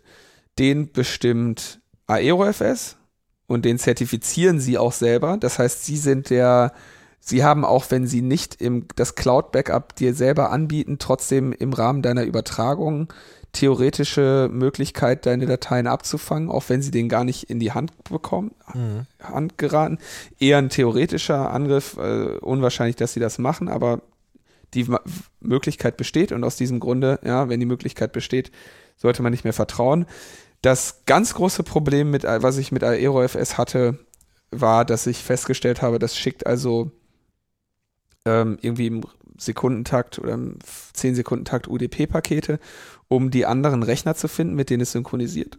den 0.58 0.92
bestimmt 0.92 1.80
AeroFS 2.06 2.96
und 3.46 3.64
den 3.64 3.78
zertifizieren 3.78 4.60
sie 4.60 4.78
auch 4.78 4.92
selber. 4.92 5.36
Das 5.38 5.58
heißt, 5.58 5.84
sie 5.84 5.96
sind 5.96 6.30
der, 6.30 6.72
sie 7.22 7.44
haben 7.44 7.64
auch, 7.64 7.86
wenn 7.90 8.06
sie 8.06 8.20
nicht 8.20 8.60
im, 8.60 8.86
das 8.96 9.14
Cloud-Backup 9.14 9.94
dir 9.96 10.12
selber 10.12 10.50
anbieten, 10.50 10.98
trotzdem 10.98 11.52
im 11.52 11.72
Rahmen 11.72 12.02
deiner 12.02 12.24
Übertragung 12.24 13.12
theoretische 13.52 14.48
Möglichkeit, 14.50 15.26
deine 15.26 15.46
Dateien 15.46 15.86
abzufangen, 15.86 16.50
auch 16.50 16.64
wenn 16.68 16.82
sie 16.82 16.90
den 16.90 17.08
gar 17.08 17.22
nicht 17.22 17.44
in 17.44 17.60
die 17.60 17.72
Hand 17.72 17.92
bekommen, 18.04 18.52
mhm. 18.74 19.06
Hand 19.22 19.58
geraten. 19.58 19.98
Eher 20.38 20.58
ein 20.58 20.70
theoretischer 20.70 21.50
Angriff, 21.50 21.96
äh, 21.98 22.38
unwahrscheinlich, 22.40 22.96
dass 22.96 23.12
sie 23.12 23.20
das 23.20 23.38
machen, 23.38 23.68
aber 23.68 24.00
die 24.74 24.82
M 24.82 24.98
Möglichkeit 25.40 25.98
besteht 25.98 26.32
und 26.32 26.44
aus 26.44 26.56
diesem 26.56 26.80
Grunde, 26.80 27.18
ja, 27.24 27.48
wenn 27.48 27.60
die 27.60 27.66
Möglichkeit 27.66 28.12
besteht, 28.12 28.50
sollte 28.96 29.22
man 29.22 29.32
nicht 29.32 29.44
mehr 29.44 29.52
vertrauen. 29.52 30.06
Das 30.62 31.02
ganz 31.04 31.34
große 31.34 31.62
Problem, 31.62 32.10
mit, 32.10 32.24
was 32.24 32.56
ich 32.56 32.72
mit 32.72 32.82
AeroFS 32.82 33.58
hatte, 33.58 33.98
war, 34.50 34.84
dass 34.84 35.06
ich 35.06 35.18
festgestellt 35.18 35.82
habe, 35.82 35.98
das 35.98 36.16
schickt 36.16 36.46
also 36.46 36.90
ähm, 38.24 38.58
irgendwie 38.60 38.86
im 38.86 39.02
Sekundentakt 39.38 40.18
oder 40.18 40.34
im 40.34 40.58
10 40.92 41.14
Sekundentakt 41.14 41.68
UDP-Pakete 41.68 42.58
um 43.12 43.30
die 43.30 43.46
anderen 43.46 43.82
Rechner 43.82 44.14
zu 44.14 44.26
finden, 44.26 44.54
mit 44.54 44.70
denen 44.70 44.80
es 44.82 44.92
synchronisiert. 44.92 45.58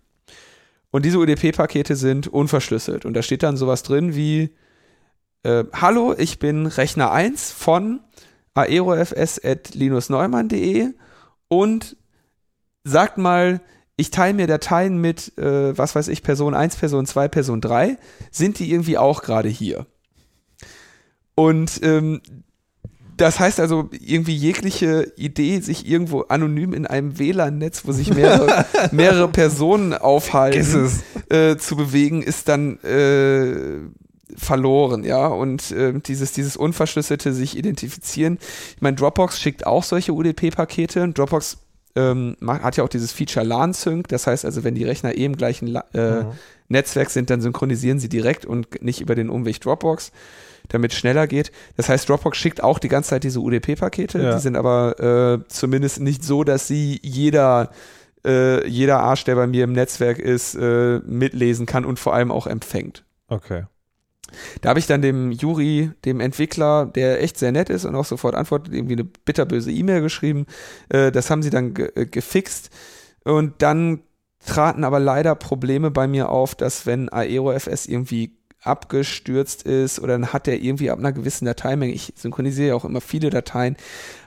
Und 0.89 1.05
diese 1.05 1.19
UDP-Pakete 1.19 1.95
sind 1.95 2.27
unverschlüsselt. 2.27 3.05
Und 3.05 3.13
da 3.13 3.21
steht 3.21 3.43
dann 3.43 3.57
sowas 3.57 3.83
drin 3.83 4.15
wie, 4.15 4.49
äh, 5.43 5.63
hallo, 5.73 6.15
ich 6.17 6.39
bin 6.39 6.65
Rechner 6.65 7.11
1 7.11 7.51
von 7.51 7.99
aerofs.linusneumann.de 8.55 10.93
und 11.47 11.95
sagt 12.83 13.17
mal, 13.17 13.61
ich 13.95 14.09
teile 14.09 14.33
mir 14.33 14.47
Dateien 14.47 14.97
mit, 14.97 15.37
äh, 15.37 15.77
was 15.77 15.93
weiß 15.95 16.07
ich, 16.07 16.23
Person 16.23 16.55
1, 16.55 16.77
Person 16.77 17.05
2, 17.05 17.27
Person 17.27 17.61
3. 17.61 17.99
Sind 18.31 18.57
die 18.57 18.71
irgendwie 18.71 18.97
auch 18.97 19.21
gerade 19.21 19.49
hier? 19.49 19.85
Und 21.35 21.79
ähm, 21.83 22.23
das 23.17 23.39
heißt 23.39 23.59
also, 23.59 23.89
irgendwie 23.91 24.35
jegliche 24.35 25.11
Idee, 25.15 25.59
sich 25.59 25.87
irgendwo 25.87 26.21
anonym 26.21 26.73
in 26.73 26.87
einem 26.87 27.19
WLAN-Netz, 27.19 27.83
wo 27.85 27.91
sich 27.91 28.13
mehrere, 28.13 28.65
mehrere 28.91 29.27
Personen 29.27 29.93
aufhalten, 29.93 30.91
äh, 31.29 31.57
zu 31.57 31.75
bewegen, 31.75 32.21
ist 32.21 32.49
dann 32.49 32.79
äh, 32.83 33.81
verloren, 34.35 35.03
ja. 35.03 35.27
Und 35.27 35.71
äh, 35.71 35.93
dieses, 35.99 36.31
dieses 36.31 36.57
unverschlüsselte 36.57 37.33
sich 37.33 37.57
identifizieren. 37.57 38.39
Ich 38.75 38.81
meine, 38.81 38.95
Dropbox 38.95 39.39
schickt 39.39 39.65
auch 39.65 39.83
solche 39.83 40.13
UDP-Pakete. 40.13 41.09
Dropbox 41.09 41.57
ähm, 41.95 42.35
hat 42.45 42.77
ja 42.77 42.83
auch 42.83 42.89
dieses 42.89 43.11
Feature 43.11 43.45
LAN-Sync. 43.45 44.07
Das 44.07 44.27
heißt 44.27 44.45
also, 44.45 44.63
wenn 44.63 44.75
die 44.75 44.83
Rechner 44.83 45.15
eh 45.15 45.25
im 45.25 45.37
gleichen 45.37 45.67
La 45.67 45.83
äh, 45.93 46.23
mhm. 46.23 46.31
Netzwerk 46.69 47.09
sind, 47.09 47.29
dann 47.29 47.41
synchronisieren 47.41 47.99
sie 47.99 48.09
direkt 48.09 48.45
und 48.45 48.81
nicht 48.81 49.01
über 49.01 49.15
den 49.15 49.29
Umweg 49.29 49.61
Dropbox 49.61 50.11
damit 50.69 50.91
es 50.91 50.97
schneller 50.97 51.27
geht. 51.27 51.51
Das 51.77 51.89
heißt, 51.89 52.07
Dropbox 52.07 52.37
schickt 52.37 52.63
auch 52.63 52.79
die 52.79 52.87
ganze 52.87 53.11
Zeit 53.11 53.23
diese 53.23 53.39
UDP-Pakete. 53.39 54.21
Ja. 54.21 54.35
Die 54.35 54.41
sind 54.41 54.55
aber 54.55 55.41
äh, 55.43 55.47
zumindest 55.47 55.99
nicht 55.99 56.23
so, 56.23 56.43
dass 56.43 56.67
sie 56.67 56.99
jeder 57.03 57.69
äh, 58.25 58.67
jeder 58.67 58.99
Arsch, 58.99 59.25
der 59.25 59.35
bei 59.35 59.47
mir 59.47 59.65
im 59.65 59.73
Netzwerk 59.73 60.19
ist, 60.19 60.55
äh, 60.55 60.99
mitlesen 60.99 61.65
kann 61.65 61.85
und 61.85 61.99
vor 61.99 62.13
allem 62.13 62.31
auch 62.31 62.47
empfängt. 62.47 63.03
Okay. 63.27 63.65
Da 64.61 64.69
habe 64.69 64.79
ich 64.79 64.87
dann 64.87 65.01
dem 65.01 65.31
Juri, 65.31 65.91
dem 66.05 66.19
Entwickler, 66.19 66.85
der 66.85 67.21
echt 67.21 67.37
sehr 67.37 67.51
nett 67.51 67.69
ist 67.69 67.85
und 67.85 67.95
auch 67.95 68.05
sofort 68.05 68.35
antwortet, 68.35 68.73
irgendwie 68.73 68.93
eine 68.93 69.03
bitterböse 69.03 69.71
E-Mail 69.71 70.01
geschrieben. 70.01 70.45
Äh, 70.89 71.11
das 71.11 71.29
haben 71.29 71.43
sie 71.43 71.49
dann 71.49 71.73
ge 71.73 71.91
äh, 71.95 72.05
gefixt. 72.05 72.69
Und 73.23 73.61
dann 73.61 74.01
traten 74.45 74.83
aber 74.83 74.99
leider 74.99 75.35
Probleme 75.35 75.91
bei 75.91 76.07
mir 76.07 76.29
auf, 76.29 76.55
dass 76.55 76.85
wenn 76.85 77.09
AeroFS 77.09 77.85
irgendwie 77.85 78.37
abgestürzt 78.63 79.63
ist 79.63 79.99
oder 79.99 80.13
dann 80.13 80.31
hat 80.31 80.47
er 80.47 80.61
irgendwie 80.61 80.89
ab 80.89 80.99
einer 80.99 81.11
gewissen 81.11 81.45
Dateimenge, 81.45 81.93
ich 81.93 82.13
synchronisiere 82.15 82.69
ja 82.69 82.75
auch 82.75 82.85
immer 82.85 83.01
viele 83.01 83.29
Dateien, 83.29 83.75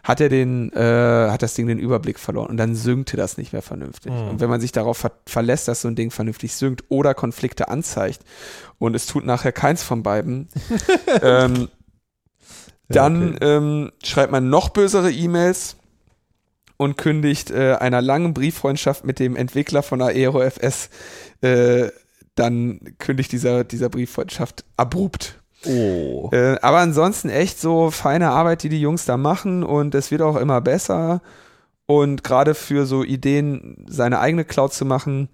hat 0.05 0.20
er 0.20 0.28
den, 0.28 0.72
äh, 0.72 1.30
hat 1.30 1.43
das 1.43 1.55
Ding 1.55 1.66
den 1.66 1.78
Überblick 1.78 2.18
verloren 2.18 2.51
und 2.51 2.57
dann 2.57 2.74
synkte 2.74 3.16
das 3.16 3.39
nicht 3.39 3.53
mehr 3.53 3.62
vernünftig. 3.62 4.12
Mhm. 4.12 4.28
Und 4.28 4.41
wenn 4.41 4.51
man 4.51 4.61
sich 4.61 4.72
darauf 4.72 4.99
ver 4.99 5.12
verlässt, 5.26 5.68
dass 5.68 5.80
so 5.80 5.89
ein 5.89 5.97
Ding 5.97 6.11
vernünftig 6.11 6.55
synkt 6.55 6.84
oder 6.89 7.14
Konflikte 7.14 7.68
anzeigt 7.68 8.20
und 8.78 8.95
es 8.95 9.07
tut 9.07 9.24
nachher 9.24 9.53
keins 9.53 9.82
von 9.82 10.03
beiden, 10.03 10.49
ähm, 11.22 11.68
dann 12.89 13.34
okay. 13.34 13.45
ähm, 13.45 13.93
schreibt 14.03 14.32
man 14.32 14.49
noch 14.49 14.68
bösere 14.68 15.11
E-Mails 15.11 15.76
und 16.76 16.97
kündigt 16.97 17.51
äh, 17.51 17.74
einer 17.74 18.03
langen 18.03 18.34
Brieffreundschaft 18.34 19.05
mit 19.05 19.18
dem 19.18 19.34
Entwickler 19.34 19.82
von 19.82 20.03
AeroFS 20.03 20.91
äh, 21.41 21.89
dann 22.37 22.80
kündigt 22.99 23.32
dieser, 23.32 23.64
dieser 23.64 23.89
Brieffreundschaft 23.89 24.64
abrupt. 24.76 25.41
Oh. 25.64 26.30
Äh, 26.32 26.59
aber 26.61 26.78
ansonsten 26.78 27.28
echt 27.28 27.61
so 27.61 27.91
feine 27.91 28.30
Arbeit, 28.30 28.62
die 28.62 28.68
die 28.68 28.80
Jungs 28.80 29.05
da 29.05 29.16
machen 29.16 29.64
und 29.64 29.95
es 29.95 30.11
wird 30.11 30.22
auch 30.22 30.37
immer 30.37 30.61
besser. 30.61 31.22
Und 31.87 32.24
gerade 32.24 32.55
für 32.55 32.87
so 32.87 33.03
Ideen, 33.03 33.84
seine 33.89 34.20
eigene 34.20 34.45
Cloud 34.45 34.72
zu 34.72 34.84
machen, 34.84 35.28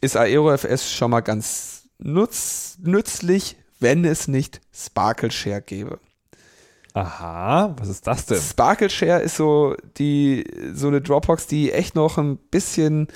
ist 0.00 0.16
AeroFS 0.16 0.92
schon 0.92 1.10
mal 1.10 1.20
ganz 1.20 1.88
nutz, 1.98 2.78
nützlich, 2.82 3.56
wenn 3.80 4.04
es 4.04 4.28
nicht 4.28 4.60
Sparkle 4.72 5.30
Share 5.30 5.62
gäbe. 5.62 5.98
Aha, 6.92 7.74
was 7.78 7.88
ist 7.88 8.06
das 8.06 8.26
denn? 8.26 8.40
Sparkle 8.40 8.88
Share 8.88 9.20
ist 9.20 9.36
so 9.36 9.74
die 9.96 10.44
so 10.74 10.88
eine 10.88 11.00
Dropbox, 11.00 11.48
die 11.48 11.72
echt 11.72 11.96
noch 11.96 12.18
ein 12.18 12.36
bisschen 12.36 13.08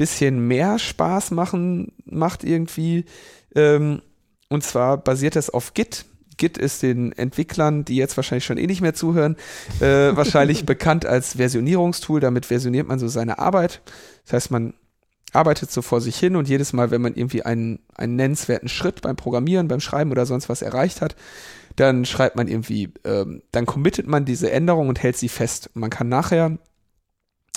bisschen 0.00 0.48
mehr 0.48 0.78
Spaß 0.78 1.30
machen, 1.30 1.92
macht 2.06 2.42
irgendwie. 2.42 3.04
Ähm, 3.54 4.00
und 4.48 4.64
zwar 4.64 4.96
basiert 4.96 5.36
das 5.36 5.50
auf 5.50 5.74
Git. 5.74 6.06
Git 6.38 6.56
ist 6.56 6.82
den 6.82 7.12
Entwicklern, 7.12 7.84
die 7.84 7.96
jetzt 7.96 8.16
wahrscheinlich 8.16 8.46
schon 8.46 8.56
eh 8.56 8.66
nicht 8.66 8.80
mehr 8.80 8.94
zuhören, 8.94 9.36
äh, 9.80 9.84
wahrscheinlich 10.16 10.64
bekannt 10.64 11.04
als 11.04 11.36
Versionierungstool. 11.36 12.18
Damit 12.18 12.46
versioniert 12.46 12.88
man 12.88 12.98
so 12.98 13.08
seine 13.08 13.38
Arbeit. 13.38 13.82
Das 14.24 14.32
heißt, 14.32 14.50
man 14.50 14.72
arbeitet 15.34 15.70
so 15.70 15.82
vor 15.82 16.00
sich 16.00 16.16
hin 16.16 16.34
und 16.34 16.48
jedes 16.48 16.72
Mal, 16.72 16.90
wenn 16.90 17.02
man 17.02 17.14
irgendwie 17.14 17.42
einen, 17.42 17.80
einen 17.94 18.16
nennenswerten 18.16 18.70
Schritt 18.70 19.02
beim 19.02 19.16
Programmieren, 19.16 19.68
beim 19.68 19.80
Schreiben 19.80 20.12
oder 20.12 20.24
sonst 20.24 20.48
was 20.48 20.62
erreicht 20.62 21.02
hat, 21.02 21.14
dann 21.76 22.06
schreibt 22.06 22.36
man 22.36 22.48
irgendwie, 22.48 22.94
ähm, 23.04 23.42
dann 23.52 23.66
committet 23.66 24.06
man 24.06 24.24
diese 24.24 24.50
Änderung 24.50 24.88
und 24.88 25.02
hält 25.02 25.18
sie 25.18 25.28
fest. 25.28 25.68
Man 25.74 25.90
kann 25.90 26.08
nachher 26.08 26.56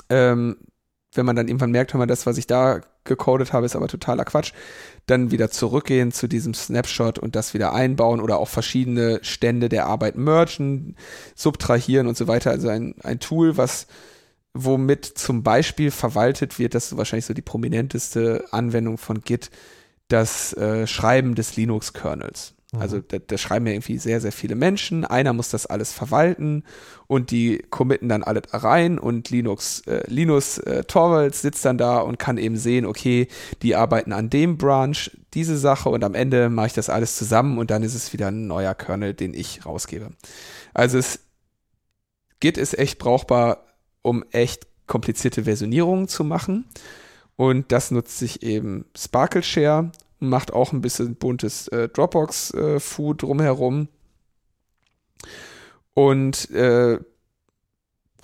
ähm, 0.09 0.57
wenn 1.15 1.25
man 1.25 1.35
dann 1.35 1.47
irgendwann 1.47 1.71
merkt, 1.71 1.93
hör 1.93 1.97
mal, 1.97 2.05
das, 2.05 2.25
was 2.25 2.37
ich 2.37 2.47
da 2.47 2.81
gecodet 3.03 3.53
habe, 3.53 3.65
ist 3.65 3.75
aber 3.75 3.87
totaler 3.87 4.25
Quatsch, 4.25 4.53
dann 5.05 5.31
wieder 5.31 5.51
zurückgehen 5.51 6.11
zu 6.11 6.27
diesem 6.27 6.53
Snapshot 6.53 7.19
und 7.19 7.35
das 7.35 7.53
wieder 7.53 7.73
einbauen 7.73 8.21
oder 8.21 8.37
auch 8.37 8.47
verschiedene 8.47 9.19
Stände 9.23 9.69
der 9.69 9.85
Arbeit 9.85 10.15
mergen, 10.15 10.95
subtrahieren 11.35 12.07
und 12.07 12.17
so 12.17 12.27
weiter. 12.27 12.51
Also 12.51 12.69
ein, 12.69 12.95
ein 13.03 13.19
Tool, 13.19 13.57
was 13.57 13.87
womit 14.53 15.05
zum 15.05 15.43
Beispiel 15.43 15.91
verwaltet 15.91 16.59
wird, 16.59 16.75
das 16.75 16.91
ist 16.91 16.97
wahrscheinlich 16.97 17.25
so 17.25 17.33
die 17.33 17.41
prominenteste 17.41 18.45
Anwendung 18.51 18.97
von 18.97 19.21
Git, 19.21 19.49
das 20.07 20.53
äh, 20.53 20.85
Schreiben 20.85 21.35
des 21.35 21.55
Linux-Kernels. 21.55 22.53
Also 22.79 22.97
mhm. 22.97 23.03
da, 23.07 23.17
da, 23.19 23.37
schreiben 23.37 23.67
ja 23.67 23.73
irgendwie 23.73 23.97
sehr, 23.97 24.19
sehr 24.19 24.31
viele 24.31 24.55
Menschen. 24.55 25.05
Einer 25.05 25.33
muss 25.33 25.49
das 25.49 25.65
alles 25.65 25.91
verwalten 25.91 26.63
und 27.07 27.31
die 27.31 27.63
committen 27.69 28.09
dann 28.09 28.23
alle 28.23 28.41
rein 28.51 28.97
und 28.97 29.29
Linux, 29.29 29.81
äh, 29.87 30.03
Linus 30.07 30.57
äh, 30.57 30.83
Torvalds 30.83 31.41
sitzt 31.41 31.65
dann 31.65 31.77
da 31.77 31.99
und 31.99 32.17
kann 32.19 32.37
eben 32.37 32.57
sehen, 32.57 32.85
okay, 32.85 33.27
die 33.61 33.75
arbeiten 33.75 34.11
an 34.11 34.29
dem 34.29 34.57
Branch, 34.57 34.97
diese 35.33 35.57
Sache 35.57 35.89
und 35.89 36.03
am 36.03 36.15
Ende 36.15 36.49
mache 36.49 36.67
ich 36.67 36.73
das 36.73 36.89
alles 36.89 37.15
zusammen 37.17 37.57
und 37.57 37.69
dann 37.71 37.83
ist 37.83 37.95
es 37.95 38.13
wieder 38.13 38.27
ein 38.27 38.47
neuer 38.47 38.73
Kernel, 38.73 39.13
den 39.13 39.33
ich 39.33 39.65
rausgebe. 39.65 40.09
Also 40.73 40.97
es 40.97 41.19
Git 42.39 42.57
ist 42.57 42.77
echt 42.77 42.99
brauchbar, 42.99 43.65
um 44.01 44.25
echt 44.31 44.67
komplizierte 44.85 45.45
Versionierungen 45.45 46.07
zu 46.09 46.25
machen. 46.25 46.65
Und 47.35 47.71
das 47.71 47.89
nutzt 47.89 48.17
sich 48.17 48.43
eben 48.43 48.85
Sparkle 48.97 49.43
Share 49.43 49.91
macht 50.29 50.53
auch 50.53 50.71
ein 50.71 50.81
bisschen 50.81 51.15
buntes 51.15 51.67
äh, 51.69 51.89
Dropbox-Food 51.89 53.23
äh, 53.23 53.25
drumherum. 53.25 53.87
Und 55.93 56.49
äh, 56.51 56.99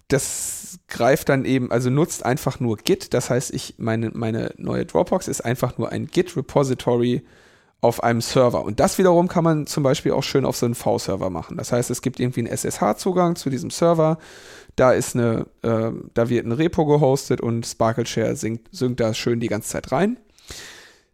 das 0.08 0.80
greift 0.88 1.30
dann 1.30 1.46
eben, 1.46 1.72
also 1.72 1.90
nutzt 1.90 2.26
einfach 2.26 2.60
nur 2.60 2.78
Git. 2.78 3.14
Das 3.14 3.30
heißt, 3.30 3.54
ich, 3.54 3.76
meine, 3.78 4.12
meine 4.14 4.54
neue 4.58 4.86
Dropbox 4.86 5.28
ist 5.28 5.42
einfach 5.42 5.78
nur 5.78 5.92
ein 5.92 6.08
Git-Repository 6.08 7.24
auf 7.82 8.04
einem 8.04 8.22
Server. 8.22 8.64
Und 8.64 8.80
das 8.80 8.98
wiederum 8.98 9.28
kann 9.28 9.44
man 9.44 9.68
zum 9.68 9.84
Beispiel 9.84 10.12
auch 10.12 10.24
schön 10.24 10.46
auf 10.46 10.58
so 10.58 10.66
einen 10.66 10.76
V-Server 10.76 11.30
machen. 11.30 11.58
Das 11.58 11.72
heißt, 11.72 11.90
es 11.90 12.02
gibt 12.02 12.20
irgendwie 12.20 12.42
einen 12.42 12.50
SSH-Zugang 12.50 13.36
zu 13.36 13.50
diesem 13.50 13.70
Server. 13.70 14.18
Da 14.76 14.92
ist 14.92 15.16
eine, 15.16 15.46
äh, 15.62 15.92
da 16.14 16.30
wird 16.30 16.46
ein 16.46 16.52
Repo 16.52 16.86
gehostet 16.86 17.40
und 17.40 17.66
SparkleShare 17.66 18.36
synkt, 18.36 18.68
synkt 18.72 19.00
da 19.00 19.14
schön 19.14 19.40
die 19.40 19.48
ganze 19.48 19.70
Zeit 19.70 19.92
rein. 19.92 20.18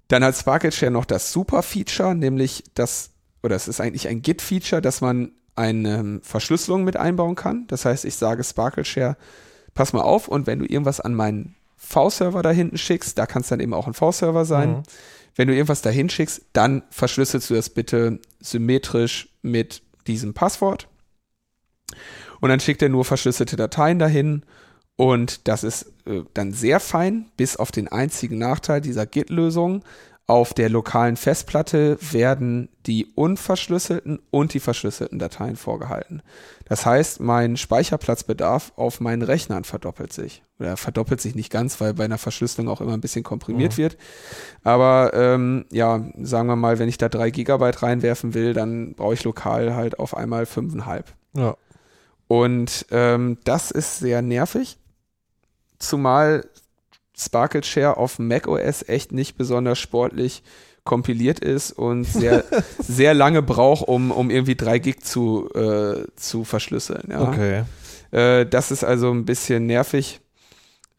Dann 0.08 0.24
hat 0.24 0.36
SparkleShare 0.36 0.92
noch 0.92 1.06
das 1.06 1.32
Super-Feature, 1.32 2.16
nämlich 2.16 2.64
das, 2.74 3.12
oder 3.44 3.56
es 3.56 3.68
ist 3.68 3.82
eigentlich 3.82 4.08
ein 4.08 4.22
Git-Feature, 4.22 4.82
dass 4.82 5.02
man 5.02 5.32
eine 5.56 6.20
Verschlüsselung 6.22 6.84
mit 6.84 6.98
einbauen 6.98 7.36
kann. 7.36 7.66
Das 7.68 7.86
heißt, 7.86 8.06
ich 8.06 8.16
sage 8.16 8.44
SparkleShare, 8.44 9.18
pass 9.74 9.94
mal 9.94 10.02
auf 10.02 10.28
und 10.28 10.48
wenn 10.48 10.60
du 10.60 10.66
irgendwas 10.66 11.00
an 11.00 11.14
meinen 11.14 11.56
V-Server 11.78 12.42
da 12.42 12.52
hinten 12.52 12.78
schickst, 12.78 13.18
da 13.18 13.26
kann 13.26 13.42
es 13.42 13.50
dann 13.50 13.60
eben 13.60 13.74
auch 13.74 13.88
ein 13.88 13.94
V-Server 13.94 14.46
sein. 14.46 14.70
Mhm. 14.70 14.84
Wenn 15.36 15.48
du 15.48 15.54
irgendwas 15.54 15.82
da 15.82 15.90
hinschickst, 15.90 16.42
dann 16.54 16.84
verschlüsselst 16.90 17.50
du 17.50 17.56
das 17.56 17.70
bitte 17.70 18.20
symmetrisch 18.40 19.30
mit 19.42 19.82
diesem 20.08 20.34
Passwort. 20.34 20.88
Und 22.40 22.50
dann 22.50 22.60
schickt 22.60 22.82
er 22.82 22.90
nur 22.90 23.06
verschlüsselte 23.06 23.56
Dateien 23.56 24.00
dahin. 24.00 24.44
Und 24.98 25.48
das 25.48 25.64
ist 25.64 25.92
äh, 26.06 26.22
dann 26.34 26.54
sehr 26.54 26.80
fein, 26.80 27.26
bis 27.38 27.58
auf 27.58 27.72
den 27.72 27.88
einzigen 27.88 28.38
Nachteil 28.38 28.82
dieser 28.82 29.06
Git-Lösung. 29.06 29.84
Auf 30.28 30.56
der 30.56 30.70
lokalen 30.70 31.18
Festplatte 31.18 32.00
werden 32.00 32.70
die 32.88 33.06
unverschlüsselten 33.14 34.20
und 34.32 34.56
die 34.56 34.60
verschlüsselten 34.60 35.20
Dateien 35.20 35.56
vorgehalten. 35.56 36.24
Das 36.68 36.84
heißt, 36.84 37.20
mein 37.20 37.58
Speicherplatzbedarf 37.58 38.74
auf 38.76 39.00
meinen 39.02 39.22
Rechnern 39.22 39.66
verdoppelt 39.66 40.14
sich. 40.14 40.42
Oder 40.60 40.78
verdoppelt 40.78 41.22
sich 41.22 41.36
nicht 41.36 41.52
ganz, 41.52 41.80
weil 41.80 41.94
bei 41.94 42.06
einer 42.06 42.18
Verschlüsselung 42.18 42.70
auch 42.70 42.82
immer 42.82 42.94
ein 42.94 43.02
bisschen 43.02 43.24
komprimiert 43.24 43.74
mhm. 43.74 43.78
wird. 43.78 43.98
Aber 44.64 45.14
ähm, 45.14 45.66
ja, 45.72 46.04
sagen 46.18 46.48
wir 46.48 46.56
mal, 46.56 46.80
wenn 46.80 46.90
ich 46.90 46.98
da 46.98 47.08
drei 47.08 47.30
Gigabyte 47.30 47.84
reinwerfen 47.84 48.34
will, 48.34 48.54
dann 48.54 48.96
brauche 48.96 49.14
ich 49.14 49.24
lokal 49.24 49.76
halt 49.76 50.00
auf 50.00 50.18
einmal 50.18 50.48
fünfeinhalb. 50.48 51.14
Ja. 51.34 51.56
Und 52.28 52.88
ähm, 52.90 53.38
das 53.44 53.70
ist 53.70 54.00
sehr 54.00 54.24
nervig. 54.24 54.80
Zumal 55.80 56.48
Sparkle 57.18 57.64
Share 57.64 57.98
auf 57.98 58.20
macOS 58.20 58.88
echt 58.88 59.12
nicht 59.12 59.38
besonders 59.38 59.80
sportlich 59.80 60.44
kompiliert 60.84 61.40
ist 61.40 61.72
und 61.72 62.04
sehr, 62.04 62.44
sehr 62.80 63.14
lange 63.14 63.42
braucht, 63.42 63.88
um, 63.88 64.12
um 64.12 64.30
irgendwie 64.30 64.56
drei 64.56 64.80
Gig 64.80 65.02
zu, 65.02 65.50
äh, 65.56 66.06
zu 66.16 66.44
verschlüsseln. 66.44 67.10
Ja. 67.10 67.22
Okay. 67.22 67.64
Äh, 68.12 68.46
das 68.46 68.72
ist 68.72 68.84
also 68.84 69.12
ein 69.12 69.26
bisschen 69.26 69.66
nervig. 69.66 70.22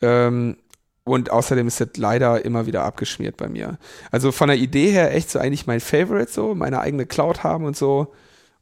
Ähm, 0.03 0.57
und 1.05 1.31
außerdem 1.31 1.69
ist 1.69 1.81
das 1.81 1.91
leider 1.97 2.45
immer 2.45 2.67
wieder 2.67 2.83
abgeschmiert 2.83 3.37
bei 3.37 3.49
mir. 3.49 3.79
Also 4.11 4.33
von 4.33 4.49
der 4.49 4.57
Idee 4.57 4.91
her 4.91 5.15
echt 5.15 5.31
so 5.31 5.39
eigentlich 5.39 5.69
mein 5.69 5.79
Favorite 5.79 6.33
so, 6.33 6.55
meine 6.57 6.81
eigene 6.81 7.07
Cloud 7.07 7.45
haben 7.45 7.65
und 7.65 7.77
so. 7.77 8.13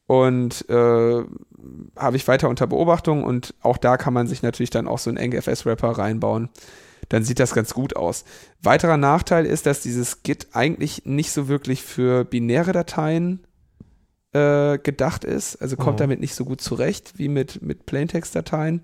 Und 0.07 0.69
äh, 0.69 1.25
habe 1.97 2.17
ich 2.17 2.29
weiter 2.29 2.51
unter 2.51 2.67
Beobachtung 2.67 3.25
und 3.25 3.55
auch 3.63 3.79
da 3.79 3.97
kann 3.97 4.13
man 4.13 4.27
sich 4.27 4.43
natürlich 4.43 4.71
dann 4.71 4.87
auch 4.87 4.99
so 4.99 5.11
einen 5.11 5.31
NGFS-Rapper 5.31 5.93
reinbauen 5.93 6.51
dann 7.09 7.25
sieht 7.25 7.41
das 7.41 7.55
ganz 7.55 7.75
gut 7.75 7.97
aus. 7.97 8.25
Weiterer 8.63 8.97
Nachteil 8.97 9.47
ist, 9.47 9.67
dass 9.67 9.81
dieses 9.81 10.23
Git 10.23 10.49
eigentlich 10.53 11.05
nicht 11.05 11.33
so 11.33 11.49
wirklich 11.49 11.83
für 11.83 12.25
binäre 12.25 12.73
Dateien 12.73 13.47
äh, 14.33 14.79
gedacht 14.79 15.25
ist. 15.25 15.57
Also 15.57 15.77
kommt 15.77 15.97
mhm. 15.97 16.03
damit 16.03 16.21
nicht 16.21 16.35
so 16.35 16.45
gut 16.45 16.61
zurecht 16.61 17.19
wie 17.19 17.29
mit, 17.29 17.63
mit 17.63 17.87
Plaintext-Dateien. 17.87 18.83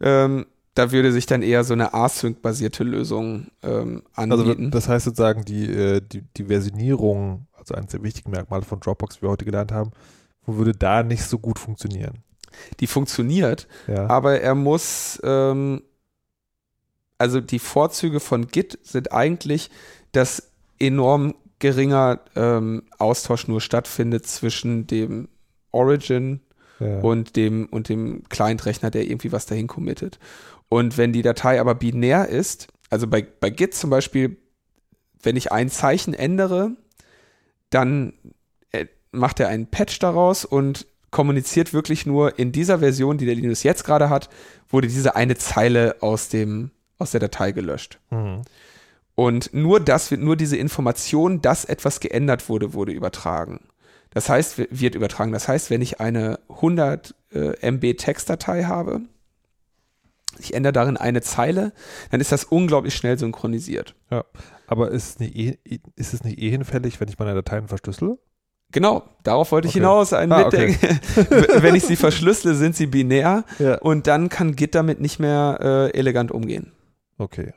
Ähm, 0.00 0.46
da 0.74 0.90
würde 0.90 1.12
sich 1.12 1.26
dann 1.26 1.42
eher 1.42 1.64
so 1.64 1.74
eine 1.74 1.92
Async-basierte 1.92 2.82
Lösung 2.82 3.48
ähm, 3.62 4.02
also, 4.14 4.34
anbieten. 4.34 4.66
Also 4.66 4.70
das 4.70 4.88
heißt 4.88 5.04
sozusagen, 5.04 5.44
die, 5.44 5.70
äh, 5.70 6.00
die, 6.00 6.22
die 6.36 6.44
Versionierung, 6.44 7.46
also 7.62 7.74
eines 7.74 7.92
der 7.92 8.02
wichtigen 8.02 8.30
Merkmale 8.30 8.62
von 8.62 8.80
Dropbox, 8.80 9.18
wie 9.18 9.22
wir 9.22 9.30
heute 9.30 9.44
gelernt 9.44 9.72
haben, 9.72 9.92
würde 10.46 10.72
da 10.72 11.02
nicht 11.02 11.24
so 11.24 11.38
gut 11.38 11.58
funktionieren. 11.58 12.18
Die 12.80 12.86
funktioniert, 12.86 13.66
ja. 13.86 14.08
aber 14.08 14.40
er 14.40 14.54
muss 14.54 15.18
ähm, 15.24 15.82
also 17.22 17.40
die 17.40 17.60
Vorzüge 17.60 18.18
von 18.18 18.48
Git 18.48 18.80
sind 18.82 19.12
eigentlich, 19.12 19.70
dass 20.10 20.50
enorm 20.80 21.36
geringer 21.60 22.18
ähm, 22.34 22.82
Austausch 22.98 23.46
nur 23.46 23.60
stattfindet 23.60 24.26
zwischen 24.26 24.88
dem 24.88 25.28
Origin 25.70 26.40
ja. 26.80 26.98
und 26.98 27.36
dem 27.36 27.66
und 27.66 27.88
dem 27.88 28.24
Client-Rechner, 28.28 28.90
der 28.90 29.04
irgendwie 29.04 29.30
was 29.30 29.46
dahin 29.46 29.68
committet. 29.68 30.18
Und 30.68 30.98
wenn 30.98 31.12
die 31.12 31.22
Datei 31.22 31.60
aber 31.60 31.76
binär 31.76 32.28
ist, 32.28 32.66
also 32.90 33.06
bei, 33.06 33.22
bei 33.22 33.50
Git 33.50 33.74
zum 33.74 33.90
Beispiel, 33.90 34.36
wenn 35.22 35.36
ich 35.36 35.52
ein 35.52 35.70
Zeichen 35.70 36.14
ändere, 36.14 36.72
dann 37.74 38.14
äh, 38.70 38.86
macht 39.10 39.40
er 39.40 39.48
einen 39.48 39.66
Patch 39.66 39.98
daraus 39.98 40.44
und 40.44 40.86
kommuniziert 41.10 41.72
wirklich 41.72 42.06
nur 42.06 42.38
in 42.38 42.52
dieser 42.52 42.78
Version, 42.78 43.18
die 43.18 43.26
der 43.26 43.34
Linux 43.34 43.62
jetzt 43.62 43.84
gerade 43.84 44.08
hat, 44.08 44.30
wurde 44.68 44.88
diese 44.88 45.14
eine 45.14 45.36
Zeile 45.36 45.96
aus 46.00 46.28
dem 46.28 46.70
aus 46.98 47.10
der 47.10 47.20
Datei 47.20 47.52
gelöscht. 47.52 47.98
Mhm. 48.10 48.42
Und 49.14 49.52
nur 49.52 49.80
das 49.80 50.10
wird, 50.10 50.22
nur 50.22 50.36
diese 50.36 50.56
Information, 50.56 51.42
dass 51.42 51.64
etwas 51.64 52.00
geändert 52.00 52.48
wurde, 52.48 52.72
wurde 52.72 52.92
übertragen. 52.92 53.60
Das 54.10 54.28
heißt, 54.28 54.58
wird 54.70 54.94
übertragen. 54.94 55.32
Das 55.32 55.48
heißt, 55.48 55.70
wenn 55.70 55.82
ich 55.82 56.00
eine 56.00 56.38
100 56.48 57.14
äh, 57.32 57.70
MB 57.70 57.96
Textdatei 57.96 58.64
habe, 58.64 59.02
ich 60.38 60.54
ändere 60.54 60.72
darin 60.72 60.96
eine 60.96 61.20
Zeile, 61.20 61.72
dann 62.10 62.20
ist 62.20 62.32
das 62.32 62.44
unglaublich 62.44 62.94
schnell 62.94 63.18
synchronisiert. 63.18 63.94
Ja, 64.10 64.24
aber 64.66 64.90
ist 64.90 65.08
es 65.08 65.18
nicht 65.18 65.36
eh, 65.36 65.80
ist 65.96 66.14
es 66.14 66.24
nicht 66.24 66.38
eh 66.38 66.50
hinfällig, 66.50 67.00
wenn 67.00 67.08
ich 67.08 67.18
meine 67.18 67.34
Dateien 67.34 67.68
verschlüssel? 67.68 68.18
Genau, 68.70 69.02
darauf 69.22 69.52
wollte 69.52 69.68
ich 69.68 69.74
okay. 69.74 69.80
hinaus. 69.80 70.12
Ein 70.12 70.32
ah, 70.32 70.46
okay. 70.46 70.76
wenn 71.60 71.74
ich 71.74 71.84
sie 71.84 71.96
verschlüssele, 71.96 72.54
sind 72.54 72.74
sie 72.74 72.86
binär 72.86 73.44
ja. 73.58 73.76
und 73.78 74.06
dann 74.06 74.28
kann 74.30 74.56
Git 74.56 74.74
damit 74.74 75.00
nicht 75.00 75.18
mehr 75.18 75.58
äh, 75.60 75.98
elegant 75.98 76.32
umgehen. 76.32 76.72
Okay. 77.18 77.52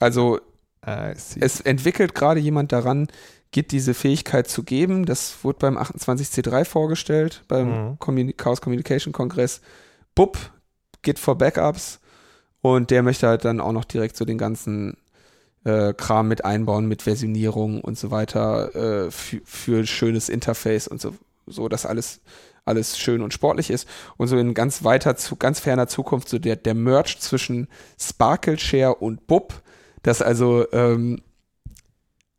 Also 0.00 0.38
es 0.80 1.60
entwickelt 1.60 2.14
gerade 2.14 2.40
jemand 2.40 2.72
daran, 2.72 3.08
Git 3.50 3.72
diese 3.72 3.94
Fähigkeit 3.94 4.48
zu 4.48 4.62
geben. 4.62 5.06
Das 5.06 5.42
wurde 5.42 5.58
beim 5.58 5.78
28C3 5.78 6.64
vorgestellt, 6.64 7.44
beim 7.48 7.90
mhm. 7.90 7.98
Communi 7.98 8.32
Chaos 8.34 8.60
Communication 8.60 9.12
Kongress. 9.12 9.60
BUP, 10.14 10.38
Git 11.02 11.18
for 11.18 11.36
Backups. 11.36 12.00
Und 12.60 12.90
der 12.90 13.02
möchte 13.02 13.28
halt 13.28 13.44
dann 13.44 13.60
auch 13.60 13.72
noch 13.72 13.84
direkt 13.84 14.16
so 14.16 14.24
den 14.24 14.36
ganzen 14.36 14.96
äh, 15.64 15.92
Kram 15.94 16.28
mit 16.28 16.44
einbauen, 16.44 16.86
mit 16.86 17.02
Versionierung 17.02 17.80
und 17.80 17.98
so 17.98 18.10
weiter, 18.10 19.06
äh, 19.06 19.10
für 19.10 19.86
schönes 19.86 20.28
Interface 20.28 20.88
und 20.88 21.00
so, 21.00 21.14
so, 21.46 21.68
dass 21.68 21.86
alles 21.86 22.20
alles 22.68 22.98
schön 22.98 23.22
und 23.22 23.32
sportlich 23.32 23.70
ist 23.70 23.88
und 24.18 24.28
so 24.28 24.36
in 24.36 24.54
ganz 24.54 24.84
weiter, 24.84 25.16
zu, 25.16 25.36
ganz 25.36 25.58
ferner 25.58 25.88
Zukunft 25.88 26.28
so 26.28 26.38
der, 26.38 26.54
der 26.54 26.74
Merch 26.74 27.18
zwischen 27.18 27.66
Sparkle 27.98 28.58
Share 28.58 28.94
und 28.96 29.26
Bub, 29.26 29.62
dass 30.02 30.22
also 30.22 30.70
ähm, 30.72 31.22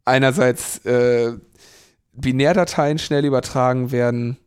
einerseits 0.06 0.86
äh, 0.86 1.34
Binärdateien 2.14 3.00
schnell 3.00 3.26
übertragen 3.26 3.92
werden, 3.92 4.38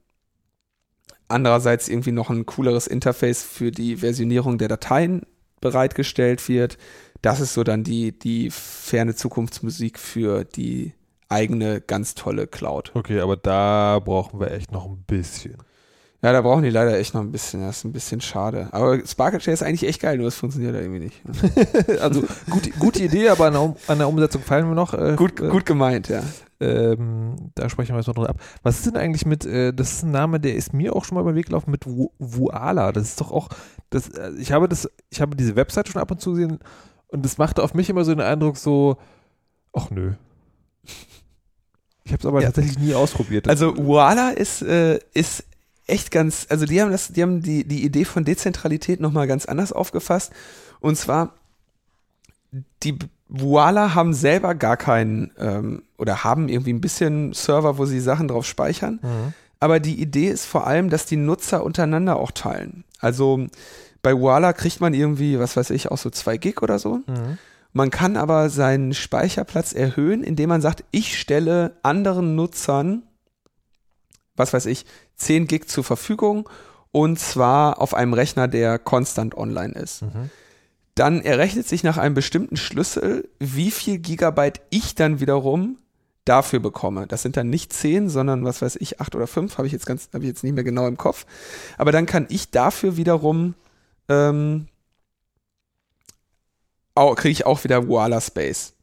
andererseits 1.28 1.88
irgendwie 1.88 2.12
noch 2.12 2.30
ein 2.30 2.46
cooleres 2.46 2.86
Interface 2.86 3.42
für 3.42 3.70
die 3.70 3.96
Versionierung 3.96 4.58
der 4.58 4.68
Dateien 4.68 5.22
bereitgestellt 5.60 6.48
wird. 6.48 6.78
Das 7.22 7.40
ist 7.40 7.54
so 7.54 7.64
dann 7.64 7.84
die, 7.84 8.18
die 8.18 8.50
ferne 8.50 9.14
Zukunftsmusik 9.14 9.98
für 9.98 10.44
die 10.44 10.92
eigene 11.28 11.80
ganz 11.80 12.14
tolle 12.14 12.46
Cloud. 12.46 12.92
Okay, 12.94 13.20
aber 13.20 13.36
da 13.36 14.00
brauchen 14.04 14.40
wir 14.40 14.50
echt 14.50 14.72
noch 14.72 14.86
ein 14.86 15.04
bisschen. 15.06 15.56
Ja, 16.24 16.32
da 16.32 16.40
brauchen 16.40 16.62
die 16.62 16.70
leider 16.70 16.96
echt 16.98 17.14
noch 17.14 17.20
ein 17.20 17.32
bisschen. 17.32 17.62
Das 17.62 17.78
ist 17.78 17.84
ein 17.84 17.92
bisschen 17.92 18.20
schade. 18.20 18.68
Aber 18.70 19.04
SparkleShare 19.04 19.54
ist 19.54 19.62
eigentlich 19.62 19.88
echt 19.88 20.00
geil, 20.00 20.18
nur 20.18 20.28
es 20.28 20.36
funktioniert 20.36 20.74
da 20.74 20.78
irgendwie 20.78 21.00
nicht. 21.00 21.20
also 22.00 22.22
gut, 22.48 22.70
gute 22.78 23.02
Idee, 23.02 23.28
aber 23.28 23.46
an 23.46 23.52
der, 23.54 23.74
an 23.88 23.98
der 23.98 24.08
Umsetzung 24.08 24.42
fallen 24.42 24.68
wir 24.68 24.76
noch. 24.76 24.94
Äh, 24.94 25.16
gut, 25.16 25.40
äh, 25.40 25.48
gut 25.48 25.66
gemeint, 25.66 26.08
ja. 26.08 26.22
Ähm, 26.60 27.50
da 27.56 27.68
sprechen 27.68 27.94
wir 27.94 27.96
jetzt 27.98 28.06
noch 28.06 28.14
drüber 28.14 28.30
ab. 28.30 28.40
Was 28.62 28.76
ist 28.78 28.86
denn 28.86 28.96
eigentlich 28.96 29.26
mit, 29.26 29.44
äh, 29.44 29.72
das 29.72 29.94
ist 29.94 30.02
ein 30.04 30.12
Name, 30.12 30.38
der 30.38 30.54
ist 30.54 30.72
mir 30.72 30.94
auch 30.94 31.04
schon 31.04 31.16
mal 31.16 31.22
über 31.22 31.32
den 31.32 31.36
Weg 31.36 31.46
gelaufen 31.46 31.72
mit 31.72 31.86
Voala. 31.86 32.92
Das 32.92 33.02
ist 33.02 33.20
doch 33.20 33.32
auch, 33.32 33.48
das, 33.90 34.08
äh, 34.10 34.30
ich 34.38 34.52
habe 34.52 34.68
das, 34.68 34.88
ich 35.10 35.20
habe 35.20 35.34
diese 35.34 35.56
Webseite 35.56 35.90
schon 35.90 36.02
ab 36.02 36.10
und 36.12 36.20
zu 36.20 36.30
gesehen 36.30 36.60
und 37.12 37.24
das 37.24 37.38
machte 37.38 37.62
auf 37.62 37.74
mich 37.74 37.90
immer 37.90 38.04
so 38.04 38.14
den 38.14 38.24
Eindruck 38.24 38.56
so, 38.56 38.96
ach 39.72 39.90
nö. 39.90 40.14
Ich 42.04 42.12
habe 42.12 42.20
es 42.20 42.26
aber 42.26 42.40
ja. 42.40 42.48
tatsächlich 42.48 42.78
nie 42.78 42.94
ausprobiert. 42.94 43.48
Also 43.48 43.76
Voila 43.76 44.30
ist, 44.30 44.62
äh, 44.62 44.98
ist 45.14 45.44
echt 45.86 46.10
ganz, 46.10 46.46
also 46.48 46.66
die 46.66 46.80
haben 46.80 46.90
das, 46.90 47.12
die 47.12 47.22
haben 47.22 47.42
die, 47.42 47.64
die 47.64 47.84
Idee 47.84 48.04
von 48.04 48.24
Dezentralität 48.24 49.00
nochmal 49.00 49.26
ganz 49.26 49.46
anders 49.46 49.72
aufgefasst. 49.72 50.32
Und 50.80 50.96
zwar, 50.96 51.34
die 52.82 52.98
Voila 53.28 53.94
haben 53.94 54.14
selber 54.14 54.54
gar 54.54 54.76
keinen 54.76 55.32
ähm, 55.38 55.82
oder 55.98 56.24
haben 56.24 56.48
irgendwie 56.48 56.72
ein 56.72 56.80
bisschen 56.80 57.32
Server, 57.34 57.78
wo 57.78 57.86
sie 57.86 58.00
Sachen 58.00 58.28
drauf 58.28 58.46
speichern. 58.46 59.00
Mhm. 59.02 59.34
Aber 59.60 59.80
die 59.80 60.00
Idee 60.00 60.28
ist 60.28 60.44
vor 60.44 60.66
allem, 60.66 60.90
dass 60.90 61.06
die 61.06 61.16
Nutzer 61.16 61.62
untereinander 61.62 62.16
auch 62.16 62.32
teilen. 62.32 62.84
Also 62.98 63.46
bei 64.02 64.18
Voila 64.18 64.52
kriegt 64.52 64.80
man 64.80 64.94
irgendwie, 64.94 65.38
was 65.38 65.56
weiß 65.56 65.70
ich, 65.70 65.90
auch 65.90 65.98
so 65.98 66.10
zwei 66.10 66.36
Gig 66.36 66.60
oder 66.62 66.78
so. 66.78 66.96
Mhm. 67.06 67.38
Man 67.72 67.90
kann 67.90 68.16
aber 68.16 68.50
seinen 68.50 68.92
Speicherplatz 68.92 69.72
erhöhen, 69.72 70.22
indem 70.22 70.50
man 70.50 70.60
sagt, 70.60 70.84
ich 70.90 71.18
stelle 71.18 71.76
anderen 71.82 72.34
Nutzern, 72.34 73.04
was 74.36 74.52
weiß 74.52 74.66
ich, 74.66 74.84
10 75.16 75.46
Gig 75.46 75.68
zur 75.68 75.84
Verfügung 75.84 76.48
und 76.90 77.18
zwar 77.18 77.80
auf 77.80 77.94
einem 77.94 78.12
Rechner, 78.12 78.48
der 78.48 78.78
konstant 78.78 79.36
online 79.36 79.72
ist. 79.72 80.02
Mhm. 80.02 80.30
Dann 80.94 81.22
errechnet 81.22 81.66
sich 81.66 81.82
nach 81.82 81.96
einem 81.96 82.14
bestimmten 82.14 82.58
Schlüssel, 82.58 83.28
wie 83.38 83.70
viel 83.70 83.98
Gigabyte 83.98 84.60
ich 84.68 84.94
dann 84.94 85.20
wiederum 85.20 85.78
dafür 86.26 86.60
bekomme. 86.60 87.06
Das 87.06 87.22
sind 87.22 87.36
dann 87.38 87.48
nicht 87.48 87.72
10, 87.72 88.10
sondern 88.10 88.44
was 88.44 88.60
weiß 88.60 88.76
ich, 88.76 89.00
8 89.00 89.14
oder 89.14 89.26
5, 89.26 89.56
habe 89.56 89.66
ich 89.66 89.72
jetzt 89.72 89.86
ganz, 89.86 90.10
habe 90.12 90.24
ich 90.24 90.28
jetzt 90.28 90.44
nicht 90.44 90.52
mehr 90.52 90.64
genau 90.64 90.86
im 90.86 90.98
Kopf. 90.98 91.24
Aber 91.78 91.92
dann 91.92 92.04
kann 92.04 92.26
ich 92.28 92.50
dafür 92.50 92.98
wiederum 92.98 93.54
ähm, 94.08 94.68
kriege 96.94 97.32
ich 97.32 97.46
auch 97.46 97.64
wieder 97.64 97.88
Voila 97.88 98.20
Space. 98.20 98.74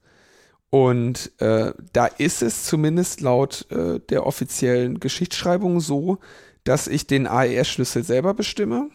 Und 0.69 1.31
äh, 1.41 1.73
da 1.93 2.05
ist 2.05 2.41
es 2.41 2.65
zumindest 2.65 3.21
laut 3.21 3.65
äh, 3.71 3.99
der 3.99 4.25
offiziellen 4.25 4.99
Geschichtsschreibung 4.99 5.79
so, 5.79 6.19
dass 6.63 6.87
ich 6.87 7.07
den 7.07 7.25
AES-Schlüssel 7.25 8.03
selber 8.03 8.33
bestimme 8.33 8.89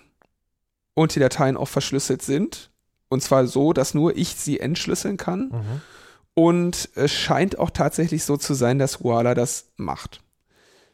und 0.95 1.15
die 1.15 1.21
Dateien 1.21 1.57
auch 1.57 1.69
verschlüsselt 1.69 2.23
sind. 2.23 2.71
Und 3.09 3.23
zwar 3.23 3.47
so, 3.47 3.73
dass 3.73 3.95
nur 3.95 4.17
ich 4.17 4.35
sie 4.37 4.61
entschlüsseln 4.61 5.17
kann. 5.17 5.49
Mhm. 5.49 5.81
Und 6.35 6.89
es 6.95 7.13
scheint 7.13 7.59
auch 7.59 7.71
tatsächlich 7.71 8.25
so 8.25 8.37
zu 8.37 8.55
sein, 8.55 8.79
dass 8.79 9.03
Voila 9.03 9.35
das 9.35 9.73
macht. 9.77 10.21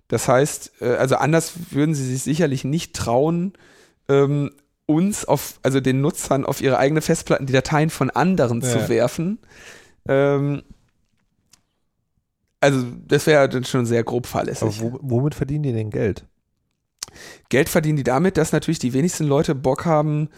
Das 0.08 0.28
heißt, 0.28 0.72
äh, 0.80 0.96
also 0.96 1.16
anders 1.16 1.52
würden 1.70 1.94
sie 1.94 2.04
sich 2.04 2.22
sicherlich 2.22 2.64
nicht 2.64 2.94
trauen, 2.96 3.52
ähm, 4.08 4.50
uns 4.90 5.24
auf, 5.24 5.58
also 5.62 5.80
den 5.80 6.00
Nutzern 6.00 6.44
auf 6.44 6.60
ihre 6.60 6.78
eigene 6.78 7.00
Festplatten 7.00 7.46
die 7.46 7.52
Dateien 7.52 7.90
von 7.90 8.10
anderen 8.10 8.60
Ja. 8.60 8.68
zu 8.68 8.88
werfen. 8.88 9.38
Ähm, 10.08 10.62
also 12.60 12.84
das 13.06 13.26
wäre 13.26 13.48
dann 13.48 13.64
schon 13.64 13.86
sehr 13.86 14.04
grob 14.04 14.26
Aber 14.26 14.32
fahrlässig. 14.32 14.80
wo, 14.82 14.98
womit 15.00 15.34
verdienen 15.34 15.62
die 15.62 15.72
denn 15.72 15.90
Geld? 15.90 16.26
Geld 17.48 17.68
verdienen 17.68 17.96
die 17.96 18.04
damit, 18.04 18.36
dass 18.36 18.52
natürlich 18.52 18.78
die 18.78 18.92
wenigsten 18.92 19.24
Leute 19.24 19.54
Bock 19.54 19.84
haben, 19.84 20.28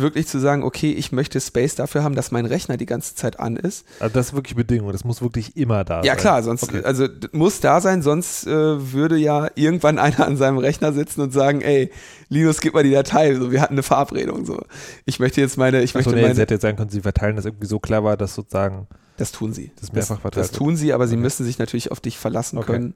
wirklich 0.00 0.26
zu 0.26 0.38
sagen, 0.38 0.62
okay, 0.62 0.92
ich 0.92 1.12
möchte 1.12 1.40
Space 1.40 1.74
dafür 1.74 2.02
haben, 2.04 2.14
dass 2.14 2.30
mein 2.30 2.46
Rechner 2.46 2.76
die 2.76 2.86
ganze 2.86 3.14
Zeit 3.14 3.38
an 3.40 3.56
ist. 3.56 3.84
Also 4.00 4.12
das 4.14 4.26
ist 4.28 4.34
wirklich 4.34 4.56
Bedingung, 4.56 4.92
das 4.92 5.04
muss 5.04 5.22
wirklich 5.22 5.56
immer 5.56 5.84
da 5.84 6.02
Ja 6.02 6.12
sein. 6.12 6.16
klar, 6.16 6.42
sonst, 6.42 6.62
Okay. 6.64 6.82
also 6.84 7.06
muss 7.32 7.60
da 7.60 7.80
sein, 7.80 8.02
sonst 8.02 8.46
äh, 8.46 8.92
würde 8.92 9.16
ja 9.16 9.48
irgendwann 9.54 9.98
einer 10.00 10.26
an 10.26 10.36
seinem 10.36 10.58
Rechner 10.58 10.92
sitzen 10.92 11.20
und 11.20 11.32
sagen, 11.32 11.60
ey, 11.60 11.90
Linus, 12.28 12.60
gib 12.60 12.74
mal 12.74 12.82
die 12.82 12.90
Datei, 12.92 13.34
so, 13.34 13.50
wir 13.52 13.60
hatten 13.60 13.74
eine 13.74 13.82
Verabredung, 13.82 14.44
so. 14.46 14.60
Ich 15.04 15.18
möchte 15.20 15.40
jetzt 15.40 15.56
meine, 15.56 15.82
ich 15.82 15.94
Achso, 15.94 16.10
möchte 16.10 16.10
nee, 16.10 16.22
sie 16.22 16.28
meine, 16.28 16.40
hätte 16.40 16.54
jetzt 16.54 16.62
sagen 16.62 16.76
können, 16.76 16.90
sie 16.90 17.00
verteilen 17.02 17.36
das 17.36 17.44
irgendwie 17.44 17.66
so 17.66 17.78
clever, 17.78 18.16
dass 18.16 18.34
sozusagen 18.34 18.86
das 19.16 19.32
tun 19.32 19.52
sie. 19.52 19.70
das 19.80 19.92
mehrfach 19.92 20.16
Das, 20.16 20.20
verteilt 20.22 20.44
das 20.44 20.52
tun 20.52 20.76
sie, 20.76 20.92
aber 20.92 21.06
sie 21.08 21.14
Okay. 21.14 21.22
müssen 21.22 21.44
sich 21.44 21.58
natürlich 21.58 21.90
auf 21.90 22.00
dich 22.00 22.18
verlassen 22.18 22.58
Okay. 22.58 22.66
können, 22.72 22.94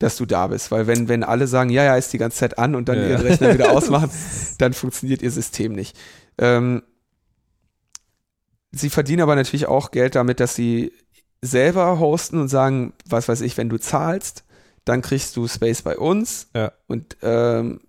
dass 0.00 0.16
du 0.16 0.24
da 0.24 0.46
bist, 0.46 0.70
weil 0.70 0.86
wenn, 0.86 1.08
wenn 1.08 1.22
alle 1.22 1.46
sagen, 1.46 1.68
ja, 1.68 1.84
ja, 1.84 1.94
ist 1.94 2.10
die 2.14 2.18
ganze 2.18 2.38
Zeit 2.38 2.58
an 2.58 2.74
und 2.74 2.88
dann 2.88 2.96
Ja, 2.98 3.08
ihren 3.08 3.20
ja. 3.20 3.28
Rechner 3.28 3.52
wieder 3.52 3.70
ausmachen, 3.76 4.10
dann 4.56 4.72
funktioniert 4.72 5.20
ihr 5.20 5.30
System 5.30 5.72
nicht. 5.74 5.94
Ähm, 6.40 6.82
sie 8.72 8.90
verdienen 8.90 9.22
aber 9.22 9.36
natürlich 9.36 9.66
auch 9.66 9.90
Geld 9.90 10.14
damit, 10.14 10.40
dass 10.40 10.54
sie 10.54 10.92
selber 11.42 11.98
hosten 11.98 12.38
und 12.40 12.48
sagen, 12.48 12.92
was 13.08 13.28
weiß 13.28 13.40
ich, 13.42 13.56
wenn 13.56 13.68
du 13.68 13.78
zahlst, 13.78 14.44
dann 14.84 15.02
kriegst 15.02 15.36
du 15.36 15.46
Space 15.48 15.82
bei 15.82 15.96
uns 15.98 16.48
Ja. 16.54 16.72
und 16.86 17.16
ähm, 17.22 17.80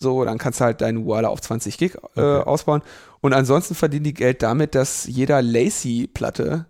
so, 0.00 0.24
dann 0.24 0.38
kannst 0.38 0.60
du 0.60 0.64
halt 0.64 0.80
deinen 0.80 1.04
Voila 1.06 1.28
auf 1.28 1.40
20 1.40 1.76
Gig 1.76 1.94
äh, 1.94 1.98
Okay. 2.20 2.48
ausbauen. 2.48 2.82
Und 3.20 3.32
ansonsten 3.32 3.74
verdienen 3.74 4.04
die 4.04 4.14
Geld 4.14 4.42
damit, 4.42 4.76
dass 4.76 5.06
jeder 5.06 5.42
Lacey-Platte 5.42 6.66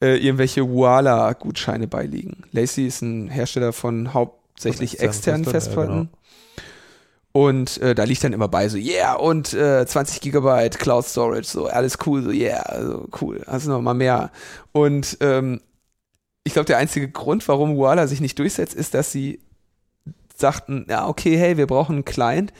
äh, 0.00 0.16
irgendwelche 0.24 0.68
Voila-Gutscheine 0.68 1.88
beiliegen. 1.88 2.44
Lacey 2.52 2.86
ist 2.86 3.02
ein 3.02 3.28
Hersteller 3.28 3.72
von 3.72 4.14
hauptsächlich 4.14 5.00
externen 5.00 5.44
Festplatten, 5.44 6.08
Festplatten. 6.08 6.08
Und 7.32 7.78
äh, 7.80 7.94
da 7.94 8.04
liegt 8.04 8.22
dann 8.24 8.34
immer 8.34 8.48
bei 8.48 8.68
so, 8.68 8.76
yeah, 8.76 9.14
und 9.14 9.54
äh, 9.54 9.86
20 9.86 10.20
Gigabyte 10.20 10.78
Cloud 10.78 11.06
Storage, 11.06 11.46
so, 11.46 11.66
alles 11.66 11.96
cool, 12.06 12.22
so, 12.22 12.30
yeah, 12.30 12.60
also 12.60 13.08
cool, 13.20 13.42
also 13.46 13.70
noch 13.70 13.80
mal 13.80 13.94
mehr. 13.94 14.30
Und 14.72 15.16
ähm, 15.20 15.60
ich 16.44 16.52
glaube, 16.52 16.66
der 16.66 16.76
einzige 16.78 17.08
Grund, 17.08 17.46
warum 17.48 17.76
Voila 17.76 18.06
sich 18.06 18.20
nicht 18.20 18.38
durchsetzt, 18.38 18.74
ist, 18.74 18.92
dass 18.94 19.12
sie 19.12 19.40
sagten, 20.36 20.86
ja, 20.90 21.08
okay, 21.08 21.36
hey, 21.38 21.56
wir 21.56 21.66
brauchen 21.66 21.96
einen 21.96 22.04
Client, 22.04 22.52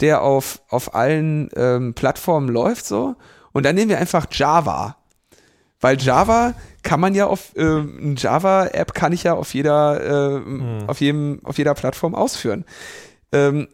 der 0.00 0.22
auf, 0.22 0.60
auf 0.68 0.94
allen 0.94 1.48
ähm, 1.56 1.94
Plattformen 1.94 2.48
läuft, 2.48 2.84
so. 2.84 3.16
Und 3.52 3.64
dann 3.64 3.74
nehmen 3.76 3.88
wir 3.88 3.98
einfach 3.98 4.26
Java. 4.30 4.96
Weil 5.80 5.98
Java 6.00 6.54
kann 6.82 7.00
man 7.00 7.14
ja 7.14 7.26
auf, 7.28 7.52
ähm, 7.56 7.98
eine 8.02 8.14
Java-App 8.14 8.92
kann 8.94 9.12
ich 9.12 9.22
ja 9.22 9.34
auf 9.34 9.54
jeder, 9.54 10.36
äh, 10.36 10.40
Mhm. 10.40 10.88
auf 10.88 11.00
jedem, 11.00 11.40
auf 11.44 11.56
jeder 11.56 11.74
Plattform 11.74 12.14
ausführen. 12.14 12.64
Ähm, 13.32 13.68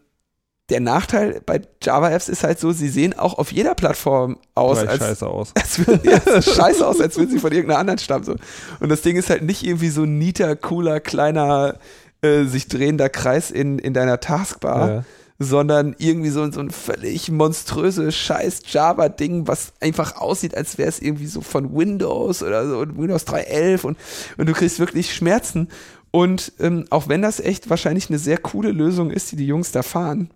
der 0.70 0.80
Nachteil 0.80 1.42
bei 1.44 1.60
Java-Apps 1.82 2.28
ist 2.28 2.42
halt 2.42 2.58
so, 2.58 2.72
sie 2.72 2.88
sehen 2.88 3.12
auch 3.18 3.36
auf 3.36 3.52
jeder 3.52 3.74
Plattform 3.74 4.38
aus, 4.54 4.78
als, 4.78 4.98
scheiße 4.98 5.26
aus. 5.26 5.52
als 5.60 5.86
würden 5.86 6.00
ja, 6.04 6.40
scheiße 6.40 6.86
aus, 6.86 7.00
als 7.00 7.16
würden 7.16 7.30
sie 7.30 7.38
von 7.38 7.52
irgendeiner 7.52 7.80
anderen 7.80 7.98
stammen. 7.98 8.24
So. 8.24 8.36
Und 8.80 8.88
das 8.88 9.02
Ding 9.02 9.16
ist 9.16 9.28
halt 9.28 9.42
nicht 9.42 9.62
irgendwie 9.62 9.90
so 9.90 10.04
ein 10.04 10.18
neater, 10.18 10.56
cooler, 10.56 11.00
kleiner, 11.00 11.78
äh, 12.22 12.44
sich 12.44 12.68
drehender 12.68 13.10
Kreis 13.10 13.50
in, 13.50 13.78
in 13.78 13.92
deiner 13.92 14.20
Taskbar, 14.20 14.88
Ja. 14.88 15.04
sondern 15.38 15.94
irgendwie 15.98 16.30
so, 16.30 16.50
so 16.50 16.60
ein 16.60 16.70
völlig 16.70 17.30
monströses 17.30 18.14
scheiß 18.16 18.62
Java-Ding, 18.66 19.46
was 19.46 19.74
einfach 19.80 20.16
aussieht, 20.16 20.56
als 20.56 20.78
wäre 20.78 20.88
es 20.88 20.98
irgendwie 20.98 21.26
so 21.26 21.42
von 21.42 21.76
Windows 21.76 22.42
oder 22.42 22.66
so 22.66 22.78
und 22.78 22.96
Windows 22.96 23.26
3.11 23.26 23.82
und, 23.82 23.98
und 24.38 24.48
du 24.48 24.54
kriegst 24.54 24.78
wirklich 24.78 25.14
Schmerzen. 25.14 25.68
Und 26.10 26.52
ähm, 26.58 26.86
auch 26.88 27.08
wenn 27.08 27.20
das 27.20 27.38
echt 27.38 27.68
wahrscheinlich 27.68 28.08
eine 28.08 28.18
sehr 28.18 28.38
coole 28.38 28.70
Lösung 28.70 29.10
ist, 29.10 29.32
die 29.32 29.36
die 29.36 29.46
Jungs 29.46 29.70
da 29.70 29.82
fahren, 29.82 30.30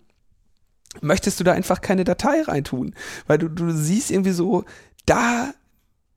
möchtest 1.01 1.39
du 1.39 1.43
da 1.43 1.53
einfach 1.53 1.81
keine 1.81 2.03
Datei 2.03 2.41
reintun. 2.41 2.95
Weil 3.27 3.37
du, 3.37 3.47
du 3.49 3.71
siehst 3.71 4.11
irgendwie 4.11 4.31
so, 4.31 4.65
da, 5.05 5.51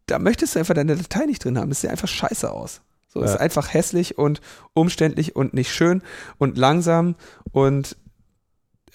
da 0.06 0.18
möchtest 0.18 0.54
du 0.54 0.58
einfach 0.58 0.74
deine 0.74 0.96
Datei 0.96 1.26
nicht 1.26 1.44
drin 1.44 1.58
haben. 1.58 1.68
Das 1.68 1.80
sieht 1.80 1.90
einfach 1.90 2.08
scheiße 2.08 2.50
aus. 2.50 2.80
So, 3.08 3.20
Ja. 3.20 3.26
ist 3.26 3.36
einfach 3.40 3.74
hässlich 3.74 4.16
und 4.16 4.40
umständlich 4.72 5.36
und 5.36 5.52
nicht 5.54 5.72
schön 5.72 6.02
und 6.38 6.56
langsam 6.56 7.14
und 7.52 7.96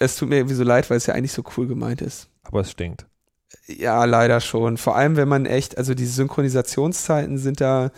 es 0.00 0.16
tut 0.16 0.28
mir 0.28 0.36
irgendwie 0.36 0.54
so 0.56 0.64
leid, 0.64 0.90
weil 0.90 0.96
es 0.96 1.06
ja 1.06 1.14
eigentlich 1.14 1.32
so 1.32 1.42
cool 1.56 1.66
gemeint 1.68 2.00
ist. 2.02 2.28
Aber 2.42 2.60
es 2.60 2.70
stinkt. 2.70 3.06
Ja, 3.66 4.04
leider 4.04 4.40
schon. 4.40 4.76
Vor 4.76 4.96
allem, 4.96 5.16
wenn 5.16 5.28
man 5.28 5.46
echt, 5.46 5.78
also 5.78 5.94
die 5.94 6.06
Synchronisationszeiten 6.06 7.38
sind 7.38 7.60
da 7.60 7.90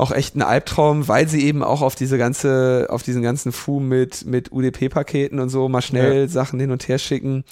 auch 0.00 0.10
echt 0.12 0.34
ein 0.34 0.42
Albtraum, 0.42 1.08
weil 1.08 1.28
sie 1.28 1.44
eben 1.44 1.62
auch 1.62 1.82
auf 1.82 1.94
diese 1.94 2.18
ganze, 2.18 2.86
auf 2.90 3.02
diesen 3.02 3.22
ganzen 3.22 3.52
Fu 3.52 3.80
mit, 3.80 4.24
mit 4.24 4.50
UDP-Paketen 4.50 5.38
und 5.38 5.50
so 5.50 5.68
mal 5.68 5.82
schnell 5.82 6.28
Sachen 6.28 6.58
hin 6.58 6.70
und 6.70 6.88
her 6.88 6.98
schicken, 6.98 7.44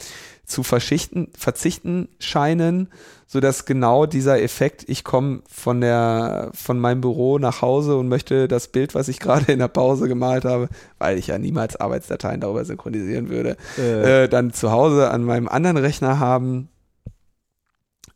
zu 0.47 0.63
verschichten, 0.63 1.29
verzichten 1.37 2.09
scheinen, 2.19 2.89
so 3.27 3.39
dass 3.41 3.67
genau 3.67 4.07
dieser 4.07 4.41
Effekt, 4.41 4.85
ich 4.89 5.05
komme 5.05 5.43
von 5.47 5.83
der, 5.83 6.51
von 6.55 6.81
meinem 6.81 7.03
Büro 7.03 7.39
nach 7.39 7.61
Hause 7.61 7.97
und 7.97 8.09
möchte 8.09 8.49
das 8.49 8.69
Bild, 8.69 8.95
was 8.95 9.09
ich 9.09 9.21
gerade 9.21 9.53
in 9.53 9.59
der 9.59 9.69
Pause 9.69 10.09
gemalt 10.09 10.47
habe, 10.47 10.71
weil 10.99 11.19
ich 11.19 11.27
ja 11.27 11.37
niemals 11.37 11.77
Arbeitsdateien 11.77 12.41
darüber 12.41 12.65
synchronisieren 12.65 13.29
würde, 13.29 13.59
Äh, 13.79 14.25
äh, 14.25 14.29
dann 14.29 14.55
zu 14.55 14.73
Hause 14.73 15.11
an 15.11 15.23
meinem 15.25 15.49
anderen 15.49 15.77
Rechner 15.77 16.19
haben. 16.19 16.71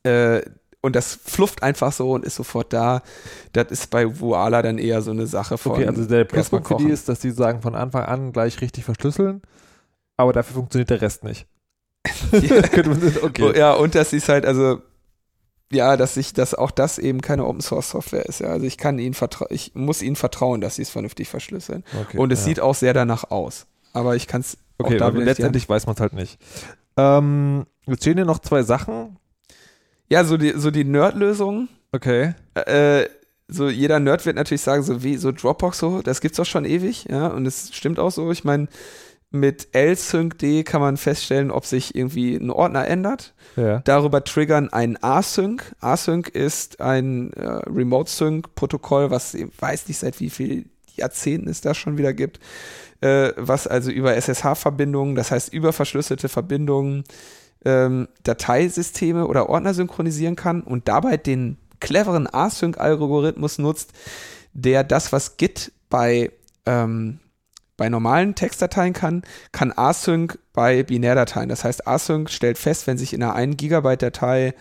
Äh, 0.05 0.41
und 0.83 0.95
das 0.97 1.15
flufft 1.25 1.63
einfach 1.63 1.93
so 1.93 2.11
und 2.13 2.25
ist 2.25 2.35
sofort 2.35 2.73
da. 2.73 3.03
Das 3.53 3.71
ist 3.71 3.89
bei 3.91 4.21
Voila 4.21 4.61
dann 4.63 4.79
eher 4.79 5.01
so 5.01 5.13
eine 5.13 5.27
Sache 5.27 5.57
von. 5.57 5.73
okay, 5.73 5.87
also 5.87 6.05
der 6.05 6.25
Pluspunkt 6.25 6.69
für 6.69 6.77
die 6.77 6.91
ist, 6.91 7.09
dass 7.09 7.21
die 7.21 7.31
sagen 7.31 7.63
von 7.63 7.75
Anfang 7.75 8.05
an 8.05 8.33
gleich 8.33 8.61
richtig 8.61 8.85
verschlüsseln, 8.85 9.43
aber 10.17 10.33
dafür 10.33 10.55
funktioniert 10.55 10.91
der 10.91 11.01
Rest 11.01 11.25
nicht. 11.25 11.47
Ja. 12.33 12.63
Okay. 13.23 13.59
Ja, 13.59 13.73
und 13.75 13.95
dass 13.95 14.11
sie 14.11 14.17
es 14.17 14.29
halt, 14.29 14.45
also, 14.45 14.81
ja, 15.73 15.97
dass 15.97 16.17
ich, 16.17 16.33
dass 16.35 16.55
auch 16.55 16.71
das 16.71 16.99
eben 16.99 17.21
keine 17.21 17.47
Open 17.47 17.61
Source 17.61 17.91
Software 17.91 18.27
ist. 18.27 18.41
Ja, 18.41 18.49
also 18.49 18.67
ich 18.67 18.77
kann 18.77 18.99
ihnen 18.99 19.15
vertrauen, 19.15 19.49
ich 19.51 19.75
muss 19.75 20.03
ihnen 20.03 20.17
vertrauen, 20.17 20.61
dass 20.61 20.77
sie 20.77 20.83
es 20.83 20.91
vernünftig 20.91 21.29
verschlüsseln. 21.29 21.85
okay. 22.01 22.19
und 22.19 22.33
es 22.33 22.41
ja. 22.41 22.45
sieht 22.47 22.61
auch 22.61 22.75
sehr 22.75 22.93
danach 22.93 23.31
aus. 23.31 23.67
Aber 23.93 24.17
ich 24.17 24.27
kann 24.27 24.41
es 24.41 24.59
Okay, 24.79 24.95
auch 24.95 24.99
da 24.99 25.07
aber 25.07 25.15
wieder 25.17 25.27
nicht 25.27 25.39
die 25.39 25.43
Hand- 25.45 25.55
letztendlich 25.55 25.69
weiß 25.69 25.87
man 25.87 25.95
es 25.95 26.01
halt 26.01 26.13
nicht. 26.15 26.39
Ähm, 26.97 27.67
jetzt 27.87 28.03
stehen 28.03 28.17
hier 28.17 28.25
noch 28.25 28.41
zwei 28.41 28.63
Sachen. 28.63 29.17
Ja, 30.13 30.25
so 30.25 30.37
die, 30.37 30.53
so 30.57 30.71
die 30.71 30.85
Nerd-Lösung. 30.85 31.69
Okay. 31.91 32.35
äh, 32.55 33.07
so 33.49 33.71
jeder 33.71 33.99
Nerd 33.99 34.27
wird 34.27 34.37
natürlich 34.37 34.61
sagen, 34.61 34.83
so 34.83 35.03
wie 35.03 35.17
so 35.17 35.33
Dropbox 35.33 35.79
so, 35.79 36.03
das 36.03 36.21
gibt's 36.21 36.37
doch 36.37 36.45
schon 36.45 36.67
ewig, 36.67 37.07
ja, 37.11 37.29
und 37.29 37.47
es 37.47 37.75
stimmt 37.75 37.99
auch 37.99 38.11
so. 38.11 38.31
Ich 38.31 38.45
meine, 38.45 38.69
mit 39.31 39.69
lsyncd 39.73 40.67
kann 40.67 40.83
man 40.83 40.99
feststellen, 40.99 41.51
ob 41.51 41.65
sich 41.65 41.95
irgendwie 41.95 42.37
ein 42.37 42.51
Ordner 42.51 42.87
ändert. 42.87 43.33
Ja. 43.57 43.81
Darüber 43.87 44.23
triggern 44.23 44.71
ein 44.71 45.03
Async. 45.03 45.75
Async 45.81 46.29
ist 46.29 46.83
ein 46.83 47.33
äh, 47.33 47.47
Remote-Sync-Protokoll, 47.47 49.11
was 49.11 49.33
ich 49.33 49.47
weiß 49.59 49.89
nicht 49.89 49.97
seit 49.97 50.21
wie 50.21 50.29
viel 50.29 50.67
Jahrzehnten 50.95 51.49
es 51.49 51.63
das 51.63 51.79
schon 51.79 51.97
wieder 51.97 52.13
gibt, 52.13 52.39
äh, 53.01 53.33
was 53.37 53.67
also 53.67 53.91
über 53.91 54.15
SSH-Verbindungen, 54.15 55.15
das 55.15 55.31
heißt 55.31 55.55
über 55.55 55.73
verschlüsselte 55.73 56.29
Verbindungen, 56.29 57.05
ähm, 57.65 58.09
Dateisysteme 58.23 59.27
oder 59.27 59.49
Ordner 59.49 59.75
synchronisieren 59.75 60.37
kann 60.37 60.63
und 60.63 60.89
dabei 60.89 61.17
den 61.17 61.59
cleveren 61.81 62.33
Async-Algorithmus 62.33 63.59
nutzt, 63.59 63.93
der 64.53 64.85
das, 64.85 65.13
was 65.13 65.37
Git 65.37 65.73
bei, 65.89 66.31
ähm, 66.67 67.19
bei 67.77 67.89
normalen 67.89 68.35
Textdateien 68.35 68.93
kann, 68.93 69.23
kann 69.51 69.73
Async 69.77 70.39
bei 70.53 70.83
Binärdateien. 70.83 71.49
Das 71.49 71.65
heißt, 71.65 71.87
Async 71.87 72.31
stellt 72.31 72.59
fest, 72.59 72.87
wenn 72.87 72.99
sich 72.99 73.13
in 73.13 73.23
einer 73.23 73.35
1 73.35 73.57
Gigabyte 73.57 74.03
Datei 74.03 74.55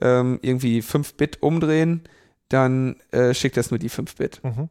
ähm, 0.00 0.38
irgendwie 0.42 0.82
5 0.82 1.14
Bit 1.14 1.42
umdrehen, 1.42 2.02
dann 2.48 2.96
äh, 3.10 3.34
schickt 3.34 3.56
das 3.56 3.70
nur 3.70 3.78
die 3.78 3.88
5 3.88 4.16
Bit. 4.16 4.40
Mhm. 4.42 4.68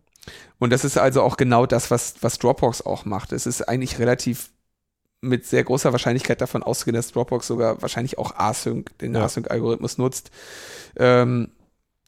Und 0.60 0.72
das 0.72 0.86
ist 0.86 0.98
also 0.98 1.22
auch 1.22 1.38
genau 1.38 1.66
das, 1.66 1.92
was, 1.92 2.16
was 2.22 2.38
Dropbox 2.38 2.86
auch 2.86 3.06
macht. 3.06 3.32
Es 3.32 3.46
ist 3.46 3.68
eigentlich 3.68 4.00
relativ 4.00 4.52
mit 5.22 5.46
sehr 5.46 5.64
großer 5.64 5.92
Wahrscheinlichkeit 5.92 6.42
davon 6.42 6.64
ausgehen, 6.64 6.96
dass 6.96 7.12
Dropbox 7.12 7.48
sogar 7.48 7.82
wahrscheinlich 7.82 8.18
auch 8.18 8.36
Async, 8.36 8.98
den 9.00 9.14
Ja. 9.16 9.24
Async-Algorithmus 9.26 9.98
nutzt. 9.98 10.32
Ähm, 10.98 11.50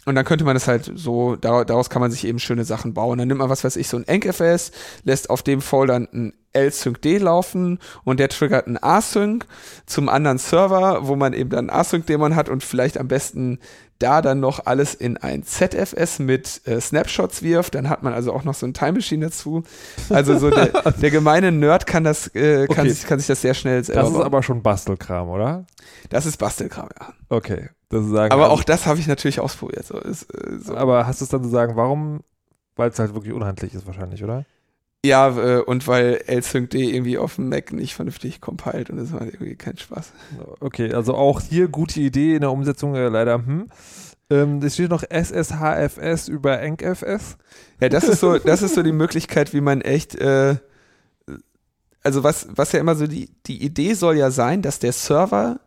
und 0.06 0.16
dann 0.16 0.26
könnte 0.26 0.44
man 0.44 0.54
das 0.56 0.68
halt 0.68 0.92
so, 0.96 1.36
da- 1.36 1.64
daraus 1.64 1.90
kann 1.90 2.02
man 2.02 2.12
sich 2.12 2.26
eben 2.26 2.40
schöne 2.40 2.66
Sachen 2.66 2.94
bauen. 2.94 3.18
Dann 3.20 3.28
nimmt 3.28 3.40
man, 3.40 3.50
was 3.50 3.64
weiß 3.64 3.76
ich, 3.78 3.88
so 3.88 3.98
ein 3.98 4.08
EncFS, 4.08 4.72
lässt 5.04 5.30
auf 5.30 5.44
dem 5.44 5.62
Folder 5.62 5.96
ein 5.96 6.34
L-Sync-D 6.54 7.18
laufen 7.18 7.80
und 8.04 8.20
der 8.20 8.30
triggert 8.30 8.68
ein 8.68 8.78
Async 8.82 9.46
zum 9.86 10.08
anderen 10.10 10.38
Server, 10.38 11.08
wo 11.08 11.16
man 11.16 11.34
eben 11.34 11.50
dann 11.50 11.70
Async-Dämon 11.70 12.36
hat 12.36 12.50
und 12.50 12.64
vielleicht 12.64 12.98
am 13.00 13.08
besten 13.08 13.60
da 14.00 14.22
dann 14.22 14.40
noch 14.42 14.66
alles 14.66 14.94
in 14.94 15.16
ein 15.18 15.44
ZFS 15.44 16.20
mit 16.20 16.62
äh, 16.66 16.82
Snapshots 16.82 17.42
wirft. 17.42 17.74
Dann 17.76 17.90
hat 17.90 18.04
man 18.04 18.14
also 18.14 18.34
auch 18.34 18.44
noch 18.44 18.54
so 18.54 18.66
ein 18.66 18.74
Time 18.74 18.94
Machine 18.94 19.26
dazu. 19.28 19.64
Also 20.10 20.38
so 20.38 20.50
der, 20.50 20.68
der 21.02 21.10
gemeine 21.12 21.52
Nerd 21.54 21.86
kann 21.88 22.04
das, 22.04 22.28
äh, 22.36 22.68
kann, 22.68 22.80
Okay. 22.82 22.90
sich, 22.90 23.08
kann 23.08 23.20
sich 23.20 23.28
das 23.28 23.42
sehr 23.42 23.54
schnell 23.54 23.84
selber 23.84 24.02
Das 24.02 24.12
ist 24.12 24.20
aber 24.20 24.44
schon 24.44 24.62
Bastelkram, 24.62 25.30
oder? 25.30 25.66
Das 26.10 26.26
ist 26.26 26.38
Bastelkram, 26.38 26.90
ja. 27.00 27.14
Okay. 27.30 27.70
Das 27.94 28.06
ist 28.06 28.12
sagen, 28.12 28.32
Aber 28.32 28.46
also- 28.46 28.56
auch 28.56 28.64
das 28.64 28.88
habe 28.88 29.00
ich 29.00 29.08
natürlich 29.08 29.40
ausprobiert. 29.40 29.86
So, 29.86 30.00
ist, 30.00 30.24
äh, 30.34 30.58
so. 30.60 30.76
Aber 30.76 31.06
hast 31.06 31.22
du 31.22 31.26
es 31.26 31.30
dann 31.30 31.44
zu 31.44 31.50
sagen, 31.50 31.76
warum? 31.76 32.22
Weil 32.76 32.90
es 32.90 32.98
halt 32.98 33.14
wirklich 33.14 33.34
unhandlich 33.34 33.76
ist 33.76 33.86
wahrscheinlich, 33.86 34.24
oder? 34.24 34.46
Ja, 35.06 35.28
äh, 35.38 35.60
und 35.60 35.88
weil 35.88 36.24
L-Sync-D 36.26 36.90
irgendwie 36.90 37.18
auf 37.18 37.36
dem 37.36 37.50
Mac 37.50 37.72
nicht 37.72 37.94
vernünftig 37.94 38.42
compiled 38.42 38.90
und 38.90 38.98
das 38.98 39.12
macht 39.12 39.26
irgendwie 39.26 39.56
keinen 39.56 39.78
Spaß. 39.78 40.12
Okay, 40.60 40.94
also 40.94 41.14
auch 41.14 41.42
hier 41.42 41.68
gute 41.68 42.00
Idee 42.00 42.34
in 42.36 42.42
der 42.42 42.52
Umsetzung 42.52 42.96
äh, 42.96 43.10
leider. 43.10 43.36
Hm. 43.36 43.70
Ähm, 44.32 44.60
es 44.64 44.74
steht 44.74 44.90
noch 44.90 45.04
SSHFS 45.04 46.30
über 46.30 46.60
EncFS. 46.62 47.38
Ja, 47.80 47.90
das 47.90 48.06
ist 48.06 48.22
so, 48.22 48.40
das 48.40 48.64
ist 48.64 48.74
so 48.74 48.82
die 48.82 48.94
Möglichkeit, 48.94 49.54
wie 49.54 49.62
man 49.62 49.82
echt, 49.82 50.16
äh, 50.16 50.56
also 52.02 52.24
was, 52.24 52.48
was 52.50 52.72
ja 52.72 52.80
immer 52.80 52.96
so 52.96 53.06
die, 53.06 53.30
die 53.46 53.62
Idee 53.62 53.94
soll 53.94 54.18
ja 54.18 54.32
sein, 54.32 54.64
dass 54.64 54.80
der 54.80 54.94
Server, 54.94 55.60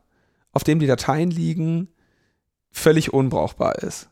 auf 0.52 0.64
dem 0.64 0.80
die 0.80 0.86
Dateien 0.86 1.30
liegen, 1.30 1.88
völlig 2.76 3.12
unbrauchbar 3.12 3.76
ist. 3.82 4.08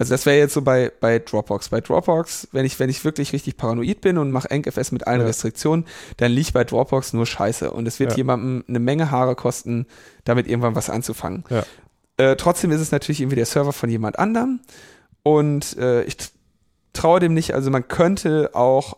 Also 0.00 0.14
das 0.14 0.26
wäre 0.26 0.38
jetzt 0.38 0.54
so 0.54 0.62
bei, 0.62 0.92
bei 1.00 1.18
Dropbox. 1.18 1.70
Bei 1.70 1.80
Dropbox, 1.80 2.48
wenn 2.52 2.64
ich, 2.64 2.78
wenn 2.78 2.88
ich 2.88 3.04
wirklich 3.04 3.32
richtig 3.32 3.56
paranoid 3.56 4.00
bin 4.00 4.16
und 4.16 4.30
mache 4.30 4.48
EncFS 4.50 4.92
mit 4.92 5.06
allen 5.08 5.20
Ja. 5.22 5.26
Restriktionen, 5.26 5.86
dann 6.18 6.30
liegt 6.30 6.52
bei 6.52 6.62
Dropbox 6.62 7.14
nur 7.14 7.26
Scheiße. 7.26 7.70
Und 7.72 7.88
es 7.88 7.98
wird 7.98 8.12
Ja. 8.12 8.18
jemandem 8.18 8.64
eine 8.68 8.78
Menge 8.78 9.10
Haare 9.10 9.34
kosten, 9.34 9.86
damit 10.24 10.46
irgendwann 10.46 10.76
was 10.76 10.88
anzufangen. 10.88 11.44
Ja. 11.50 11.64
Äh, 12.18 12.36
trotzdem 12.36 12.70
ist 12.70 12.80
es 12.80 12.92
natürlich 12.92 13.20
irgendwie 13.20 13.36
der 13.36 13.46
Server 13.46 13.72
von 13.72 13.90
jemand 13.90 14.18
anderem. 14.20 14.60
Und 15.24 15.76
äh, 15.78 16.04
ich 16.04 16.16
traue 16.92 17.18
dem 17.18 17.34
nicht, 17.34 17.54
also 17.54 17.70
man 17.70 17.88
könnte 17.88 18.50
auch, 18.54 18.96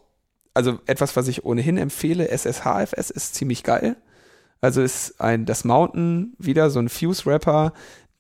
also 0.53 0.81
etwas, 0.87 1.17
was 1.17 1.29
ich 1.29 1.45
ohnehin 1.47 1.79
empfehle, 1.79 2.29
SSHFS 2.29 3.09
ist 3.11 3.35
ziemlich 3.35 3.63
geil. 3.63 3.97
Also 4.63 4.83
ist 4.83 5.19
ein, 5.23 5.47
das 5.47 5.65
Mountain 5.65 6.35
wieder 6.39 6.69
so 6.69 6.79
ein 6.81 6.91
Fuse-Wrapper, 6.91 7.73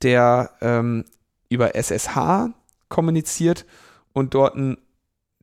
der 0.02 0.50
ähm, 0.60 1.04
über 1.48 1.74
SSH 1.74 2.50
kommuniziert 2.88 3.66
und 4.12 4.34
dort 4.34 4.56
einen, 4.56 4.78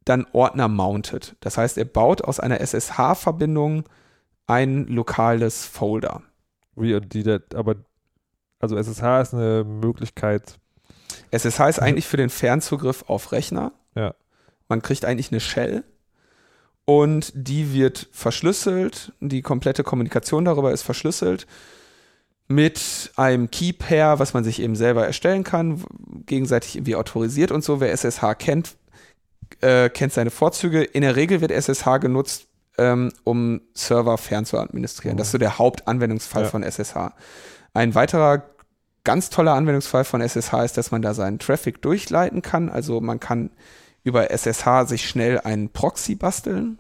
dann 0.06 0.26
Ordner 0.32 0.68
mountet. 0.68 1.36
Das 1.42 1.58
heißt, 1.58 1.78
er 1.78 1.86
baut 1.86 2.22
aus 2.24 2.40
einer 2.40 2.60
SSH-Verbindung 2.62 3.84
ein 4.48 4.88
lokales 4.88 5.66
Folder. 5.66 6.24
Wie, 6.76 7.00
die, 7.02 7.24
da- 7.24 7.40
aber, 7.54 7.76
also 8.60 8.78
SSH 8.78 9.22
ist 9.22 9.34
eine 9.34 9.64
Möglichkeit. 9.64 10.60
SSH 11.32 11.60
ist 11.70 11.80
eigentlich 11.80 12.08
für 12.08 12.18
den 12.18 12.30
Fernzugriff 12.30 13.04
auf 13.08 13.32
Rechner. 13.32 13.74
Ja. 13.96 14.14
Man 14.70 14.82
kriegt 14.82 15.06
eigentlich 15.06 15.32
eine 15.32 15.40
Shell 15.40 15.84
und 16.86 17.32
die 17.36 17.74
wird 17.74 18.08
verschlüsselt. 18.12 19.14
Die 19.20 19.42
komplette 19.42 19.84
Kommunikation 19.84 20.46
darüber 20.46 20.72
ist 20.72 20.84
verschlüsselt 20.84 21.48
mit 22.48 23.12
einem 23.16 23.52
Key-Pair, 23.52 24.20
was 24.20 24.34
man 24.34 24.44
sich 24.44 24.62
eben 24.62 24.76
selber 24.76 25.06
erstellen 25.06 25.44
kann, 25.44 25.84
gegenseitig 26.26 26.76
irgendwie 26.78 26.96
autorisiert 26.96 27.52
und 27.52 27.64
so. 27.64 27.80
Wer 27.82 27.92
SSH 27.92 28.36
kennt, 28.40 28.76
äh, 29.62 29.90
kennt 29.90 30.14
seine 30.14 30.30
Vorzüge. 30.30 30.84
In 30.84 31.02
der 31.02 31.16
Regel 31.16 31.42
wird 31.42 31.52
SSH 31.52 31.98
genutzt, 32.00 32.48
ähm, 32.78 33.12
um 33.24 33.62
Server 33.74 34.18
fern 34.18 34.46
zu 34.46 34.58
administrieren. 34.60 35.18
Das 35.18 35.28
ist 35.28 35.32
so 35.34 35.38
der 35.38 35.58
Hauptanwendungsfall 35.58 36.44
Ja. 36.44 36.50
von 36.50 36.64
SSH. 36.64 37.12
Ein 37.74 37.96
weiterer 37.96 38.44
ganz 39.04 39.30
toller 39.30 39.54
Anwendungsfall 39.54 40.04
von 40.04 40.22
SSH 40.22 40.64
ist, 40.64 40.78
dass 40.78 40.92
man 40.92 41.02
da 41.02 41.14
seinen 41.14 41.40
Traffic 41.40 41.82
durchleiten 41.82 42.42
kann. 42.42 42.70
Also 42.70 43.02
man 43.02 43.20
kann 43.20 43.52
über 44.04 44.32
SSH 44.32 44.86
sich 44.86 45.08
schnell 45.08 45.40
einen 45.42 45.70
Proxy 45.70 46.16
basteln. 46.16 46.80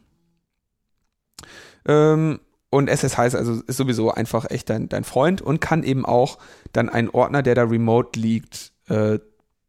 Ähm, 1.85 2.39
und 2.69 2.89
SSH 2.89 3.19
ist 3.19 3.35
also 3.35 3.61
ist 3.65 3.77
sowieso 3.77 4.11
einfach 4.11 4.49
echt 4.49 4.69
dein, 4.69 4.89
dein 4.89 5.03
Freund 5.03 5.41
und 5.41 5.61
kann 5.61 5.83
eben 5.83 6.05
auch 6.05 6.37
dann 6.73 6.89
einen 6.89 7.09
Ordner, 7.09 7.41
der 7.41 7.55
da 7.55 7.63
remote 7.63 8.19
liegt, 8.19 8.73
äh, 8.89 9.19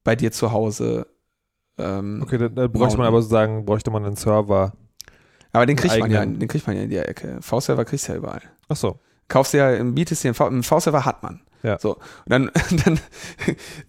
bei 0.04 0.16
dir 0.16 0.32
zu 0.32 0.52
Hause. 0.52 1.06
Ähm, 1.78 2.20
Okay, 2.22 2.38
dann, 2.38 2.54
dann 2.54 2.72
bräuchte 2.72 2.98
man 2.98 3.06
aber 3.06 3.22
sozusagen, 3.22 3.64
bräuchte 3.64 3.90
man 3.90 4.04
einen 4.04 4.16
Server. 4.16 4.72
aber 5.52 5.66
den 5.66 5.76
kriegt 5.76 5.98
man 5.98 6.10
ja, 6.10 6.24
den 6.24 6.48
kriegt 6.48 6.66
man 6.66 6.76
ja 6.76 6.82
in 6.82 6.90
der 6.90 7.08
Ecke. 7.08 7.38
V-Server 7.40 7.84
kriegst 7.84 8.08
du 8.08 8.12
ja 8.12 8.18
überall. 8.18 8.42
Ach 8.68 8.76
so. 8.76 8.98
kaufst 9.28 9.52
dir 9.52 9.70
ja, 9.70 9.84
bietest 9.84 10.24
dir 10.24 10.34
einen 10.40 10.62
V-Server 10.62 11.04
hat 11.04 11.22
man. 11.22 11.40
Ja. 11.62 11.78
So. 11.78 11.94
Und 11.94 12.00
dann, 12.26 12.50
dann, 12.84 13.00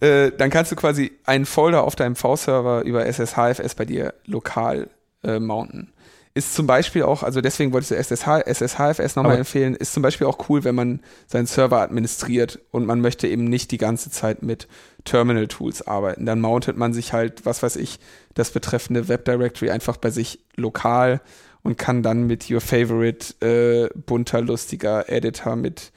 äh, 0.00 0.30
dann 0.36 0.50
kannst 0.50 0.70
du 0.70 0.76
quasi 0.76 1.12
einen 1.24 1.46
Folder 1.46 1.82
auf 1.82 1.96
deinem 1.96 2.16
V-Server 2.16 2.82
über 2.82 3.06
SSHFS 3.06 3.74
bei 3.74 3.84
dir 3.84 4.14
lokal 4.24 4.88
äh, 5.22 5.38
mounten. 5.38 5.92
Ist 6.32 6.54
zum 6.54 6.66
Beispiel 6.66 7.02
auch, 7.02 7.24
also 7.24 7.40
deswegen 7.40 7.72
wollte 7.72 7.92
ich 7.92 8.00
SSH, 8.00 8.42
SSHFS 8.46 9.16
nochmal 9.16 9.38
empfehlen, 9.38 9.74
ist 9.74 9.92
zum 9.92 10.02
Beispiel 10.02 10.28
auch 10.28 10.48
cool, 10.48 10.62
wenn 10.62 10.76
man 10.76 11.00
seinen 11.26 11.46
Server 11.46 11.80
administriert 11.80 12.60
und 12.70 12.86
man 12.86 13.00
möchte 13.00 13.26
eben 13.26 13.44
nicht 13.44 13.72
die 13.72 13.78
ganze 13.78 14.10
Zeit 14.10 14.42
mit 14.42 14.68
Terminal-Tools 15.04 15.88
arbeiten. 15.88 16.26
Dann 16.26 16.40
mountet 16.40 16.76
man 16.76 16.92
sich 16.92 17.12
halt, 17.12 17.46
was 17.46 17.64
weiß 17.64 17.74
ich, 17.76 17.98
das 18.34 18.52
betreffende 18.52 19.08
Web-Directory 19.08 19.70
einfach 19.70 19.96
bei 19.96 20.10
sich 20.10 20.38
lokal 20.54 21.20
und 21.62 21.78
kann 21.78 22.02
dann 22.04 22.28
mit 22.28 22.50
Your 22.50 22.60
Favorite 22.60 23.34
äh, 23.44 23.90
bunter, 23.98 24.40
lustiger 24.40 25.08
Editor 25.08 25.56
mit 25.56 25.92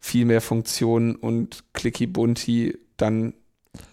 viel 0.00 0.24
mehr 0.24 0.40
Funktionen 0.40 1.16
und 1.16 1.64
clicky 1.72 2.06
bunti 2.06 2.78
dann 2.96 3.34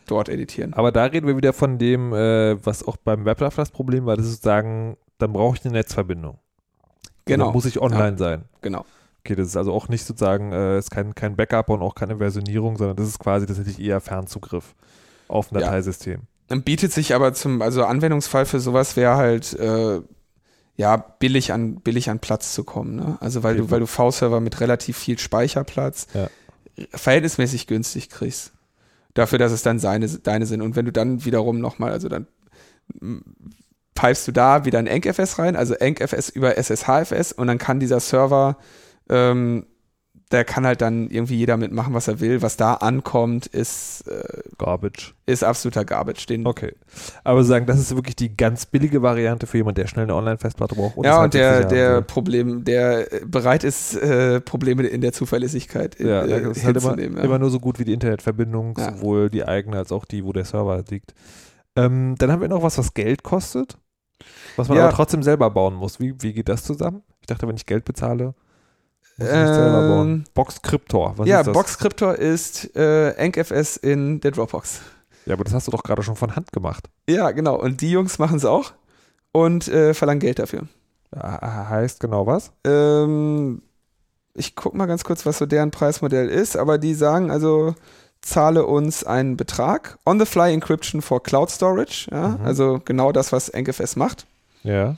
dort 0.08 0.30
editieren. 0.30 0.74
Aber 0.74 0.92
da 0.92 1.06
reden 1.06 1.28
wir 1.28 1.38
wieder 1.38 1.54
von 1.54 1.78
dem, 1.78 2.14
äh, 2.14 2.64
was 2.66 2.86
auch 2.86 2.98
beim 2.98 3.26
Weblab 3.26 3.56
das 3.56 3.72
Problem 3.72 4.06
war, 4.06 4.18
das 4.18 4.26
ist 4.26 4.32
sozusagen, 4.34 4.98
dann 5.22 5.34
brauche 5.34 5.56
ich 5.57 5.64
eine 5.65 5.73
Netzverbindung. 5.73 6.39
Genau, 7.26 7.45
Dann 7.45 7.53
muss 7.53 7.65
ich 7.65 7.80
online 7.81 8.18
sein. 8.18 8.45
genau. 8.61 8.85
Okay, 9.23 9.35
das 9.35 9.48
ist 9.49 9.56
also 9.57 9.72
auch 9.72 9.88
nicht 9.88 10.03
sozusagen, 10.03 10.52
äh, 10.52 10.80
ist 10.80 10.89
kein, 10.89 11.14
kein 11.14 11.35
Backup 11.35 11.69
und 11.69 11.84
auch 11.84 11.93
keine 11.93 12.18
Versionierung, 12.18 12.77
sondern 12.77 12.95
das 12.98 13.07
ist 13.07 13.19
quasi 13.19 13.45
tatsächlich 13.45 13.80
eher 13.80 14.02
Fernzugriff 14.02 14.73
auf 15.27 15.52
ein 15.52 15.56
Ja. 15.60 15.61
Dateisystem. 15.68 16.22
Dann 16.48 16.64
bietet 16.64 16.91
sich 16.91 17.14
aber 17.14 17.31
zum, 17.34 17.61
also 17.61 17.84
Anwendungsfall 17.85 18.45
für 18.48 18.60
sowas 18.60 18.95
wäre 18.98 19.15
halt, 19.18 19.53
äh, 19.53 20.02
ja, 20.76 20.98
billig 20.98 21.53
an, 21.53 21.76
billig 21.76 22.10
an 22.10 22.18
Platz 22.19 22.56
zu 22.56 22.64
kommen, 22.64 22.95
ne? 22.95 23.18
Also 23.22 23.43
weil 23.43 23.53
Okay. 23.53 23.61
du, 23.68 23.72
weil 23.72 23.80
du 23.81 23.85
V-Server 23.85 24.39
mit 24.39 24.60
relativ 24.60 24.98
viel 24.98 25.19
Speicherplatz 25.19 26.07
Ja. 26.15 26.27
verhältnismäßig 26.89 27.68
günstig 27.68 28.10
kriegst. 28.10 28.53
Dafür, 29.14 29.38
dass 29.38 29.52
es 29.52 29.61
dann 29.61 29.77
seine, 29.77 30.07
deine 30.07 30.48
sind. 30.48 30.61
Und 30.61 30.76
wenn 30.76 30.85
du 30.85 30.91
dann 30.91 31.23
wiederum 31.26 31.60
nochmal, 31.60 31.91
also 31.91 32.10
dann 32.10 32.26
pipest 33.96 34.28
du 34.28 34.32
da 34.32 34.66
wieder 34.66 34.80
ein 34.80 34.88
EncFS 34.88 35.40
rein, 35.40 35.56
also 35.56 35.74
EncFS 35.74 36.30
über 36.30 36.56
SSHFS 36.58 37.32
und 37.34 37.48
dann 37.48 37.58
kann 37.58 37.80
dieser 37.80 38.00
Server, 38.00 38.58
ähm, 39.10 39.66
der 40.32 40.46
kann 40.46 40.66
halt 40.66 40.82
dann 40.82 41.10
irgendwie 41.10 41.36
jeder 41.36 41.58
mitmachen, 41.58 41.94
was 41.94 42.08
er 42.08 42.22
will. 42.22 42.42
Was 42.42 42.56
da 42.56 42.76
ankommt, 42.76 43.48
ist, 43.48 44.08
äh, 44.08 44.24
Garbage. 44.58 45.14
ist 45.26 45.44
absoluter 45.44 45.84
Garbage. 45.84 46.26
Den, 46.26 46.48
Okay. 46.48 46.74
Aber 47.26 47.44
sagen, 47.44 47.66
das 47.66 47.80
ist 47.80 47.94
wirklich 47.96 48.16
die 48.16 48.36
ganz 48.38 48.66
billige 48.66 49.02
Variante 49.02 49.46
für 49.46 49.58
jemanden, 49.58 49.82
der 49.82 49.88
schnell 49.88 50.04
eine 50.06 50.16
Online-Festplatte 50.16 50.76
braucht. 50.76 50.98
es 50.98 51.04
ja, 51.04 51.16
halt 51.18 51.24
und 51.26 51.34
der, 51.34 51.66
der. 51.66 52.02
Problem, 52.02 52.64
der 52.64 53.12
äh, 53.12 53.26
bereit 53.26 53.66
ist, 53.66 53.96
äh, 53.98 54.40
Probleme 54.40 54.84
in 54.84 55.02
der 55.02 55.12
Zuverlässigkeit 55.12 55.96
in, 55.96 56.08
Ja, 56.08 56.24
äh, 56.24 56.42
das 56.44 56.58
ist 56.58 56.64
halt 56.66 56.78
immer, 56.78 56.98
ja. 56.98 57.24
immer 57.24 57.38
nur 57.40 57.50
so 57.50 57.60
gut 57.60 57.78
wie 57.80 57.84
die 57.84 57.94
Internetverbindung, 57.94 58.76
Ja. 58.78 58.96
sowohl 58.96 59.30
die 59.30 59.44
eigene 59.46 59.78
als 59.78 59.92
auch 59.92 60.06
die, 60.06 60.24
wo 60.24 60.32
der 60.32 60.46
Server 60.46 60.82
liegt. 60.90 61.14
Ähm, 61.76 62.15
dann 62.18 62.31
haben 62.31 62.41
wir 62.41 62.48
noch 62.49 62.64
was, 62.64 62.77
was 62.77 62.93
Geld 62.93 63.23
kostet, 63.23 63.77
was 64.56 64.68
man 64.68 64.77
Ja. 64.77 64.85
aber 64.85 64.93
trotzdem 64.93 65.23
selber 65.23 65.49
bauen 65.49 65.73
muss. 65.76 65.99
Wie, 65.99 66.14
wie 66.22 66.34
geht 66.34 66.49
das 66.49 66.64
zusammen? 66.64 67.03
Ich 67.22 67.27
dachte, 67.27 67.48
wenn 67.48 67.56
ich 67.56 67.65
Geld 67.65 67.85
bezahle, 67.85 68.34
muss 69.18 69.27
ich 69.30 69.34
nicht 69.35 69.53
selber 69.53 69.81
Ähm, 69.84 69.88
bauen. 69.89 70.23
Boxcryptor, 70.34 71.18
was 71.18 71.27
ja, 71.27 71.39
ist 71.41 71.48
das? 71.48 71.53
Boxcryptor 71.53 72.15
ist 72.15 72.76
äh, 72.76 73.11
EncFS 73.11 73.77
in 73.77 74.19
der 74.22 74.31
Dropbox. 74.31 74.81
Ja, 75.26 75.34
aber 75.34 75.43
das 75.43 75.53
hast 75.53 75.68
du 75.68 75.72
doch 75.72 75.84
gerade 75.84 76.02
schon 76.03 76.15
von 76.15 76.35
Hand 76.35 76.52
gemacht. 76.52 76.89
Ja, 77.07 77.31
genau. 77.31 77.56
Und 77.60 77.81
die 77.81 77.91
Jungs 77.91 78.18
machen 78.19 78.38
es 78.38 78.45
auch 78.45 78.73
und 79.31 79.68
äh, 79.68 79.93
verlangen 79.93 80.19
Geld 80.19 80.39
dafür. 80.39 80.68
Ah, 81.11 81.69
Heißt 81.69 81.99
genau 81.99 82.26
was? 82.26 82.52
Ähm, 82.65 83.61
ich 84.34 84.56
guck 84.56 84.73
mal 84.73 84.85
ganz 84.88 85.03
kurz, 85.03 85.26
was 85.26 85.38
so 85.38 85.45
deren 85.45 85.72
Preismodell 85.72 86.27
ist, 86.30 86.57
aber 86.57 86.77
die 86.77 86.93
sagen 86.95 87.30
also, 87.31 87.76
zahle 88.22 88.65
uns 88.65 89.03
einen 89.03 89.35
Betrag. 89.38 89.98
On-the-fly 90.06 90.53
Encryption 90.53 91.02
for 91.02 91.22
Cloud 91.23 91.49
Storage, 91.49 92.07
ja, 92.11 92.30
Mhm. 92.30 92.45
also 92.45 92.80
genau 92.84 93.11
das, 93.11 93.31
was 93.31 93.49
NKFS 93.49 93.95
macht. 93.95 94.26
Ja. 94.64 94.95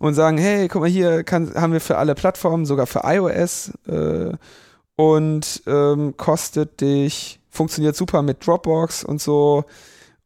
Und 0.00 0.14
sagen, 0.14 0.38
hey, 0.38 0.66
guck 0.68 0.82
mal, 0.82 0.90
hier 0.90 1.22
kann, 1.22 1.54
haben 1.54 1.72
wir 1.72 1.80
für 1.80 1.98
alle 1.98 2.14
Plattformen, 2.16 2.66
sogar 2.66 2.86
für 2.86 3.02
iOS 3.04 3.70
äh, 3.86 4.32
und 4.96 5.62
ähm, 5.66 6.16
kostet 6.16 6.80
dich, 6.80 7.38
funktioniert 7.48 7.94
super 7.94 8.22
mit 8.22 8.44
Dropbox 8.44 9.04
und 9.04 9.20
so 9.22 9.64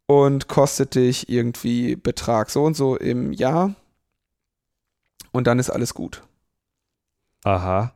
und 0.06 0.48
kostet 0.48 0.94
dich 0.94 1.28
irgendwie 1.28 1.96
Betrag 1.96 2.48
so 2.48 2.64
und 2.64 2.74
so 2.78 2.96
im 2.96 3.32
Jahr 3.32 3.74
und 5.32 5.46
dann 5.46 5.58
ist 5.58 5.68
alles 5.68 5.92
gut. 5.92 6.22
Aha. 7.44 7.92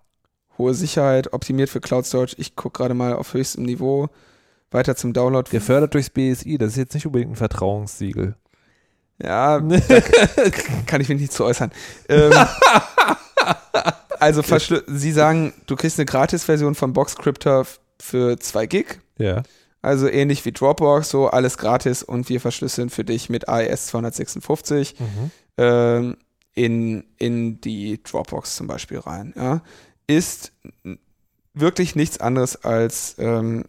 Hohe 0.58 0.74
Sicherheit, 0.74 1.32
optimiert 1.32 1.70
für 1.70 1.80
Cloud 1.80 2.04
Storage. 2.04 2.36
Ich 2.38 2.54
gucke 2.54 2.78
gerade 2.78 2.94
mal 2.94 3.14
auf 3.14 3.32
höchstem 3.32 3.64
Niveau. 3.64 4.08
Weiter 4.72 4.96
zum 4.96 5.12
Download. 5.12 5.50
Gefördert 5.50 5.94
durchs 5.94 6.10
BSI, 6.10 6.58
das 6.58 6.70
ist 6.72 6.76
jetzt 6.76 6.94
nicht 6.94 7.06
unbedingt 7.06 7.32
ein 7.32 7.36
Vertrauenssiegel. 7.36 8.34
Ja, 9.22 9.60
kann 10.86 11.00
ich 11.00 11.08
mich 11.08 11.20
nicht 11.20 11.32
zu 11.32 11.44
äußern. 11.44 11.70
Ähm, 12.08 12.32
also 14.18 14.40
verschlü- 14.42 14.82
Sie 14.86 15.12
sagen, 15.12 15.52
du 15.66 15.76
kriegst 15.76 15.98
eine 15.98 16.06
Gratis-Version 16.06 16.74
von 16.74 16.92
Boxcryptor 16.92 17.66
für 18.00 18.38
2 18.38 18.66
Gig. 18.66 19.00
Ja. 19.18 19.42
Also 19.80 20.08
ähnlich 20.08 20.44
wie 20.44 20.52
Dropbox, 20.52 21.10
so 21.10 21.26
alles 21.28 21.58
gratis 21.58 22.02
und 22.04 22.28
wir 22.28 22.40
verschlüsseln 22.40 22.88
für 22.88 23.04
dich 23.04 23.28
mit 23.28 23.48
AES 23.48 23.88
256 23.88 24.94
Mhm. 25.00 25.30
ähm, 25.58 26.16
in, 26.54 27.04
in 27.18 27.60
die 27.60 28.00
Dropbox 28.02 28.54
zum 28.56 28.66
Beispiel 28.68 28.98
rein. 28.98 29.32
Ja. 29.36 29.62
Ist 30.06 30.52
wirklich 31.54 31.96
nichts 31.96 32.18
anderes 32.18 32.56
als, 32.64 33.16
ähm, 33.18 33.64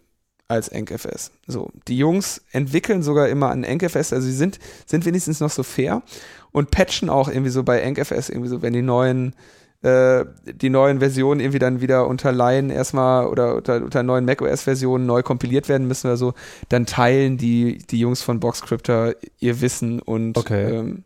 als 0.54 0.68
EncFS. 0.68 1.30
So, 1.46 1.70
die 1.88 1.98
Jungs 1.98 2.42
entwickeln 2.52 3.02
sogar 3.02 3.28
immer 3.28 3.50
an 3.50 3.64
EncFS, 3.64 4.12
also 4.12 4.20
sie 4.26 4.32
sind, 4.32 4.58
sind 4.86 5.04
wenigstens 5.04 5.40
noch 5.40 5.50
so 5.50 5.62
fair 5.62 6.02
und 6.52 6.70
patchen 6.70 7.10
auch 7.10 7.28
irgendwie 7.28 7.50
so 7.50 7.62
bei 7.62 7.80
EncFS 7.80 8.28
irgendwie 8.30 8.48
so, 8.48 8.62
wenn 8.62 8.72
die 8.72 8.82
neuen 8.82 9.34
äh, 9.82 10.24
die 10.46 10.70
neuen 10.70 11.00
Versionen 11.00 11.40
irgendwie 11.40 11.58
dann 11.58 11.82
wieder 11.82 12.06
unter 12.08 12.32
Lion 12.32 12.70
erstmal 12.70 13.26
oder 13.26 13.56
unter, 13.56 13.82
unter 13.84 14.02
neuen 14.02 14.24
macOS-Versionen 14.24 15.04
neu 15.04 15.22
kompiliert 15.22 15.68
werden 15.68 15.86
müssen 15.86 16.06
oder 16.06 16.16
so, 16.16 16.32
dann 16.70 16.86
teilen 16.86 17.36
die, 17.36 17.76
die 17.90 17.98
Jungs 17.98 18.22
von 18.22 18.40
Boxcryptor 18.40 19.12
ihr 19.40 19.60
Wissen 19.60 20.00
und 20.00 20.38
Okay. 20.38 20.70
ähm, 20.78 21.04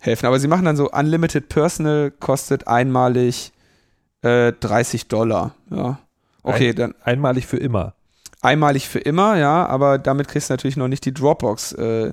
helfen. 0.00 0.26
Aber 0.26 0.38
sie 0.38 0.48
machen 0.48 0.66
dann 0.66 0.76
so 0.76 0.90
Unlimited 0.90 1.48
Personal, 1.48 2.10
kostet 2.10 2.68
einmalig 2.68 3.52
äh, 4.20 4.52
30 4.52 5.08
Dollar. 5.08 5.54
Ja. 5.70 5.98
Okay, 6.42 6.70
Ein- 6.70 6.76
dann 6.76 6.94
Einmalig 7.04 7.46
für 7.46 7.56
immer. 7.56 7.94
Einmalig 8.44 8.88
für 8.88 8.98
immer, 8.98 9.36
ja, 9.36 9.66
aber 9.66 9.98
damit 9.98 10.28
kriegst 10.28 10.50
du 10.50 10.52
natürlich 10.52 10.76
noch 10.76 10.88
nicht 10.88 11.04
die 11.04 11.14
Dropbox, 11.14 11.72
äh, 11.72 12.12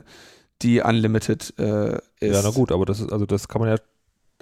die 0.62 0.82
Unlimited 0.82 1.53
äh, 1.58 1.95
ist. 2.20 2.36
Ja, 2.36 2.41
na 2.44 2.49
gut, 2.52 2.72
aber 2.72 2.86
das 2.86 2.99
ist, 2.99 3.12
also 3.12 3.26
das 3.26 3.48
kann 3.48 3.62
man 3.62 3.70
ja, 3.70 3.76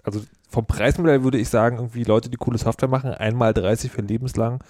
also 0.03 0.21
vom 0.49 0.65
Preismodell 0.65 1.23
würde 1.23 1.37
ich 1.37 1.49
sagen, 1.49 1.77
irgendwie 1.77 2.03
Leute, 2.03 2.29
die 2.29 2.37
coole 2.37 2.57
Software 2.57 2.89
machen, 2.89 3.11
einmal 3.11 3.53
30 3.53 3.91
für 3.91 4.01
lebenslang 4.01 4.63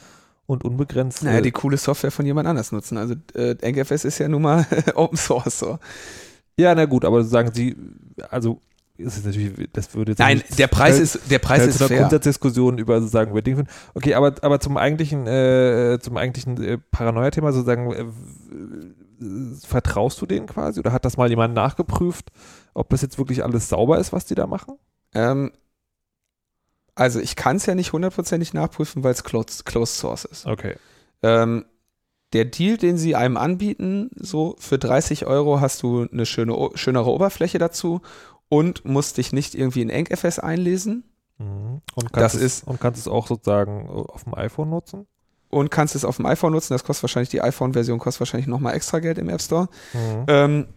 und 0.45 0.63
unbegrenzt. 0.63 1.23
Naja, 1.23 1.39
äh, 1.39 1.41
die 1.41 1.51
coole 1.51 1.77
Software 1.77 2.11
von 2.11 2.25
jemand 2.25 2.47
anders 2.47 2.71
nutzen. 2.71 2.97
Also 2.97 3.15
äh, 3.35 3.55
NGFS 3.61 4.05
ist 4.05 4.17
ja 4.19 4.27
nun 4.27 4.41
mal 4.41 4.65
Open 4.95 5.17
Source 5.17 5.59
so. 5.59 5.79
ja, 6.57 6.73
na 6.75 6.85
gut, 6.85 7.05
aber 7.05 7.23
sagen 7.23 7.51
sie, 7.53 7.75
also 8.29 8.59
ist 8.99 9.17
es 9.17 9.25
natürlich, 9.25 9.69
das 9.73 9.93
würde 9.95 10.11
jetzt 10.11 10.19
Nein, 10.19 10.43
der 10.57 10.67
Preis 10.67 10.99
ist 10.99 11.31
der 11.31 11.39
Preis 11.39 11.65
ist 11.65 11.77
zu 11.77 11.83
einer 11.83 11.87
fair. 11.89 11.99
Grundsatzdiskussion 12.01 12.77
über 12.77 12.99
sozusagen 12.99 13.31
über 13.31 13.41
Dinge. 13.41 13.65
Okay, 13.93 14.13
aber, 14.13 14.35
aber 14.41 14.59
zum 14.59 14.77
eigentlichen, 14.77 15.27
äh, 15.27 15.97
zum 16.01 16.17
eigentlichen 16.17 16.61
äh, 16.63 16.77
Paranoia-Thema 16.91 17.51
sozusagen, 17.53 17.91
äh, 17.91 18.05
vertraust 19.65 20.21
du 20.21 20.25
denen 20.25 20.47
quasi 20.47 20.79
oder 20.79 20.91
hat 20.91 21.05
das 21.05 21.17
mal 21.17 21.29
jemand 21.29 21.53
nachgeprüft, 21.53 22.31
ob 22.73 22.89
das 22.89 23.01
jetzt 23.01 23.17
wirklich 23.17 23.43
alles 23.43 23.69
sauber 23.69 23.99
ist, 23.99 24.13
was 24.13 24.25
die 24.25 24.35
da 24.35 24.47
machen? 24.47 24.75
Ähm, 25.13 25.51
also 26.95 27.19
ich 27.19 27.35
kann 27.35 27.57
es 27.57 27.65
ja 27.65 27.75
nicht 27.75 27.93
hundertprozentig 27.93 28.53
nachprüfen, 28.53 29.03
weil 29.03 29.13
es 29.13 29.23
closed, 29.23 29.65
closed 29.65 29.95
Source 29.95 30.25
ist. 30.25 30.45
Okay. 30.45 30.75
Ähm, 31.23 31.65
der 32.33 32.45
Deal, 32.45 32.77
den 32.77 32.97
sie 32.97 33.15
einem 33.15 33.37
anbieten, 33.37 34.11
so 34.15 34.55
für 34.59 34.77
30 34.77 35.25
Euro 35.25 35.61
hast 35.61 35.81
du 35.81 36.07
eine 36.11 36.25
schöne, 36.25 36.69
schönere 36.75 37.09
Oberfläche 37.09 37.57
dazu 37.57 38.01
und 38.49 38.83
musst 38.85 39.17
dich 39.17 39.31
nicht 39.31 39.55
irgendwie 39.55 39.81
in 39.81 39.89
EncFS 39.89 40.39
einlesen 40.39 41.03
Mhm. 41.41 41.81
Und 41.95 42.03
Das 42.03 42.11
kannst 42.11 42.35
es, 42.35 42.41
ist- 42.41 42.67
und 42.67 42.81
kannst 42.81 42.99
es 42.99 43.07
auch 43.07 43.27
sozusagen 43.27 43.87
auf 43.87 44.25
dem 44.25 44.35
iPhone 44.35 44.69
nutzen? 44.69 45.07
und 45.51 45.71
kannst 45.71 45.95
es 45.95 46.03
auf 46.05 46.17
dem 46.17 46.25
iPhone 46.25 46.51
nutzen. 46.51 46.73
Das 46.73 46.83
kostet 46.83 47.03
wahrscheinlich, 47.03 47.29
die 47.29 47.41
iPhone-Version 47.41 47.97
kostet 47.97 48.19
wahrscheinlich 48.19 48.45
nochmal 48.47 48.75
extra 48.75 48.99
Geld 48.99 49.17
im 49.17 49.29
App 49.29 49.41
Store. 49.41 49.69
Mhm. 49.93 50.25
Ähm, 50.27 50.67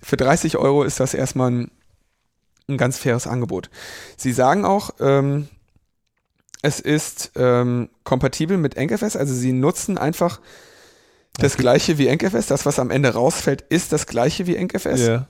für 0.00 0.16
30 0.16 0.56
Euro 0.58 0.84
ist 0.84 1.00
das 1.00 1.12
erstmal 1.12 1.50
ein, 1.50 1.70
ein 2.68 2.78
ganz 2.78 2.98
faires 2.98 3.26
Angebot. 3.26 3.68
Sie 4.16 4.32
sagen 4.32 4.64
auch, 4.64 4.90
ähm, 5.00 5.48
es 6.62 6.78
ist 6.80 7.32
ähm, 7.36 7.90
kompatibel 8.04 8.56
mit 8.58 8.76
EncFS, 8.76 9.16
also 9.16 9.34
sie 9.34 9.52
nutzen 9.52 9.98
einfach 9.98 10.40
das 11.34 11.54
Okay. 11.54 11.62
gleiche 11.62 11.98
wie 11.98 12.06
EncFS. 12.06 12.46
Das, 12.46 12.64
was 12.64 12.78
am 12.78 12.90
Ende 12.90 13.12
rausfällt, 13.12 13.62
ist 13.62 13.92
das 13.92 14.06
gleiche 14.06 14.46
wie 14.46 14.54
EncFS. 14.56 15.00
Ja. 15.06 15.26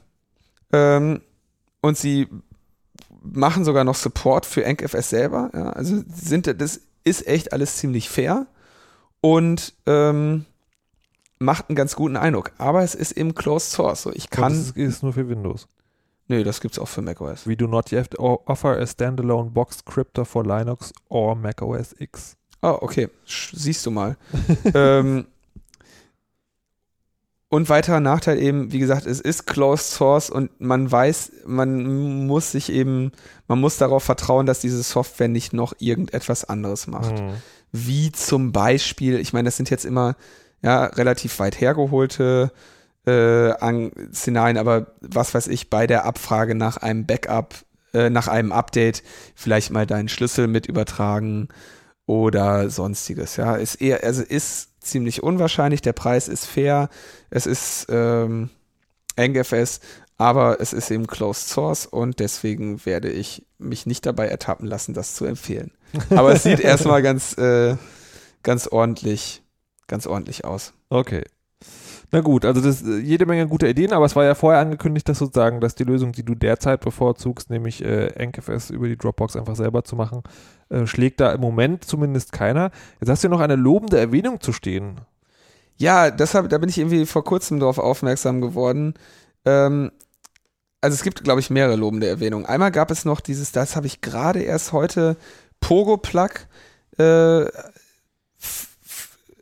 Ähm, 0.72 1.22
und 1.80 1.96
sie 1.96 2.28
machen 3.22 3.64
sogar 3.64 3.84
noch 3.84 3.94
Support 3.94 4.46
für 4.46 4.64
EncFS 4.64 5.10
selber. 5.10 5.50
Ja, 5.54 5.70
also 5.70 6.02
sind, 6.12 6.46
das 6.60 6.80
ist 7.04 7.26
echt 7.26 7.52
alles 7.52 7.76
ziemlich 7.76 8.08
fair 8.08 8.46
und 9.20 9.74
ähm, 9.86 10.44
macht 11.38 11.68
einen 11.68 11.76
ganz 11.76 11.94
guten 11.96 12.16
Eindruck. 12.16 12.52
Aber 12.58 12.82
es 12.82 12.94
ist 12.94 13.12
eben 13.12 13.34
Closed 13.34 13.70
Source. 13.70 14.02
So, 14.02 14.12
ich 14.12 14.30
Kann 14.30 14.44
kann. 14.44 14.52
das 14.52 14.70
ist, 14.72 15.02
nur 15.02 15.12
für 15.12 15.28
Windows. 15.28 15.68
nee, 16.28 16.44
das 16.44 16.60
gibt's 16.60 16.78
auch 16.78 16.88
für 16.88 17.02
macOS. 17.02 17.46
We 17.46 17.56
do 17.56 17.66
not 17.66 17.92
yet 17.92 18.18
offer 18.18 18.78
a 18.78 18.86
standalone 18.86 19.50
box 19.50 19.84
cryptor 19.84 20.24
for 20.24 20.44
Linux 20.44 20.92
or 21.08 21.34
Mac 21.34 21.62
OS 21.62 21.94
X. 21.98 22.36
Oh, 22.60 22.78
okay. 22.80 23.08
Sch 23.24 23.52
siehst 23.54 23.86
du 23.86 23.90
mal. 23.90 24.16
ähm, 24.74 25.26
und 27.50 27.68
weiterer 27.68 28.00
Nachteil 28.00 28.38
eben, 28.38 28.72
wie 28.72 28.78
gesagt, 28.78 29.06
es 29.06 29.20
ist 29.20 29.46
Closed 29.46 29.90
Source 29.90 30.28
und 30.28 30.60
man 30.60 30.90
weiß, 30.90 31.32
man 31.46 32.26
muss 32.26 32.52
sich 32.52 32.70
eben, 32.70 33.12
man 33.46 33.60
muss 33.60 33.78
darauf 33.78 34.04
vertrauen, 34.04 34.44
dass 34.46 34.60
diese 34.60 34.82
Software 34.82 35.28
nicht 35.28 35.54
noch 35.54 35.72
irgendetwas 35.78 36.44
anderes 36.44 36.86
macht. 36.86 37.18
Mhm. 37.18 37.32
Wie 37.72 38.12
zum 38.12 38.52
Beispiel, 38.52 39.18
ich 39.18 39.32
meine, 39.32 39.46
das 39.46 39.56
sind 39.56 39.70
jetzt 39.70 39.86
immer 39.86 40.16
ja 40.62 40.84
relativ 40.84 41.38
weit 41.38 41.60
hergeholte 41.60 42.52
äh, 43.06 43.52
Szenarien, 44.12 44.58
aber 44.58 44.94
was 45.00 45.34
weiß 45.34 45.46
ich, 45.46 45.70
bei 45.70 45.86
der 45.86 46.04
Abfrage 46.04 46.54
nach 46.54 46.76
einem 46.76 47.06
Backup, 47.06 47.54
äh, 47.94 48.10
nach 48.10 48.28
einem 48.28 48.52
Update, 48.52 49.02
vielleicht 49.34 49.70
mal 49.70 49.86
deinen 49.86 50.08
Schlüssel 50.08 50.48
mit 50.48 50.66
übertragen 50.66 51.48
oder 52.04 52.68
sonstiges. 52.68 53.36
Ja, 53.36 53.56
ist 53.56 53.76
eher, 53.76 54.04
also 54.04 54.22
ist 54.22 54.68
ziemlich 54.90 55.22
unwahrscheinlich. 55.22 55.82
Der 55.82 55.92
Preis 55.92 56.28
ist 56.28 56.46
fair. 56.46 56.88
Es 57.30 57.46
ist 57.46 57.86
ähm, 57.88 58.50
NGFS, 59.18 59.80
aber 60.16 60.60
es 60.60 60.72
ist 60.72 60.90
eben 60.90 61.06
Closed 61.06 61.48
Source 61.48 61.86
und 61.86 62.18
deswegen 62.20 62.84
werde 62.84 63.10
ich 63.10 63.46
mich 63.58 63.86
nicht 63.86 64.06
dabei 64.06 64.28
ertappen 64.28 64.66
lassen, 64.66 64.94
das 64.94 65.14
zu 65.14 65.24
empfehlen. 65.24 65.72
Aber 66.10 66.32
es 66.32 66.42
sieht 66.42 66.60
erstmal 66.60 67.02
ganz, 67.02 67.36
äh, 67.38 67.76
ganz 68.42 68.66
ordentlich, 68.66 69.42
ganz 69.86 70.06
ordentlich 70.06 70.44
aus. 70.44 70.74
Okay. 70.90 71.24
Na 72.10 72.20
gut, 72.20 72.44
also 72.46 72.60
das 72.60 72.82
äh, 72.82 72.98
jede 72.98 73.26
Menge 73.26 73.46
gute 73.48 73.68
Ideen, 73.68 73.92
aber 73.92 74.06
es 74.06 74.16
war 74.16 74.24
ja 74.24 74.34
vorher 74.34 74.60
angekündigt, 74.60 75.08
dass 75.08 75.18
sozusagen, 75.18 75.60
dass 75.60 75.74
die 75.74 75.84
Lösung, 75.84 76.12
die 76.12 76.24
du 76.24 76.34
derzeit 76.34 76.80
bevorzugst, 76.80 77.50
nämlich 77.50 77.84
äh, 77.84 78.08
NKFS 78.24 78.70
über 78.70 78.88
die 78.88 78.96
Dropbox 78.96 79.36
einfach 79.36 79.56
selber 79.56 79.84
zu 79.84 79.94
machen, 79.94 80.22
äh, 80.70 80.86
schlägt 80.86 81.20
da 81.20 81.32
im 81.32 81.40
Moment 81.40 81.84
zumindest 81.84 82.32
keiner. 82.32 82.70
Jetzt 83.00 83.10
hast 83.10 83.24
du 83.24 83.28
noch 83.28 83.40
eine 83.40 83.56
lobende 83.56 83.98
Erwähnung 83.98 84.40
zu 84.40 84.52
stehen. 84.52 85.02
Ja, 85.76 86.10
deshalb, 86.10 86.48
da 86.48 86.58
bin 86.58 86.70
ich 86.70 86.78
irgendwie 86.78 87.04
vor 87.04 87.24
kurzem 87.24 87.60
darauf 87.60 87.78
aufmerksam 87.78 88.40
geworden. 88.40 88.94
Ähm, 89.44 89.92
also 90.80 90.94
es 90.94 91.02
gibt, 91.02 91.22
glaube 91.24 91.40
ich, 91.40 91.50
mehrere 91.50 91.76
lobende 91.76 92.08
Erwähnungen. 92.08 92.46
Einmal 92.46 92.72
gab 92.72 92.90
es 92.90 93.04
noch 93.04 93.20
dieses, 93.20 93.52
das 93.52 93.76
habe 93.76 93.86
ich 93.86 94.00
gerade 94.00 94.40
erst 94.40 94.72
heute, 94.72 95.16
Pogo-Plug, 95.60 96.30
äh, 96.98 97.46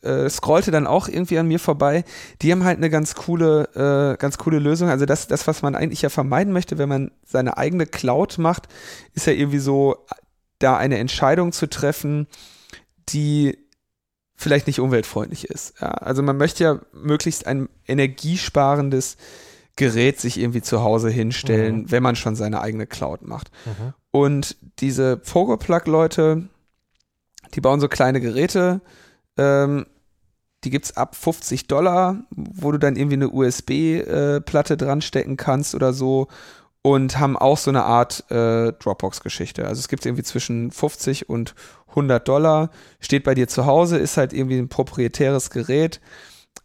äh, 0.07 0.31
scrollte 0.31 0.71
dann 0.71 0.87
auch 0.87 1.09
irgendwie 1.09 1.39
an 1.39 1.49
mir 1.49 1.59
vorbei. 1.59 2.05
Die 2.43 2.53
haben 2.53 2.65
halt 2.65 2.79
eine 2.79 2.91
ganz 2.91 3.15
coole, 3.15 3.69
äh, 3.75 4.17
ganz 4.19 4.39
coole 4.39 4.59
Lösung. 4.59 4.89
Also 4.89 5.07
das, 5.07 5.27
das, 5.27 5.47
was 5.47 5.63
man 5.63 5.75
eigentlich 5.75 6.03
ja 6.03 6.09
vermeiden 6.09 6.53
möchte, 6.53 6.79
wenn 6.79 6.89
man 6.89 7.11
seine 7.25 7.57
eigene 7.59 7.87
Cloud 7.87 8.39
macht, 8.39 8.69
ist 9.15 9.27
ja 9.27 9.33
irgendwie 9.33 9.59
so, 9.59 9.97
da 10.59 10.77
eine 10.77 10.99
Entscheidung 10.99 11.53
zu 11.53 11.69
treffen, 11.69 12.27
die 13.11 13.59
vielleicht 14.37 14.67
nicht 14.67 14.81
umweltfreundlich 14.81 15.45
ist. 15.51 15.81
Ja, 15.81 15.89
also 15.89 16.23
man 16.23 16.37
möchte 16.37 16.65
ja 16.65 16.81
möglichst 16.93 17.47
ein 17.47 17.69
energiesparendes 17.87 19.17
Gerät 19.77 20.19
sich 20.21 20.39
irgendwie 20.39 20.63
zu 20.63 20.83
Hause 20.83 21.11
hinstellen, 21.11 21.83
Mhm. 21.83 21.91
wenn 21.91 22.03
man 22.03 22.17
schon 22.17 22.37
seine 22.37 22.61
eigene 22.63 22.87
Cloud 22.87 23.23
macht. 23.23 23.51
Mhm. 23.67 23.93
Und 24.11 24.57
diese 24.79 25.19
Pogoplug-Leute, 25.19 26.49
die 27.55 27.61
bauen 27.61 27.81
so 27.81 27.89
kleine 27.89 28.21
Geräte, 28.21 28.81
ähm, 29.37 29.85
die 30.67 30.71
gibt's 30.71 30.97
ab 30.97 31.15
50 31.15 31.69
Dollar, 31.69 32.25
wo 32.35 32.73
du 32.73 32.79
dann 32.79 32.97
irgendwie 32.97 33.15
eine 33.15 33.31
USB-Platte 33.31 34.77
dran 34.77 35.01
stecken 35.01 35.37
kannst 35.37 35.77
oder 35.77 35.93
so 35.93 36.27
und 36.83 37.21
haben 37.21 37.37
auch 37.37 37.57
so 37.57 37.71
eine 37.71 37.85
Art 37.85 38.29
äh, 38.33 38.73
Dropbox-Geschichte. 38.73 39.65
Also 39.65 39.79
es 39.79 39.87
gibt 39.87 40.05
irgendwie 40.05 40.25
zwischen 40.25 40.73
50 40.73 41.29
und 41.29 41.55
100 41.91 42.27
Dollar, 42.27 42.71
steht 42.99 43.23
bei 43.23 43.37
dir 43.37 43.47
zu 43.47 43.65
Hause, 43.65 43.97
ist 43.97 44.17
halt 44.17 44.33
irgendwie 44.33 44.59
ein 44.59 44.69
proprietäres 44.69 45.51
Gerät, 45.51 46.01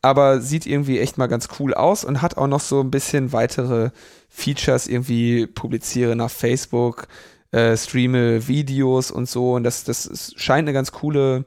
aber 0.02 0.42
sieht 0.42 0.66
irgendwie 0.66 0.98
echt 0.98 1.20
mal 1.20 1.28
ganz 1.28 1.50
cool 1.60 1.76
aus 1.76 2.04
und 2.04 2.24
hat 2.24 2.38
auch 2.38 2.48
noch 2.48 2.60
so 2.60 2.82
ein 2.82 2.90
bisschen 2.90 3.34
weitere 3.34 3.92
Features, 4.30 4.88
irgendwie 4.88 5.46
publiziere 5.46 6.16
nach 6.16 6.32
Facebook, 6.32 7.08
äh, 7.52 7.78
streame 7.78 8.48
Videos 8.48 9.12
und 9.12 9.30
so. 9.30 9.54
Und 9.54 9.64
das, 9.64 9.84
das 9.84 10.08
ist, 10.08 10.40
scheint 10.40 10.68
eine 10.68 10.74
ganz 10.74 10.92
coole 10.92 11.46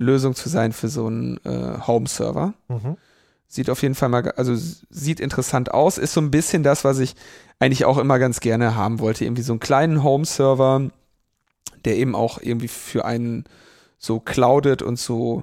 Lösung 0.00 0.34
zu 0.34 0.48
sein 0.48 0.72
für 0.72 0.88
so 0.88 1.06
einen 1.06 1.36
äh, 1.44 1.78
Home-Server. 1.86 2.54
Mhm. 2.68 2.96
Sieht 3.46 3.68
auf 3.68 3.82
jeden 3.82 3.94
Fall 3.94 4.08
mal, 4.08 4.30
also 4.32 4.54
sieht 4.56 5.20
interessant 5.20 5.72
aus. 5.72 5.98
Ist 5.98 6.14
so 6.14 6.20
ein 6.20 6.30
bisschen 6.30 6.62
das, 6.62 6.84
was 6.84 6.98
ich 6.98 7.14
eigentlich 7.58 7.84
auch 7.84 7.98
immer 7.98 8.18
ganz 8.18 8.40
gerne 8.40 8.74
haben 8.74 8.98
wollte. 8.98 9.24
Irgendwie 9.24 9.42
so 9.42 9.52
einen 9.52 9.60
kleinen 9.60 10.02
Home-Server, 10.02 10.90
der 11.84 11.96
eben 11.96 12.14
auch 12.14 12.40
irgendwie 12.40 12.68
für 12.68 13.04
einen 13.04 13.44
so 13.98 14.20
cloudet 14.20 14.82
und 14.82 14.98
so 14.98 15.42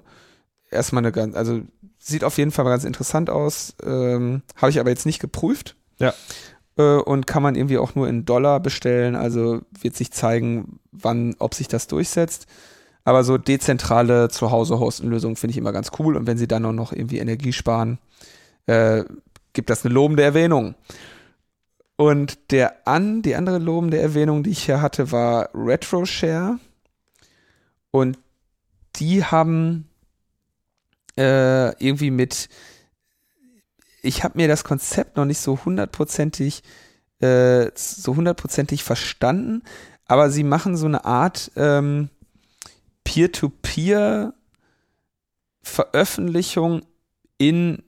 erstmal 0.72 1.02
eine 1.02 1.12
ganz, 1.12 1.36
also 1.36 1.62
sieht 2.00 2.24
auf 2.24 2.38
jeden 2.38 2.52
Fall 2.52 2.66
mal 2.66 2.72
ganz 2.72 2.84
interessant 2.84 3.30
aus. 3.30 3.76
Ähm, 3.84 4.42
Habe 4.56 4.72
ich 4.72 4.80
aber 4.80 4.90
jetzt 4.90 5.06
nicht 5.06 5.20
geprüft. 5.20 5.76
Ja. 6.00 6.14
Äh, 6.78 6.98
und 6.98 7.28
kann 7.28 7.44
man 7.44 7.56
irgendwie 7.56 7.78
auch 7.78 7.94
nur 7.94 8.08
in 8.08 8.26
Dollar 8.26 8.60
bestellen. 8.60 9.16
Also 9.16 9.62
wird 9.80 9.96
sich 9.96 10.12
zeigen, 10.12 10.80
wann, 10.92 11.36
ob 11.38 11.54
sich 11.54 11.68
das 11.68 11.88
durchsetzt. 11.88 12.48
Aber 13.08 13.24
so 13.24 13.38
dezentrale 13.38 14.28
Zuhause-Hosten-Lösungen 14.28 15.38
finde 15.38 15.52
ich 15.52 15.58
immer 15.58 15.72
ganz 15.72 15.92
cool. 15.98 16.18
Und 16.18 16.28
wenn 16.28 16.38
sie 16.38 16.46
dann 16.46 16.66
auch 16.66 16.74
noch 16.74 16.92
irgendwie 16.92 17.20
Energie 17.20 17.54
sparen, 17.54 18.00
äh, 18.66 19.06
gibt 19.54 19.70
das 19.70 19.86
eine 19.86 19.94
lobende 19.94 20.24
Erwähnung. 20.24 20.76
Und 21.96 22.52
der 22.52 22.86
an, 22.86 23.22
die 23.22 23.36
andere 23.36 23.60
lobende 23.60 23.98
Erwähnung, 23.98 24.44
die 24.44 24.50
ich 24.50 24.66
hier 24.66 24.82
hatte, 24.82 25.14
war 25.14 25.52
RetroShare. 25.54 26.60
Und 27.92 28.20
die 28.98 29.24
haben 29.24 29.88
äh, 31.18 31.82
irgendwie 31.82 32.12
mit, 32.12 32.50
ich 34.02 34.26
habe 34.26 34.38
mir 34.38 34.50
das 34.50 34.66
Konzept 34.66 35.16
noch 35.16 35.24
nicht 35.24 35.40
so 35.40 35.58
hundertprozentig, 35.64 36.62
äh, 37.22 37.72
so 37.74 38.18
hundertprozentig 38.18 38.84
verstanden, 38.84 39.64
aber 40.08 40.30
sie 40.30 40.44
machen 40.44 40.76
so 40.76 40.88
eine 40.88 41.06
Art 41.06 41.54
ähm, 41.56 42.10
Peer-to-Peer 43.08 44.34
Veröffentlichung 45.64 46.82
in 47.38 47.84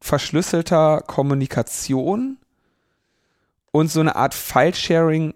verschlüsselter 0.00 1.00
Kommunikation 1.06 2.38
und 3.70 3.90
so 3.90 4.00
eine 4.00 4.16
Art 4.16 4.34
File-Sharing, 4.34 5.34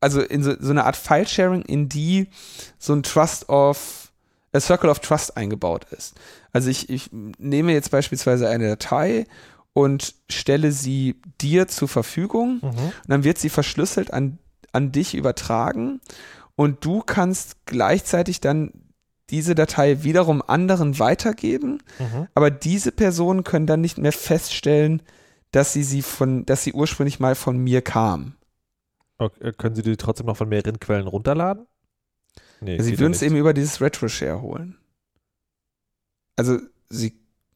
also 0.00 0.20
in 0.20 0.42
so, 0.44 0.54
so 0.60 0.70
eine 0.70 0.84
Art 0.84 0.96
File-Sharing, 0.96 1.62
in 1.62 1.88
die 1.88 2.28
so 2.78 2.92
ein 2.92 3.02
Trust 3.02 3.48
of, 3.48 4.12
a 4.52 4.60
Circle 4.60 4.90
of 4.90 5.00
Trust 5.00 5.36
eingebaut 5.36 5.86
ist. 5.90 6.14
Also 6.52 6.70
ich, 6.70 6.88
ich 6.88 7.10
nehme 7.12 7.72
jetzt 7.72 7.90
beispielsweise 7.90 8.48
eine 8.48 8.68
Datei 8.68 9.26
und 9.72 10.14
stelle 10.30 10.70
sie 10.70 11.20
dir 11.40 11.66
zur 11.66 11.88
Verfügung 11.88 12.60
Mhm. 12.62 12.68
und 12.68 13.08
dann 13.08 13.24
wird 13.24 13.38
sie 13.38 13.50
verschlüsselt 13.50 14.12
an, 14.12 14.38
an 14.72 14.92
dich 14.92 15.14
übertragen 15.14 16.00
und 16.56 16.84
du 16.84 17.00
kannst 17.00 17.66
gleichzeitig 17.66 18.40
dann 18.40 18.72
diese 19.30 19.54
Datei 19.54 20.02
wiederum 20.04 20.42
anderen 20.42 20.98
weitergeben, 20.98 21.82
Mhm. 21.98 22.28
aber 22.34 22.50
diese 22.50 22.92
Personen 22.92 23.42
können 23.44 23.66
dann 23.66 23.80
nicht 23.80 23.98
mehr 23.98 24.12
feststellen, 24.12 25.02
dass 25.50 25.72
sie 25.72 25.82
sie 25.84 26.02
von, 26.02 26.44
dass 26.46 26.62
sie 26.64 26.72
ursprünglich 26.72 27.20
mal 27.20 27.34
von 27.34 27.56
mir 27.56 27.80
kam. 27.82 28.34
Okay, 29.18 29.52
können 29.52 29.76
Sie 29.76 29.82
die 29.82 29.96
trotzdem 29.96 30.26
noch 30.26 30.36
von 30.36 30.48
mehreren 30.48 30.80
Quellen 30.80 31.06
runterladen? 31.06 31.66
Nee, 32.60 32.80
sie 32.82 32.98
würden 32.98 33.12
es 33.12 33.22
eben 33.22 33.36
über 33.36 33.54
dieses 33.54 33.80
RetroShare 33.80 34.42
holen. 34.42 34.76
Also 36.36 36.58
sie, 36.88 37.14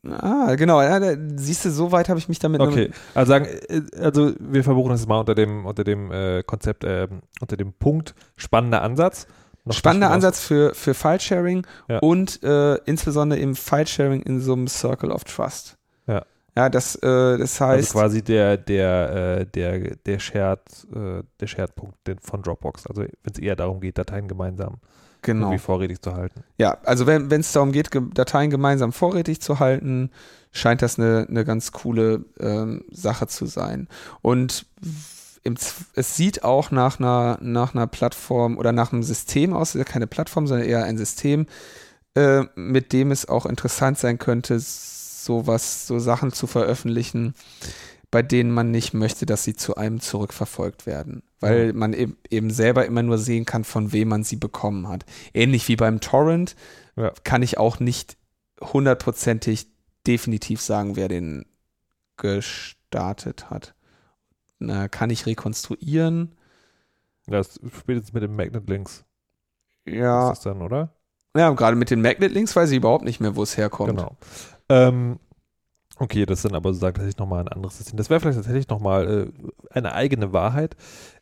ah 0.09 0.55
genau, 0.57 0.81
ja, 0.83 0.99
da, 1.01 1.15
siehst 1.37 1.65
du, 1.65 1.70
so 1.70 1.93
weit 1.93 2.09
habe 2.09 2.19
ich 2.19 2.29
mich 2.29 2.39
damit 2.39 2.61
noch- 2.61 2.69
Okay, 2.69 2.91
also 3.15 3.31
sagen, 3.31 3.47
äh, 3.69 3.83
also 4.01 4.33
wir 4.39 4.62
verbuchen 4.65 4.91
das 4.91 5.07
mal 5.07 5.19
unter 5.20 5.35
dem 5.35 5.66
unter 5.66 5.85
dem 5.85 6.11
äh, 6.12 6.43
Konzept, 6.43 6.85
ähm, 6.85 7.20
unter 7.41 7.57
dem 7.57 7.73
Punkt 7.73 8.15
spannender 8.37 8.83
Ansatz. 8.83 9.27
Noch 9.65 9.75
Spannender 9.75 10.11
Ansatz 10.11 10.41
für, 10.41 10.75
für 10.75 10.95
File-Sharing 10.95 11.66
Ja. 11.89 11.99
und 11.99 12.43
äh, 12.43 12.77
insbesondere 12.87 13.39
im 13.39 13.55
File-Sharing 13.55 14.23
in 14.23 14.41
so 14.41 14.55
einem 14.55 14.66
Circle 14.66 15.11
of 15.11 15.25
Trust. 15.25 15.77
Ja. 16.07 16.23
Ja, 16.57 16.70
das, 16.70 16.95
äh, 16.97 17.37
das 17.39 17.61
Also 17.61 17.65
heißt, 17.66 17.93
quasi 17.93 18.23
der 18.23 18.57
der 18.57 19.39
äh, 19.41 19.47
der 19.47 19.97
der 19.97 20.19
Shared 20.19 20.61
äh, 20.95 21.23
der 21.39 21.47
Shared 21.47 21.75
Punkt 21.77 21.97
von 22.23 22.41
Dropbox. 22.43 22.87
Also 22.87 23.03
wenn 23.03 23.33
es 23.33 23.39
eher 23.39 23.57
darum 23.57 23.81
geht, 23.81 23.99
Dateien 23.99 24.27
gemeinsam 24.27 24.79
genau. 25.23 25.47
irgendwie 25.47 25.59
vorrätig 25.59 26.01
zu 26.01 26.15
halten. 26.15 26.43
Ja, 26.59 26.78
also 26.85 27.07
wenn 27.07 27.31
es 27.31 27.53
darum 27.53 27.73
geht, 27.73 27.90
ge 27.90 28.03
Dateien 28.12 28.51
gemeinsam 28.51 28.93
vorrätig 28.93 29.40
zu 29.40 29.59
halten, 29.59 30.11
scheint 30.53 30.82
das 30.82 30.99
eine, 30.99 31.27
eine 31.28 31.45
ganz 31.45 31.73
coole 31.73 32.24
ähm, 32.40 32.85
Sache 32.90 33.27
zu 33.27 33.47
sein. 33.47 33.89
Und 34.23 34.66
im, 35.43 35.57
es 35.95 36.16
sieht 36.16 36.45
auch 36.45 36.70
nach 36.70 36.99
einer, 36.99 37.39
nach 37.40 37.74
einer 37.74 37.86
Plattform 37.86 38.59
oder 38.59 38.73
nach 38.73 38.93
einem 38.93 39.03
System 39.03 39.53
aus, 39.53 39.77
keine 39.85 40.07
Plattform, 40.07 40.47
sondern 40.47 40.66
eher 40.66 40.85
ein 40.85 40.99
System, 40.99 41.47
äh, 42.15 42.45
mit 42.55 42.93
dem 42.93 43.11
es 43.11 43.28
auch 43.28 43.47
interessant 43.47 43.99
sein 43.99 44.19
könnte, 44.19 44.59
sowas, 44.61 45.86
so 45.86 45.99
Sachen 45.99 46.32
zu 46.32 46.47
veröffentlichen, 46.47 47.35
bei 48.11 48.23
denen 48.23 48.51
man 48.51 48.70
nicht 48.70 48.95
möchte, 48.95 49.27
dass 49.27 49.45
sie 49.45 49.55
zu 49.55 49.77
einem 49.77 50.01
zurückverfolgt 50.01 50.86
werden. 50.86 51.23
Weil 51.40 51.73
man 51.73 51.93
eben, 51.93 52.51
selber 52.51 52.85
immer 52.86 53.02
nur 53.02 53.19
sehen 53.19 53.44
kann, 53.44 53.62
von 53.65 53.93
wem 53.93 54.09
man 54.09 54.24
sie 54.24 54.36
bekommen 54.36 54.89
hat. 54.89 55.05
Ähnlich 55.32 55.69
wie 55.69 55.77
beim 55.77 56.01
Torrent 56.01 56.56
Ja. 56.97 57.12
kann 57.23 57.43
ich 57.43 57.59
auch 57.59 57.78
nicht 57.78 58.16
hundertprozentig 58.60 59.69
definitiv 60.06 60.60
sagen, 60.60 60.97
wer 60.97 61.06
den 61.09 61.44
gestartet 62.16 63.51
hat. 63.51 63.74
Na, 64.59 64.89
kann 64.89 65.10
ich 65.10 65.27
rekonstruieren? 65.27 66.35
Das 67.27 67.60
spätestens 67.78 68.12
mit 68.12 68.23
den 68.23 68.35
Magnet 68.35 68.69
Links 68.69 69.05
Ja, 69.86 70.31
ist 70.32 70.39
das 70.39 70.44
dann, 70.44 70.62
oder? 70.62 70.94
ja 71.36 71.51
gerade 71.51 71.77
mit 71.77 71.90
den 71.90 72.01
Magnet-Links 72.02 72.56
weiß 72.56 72.70
ich 72.70 72.78
überhaupt 72.78 73.05
nicht 73.05 73.20
mehr, 73.20 73.36
wo 73.36 73.43
es 73.44 73.56
herkommt. 73.56 73.90
Genau. 73.90 74.16
Ähm, 74.69 75.20
okay, 75.99 76.27
das 76.27 76.39
ist 76.39 76.45
dann 76.45 76.55
aber 76.55 76.70
sozusagen 76.70 76.95
tatsächlich 76.95 77.19
nochmal 77.19 77.41
ein 77.41 77.49
anderes 77.49 77.79
System. 77.79 77.97
Das 77.97 78.11
wäre 78.11 78.20
vielleicht 78.20 78.39
tatsächlich 78.39 78.69
nochmal 78.69 79.29
äh, 79.29 79.51
eine 79.70 79.93
eigene 79.93 80.33
Wahrheit. 80.33 80.77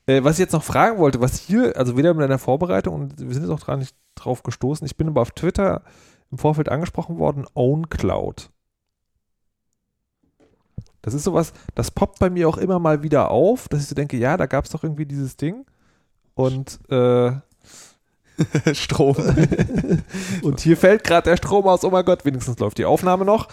Äh, 0.07 0.25
was 0.25 0.35
ich 0.35 0.41
jetzt 0.41 0.53
noch 0.53 0.63
fragen 0.63 0.99
wollte, 0.99 1.21
was 1.21 1.39
hier, 1.39 1.77
also 1.77 1.97
wieder 1.97 2.15
mit 2.15 2.25
einer 2.25 2.39
Vorbereitung, 2.39 2.95
und 2.95 3.21
wir 3.21 3.33
sind 3.33 3.43
jetzt 3.43 3.53
auch 3.53 3.61
dran 3.61 3.81
nicht 3.81 3.97
drauf 4.15 4.43
gestoßen, 4.43 4.87
ich 4.87 4.97
bin 4.97 5.09
aber 5.09 5.23
auf 5.23 5.33
Twitter 5.33 5.83
im 6.31 6.39
Vorfeld 6.39 6.69
angesprochen 6.69 7.19
worden, 7.19 7.47
OwnCloud. 7.55 8.51
Das 11.03 11.15
ist 11.15 11.25
sowas, 11.25 11.53
das 11.75 11.93
poppt 11.93 12.19
bei 12.19 12.31
mir 12.31 12.49
auch 12.49 12.59
immer 12.59 12.81
mal 12.81 13.03
wieder 13.03 13.31
auf, 13.31 13.69
dass 13.69 13.83
ich 13.83 13.89
so 13.89 13.95
denke, 13.95 14.17
ja, 14.17 14.37
da 14.37 14.47
gab 14.47 14.65
es 14.65 14.73
doch 14.73 14.83
irgendwie 14.83 15.07
dieses 15.07 15.37
Ding. 15.37 15.65
Und 16.35 16.81
äh, 16.91 17.33
Strom. 18.75 19.17
und 20.43 20.61
hier 20.61 20.77
fällt 20.77 21.05
gerade 21.05 21.31
der 21.31 21.37
Strom 21.37 21.67
aus. 21.67 21.85
Oh 21.85 21.91
mein 21.91 22.05
Gott, 22.05 22.25
wenigstens 22.25 22.59
läuft 22.59 22.79
die 22.79 22.85
Aufnahme 22.85 23.25
noch. 23.25 23.49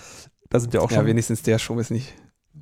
Da 0.53 0.59
sind 0.59 0.71
ja 0.75 0.81
auch 0.81 0.91
Ja, 0.91 0.97
schon 0.97 1.07
wenigstens 1.07 1.41
der 1.41 1.57
Strom 1.57 1.79
ist 1.79 1.89
nicht 1.89 2.13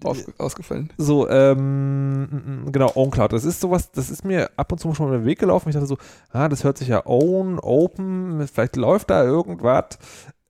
aus, 0.06 0.26
ausgefallen. 0.38 0.92
so, 0.98 1.30
ähm, 1.30 2.24
mm, 2.24 2.66
mm, 2.68 2.72
genau, 2.72 2.90
OwnCloud. 2.96 3.34
Das 3.34 3.44
ist 3.44 3.60
sowas, 3.60 3.92
das 3.92 4.10
ist 4.10 4.24
mir 4.24 4.50
ab 4.56 4.72
und 4.72 4.78
zu 4.78 4.94
schon 4.94 5.08
über 5.08 5.18
den 5.18 5.26
Weg 5.26 5.40
gelaufen. 5.40 5.68
Ich 5.68 5.76
dachte 5.76 5.88
so, 5.88 5.98
ah, 6.32 6.48
das 6.48 6.64
hört 6.64 6.78
sich 6.78 6.88
ja 6.88 7.06
Own, 7.06 7.60
Open, 7.60 8.48
vielleicht 8.48 8.78
läuft 8.78 9.10
da 9.10 9.26
irgendwas. 9.26 10.00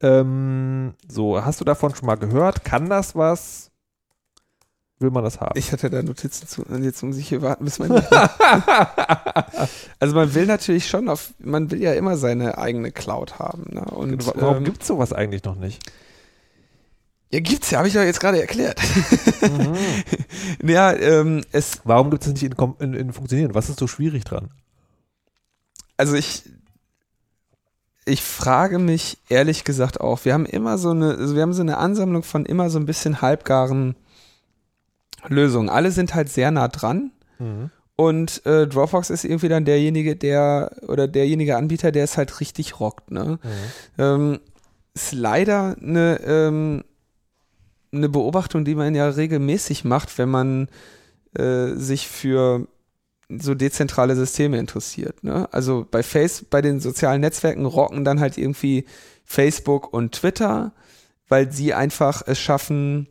Ähm, 0.02 0.94
so, 1.08 1.44
hast 1.44 1.60
du 1.60 1.66
davon 1.66 1.96
schon 1.96 2.06
mal 2.06 2.16
gehört? 2.16 2.64
Kann 2.64 2.90
das 2.90 3.16
was? 3.16 3.72
Will 5.00 5.10
man 5.10 5.24
das 5.24 5.42
haben? 5.42 5.58
Ich 5.58 5.72
hatte 5.72 5.90
da 5.90 6.04
Notizen 6.04 6.48
zu, 6.48 6.62
und 6.62 6.84
jetzt 6.84 7.02
muss 7.02 7.18
ich 7.18 7.28
hier 7.28 7.42
warten, 7.42 7.66
bis 7.66 7.80
man. 7.80 7.92
also 10.00 10.14
man 10.14 10.36
will 10.36 10.46
natürlich 10.46 10.88
schon 10.88 11.10
auf, 11.10 11.34
man 11.40 11.72
will 11.72 11.82
ja 11.82 11.94
immer 11.94 12.18
seine 12.18 12.60
eigene 12.60 12.92
Cloud 12.92 13.40
haben. 13.40 13.64
Ne? 13.74 13.82
Und 13.86 14.24
Warum 14.40 14.58
ähm, 14.58 14.64
gibt 14.64 14.84
es 14.84 14.88
sowas 14.88 15.12
eigentlich 15.12 15.44
noch 15.44 15.56
nicht? 15.56 15.82
Ja, 17.32 17.40
gibt's 17.40 17.72
ja, 17.72 17.80
habe 17.80 17.88
ich 17.88 17.94
ja 17.94 18.04
jetzt 18.04 18.20
gerade 18.20 18.42
erklärt. 18.42 18.80
Mhm. 19.42 19.76
ja, 20.70 20.94
ähm, 20.94 21.44
es, 21.52 21.82
Warum 21.84 22.10
gibt 22.12 22.26
es 22.26 22.34
nicht 22.34 22.44
in, 22.44 22.56
in, 22.80 22.94
in 22.94 23.14
Funktionieren? 23.14 23.56
Was 23.56 23.70
ist 23.70 23.80
so 23.80 23.88
schwierig 23.88 24.24
dran? 24.24 24.50
also 26.02 26.16
ich, 26.16 26.44
ich 28.06 28.24
frage 28.24 28.80
mich 28.80 29.20
ehrlich 29.30 29.64
gesagt 29.64 30.02
auch, 30.02 30.26
wir 30.26 30.34
haben 30.34 30.48
immer 30.48 30.80
so 30.80 30.90
eine, 30.90 31.16
also 31.16 31.36
wir 31.36 31.44
haben 31.44 31.54
so 31.54 31.62
eine 31.62 31.78
Ansammlung 31.78 32.24
von 32.24 32.44
immer 32.48 32.72
so 32.72 32.80
ein 32.80 32.88
bisschen 32.88 33.22
halbgaren 33.22 33.96
Lösungen. 35.28 35.70
Alle 35.70 35.92
sind 35.92 36.16
halt 36.16 36.30
sehr 36.30 36.50
nah 36.50 36.70
dran. 36.70 37.12
Mhm. 37.38 37.70
Und 37.96 38.44
äh, 38.48 38.66
Dropbox 38.66 39.12
ist 39.12 39.26
irgendwie 39.26 39.48
dann 39.48 39.64
derjenige, 39.64 40.16
der 40.16 40.72
oder 40.88 41.08
derjenige 41.08 41.56
Anbieter, 41.56 41.92
der 41.92 42.06
es 42.06 42.18
halt 42.18 42.40
richtig 42.40 42.80
rockt. 42.80 43.12
Ne? 43.12 43.38
Mhm. 43.44 43.50
Ähm, 44.00 44.40
ist 44.96 45.14
leider 45.14 45.76
eine, 45.80 46.20
ähm, 46.26 46.84
eine 47.92 48.10
Beobachtung, 48.10 48.66
die 48.66 48.76
man 48.76 48.96
ja 48.96 49.08
regelmäßig 49.08 49.84
macht, 49.84 50.18
wenn 50.18 50.30
man 50.30 50.68
äh, 51.38 51.76
sich 51.76 52.08
für 52.08 52.68
so 53.40 53.56
dezentrale 53.56 54.16
Systeme 54.16 54.58
interessiert. 54.58 55.24
Ne? 55.24 55.48
Also 55.52 55.86
bei 55.90 56.04
Face, 56.04 56.46
bei 56.50 56.62
den 56.62 56.80
sozialen 56.80 57.22
Netzwerken 57.22 57.66
rocken 57.66 58.04
dann 58.04 58.20
halt 58.20 58.38
irgendwie 58.38 58.86
Facebook 59.26 59.94
und 59.94 60.14
Twitter, 60.14 60.74
weil 61.28 61.52
sie 61.52 61.74
einfach 61.74 62.24
es 62.26 62.40
schaffen, 62.40 63.08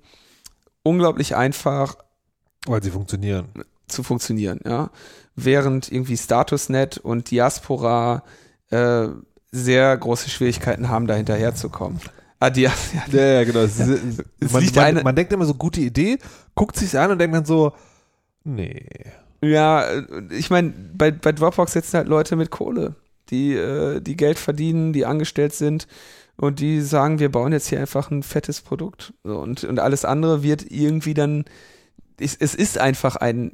unglaublich 0.82 1.36
einfach. 1.36 1.96
Weil 2.66 2.82
sie 2.82 2.90
funktionieren. 2.90 3.48
Zu 3.88 4.02
funktionieren, 4.02 4.60
ja. 4.64 4.90
Während 5.36 5.90
irgendwie 5.90 6.16
StatusNet 6.16 6.98
und 6.98 7.30
Diaspora 7.30 8.22
äh, 8.70 9.08
sehr 9.52 9.96
große 9.96 10.28
Schwierigkeiten 10.28 10.90
haben, 10.90 11.06
da 11.06 11.14
hinterherzukommen. 11.14 12.00
Ah, 12.40 12.48
die, 12.48 12.62
ja, 12.62 12.72
ja, 13.12 13.22
ja 13.22 13.44
genau. 13.44 13.60
Es, 13.60 13.78
es 13.78 14.52
man, 14.74 14.94
man, 14.94 15.04
man, 15.04 15.14
denkt 15.14 15.32
immer 15.32 15.44
so, 15.44 15.54
gute 15.54 15.82
Idee, 15.82 16.18
guckt 16.54 16.76
sich 16.76 16.98
an 16.98 17.10
und 17.10 17.18
denkt 17.18 17.36
dann 17.36 17.44
so, 17.44 17.72
nee. 18.44 18.86
Ja, 19.42 19.84
ich 20.30 20.50
meine, 20.50 20.72
bei, 20.94 21.10
bei 21.10 21.32
Dropbox 21.32 21.72
sitzen 21.72 21.98
halt 21.98 22.08
Leute 22.08 22.36
mit 22.36 22.50
Kohle, 22.50 22.94
die, 23.28 23.54
äh, 23.54 24.00
die 24.00 24.16
Geld 24.16 24.38
verdienen, 24.38 24.92
die 24.92 25.06
angestellt 25.06 25.52
sind 25.52 25.86
und 26.36 26.60
die 26.60 26.80
sagen, 26.80 27.18
wir 27.18 27.30
bauen 27.30 27.52
jetzt 27.52 27.68
hier 27.68 27.80
einfach 27.80 28.10
ein 28.10 28.22
fettes 28.22 28.62
Produkt. 28.62 29.12
So, 29.22 29.38
und, 29.38 29.64
und 29.64 29.78
alles 29.78 30.04
andere 30.04 30.42
wird 30.42 30.70
irgendwie 30.70 31.14
dann, 31.14 31.44
es, 32.18 32.36
es 32.36 32.54
ist 32.54 32.78
einfach 32.78 33.16
ein, 33.16 33.52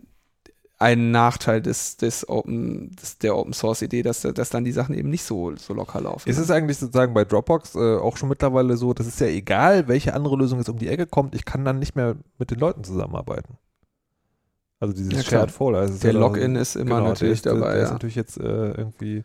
ein 0.78 1.10
Nachteil 1.10 1.62
des, 1.62 1.96
des 1.96 2.28
Open, 2.28 2.94
des, 2.96 3.18
der 3.18 3.36
Open 3.36 3.54
Source 3.54 3.82
Idee, 3.82 4.02
dass, 4.02 4.20
dass 4.20 4.50
dann 4.50 4.64
die 4.64 4.72
Sachen 4.72 4.94
eben 4.94 5.08
nicht 5.08 5.24
so, 5.24 5.56
so 5.56 5.72
locker 5.72 6.00
laufen. 6.02 6.28
Ist 6.28 6.38
es 6.38 6.50
eigentlich 6.50 6.78
sozusagen 6.78 7.14
bei 7.14 7.24
Dropbox 7.24 7.74
äh, 7.76 7.96
auch 7.96 8.16
schon 8.16 8.28
mittlerweile 8.28 8.76
so, 8.76 8.92
das 8.92 9.06
ist 9.06 9.20
ja 9.20 9.26
egal, 9.26 9.88
welche 9.88 10.12
andere 10.12 10.36
Lösung 10.36 10.58
jetzt 10.58 10.68
um 10.68 10.78
die 10.78 10.88
Ecke 10.88 11.06
kommt, 11.06 11.34
ich 11.34 11.46
kann 11.46 11.64
dann 11.64 11.78
nicht 11.78 11.96
mehr 11.96 12.16
mit 12.38 12.50
den 12.50 12.58
Leuten 12.58 12.84
zusammenarbeiten. 12.84 13.56
Also 14.78 14.92
dieses 14.92 15.14
ja, 15.14 15.22
Shared 15.22 15.50
Folder. 15.50 15.78
Also 15.78 15.98
der 15.98 16.12
ja 16.12 16.20
Login 16.20 16.56
ist 16.56 16.76
immer 16.76 16.96
genau, 16.96 17.08
natürlich 17.08 17.40
der 17.40 17.54
dabei. 17.54 17.68
Der 17.68 17.76
ja. 17.78 17.84
ist 17.84 17.92
natürlich 17.92 18.16
jetzt 18.16 18.38
äh, 18.38 18.72
irgendwie 18.72 19.24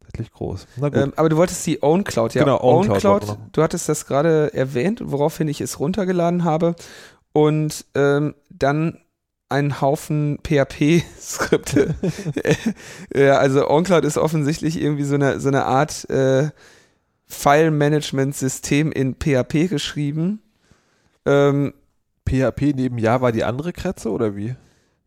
tatsächlich 0.00 0.32
groß. 0.32 0.66
Ähm, 0.92 1.14
aber 1.16 1.30
du 1.30 1.36
wolltest 1.38 1.66
die 1.66 1.82
Own 1.82 2.04
Cloud, 2.04 2.34
ja. 2.34 2.44
Genau, 2.44 2.60
Own, 2.60 2.90
Own 2.90 2.98
Cloud. 2.98 3.22
Cloud 3.22 3.38
du 3.52 3.62
hattest 3.62 3.88
das 3.88 4.06
gerade 4.06 4.52
erwähnt, 4.52 5.00
woraufhin 5.02 5.48
ich 5.48 5.62
es 5.62 5.80
runtergeladen 5.80 6.44
habe. 6.44 6.76
Und 7.32 7.86
ähm, 7.94 8.34
dann 8.50 8.98
einen 9.48 9.80
Haufen 9.80 10.38
PHP-Skripte. 10.42 11.94
ja, 13.14 13.38
also 13.38 13.68
OnCloud 13.68 14.04
ist 14.04 14.18
offensichtlich 14.18 14.80
irgendwie 14.80 15.04
so 15.04 15.14
eine, 15.14 15.40
so 15.40 15.48
eine 15.48 15.66
Art 15.66 16.08
äh, 16.10 16.50
File-Management-System 17.26 18.92
in 18.92 19.14
PHP 19.14 19.68
geschrieben. 19.68 20.42
Ähm, 21.24 21.74
PHP 22.28 22.74
neben 22.74 22.98
Java 22.98 23.30
die 23.30 23.44
andere 23.44 23.72
Kretze 23.72 24.10
oder 24.10 24.36
wie? 24.36 24.56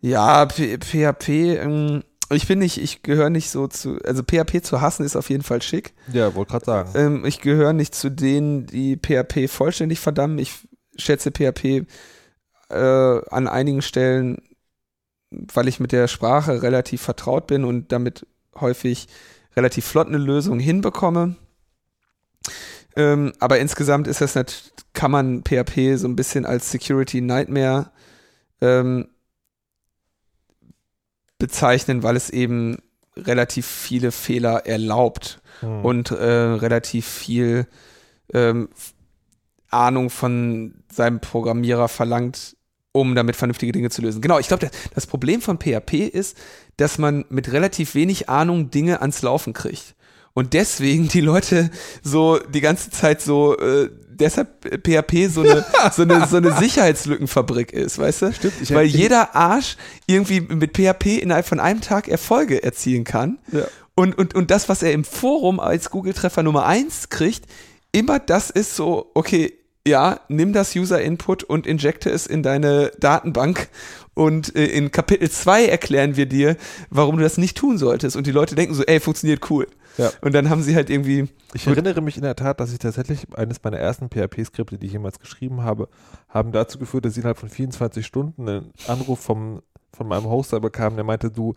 Ja, 0.01 0.45
P 0.45 0.77
PHP, 0.77 1.29
ähm, 1.57 2.03
ich 2.31 2.47
bin 2.47 2.59
nicht, 2.59 2.77
ich 2.77 3.03
gehöre 3.03 3.29
nicht 3.29 3.49
so 3.49 3.67
zu, 3.67 3.97
also 4.05 4.23
PHP 4.23 4.63
zu 4.63 4.79
hassen 4.79 5.05
ist 5.05 5.17
auf 5.17 5.29
jeden 5.29 5.43
Fall 5.43 5.61
schick. 5.61 5.93
Ja, 6.13 6.35
wollte 6.35 6.51
gerade 6.51 6.65
sagen. 6.65 6.91
Ähm, 6.95 7.25
ich 7.25 7.41
gehöre 7.41 7.73
nicht 7.73 7.93
zu 7.93 8.09
denen, 8.09 8.65
die 8.65 8.95
PHP 8.95 9.49
vollständig 9.49 9.99
verdammen. 9.99 10.39
Ich 10.39 10.53
schätze 10.95 11.31
PHP 11.31 11.85
äh, 12.69 13.21
an 13.29 13.47
einigen 13.47 13.81
Stellen, 13.81 14.37
weil 15.31 15.67
ich 15.67 15.79
mit 15.79 15.91
der 15.91 16.07
Sprache 16.07 16.61
relativ 16.61 17.01
vertraut 17.01 17.47
bin 17.47 17.63
und 17.63 17.91
damit 17.91 18.25
häufig 18.59 19.07
relativ 19.55 19.85
flott 19.85 20.07
eine 20.07 20.17
Lösung 20.17 20.59
hinbekomme. 20.59 21.35
Ähm, 22.95 23.33
aber 23.39 23.59
insgesamt 23.59 24.07
ist 24.07 24.21
das 24.21 24.35
nicht, 24.35 24.73
kann 24.93 25.11
man 25.11 25.43
PHP 25.43 25.95
so 25.95 26.07
ein 26.07 26.15
bisschen 26.15 26.45
als 26.45 26.71
Security 26.71 27.21
Nightmare 27.21 27.91
ähm, 28.61 29.09
bezeichnen, 31.37 32.03
weil 32.03 32.15
es 32.15 32.29
eben 32.29 32.77
relativ 33.15 33.65
viele 33.65 34.11
Fehler 34.11 34.65
erlaubt 34.65 35.41
hm. 35.61 35.85
und 35.85 36.11
äh, 36.11 36.15
relativ 36.15 37.07
viel 37.07 37.67
ähm, 38.33 38.69
Ahnung 39.69 40.09
von 40.09 40.83
seinem 40.91 41.19
Programmierer 41.19 41.87
verlangt, 41.87 42.57
um 42.91 43.15
damit 43.15 43.35
vernünftige 43.35 43.71
Dinge 43.71 43.89
zu 43.89 44.01
lösen. 44.01 44.21
Genau, 44.21 44.39
ich 44.39 44.47
glaube, 44.47 44.69
das 44.93 45.07
Problem 45.07 45.41
von 45.41 45.59
PHP 45.59 46.07
ist, 46.07 46.37
dass 46.77 46.97
man 46.97 47.25
mit 47.29 47.51
relativ 47.51 47.95
wenig 47.95 48.29
Ahnung 48.29 48.71
Dinge 48.71 49.01
ans 49.01 49.21
Laufen 49.21 49.53
kriegt. 49.53 49.95
Und 50.33 50.53
deswegen 50.53 51.07
die 51.07 51.21
Leute 51.21 51.69
so 52.01 52.39
die 52.39 52.61
ganze 52.61 52.91
Zeit 52.91 53.21
so 53.21 53.57
äh, 53.57 53.89
deshalb 54.19 54.65
PHP 54.85 55.29
so 55.29 55.41
eine, 55.41 55.65
so 55.91 56.03
eine, 56.03 56.27
so 56.27 56.37
eine 56.37 56.53
Sicherheitslückenfabrik 56.53 57.73
ist, 57.73 57.97
weißt 57.97 58.21
du? 58.21 58.33
Stimmt. 58.33 58.71
Weil 58.71 58.85
jeder 58.85 59.35
Arsch 59.35 59.77
irgendwie 60.05 60.41
mit 60.41 60.77
PHP 60.77 61.21
innerhalb 61.21 61.47
von 61.47 61.59
einem 61.59 61.81
Tag 61.81 62.07
Erfolge 62.07 62.63
erzielen 62.63 63.03
kann. 63.03 63.39
Ja. 63.51 63.65
Und, 63.95 64.17
und, 64.17 64.35
und 64.35 64.51
das, 64.51 64.69
was 64.69 64.83
er 64.83 64.93
im 64.93 65.03
Forum 65.03 65.59
als 65.59 65.89
Google-Treffer 65.89 66.43
Nummer 66.43 66.65
eins 66.65 67.09
kriegt, 67.09 67.45
immer 67.91 68.19
das 68.19 68.49
ist 68.49 68.75
so, 68.75 69.11
okay, 69.13 69.58
ja, 69.87 70.19
nimm 70.27 70.53
das 70.53 70.75
User-Input 70.75 71.43
und 71.43 71.65
injecte 71.65 72.09
es 72.09 72.27
in 72.27 72.43
deine 72.43 72.91
Datenbank 72.99 73.69
und 74.13 74.55
äh, 74.55 74.65
in 74.65 74.91
Kapitel 74.91 75.29
2 75.29 75.65
erklären 75.65 76.17
wir 76.17 76.25
dir, 76.25 76.57
warum 76.89 77.17
du 77.17 77.23
das 77.23 77.37
nicht 77.37 77.57
tun 77.57 77.77
solltest. 77.77 78.17
Und 78.17 78.27
die 78.27 78.31
Leute 78.31 78.55
denken 78.55 78.73
so, 78.73 78.83
ey, 78.83 78.99
funktioniert 78.99 79.49
cool. 79.49 79.67
Ja. 79.97 80.11
Und 80.21 80.33
dann 80.33 80.49
haben 80.49 80.61
sie 80.61 80.75
halt 80.75 80.89
irgendwie. 80.89 81.29
Ich 81.53 81.67
erinnere 81.67 82.01
mich 82.01 82.17
in 82.17 82.23
der 82.23 82.35
Tat, 82.35 82.59
dass 82.59 82.71
ich 82.71 82.79
tatsächlich 82.79 83.27
eines 83.35 83.63
meiner 83.63 83.77
ersten 83.77 84.09
PHP-Skripte, 84.09 84.77
die 84.77 84.87
ich 84.87 84.93
jemals 84.93 85.19
geschrieben 85.19 85.63
habe, 85.63 85.87
haben 86.27 86.51
dazu 86.51 86.79
geführt, 86.79 87.05
dass 87.05 87.13
ich 87.13 87.19
innerhalb 87.19 87.37
von 87.37 87.49
24 87.49 88.05
Stunden 88.05 88.47
einen 88.47 88.73
Anruf 88.87 89.19
vom, 89.19 89.61
von 89.93 90.07
meinem 90.07 90.25
Hoster 90.25 90.59
bekam, 90.59 90.95
der 90.95 91.03
meinte, 91.03 91.31
du, 91.31 91.53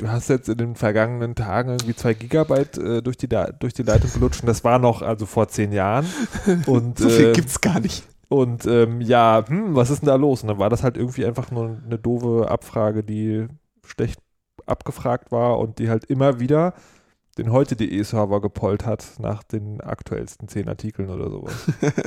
du 0.00 0.10
hast 0.10 0.28
jetzt 0.28 0.48
in 0.48 0.58
den 0.58 0.74
vergangenen 0.74 1.34
Tagen 1.34 1.70
irgendwie 1.70 1.94
zwei 1.94 2.14
Gigabyte 2.14 2.78
äh, 2.78 3.02
durch, 3.02 3.16
die 3.16 3.28
durch 3.28 3.74
die 3.74 3.82
Leitung 3.82 4.10
gelutscht 4.12 4.42
und 4.42 4.46
das 4.46 4.64
war 4.64 4.78
noch 4.78 5.02
also 5.02 5.26
vor 5.26 5.48
zehn 5.48 5.72
Jahren. 5.72 6.06
Und, 6.66 6.98
so 6.98 7.08
viel 7.08 7.28
äh, 7.28 7.32
gibt's 7.32 7.60
gar 7.60 7.80
nicht. 7.80 8.04
Und 8.28 8.64
ähm, 8.66 9.00
ja, 9.00 9.44
hm, 9.46 9.74
was 9.74 9.90
ist 9.90 10.02
denn 10.02 10.06
da 10.06 10.14
los? 10.14 10.42
Und 10.42 10.48
dann 10.48 10.58
war 10.58 10.70
das 10.70 10.82
halt 10.82 10.96
irgendwie 10.96 11.26
einfach 11.26 11.50
nur 11.50 11.78
eine 11.84 11.98
doofe 11.98 12.48
Abfrage, 12.48 13.02
die 13.02 13.46
schlecht 13.84 14.20
abgefragt 14.66 15.32
war 15.32 15.58
und 15.58 15.78
die 15.78 15.90
halt 15.90 16.04
immer 16.04 16.40
wieder 16.40 16.74
den 17.38 17.52
heute.de-Server 17.52 18.40
gepollt 18.40 18.86
hat 18.86 19.04
nach 19.18 19.42
den 19.42 19.80
aktuellsten 19.80 20.48
zehn 20.48 20.68
Artikeln 20.68 21.10
oder 21.10 21.30
sowas. 21.30 21.54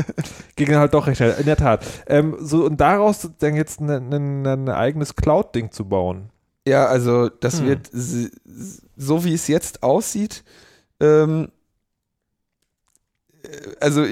Ging 0.55 0.75
halt 0.75 0.93
doch 0.93 1.07
recht 1.07 1.17
schnell, 1.17 1.35
in 1.39 1.45
der 1.45 1.57
Tat. 1.57 1.85
Ähm, 2.07 2.35
so, 2.39 2.65
und 2.65 2.79
daraus 2.79 3.29
dann 3.39 3.55
jetzt 3.55 3.81
ein 3.81 3.87
ne, 3.87 4.19
ne, 4.19 4.57
ne 4.57 4.75
eigenes 4.75 5.15
Cloud-Ding 5.15 5.71
zu 5.71 5.85
bauen. 5.85 6.29
Ja, 6.67 6.85
also 6.85 7.29
das 7.29 7.59
hm. 7.59 7.67
wird 7.67 7.89
so 8.95 9.25
wie 9.25 9.33
es 9.33 9.47
jetzt 9.47 9.83
aussieht, 9.83 10.43
ähm, 10.99 11.49
äh, 13.43 13.47
also 13.79 14.05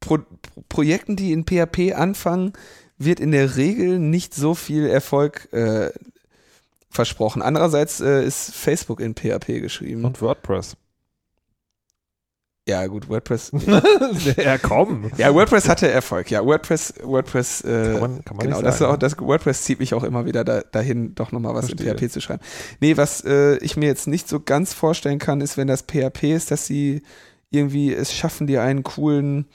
Pro 0.00 0.18
Projekten, 0.68 1.16
die 1.16 1.32
in 1.32 1.44
PHP 1.44 1.94
anfangen, 1.94 2.52
wird 2.98 3.20
in 3.20 3.30
der 3.30 3.56
Regel 3.56 3.98
nicht 3.98 4.34
so 4.34 4.54
viel 4.54 4.86
Erfolg 4.86 5.52
äh, 5.52 5.90
versprochen. 6.90 7.42
Andererseits 7.42 8.00
äh, 8.00 8.24
ist 8.24 8.54
Facebook 8.54 9.00
in 9.00 9.14
PHP 9.14 9.60
geschrieben. 9.60 10.04
Und 10.04 10.20
WordPress. 10.22 10.76
Ja, 12.68 12.84
gut, 12.88 13.08
WordPress. 13.08 13.52
ja, 14.36 14.58
komm. 14.58 15.12
Ja, 15.16 15.32
WordPress 15.32 15.68
hatte 15.68 15.88
Erfolg. 15.88 16.32
Ja, 16.32 16.44
WordPress, 16.44 16.94
WordPress, 17.00 17.60
äh, 17.60 17.92
kann 17.92 18.00
man, 18.00 18.24
kann 18.24 18.36
man 18.36 18.46
genau, 18.46 18.60
das, 18.60 18.82
auch, 18.82 18.96
das 18.96 19.16
WordPress 19.18 19.62
zieht 19.62 19.78
mich 19.78 19.94
auch 19.94 20.02
immer 20.02 20.26
wieder 20.26 20.42
da, 20.42 20.62
dahin, 20.62 21.14
doch 21.14 21.30
nochmal 21.30 21.54
was 21.54 21.66
Verstehe. 21.66 21.92
in 21.92 21.96
PHP 21.96 22.10
zu 22.10 22.20
schreiben. 22.20 22.42
Nee, 22.80 22.96
was 22.96 23.24
äh, 23.24 23.56
ich 23.58 23.76
mir 23.76 23.86
jetzt 23.86 24.08
nicht 24.08 24.28
so 24.28 24.40
ganz 24.40 24.72
vorstellen 24.72 25.20
kann, 25.20 25.40
ist, 25.40 25.56
wenn 25.56 25.68
das 25.68 25.82
PHP 25.82 26.34
ist, 26.34 26.50
dass 26.50 26.66
sie 26.66 27.02
irgendwie 27.50 27.94
es 27.94 28.12
schaffen, 28.12 28.48
dir 28.48 28.62
einen 28.62 28.82
coolen, 28.82 29.46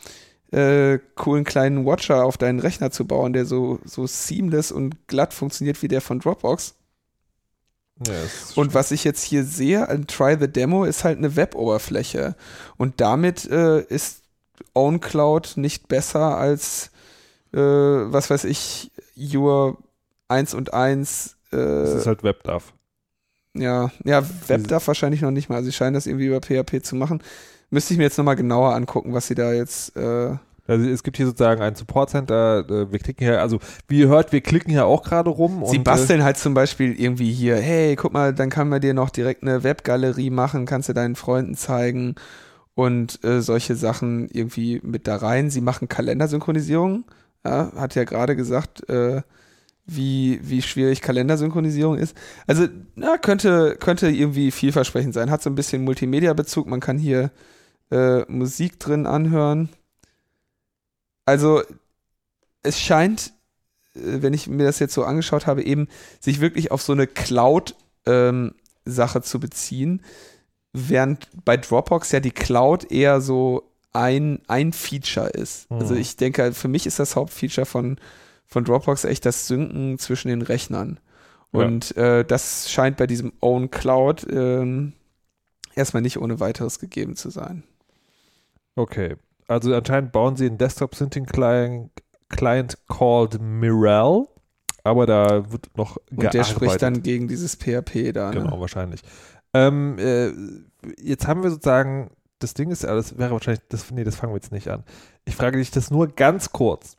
äh, 0.53 0.97
coolen 1.15 1.43
kleinen 1.43 1.85
Watcher 1.85 2.23
auf 2.23 2.38
deinen 2.38 2.59
Rechner 2.59 2.91
zu 2.91 3.05
bauen, 3.05 3.33
der 3.33 3.45
so, 3.45 3.79
so 3.83 4.07
seamless 4.07 4.71
und 4.71 5.09
glatt 5.09 5.33
funktioniert 5.33 5.81
wie 5.81 5.89
der 5.89 5.99
von 5.99 6.19
Dropbox. 6.19 6.75
Ja, 8.07 8.13
und 8.55 8.73
was 8.73 8.91
ich 8.91 9.03
jetzt 9.03 9.23
hier 9.23 9.43
sehe 9.43 9.87
an 9.87 10.07
Try 10.07 10.37
the 10.39 10.47
Demo 10.47 10.85
ist 10.85 11.03
halt 11.03 11.17
eine 11.17 11.35
Web-Oberfläche. 11.35 12.35
Und 12.77 12.99
damit 12.99 13.49
äh, 13.49 13.81
ist 13.81 14.21
OwnCloud 14.73 15.53
nicht 15.57 15.87
besser 15.87 16.37
als, 16.37 16.91
äh, 17.53 17.57
was 17.57 18.29
weiß 18.29 18.45
ich, 18.45 18.91
Your 19.15 19.77
1 20.29 20.53
und 20.53 20.73
1. 20.73 21.37
Äh, 21.51 21.57
das 21.57 21.93
ist 21.93 22.07
halt 22.07 22.23
WebDAV. 22.23 22.73
Ja, 23.53 23.91
ja, 24.03 24.23
Web 24.47 24.67
darf 24.67 24.87
wahrscheinlich 24.87 25.21
noch 25.21 25.31
nicht 25.31 25.49
mal. 25.49 25.55
Also 25.55 25.65
sie 25.65 25.73
scheinen 25.73 25.93
das 25.93 26.07
irgendwie 26.07 26.27
über 26.27 26.41
PHP 26.41 26.83
zu 26.83 26.95
machen. 26.95 27.21
Müsste 27.69 27.93
ich 27.93 27.97
mir 27.97 28.05
jetzt 28.05 28.17
nochmal 28.17 28.35
genauer 28.35 28.73
angucken, 28.73 29.13
was 29.13 29.27
sie 29.27 29.35
da 29.35 29.53
jetzt. 29.53 29.95
Äh 29.95 30.35
also 30.72 30.89
es 30.89 31.03
gibt 31.03 31.18
hier 31.18 31.26
sozusagen 31.26 31.61
ein 31.61 31.76
Support 31.76 32.11
Center. 32.11 32.65
Äh, 32.68 32.91
wir 32.91 32.99
klicken 32.99 33.26
hier, 33.26 33.41
also 33.41 33.60
wie 33.88 33.99
ihr 33.99 34.07
hört, 34.07 34.31
wir 34.31 34.41
klicken 34.41 34.72
hier 34.72 34.85
auch 34.85 35.03
gerade 35.03 35.30
rum. 35.30 35.64
Sie 35.68 35.77
und, 35.77 35.84
basteln 35.84 36.23
halt 36.23 36.38
zum 36.38 36.53
Beispiel 36.53 36.99
irgendwie 36.99 37.31
hier, 37.31 37.57
hey, 37.57 37.95
guck 37.95 38.14
mal, 38.14 38.34
dann 38.34 38.49
kann 38.49 38.69
man 38.69 38.80
dir 38.80 38.93
noch 38.93 39.10
direkt 39.10 39.43
eine 39.43 39.64
Webgalerie 39.64 40.30
machen, 40.30 40.65
kannst 40.65 40.89
du 40.89 40.93
deinen 40.93 41.15
Freunden 41.15 41.56
zeigen 41.56 42.15
und 42.73 43.23
äh, 43.26 43.41
solche 43.41 43.76
Sachen 43.76 44.30
irgendwie 44.30 44.80
mit 44.84 45.07
da 45.07 45.18
rein. 45.18 45.49
Sie 45.49 45.61
machen 45.61 45.89
Kalendersynchronisierung. 45.89 47.03
Ja, 47.45 47.72
hat 47.76 47.95
ja 47.95 48.06
gerade 48.06 48.35
gesagt, 48.35 48.88
äh, 48.89 49.23
wie, 49.85 50.39
wie 50.43 50.61
schwierig 50.61 51.02
Kalendersynchronisierung 51.02 51.98
ist. 51.98 52.15
Also, 52.48 52.68
na, 52.95 53.18
könnte, 53.18 53.76
könnte 53.80 54.07
irgendwie 54.07 54.52
vielversprechend 54.52 55.14
sein. 55.14 55.31
Hat 55.31 55.41
so 55.41 55.49
ein 55.49 55.56
bisschen 55.56 55.84
Multimedia-Bezug. 55.84 56.68
Man 56.68 56.80
kann 56.80 56.98
hier 56.98 57.31
äh, 57.91 58.22
Musik 58.31 58.80
drin 58.80 59.06
anhören. 59.06 59.69
Also, 61.26 61.61
es 62.64 62.80
scheint, 62.80 63.34
äh, 63.95 64.22
wenn 64.22 64.34
ich 64.34 64.48
mir 64.48 64.65
das 64.65 64.80
jetzt 64.80 64.93
so 64.93 65.03
angeschaut 65.03 65.48
habe, 65.48 65.64
eben 65.64 65.88
sich 66.19 66.41
wirklich 66.41 66.72
auf 66.72 66.81
so 66.81 66.93
eine 66.93 67.07
Cloud-Sache 67.07 67.76
ähm, 68.07 69.23
zu 69.23 69.39
beziehen. 69.39 70.03
Während 70.73 71.27
bei 71.43 71.57
Dropbox 71.57 72.11
ja 72.14 72.22
die 72.22 72.31
Cloud 72.31 72.91
eher 72.91 73.19
so 73.19 73.69
ein, 73.91 74.39
ein 74.48 74.72
Feature 74.72 75.30
ist. 75.30 75.69
Mhm. 75.69 75.80
Also 75.80 75.95
ich 75.95 76.15
denke, 76.15 76.53
für 76.53 76.69
mich 76.69 76.85
ist 76.85 76.98
das 76.98 77.15
Hauptfeature 77.15 77.65
von 77.65 77.98
von 78.52 78.65
Dropbox 78.65 79.06
echt 79.06 79.26
das 79.26 79.48
Synken 79.48 79.98
zwischen 79.98 80.27
den 80.27 80.41
Rechnern. 80.41 80.99
Und 81.52 81.95
ja. 81.95 82.19
äh, 82.19 82.26
das 82.26 82.69
scheint 82.69 82.98
bei 82.98 83.07
diesem 83.07 83.31
Own 83.39 83.72
Cloud 83.72 84.26
äh, 84.26 84.91
erstmal 85.73 86.02
nicht 86.02 86.18
ohne 86.18 86.39
weiteres 86.41 86.80
gegeben 86.80 87.15
zu 87.15 87.30
sein. 87.30 87.64
Okay. 88.76 89.15
Also 89.51 89.75
anscheinend 89.75 90.11
bauen 90.11 90.35
sie 90.35 90.45
einen 90.45 90.57
Desktop 90.57 90.95
Syncing 90.95 91.25
Client, 91.25 91.91
called 92.87 93.41
Mirel, 93.41 94.25
aber 94.83 95.05
da 95.05 95.51
wird 95.51 95.69
noch 95.75 95.95
gearbeitet. 95.95 96.23
Und 96.25 96.33
der 96.33 96.43
spricht 96.45 96.81
dann 96.81 97.03
gegen 97.03 97.27
dieses 97.27 97.55
PHP 97.55 98.13
da. 98.13 98.31
Ne? 98.31 98.41
Genau, 98.41 98.59
wahrscheinlich. 98.61 99.01
Ähm, 99.53 99.97
äh, 99.99 100.31
jetzt 100.97 101.27
haben 101.27 101.43
wir 101.43 101.49
sozusagen, 101.49 102.11
das 102.39 102.53
Ding 102.53 102.71
ist 102.71 102.83
ja, 102.83 102.95
das 102.95 103.17
wäre 103.17 103.31
wahrscheinlich, 103.31 103.61
das, 103.67 103.91
nee, 103.91 104.05
das 104.05 104.15
fangen 104.15 104.31
wir 104.31 104.37
jetzt 104.37 104.53
nicht 104.53 104.69
an. 104.69 104.83
Ich 105.25 105.35
frage 105.35 105.57
dich 105.57 105.69
das 105.69 105.91
nur 105.91 106.07
ganz 106.07 106.51
kurz. 106.51 106.95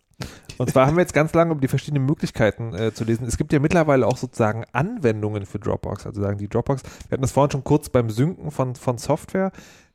Und 0.58 0.70
zwar 0.70 0.86
haben 0.86 0.96
wir 0.96 1.00
jetzt 1.00 1.14
ganz 1.14 1.32
lange 1.32 1.52
über 1.52 1.60
die 1.60 1.68
verschiedenen 1.68 2.04
Möglichkeiten 2.04 2.74
äh, 2.74 2.92
zu 2.92 3.04
lesen. 3.04 3.26
Es 3.26 3.36
gibt 3.36 3.52
ja 3.52 3.58
mittlerweile 3.58 4.06
auch 4.06 4.16
sozusagen 4.16 4.64
Anwendungen 4.72 5.46
für 5.46 5.58
Dropbox. 5.58 6.06
Also 6.06 6.20
sagen 6.20 6.38
die 6.38 6.48
Dropbox, 6.48 6.82
wir 6.82 7.12
hatten 7.12 7.22
das 7.22 7.32
vorhin 7.32 7.50
schon 7.50 7.64
kurz 7.64 7.88
beim 7.88 8.10
Synken 8.10 8.50
von, 8.50 8.74
von 8.74 8.98
Software. 8.98 9.50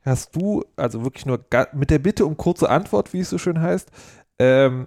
Hast 0.08 0.34
du, 0.34 0.64
also 0.76 1.04
wirklich 1.04 1.26
nur 1.26 1.44
mit 1.72 1.90
der 1.90 1.98
Bitte 1.98 2.26
um 2.26 2.36
kurze 2.36 2.68
Antwort, 2.68 3.12
wie 3.12 3.20
es 3.20 3.30
so 3.30 3.38
schön 3.38 3.60
heißt, 3.60 3.90
ähm, 4.38 4.86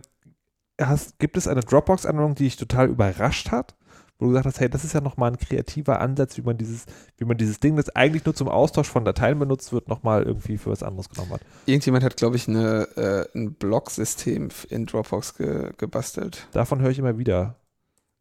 hast, 0.80 1.20
gibt 1.20 1.38
es 1.38 1.48
eine 1.48 1.62
Dropbox-Anwendung, 1.62 2.36
die 2.36 2.46
dich 2.46 2.58
total 2.58 2.90
überrascht 2.90 3.52
hat? 3.52 3.76
wo 4.22 4.26
du 4.26 4.32
gesagt 4.34 4.46
hast, 4.46 4.60
hey, 4.60 4.70
das 4.70 4.84
ist 4.84 4.94
ja 4.94 5.02
nochmal 5.02 5.32
ein 5.32 5.38
kreativer 5.40 6.00
Ansatz, 6.00 6.38
wie 6.38 6.44
man 6.44 6.56
dieses, 6.56 6.86
wie 7.18 7.26
man 7.26 7.38
dieses 7.38 7.60
Ding, 7.60 7.76
das 7.76 7.90
eigentlich 7.90 8.24
nur 8.24 8.36
zum 8.36 8.50
Austausch 8.50 8.88
von 8.88 9.04
Dateien 9.04 9.40
benutzt 9.40 9.74
wird, 9.74 9.88
nochmal 9.88 10.22
irgendwie 10.24 10.60
für 10.60 10.70
was 10.70 10.84
anderes 10.84 11.10
genommen 11.10 11.32
hat. 11.32 11.42
Irgendjemand 11.66 12.04
hat, 12.04 12.18
glaube 12.18 12.36
ich, 12.36 12.48
eine, 12.48 12.84
äh, 12.96 13.26
ein 13.36 13.56
Blocksystem 13.56 14.50
in 14.70 14.86
Dropbox 14.86 15.38
ge 15.38 15.72
gebastelt. 15.76 16.48
Davon 16.52 16.82
höre 16.82 16.92
ich 16.92 17.00
immer 17.00 17.18
wieder, 17.18 17.56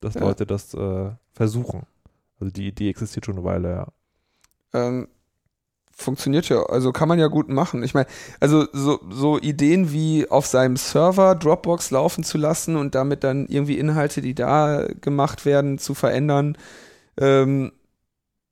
dass 0.01 0.15
ja. 0.15 0.23
Leute 0.23 0.47
das 0.47 0.73
äh, 0.73 1.11
versuchen. 1.33 1.83
Also 2.41 2.51
die 2.51 2.69
Idee 2.69 2.89
existiert 2.89 3.27
schon 3.27 3.37
eine 3.37 3.45
Weile, 3.45 3.71
ja. 3.71 3.87
Ähm, 4.73 5.09
funktioniert 6.01 6.49
ja, 6.49 6.63
also 6.65 6.93
kann 6.93 7.09
man 7.09 7.19
ja 7.19 7.29
gut 7.29 7.49
machen. 7.49 7.83
Ich 7.83 7.95
meine, 7.95 8.07
also 8.41 8.67
so, 8.73 9.01
so 9.11 9.39
Ideen 9.39 9.93
wie 9.93 10.29
auf 10.29 10.47
seinem 10.47 10.77
Server 10.77 11.35
Dropbox 11.35 11.91
laufen 11.91 12.25
zu 12.25 12.39
lassen 12.39 12.77
und 12.77 12.95
damit 12.95 13.25
dann 13.25 13.47
irgendwie 13.47 13.79
Inhalte, 13.79 14.21
die 14.21 14.35
da 14.35 14.87
gemacht 15.01 15.45
werden, 15.45 15.79
zu 15.79 15.95
verändern. 15.95 16.57
Ähm, 17.19 17.73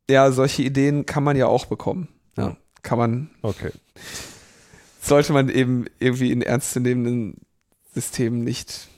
ja, 0.08 0.30
solche 0.32 0.62
Ideen 0.62 1.06
kann 1.06 1.24
man 1.24 1.36
ja 1.36 1.46
auch 1.46 1.66
bekommen. 1.66 2.08
Ja, 2.36 2.56
kann 2.82 2.98
man. 2.98 3.30
Okay. 3.42 3.70
Sollte 5.00 5.32
man 5.32 5.48
eben 5.48 5.86
irgendwie 5.98 6.32
in 6.32 6.42
ernstzunehmenden 6.42 7.36
Systemen 7.94 8.44
nicht 8.44 8.88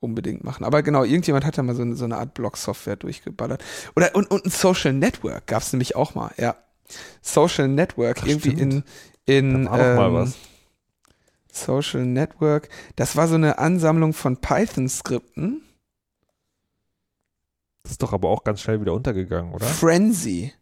unbedingt 0.00 0.44
machen. 0.44 0.64
Aber 0.64 0.82
genau, 0.82 1.04
irgendjemand 1.04 1.44
hat 1.44 1.58
da 1.58 1.62
mal 1.62 1.74
so 1.74 1.82
eine, 1.82 1.94
so 1.94 2.04
eine 2.04 2.16
Art 2.16 2.34
Blog-Software 2.34 2.96
durchgeballert. 2.96 3.62
Oder 3.94 4.14
und, 4.14 4.30
und 4.30 4.46
ein 4.46 4.50
Social 4.50 4.92
Network 4.92 5.46
gab 5.46 5.62
es 5.62 5.72
nämlich 5.72 5.94
auch 5.94 6.14
mal, 6.14 6.32
ja. 6.36 6.56
Social 7.22 7.68
Network 7.68 8.18
Ach, 8.22 8.26
irgendwie 8.26 8.52
stimmt. 8.52 8.84
in, 9.26 9.64
in 9.64 9.68
ähm. 9.72 10.32
Social 11.52 12.06
Network. 12.06 12.68
Das 12.96 13.16
war 13.16 13.28
so 13.28 13.34
eine 13.34 13.58
Ansammlung 13.58 14.12
von 14.12 14.36
Python-Skripten. 14.36 15.62
Das 17.82 17.92
ist 17.92 18.02
doch 18.02 18.12
aber 18.12 18.28
auch 18.28 18.44
ganz 18.44 18.60
schnell 18.60 18.80
wieder 18.80 18.92
untergegangen, 18.92 19.52
oder? 19.52 19.66
Frenzy. 19.66 20.52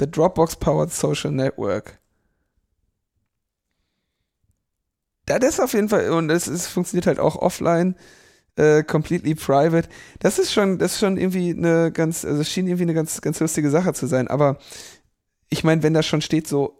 The 0.00 0.10
Dropbox 0.10 0.56
Powered 0.56 0.92
Social 0.92 1.32
Network. 1.32 2.00
Das 5.26 5.42
ist 5.44 5.60
auf 5.60 5.74
jeden 5.74 5.88
Fall, 5.88 6.10
und 6.10 6.30
es 6.30 6.66
funktioniert 6.66 7.06
halt 7.06 7.20
auch 7.20 7.36
offline 7.36 7.96
äh, 8.56 8.82
completely 8.82 9.34
private. 9.34 9.88
Das 10.18 10.38
ist 10.38 10.52
schon, 10.52 10.78
das 10.78 10.92
ist 10.92 11.00
schon 11.00 11.16
irgendwie 11.16 11.50
eine 11.50 11.90
ganz, 11.92 12.24
also 12.24 12.40
es 12.40 12.50
schien 12.50 12.66
irgendwie 12.66 12.84
eine 12.84 12.94
ganz, 12.94 13.20
ganz 13.20 13.40
lustige 13.40 13.70
Sache 13.70 13.94
zu 13.94 14.06
sein. 14.06 14.28
Aber 14.28 14.58
ich 15.48 15.64
meine, 15.64 15.82
wenn 15.82 15.94
da 15.94 16.02
schon 16.02 16.22
steht, 16.22 16.46
so 16.46 16.78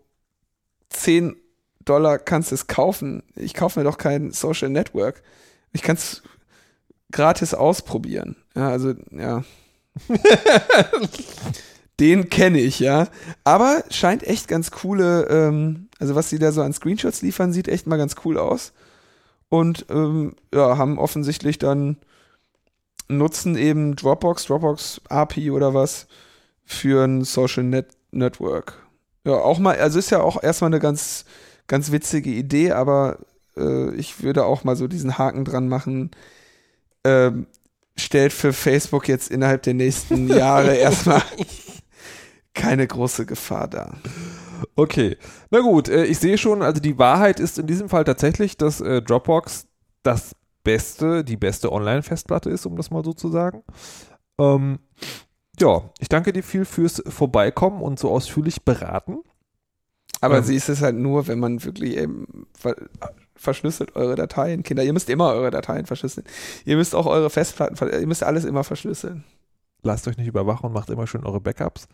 10 0.91 1.37
Dollar 1.85 2.19
kannst 2.19 2.51
du 2.51 2.55
es 2.55 2.67
kaufen, 2.67 3.23
ich 3.35 3.55
kaufe 3.55 3.81
mir 3.81 3.85
doch 3.85 3.99
kein 3.99 4.31
Social 4.31 4.69
Network. 4.69 5.23
Ich 5.73 5.83
kann 5.83 5.97
es 5.97 6.23
gratis 7.11 7.55
ausprobieren. 7.55 8.37
Ja, 8.55 8.69
also, 8.69 8.95
ja. 9.11 9.43
Den 12.01 12.31
kenne 12.31 12.61
ich, 12.61 12.81
ja. 12.81 13.09
Aber 13.45 13.85
scheint 13.91 14.23
echt 14.23 14.49
ganz 14.49 14.71
coole, 14.71 15.27
ähm, 15.29 15.89
also 15.99 16.15
was 16.15 16.31
sie 16.31 16.39
da 16.39 16.53
so 16.53 16.63
an 16.63 16.73
Screenshots 16.73 17.23
liefern, 17.23 17.53
sieht 17.53 17.69
echt 17.69 17.87
mal 17.87 17.99
ganz 17.99 18.17
cool 18.25 18.39
aus 18.39 18.73
und 19.53 19.85
ähm, 19.91 20.35
ja, 20.55 20.79
haben 20.79 20.99
offensichtlich 20.99 21.59
dann 21.59 21.99
nutzen 23.09 23.55
eben 23.55 23.97
Dropbox, 23.97 24.47
Dropbox 24.47 25.03
API 25.11 25.51
oder 25.51 25.75
was 25.75 26.07
für 26.65 27.05
ein 27.05 27.23
Social 27.23 27.63
Net 27.63 27.89
Network. 28.13 28.87
Ja, 29.27 29.35
auch 29.35 29.59
mal, 29.59 29.77
also 29.77 29.99
ist 29.99 30.09
ja 30.09 30.23
auch 30.23 30.43
erstmal 30.43 30.71
eine 30.71 30.81
ganz, 30.81 31.27
ganz 31.67 31.93
witzige 31.93 32.31
Idee, 32.31 32.73
aber 32.73 33.19
äh, 33.55 33.95
ich 33.95 34.23
würde 34.23 34.47
auch 34.47 34.65
mal 34.65 34.75
so 34.75 34.89
diesen 34.89 35.19
Haken 35.19 35.45
dran 35.45 35.69
machen. 35.69 36.13
Ähm, 37.05 37.47
stellt 37.95 38.33
für 38.33 38.55
Facebook 38.55 39.07
jetzt 39.07 39.31
innerhalb 39.31 39.65
der 39.65 39.75
nächsten 39.75 40.29
Jahre 40.35 40.77
erstmal 40.77 41.23
keine 42.55 42.87
große 42.87 43.27
Gefahr 43.27 43.69
dar. 43.69 43.99
Okay, 44.77 45.17
na 45.51 45.61
gut, 45.61 45.89
äh, 45.89 46.05
ich 46.05 46.19
sehe 46.19 46.39
schon, 46.39 46.63
also 46.63 46.81
die 46.81 46.99
Wahrheit 46.99 47.41
ist 47.41 47.59
in 47.59 47.67
diesem 47.67 47.89
Fall 47.89 48.05
tatsächlich, 48.05 48.57
dass 48.57 48.81
äh, 48.81 49.03
Dropbox 49.03 49.67
das 50.03 50.35
beste, 50.65 51.25
die 51.25 51.37
beste 51.37 51.73
Online-Festplatte 51.73 52.51
ist, 52.51 52.67
um 52.67 52.77
das 52.77 52.91
mal 52.91 53.05
so 53.05 53.13
zu 53.13 53.29
sagen. 53.29 53.63
Ähm, 54.39 54.79
ja, 55.59 55.91
ich 55.99 56.09
danke 56.09 56.33
dir 56.33 56.43
viel 56.43 56.65
fürs 56.65 57.03
Vorbeikommen 57.07 57.83
und 57.83 57.99
so 57.99 58.11
ausführlich 58.11 58.63
beraten. 58.65 59.19
Aber 60.21 60.39
ähm, 60.39 60.45
sie 60.45 60.57
ist 60.57 60.69
es 60.69 60.83
halt 60.83 60.97
nur, 60.97 61.27
wenn 61.27 61.39
man 61.39 61.63
wirklich 61.65 61.97
eben 61.97 62.47
ver 62.59 62.77
verschlüsselt 63.35 63.97
eure 63.97 64.15
Dateien, 64.15 64.63
Kinder. 64.63 64.85
Ihr 64.85 64.93
müsst 64.93 65.11
immer 65.11 65.33
eure 65.33 65.51
Dateien 65.51 65.85
verschlüsseln. 65.87 66.25
Ihr 66.65 66.77
müsst 66.77 66.95
auch 66.95 67.07
eure 67.07 67.29
Festplatten, 67.29 67.77
ihr 67.89 68.07
müsst 68.07 68.23
alles 68.23 68.45
immer 68.45 68.63
verschlüsseln. 68.63 69.25
Lasst 69.83 70.07
euch 70.07 70.17
nicht 70.17 70.29
überwachen 70.29 70.67
und 70.67 70.73
macht 70.73 70.91
immer 70.91 71.09
schön 71.09 71.27
eure 71.27 71.41
Backups. 71.41 71.89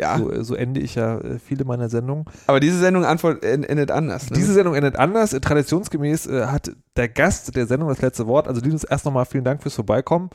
Ja. 0.00 0.18
So, 0.18 0.42
so, 0.42 0.54
ende 0.54 0.80
ich 0.80 0.94
ja 0.94 1.18
äh, 1.18 1.38
viele 1.38 1.64
meiner 1.64 1.88
Sendungen. 1.88 2.24
Aber 2.46 2.60
diese 2.60 2.78
Sendung 2.78 3.04
antwort, 3.04 3.44
endet 3.44 3.90
anders. 3.90 4.30
Ne? 4.30 4.36
Diese 4.36 4.52
Sendung 4.52 4.74
endet 4.74 4.96
anders. 4.96 5.30
Traditionsgemäß 5.30 6.26
äh, 6.26 6.46
hat 6.46 6.72
der 6.96 7.08
Gast 7.08 7.54
der 7.54 7.66
Sendung 7.66 7.88
das 7.88 8.00
letzte 8.00 8.26
Wort. 8.26 8.48
Also 8.48 8.60
Linus, 8.60 8.84
erst 8.84 9.04
nochmal 9.04 9.26
vielen 9.26 9.44
Dank 9.44 9.62
fürs 9.62 9.74
Vorbeikommen 9.74 10.30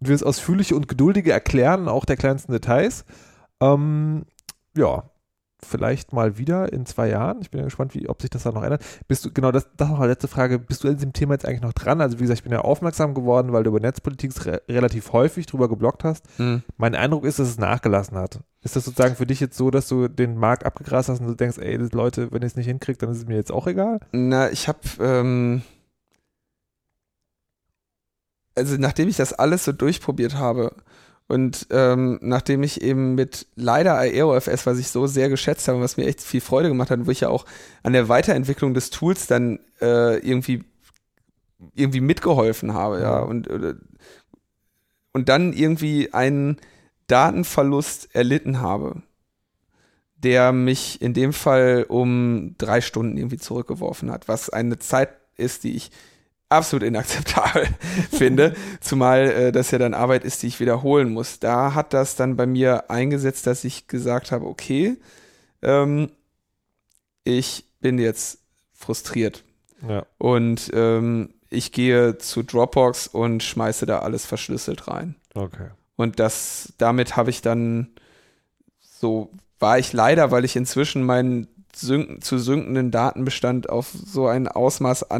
und 0.00 0.06
für 0.06 0.12
das 0.12 0.22
ausführliche 0.22 0.76
und 0.76 0.88
geduldige 0.88 1.32
Erklären 1.32 1.88
auch 1.88 2.04
der 2.04 2.16
kleinsten 2.16 2.52
Details. 2.52 3.04
Ähm, 3.60 4.24
ja, 4.76 5.04
vielleicht 5.66 6.12
mal 6.12 6.38
wieder 6.38 6.72
in 6.72 6.86
zwei 6.86 7.08
Jahren. 7.08 7.40
Ich 7.40 7.50
bin 7.50 7.58
ja 7.58 7.64
gespannt, 7.64 7.94
wie, 7.94 8.08
ob 8.08 8.20
sich 8.22 8.30
das 8.30 8.44
dann 8.44 8.54
noch 8.54 8.62
ändert. 8.62 8.84
Bist 9.08 9.24
du, 9.24 9.32
genau, 9.32 9.50
das, 9.50 9.68
das 9.76 9.88
noch 9.88 9.98
eine 9.98 10.08
letzte 10.08 10.28
Frage. 10.28 10.58
Bist 10.58 10.84
du 10.84 10.88
in 10.88 10.94
diesem 10.94 11.12
Thema 11.12 11.34
jetzt 11.34 11.46
eigentlich 11.46 11.62
noch 11.62 11.72
dran? 11.72 12.00
Also, 12.00 12.18
wie 12.18 12.22
gesagt, 12.22 12.38
ich 12.38 12.44
bin 12.44 12.52
ja 12.52 12.60
aufmerksam 12.60 13.14
geworden, 13.14 13.52
weil 13.52 13.64
du 13.64 13.70
über 13.70 13.80
Netzpolitik 13.80 14.46
re 14.46 14.62
relativ 14.68 15.12
häufig 15.12 15.46
drüber 15.46 15.68
geblockt 15.68 16.04
hast. 16.04 16.26
Mhm. 16.38 16.62
Mein 16.76 16.94
Eindruck 16.94 17.24
ist, 17.24 17.38
dass 17.38 17.48
es 17.48 17.58
nachgelassen 17.58 18.16
hat. 18.16 18.40
Ist 18.62 18.76
das 18.76 18.84
sozusagen 18.84 19.16
für 19.16 19.26
dich 19.26 19.40
jetzt 19.40 19.56
so, 19.56 19.70
dass 19.70 19.88
du 19.88 20.08
den 20.08 20.36
Markt 20.36 20.64
abgegrast 20.64 21.08
hast 21.08 21.20
und 21.20 21.26
du 21.26 21.34
denkst, 21.34 21.58
ey, 21.58 21.76
Leute, 21.76 22.32
wenn 22.32 22.42
ihr 22.42 22.46
es 22.46 22.56
nicht 22.56 22.66
hinkriegt, 22.66 23.02
dann 23.02 23.10
ist 23.10 23.18
es 23.18 23.26
mir 23.26 23.36
jetzt 23.36 23.52
auch 23.52 23.66
egal? 23.66 24.00
Na, 24.12 24.50
ich 24.50 24.68
habe, 24.68 24.80
ähm, 25.00 25.62
also 28.54 28.76
nachdem 28.78 29.08
ich 29.08 29.16
das 29.16 29.32
alles 29.32 29.64
so 29.64 29.72
durchprobiert 29.72 30.36
habe 30.36 30.72
Und 31.28 31.66
ähm, 31.70 32.18
nachdem 32.22 32.62
ich 32.62 32.80
eben 32.80 33.14
mit 33.14 33.46
leider 33.54 33.98
AeroFS, 33.98 34.64
was 34.66 34.78
ich 34.78 34.88
so 34.88 35.06
sehr 35.06 35.28
geschätzt 35.28 35.68
habe, 35.68 35.80
was 35.80 35.98
mir 35.98 36.06
echt 36.06 36.22
viel 36.22 36.40
Freude 36.40 36.68
gemacht 36.68 36.90
hat, 36.90 37.06
wo 37.06 37.10
ich 37.10 37.20
ja 37.20 37.28
auch 37.28 37.44
an 37.82 37.92
der 37.92 38.08
Weiterentwicklung 38.08 38.72
des 38.72 38.88
Tools 38.88 39.26
dann 39.26 39.58
äh, 39.80 40.18
irgendwie 40.18 40.64
irgendwie 41.74 42.00
mitgeholfen 42.00 42.72
habe, 42.72 43.00
ja, 43.00 43.18
und 43.18 43.48
äh, 43.48 43.74
und 45.12 45.28
dann 45.28 45.52
irgendwie 45.52 46.14
einen 46.14 46.58
Datenverlust 47.08 48.14
erlitten 48.14 48.60
habe, 48.60 49.02
der 50.16 50.52
mich 50.52 51.02
in 51.02 51.12
dem 51.12 51.32
Fall 51.32 51.84
um 51.88 52.54
drei 52.58 52.80
Stunden 52.80 53.16
irgendwie 53.16 53.38
zurückgeworfen 53.38 54.10
hat, 54.10 54.28
was 54.28 54.50
eine 54.50 54.78
Zeit 54.78 55.10
ist, 55.36 55.64
die 55.64 55.74
ich 55.76 55.90
absolut 56.48 56.82
inakzeptabel 56.82 57.66
finde, 58.10 58.54
zumal 58.80 59.30
äh, 59.30 59.52
das 59.52 59.70
ja 59.70 59.78
dann 59.78 59.94
Arbeit 59.94 60.24
ist, 60.24 60.42
die 60.42 60.46
ich 60.46 60.60
wiederholen 60.60 61.12
muss. 61.12 61.38
Da 61.40 61.74
hat 61.74 61.92
das 61.92 62.16
dann 62.16 62.36
bei 62.36 62.46
mir 62.46 62.90
eingesetzt, 62.90 63.46
dass 63.46 63.64
ich 63.64 63.86
gesagt 63.86 64.32
habe, 64.32 64.46
okay, 64.46 64.96
ähm, 65.62 66.10
ich 67.24 67.64
bin 67.80 67.98
jetzt 67.98 68.38
frustriert 68.72 69.44
Ja. 69.86 70.06
und 70.18 70.70
ähm, 70.72 71.34
ich 71.50 71.72
gehe 71.72 72.18
zu 72.18 72.42
Dropbox 72.42 73.06
und 73.08 73.42
schmeiße 73.42 73.86
da 73.86 74.00
alles 74.00 74.26
verschlüsselt 74.26 74.88
rein. 74.88 75.14
Okay. 75.34 75.68
Und 75.96 76.18
das, 76.20 76.72
damit 76.78 77.16
habe 77.16 77.30
ich 77.30 77.42
dann 77.42 77.88
so, 78.80 79.30
war 79.58 79.78
ich 79.78 79.92
leider, 79.92 80.30
weil 80.30 80.44
ich 80.44 80.56
inzwischen 80.56 81.02
meinen 81.04 81.48
synken, 81.74 82.20
zu 82.22 82.38
synkenden 82.38 82.90
Datenbestand 82.90 83.68
auf 83.68 83.88
so 83.92 84.26
ein 84.26 84.48
Ausmaß 84.48 85.10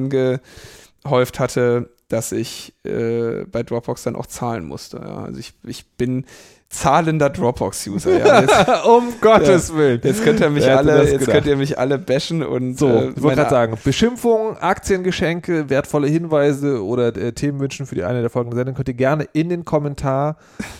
angehäuft 1.08 1.40
hatte, 1.40 1.90
dass 2.08 2.32
ich 2.32 2.74
äh, 2.84 3.44
bei 3.50 3.62
Dropbox 3.62 4.02
dann 4.04 4.16
auch 4.16 4.26
zahlen 4.26 4.64
musste. 4.64 4.98
Ja. 4.98 5.24
Also 5.24 5.40
ich, 5.40 5.52
ich 5.66 5.86
bin 5.96 6.24
zahlender 6.70 7.30
Dropbox-User. 7.30 8.18
Ja. 8.18 8.40
Jetzt, 8.42 8.84
um 8.86 9.04
Gottes 9.22 9.74
Willen. 9.74 10.00
jetzt 10.04 10.22
könnt 10.22 10.40
ihr 10.40 10.50
mich 10.50 10.64
Wer 10.64 10.76
alle, 10.78 10.98
jetzt 11.02 11.12
gedacht? 11.20 11.30
könnt 11.30 11.46
ihr 11.46 11.56
mich 11.56 11.78
alle 11.78 11.98
bashen 11.98 12.42
und 12.42 12.78
So, 12.78 12.88
äh, 12.88 13.08
ich 13.16 13.22
wollte 13.22 13.36
gerade 13.36 13.50
sagen, 13.50 13.78
Beschimpfungen, 13.82 14.58
Aktiengeschenke, 14.58 15.70
wertvolle 15.70 16.08
Hinweise 16.08 16.84
oder 16.84 17.16
äh, 17.16 17.32
Themenwünschen 17.32 17.86
für 17.86 17.94
die 17.94 18.04
eine 18.04 18.20
der 18.20 18.28
folgenden 18.30 18.56
Sendungen 18.58 18.76
könnt 18.76 18.88
ihr 18.88 18.94
gerne 18.94 19.24
in 19.32 19.48
den 19.48 19.64
Kommentar 19.64 20.36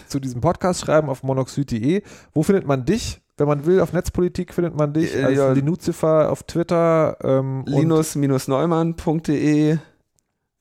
zu 0.08 0.20
diesem 0.20 0.40
Podcast 0.42 0.82
schreiben 0.82 1.08
auf 1.08 1.22
monoxid.de. 1.22 2.02
Wo 2.34 2.42
findet 2.42 2.66
man 2.66 2.84
dich? 2.84 3.20
Wenn 3.38 3.48
man 3.48 3.64
will, 3.66 3.80
auf 3.80 3.92
Netzpolitik 3.92 4.52
findet 4.52 4.76
man 4.76 4.92
dich 4.92 5.14
Äh, 5.16 5.22
als 5.24 5.38
ja. 5.38 5.52
Linuzifer 5.52 6.30
auf 6.30 6.42
Twitter. 6.42 7.16
Ähm, 7.22 7.64
linus-neumann.de 7.66 9.78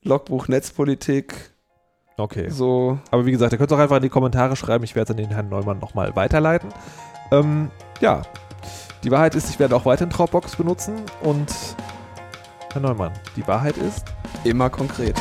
Logbuch 0.04 0.48
Netzpolitik 0.48 1.52
Okay. 2.18 2.50
so 2.50 2.98
Aber 3.12 3.26
wie 3.26 3.30
gesagt, 3.30 3.52
ihr 3.52 3.58
könnt 3.58 3.70
es 3.70 3.76
auch 3.76 3.80
einfach 3.80 3.96
in 3.96 4.02
die 4.02 4.08
Kommentare 4.08 4.56
schreiben. 4.56 4.82
Ich 4.82 4.96
werde 4.96 5.12
es 5.12 5.16
an 5.16 5.22
den 5.22 5.30
Herrn 5.30 5.48
Neumann 5.48 5.78
nochmal 5.78 6.14
weiterleiten. 6.16 6.68
Ähm, 7.30 7.70
ja, 8.00 8.22
die 9.04 9.10
Wahrheit 9.12 9.36
ist, 9.36 9.48
ich 9.48 9.60
werde 9.60 9.76
auch 9.76 9.84
weiterhin 9.84 10.10
Dropbox 10.10 10.56
benutzen. 10.56 10.96
Und 11.22 11.54
Herr 12.72 12.80
Neumann, 12.80 13.12
die 13.36 13.46
Wahrheit 13.46 13.76
ist, 13.76 14.04
immer 14.42 14.68
konkret. 14.68 15.14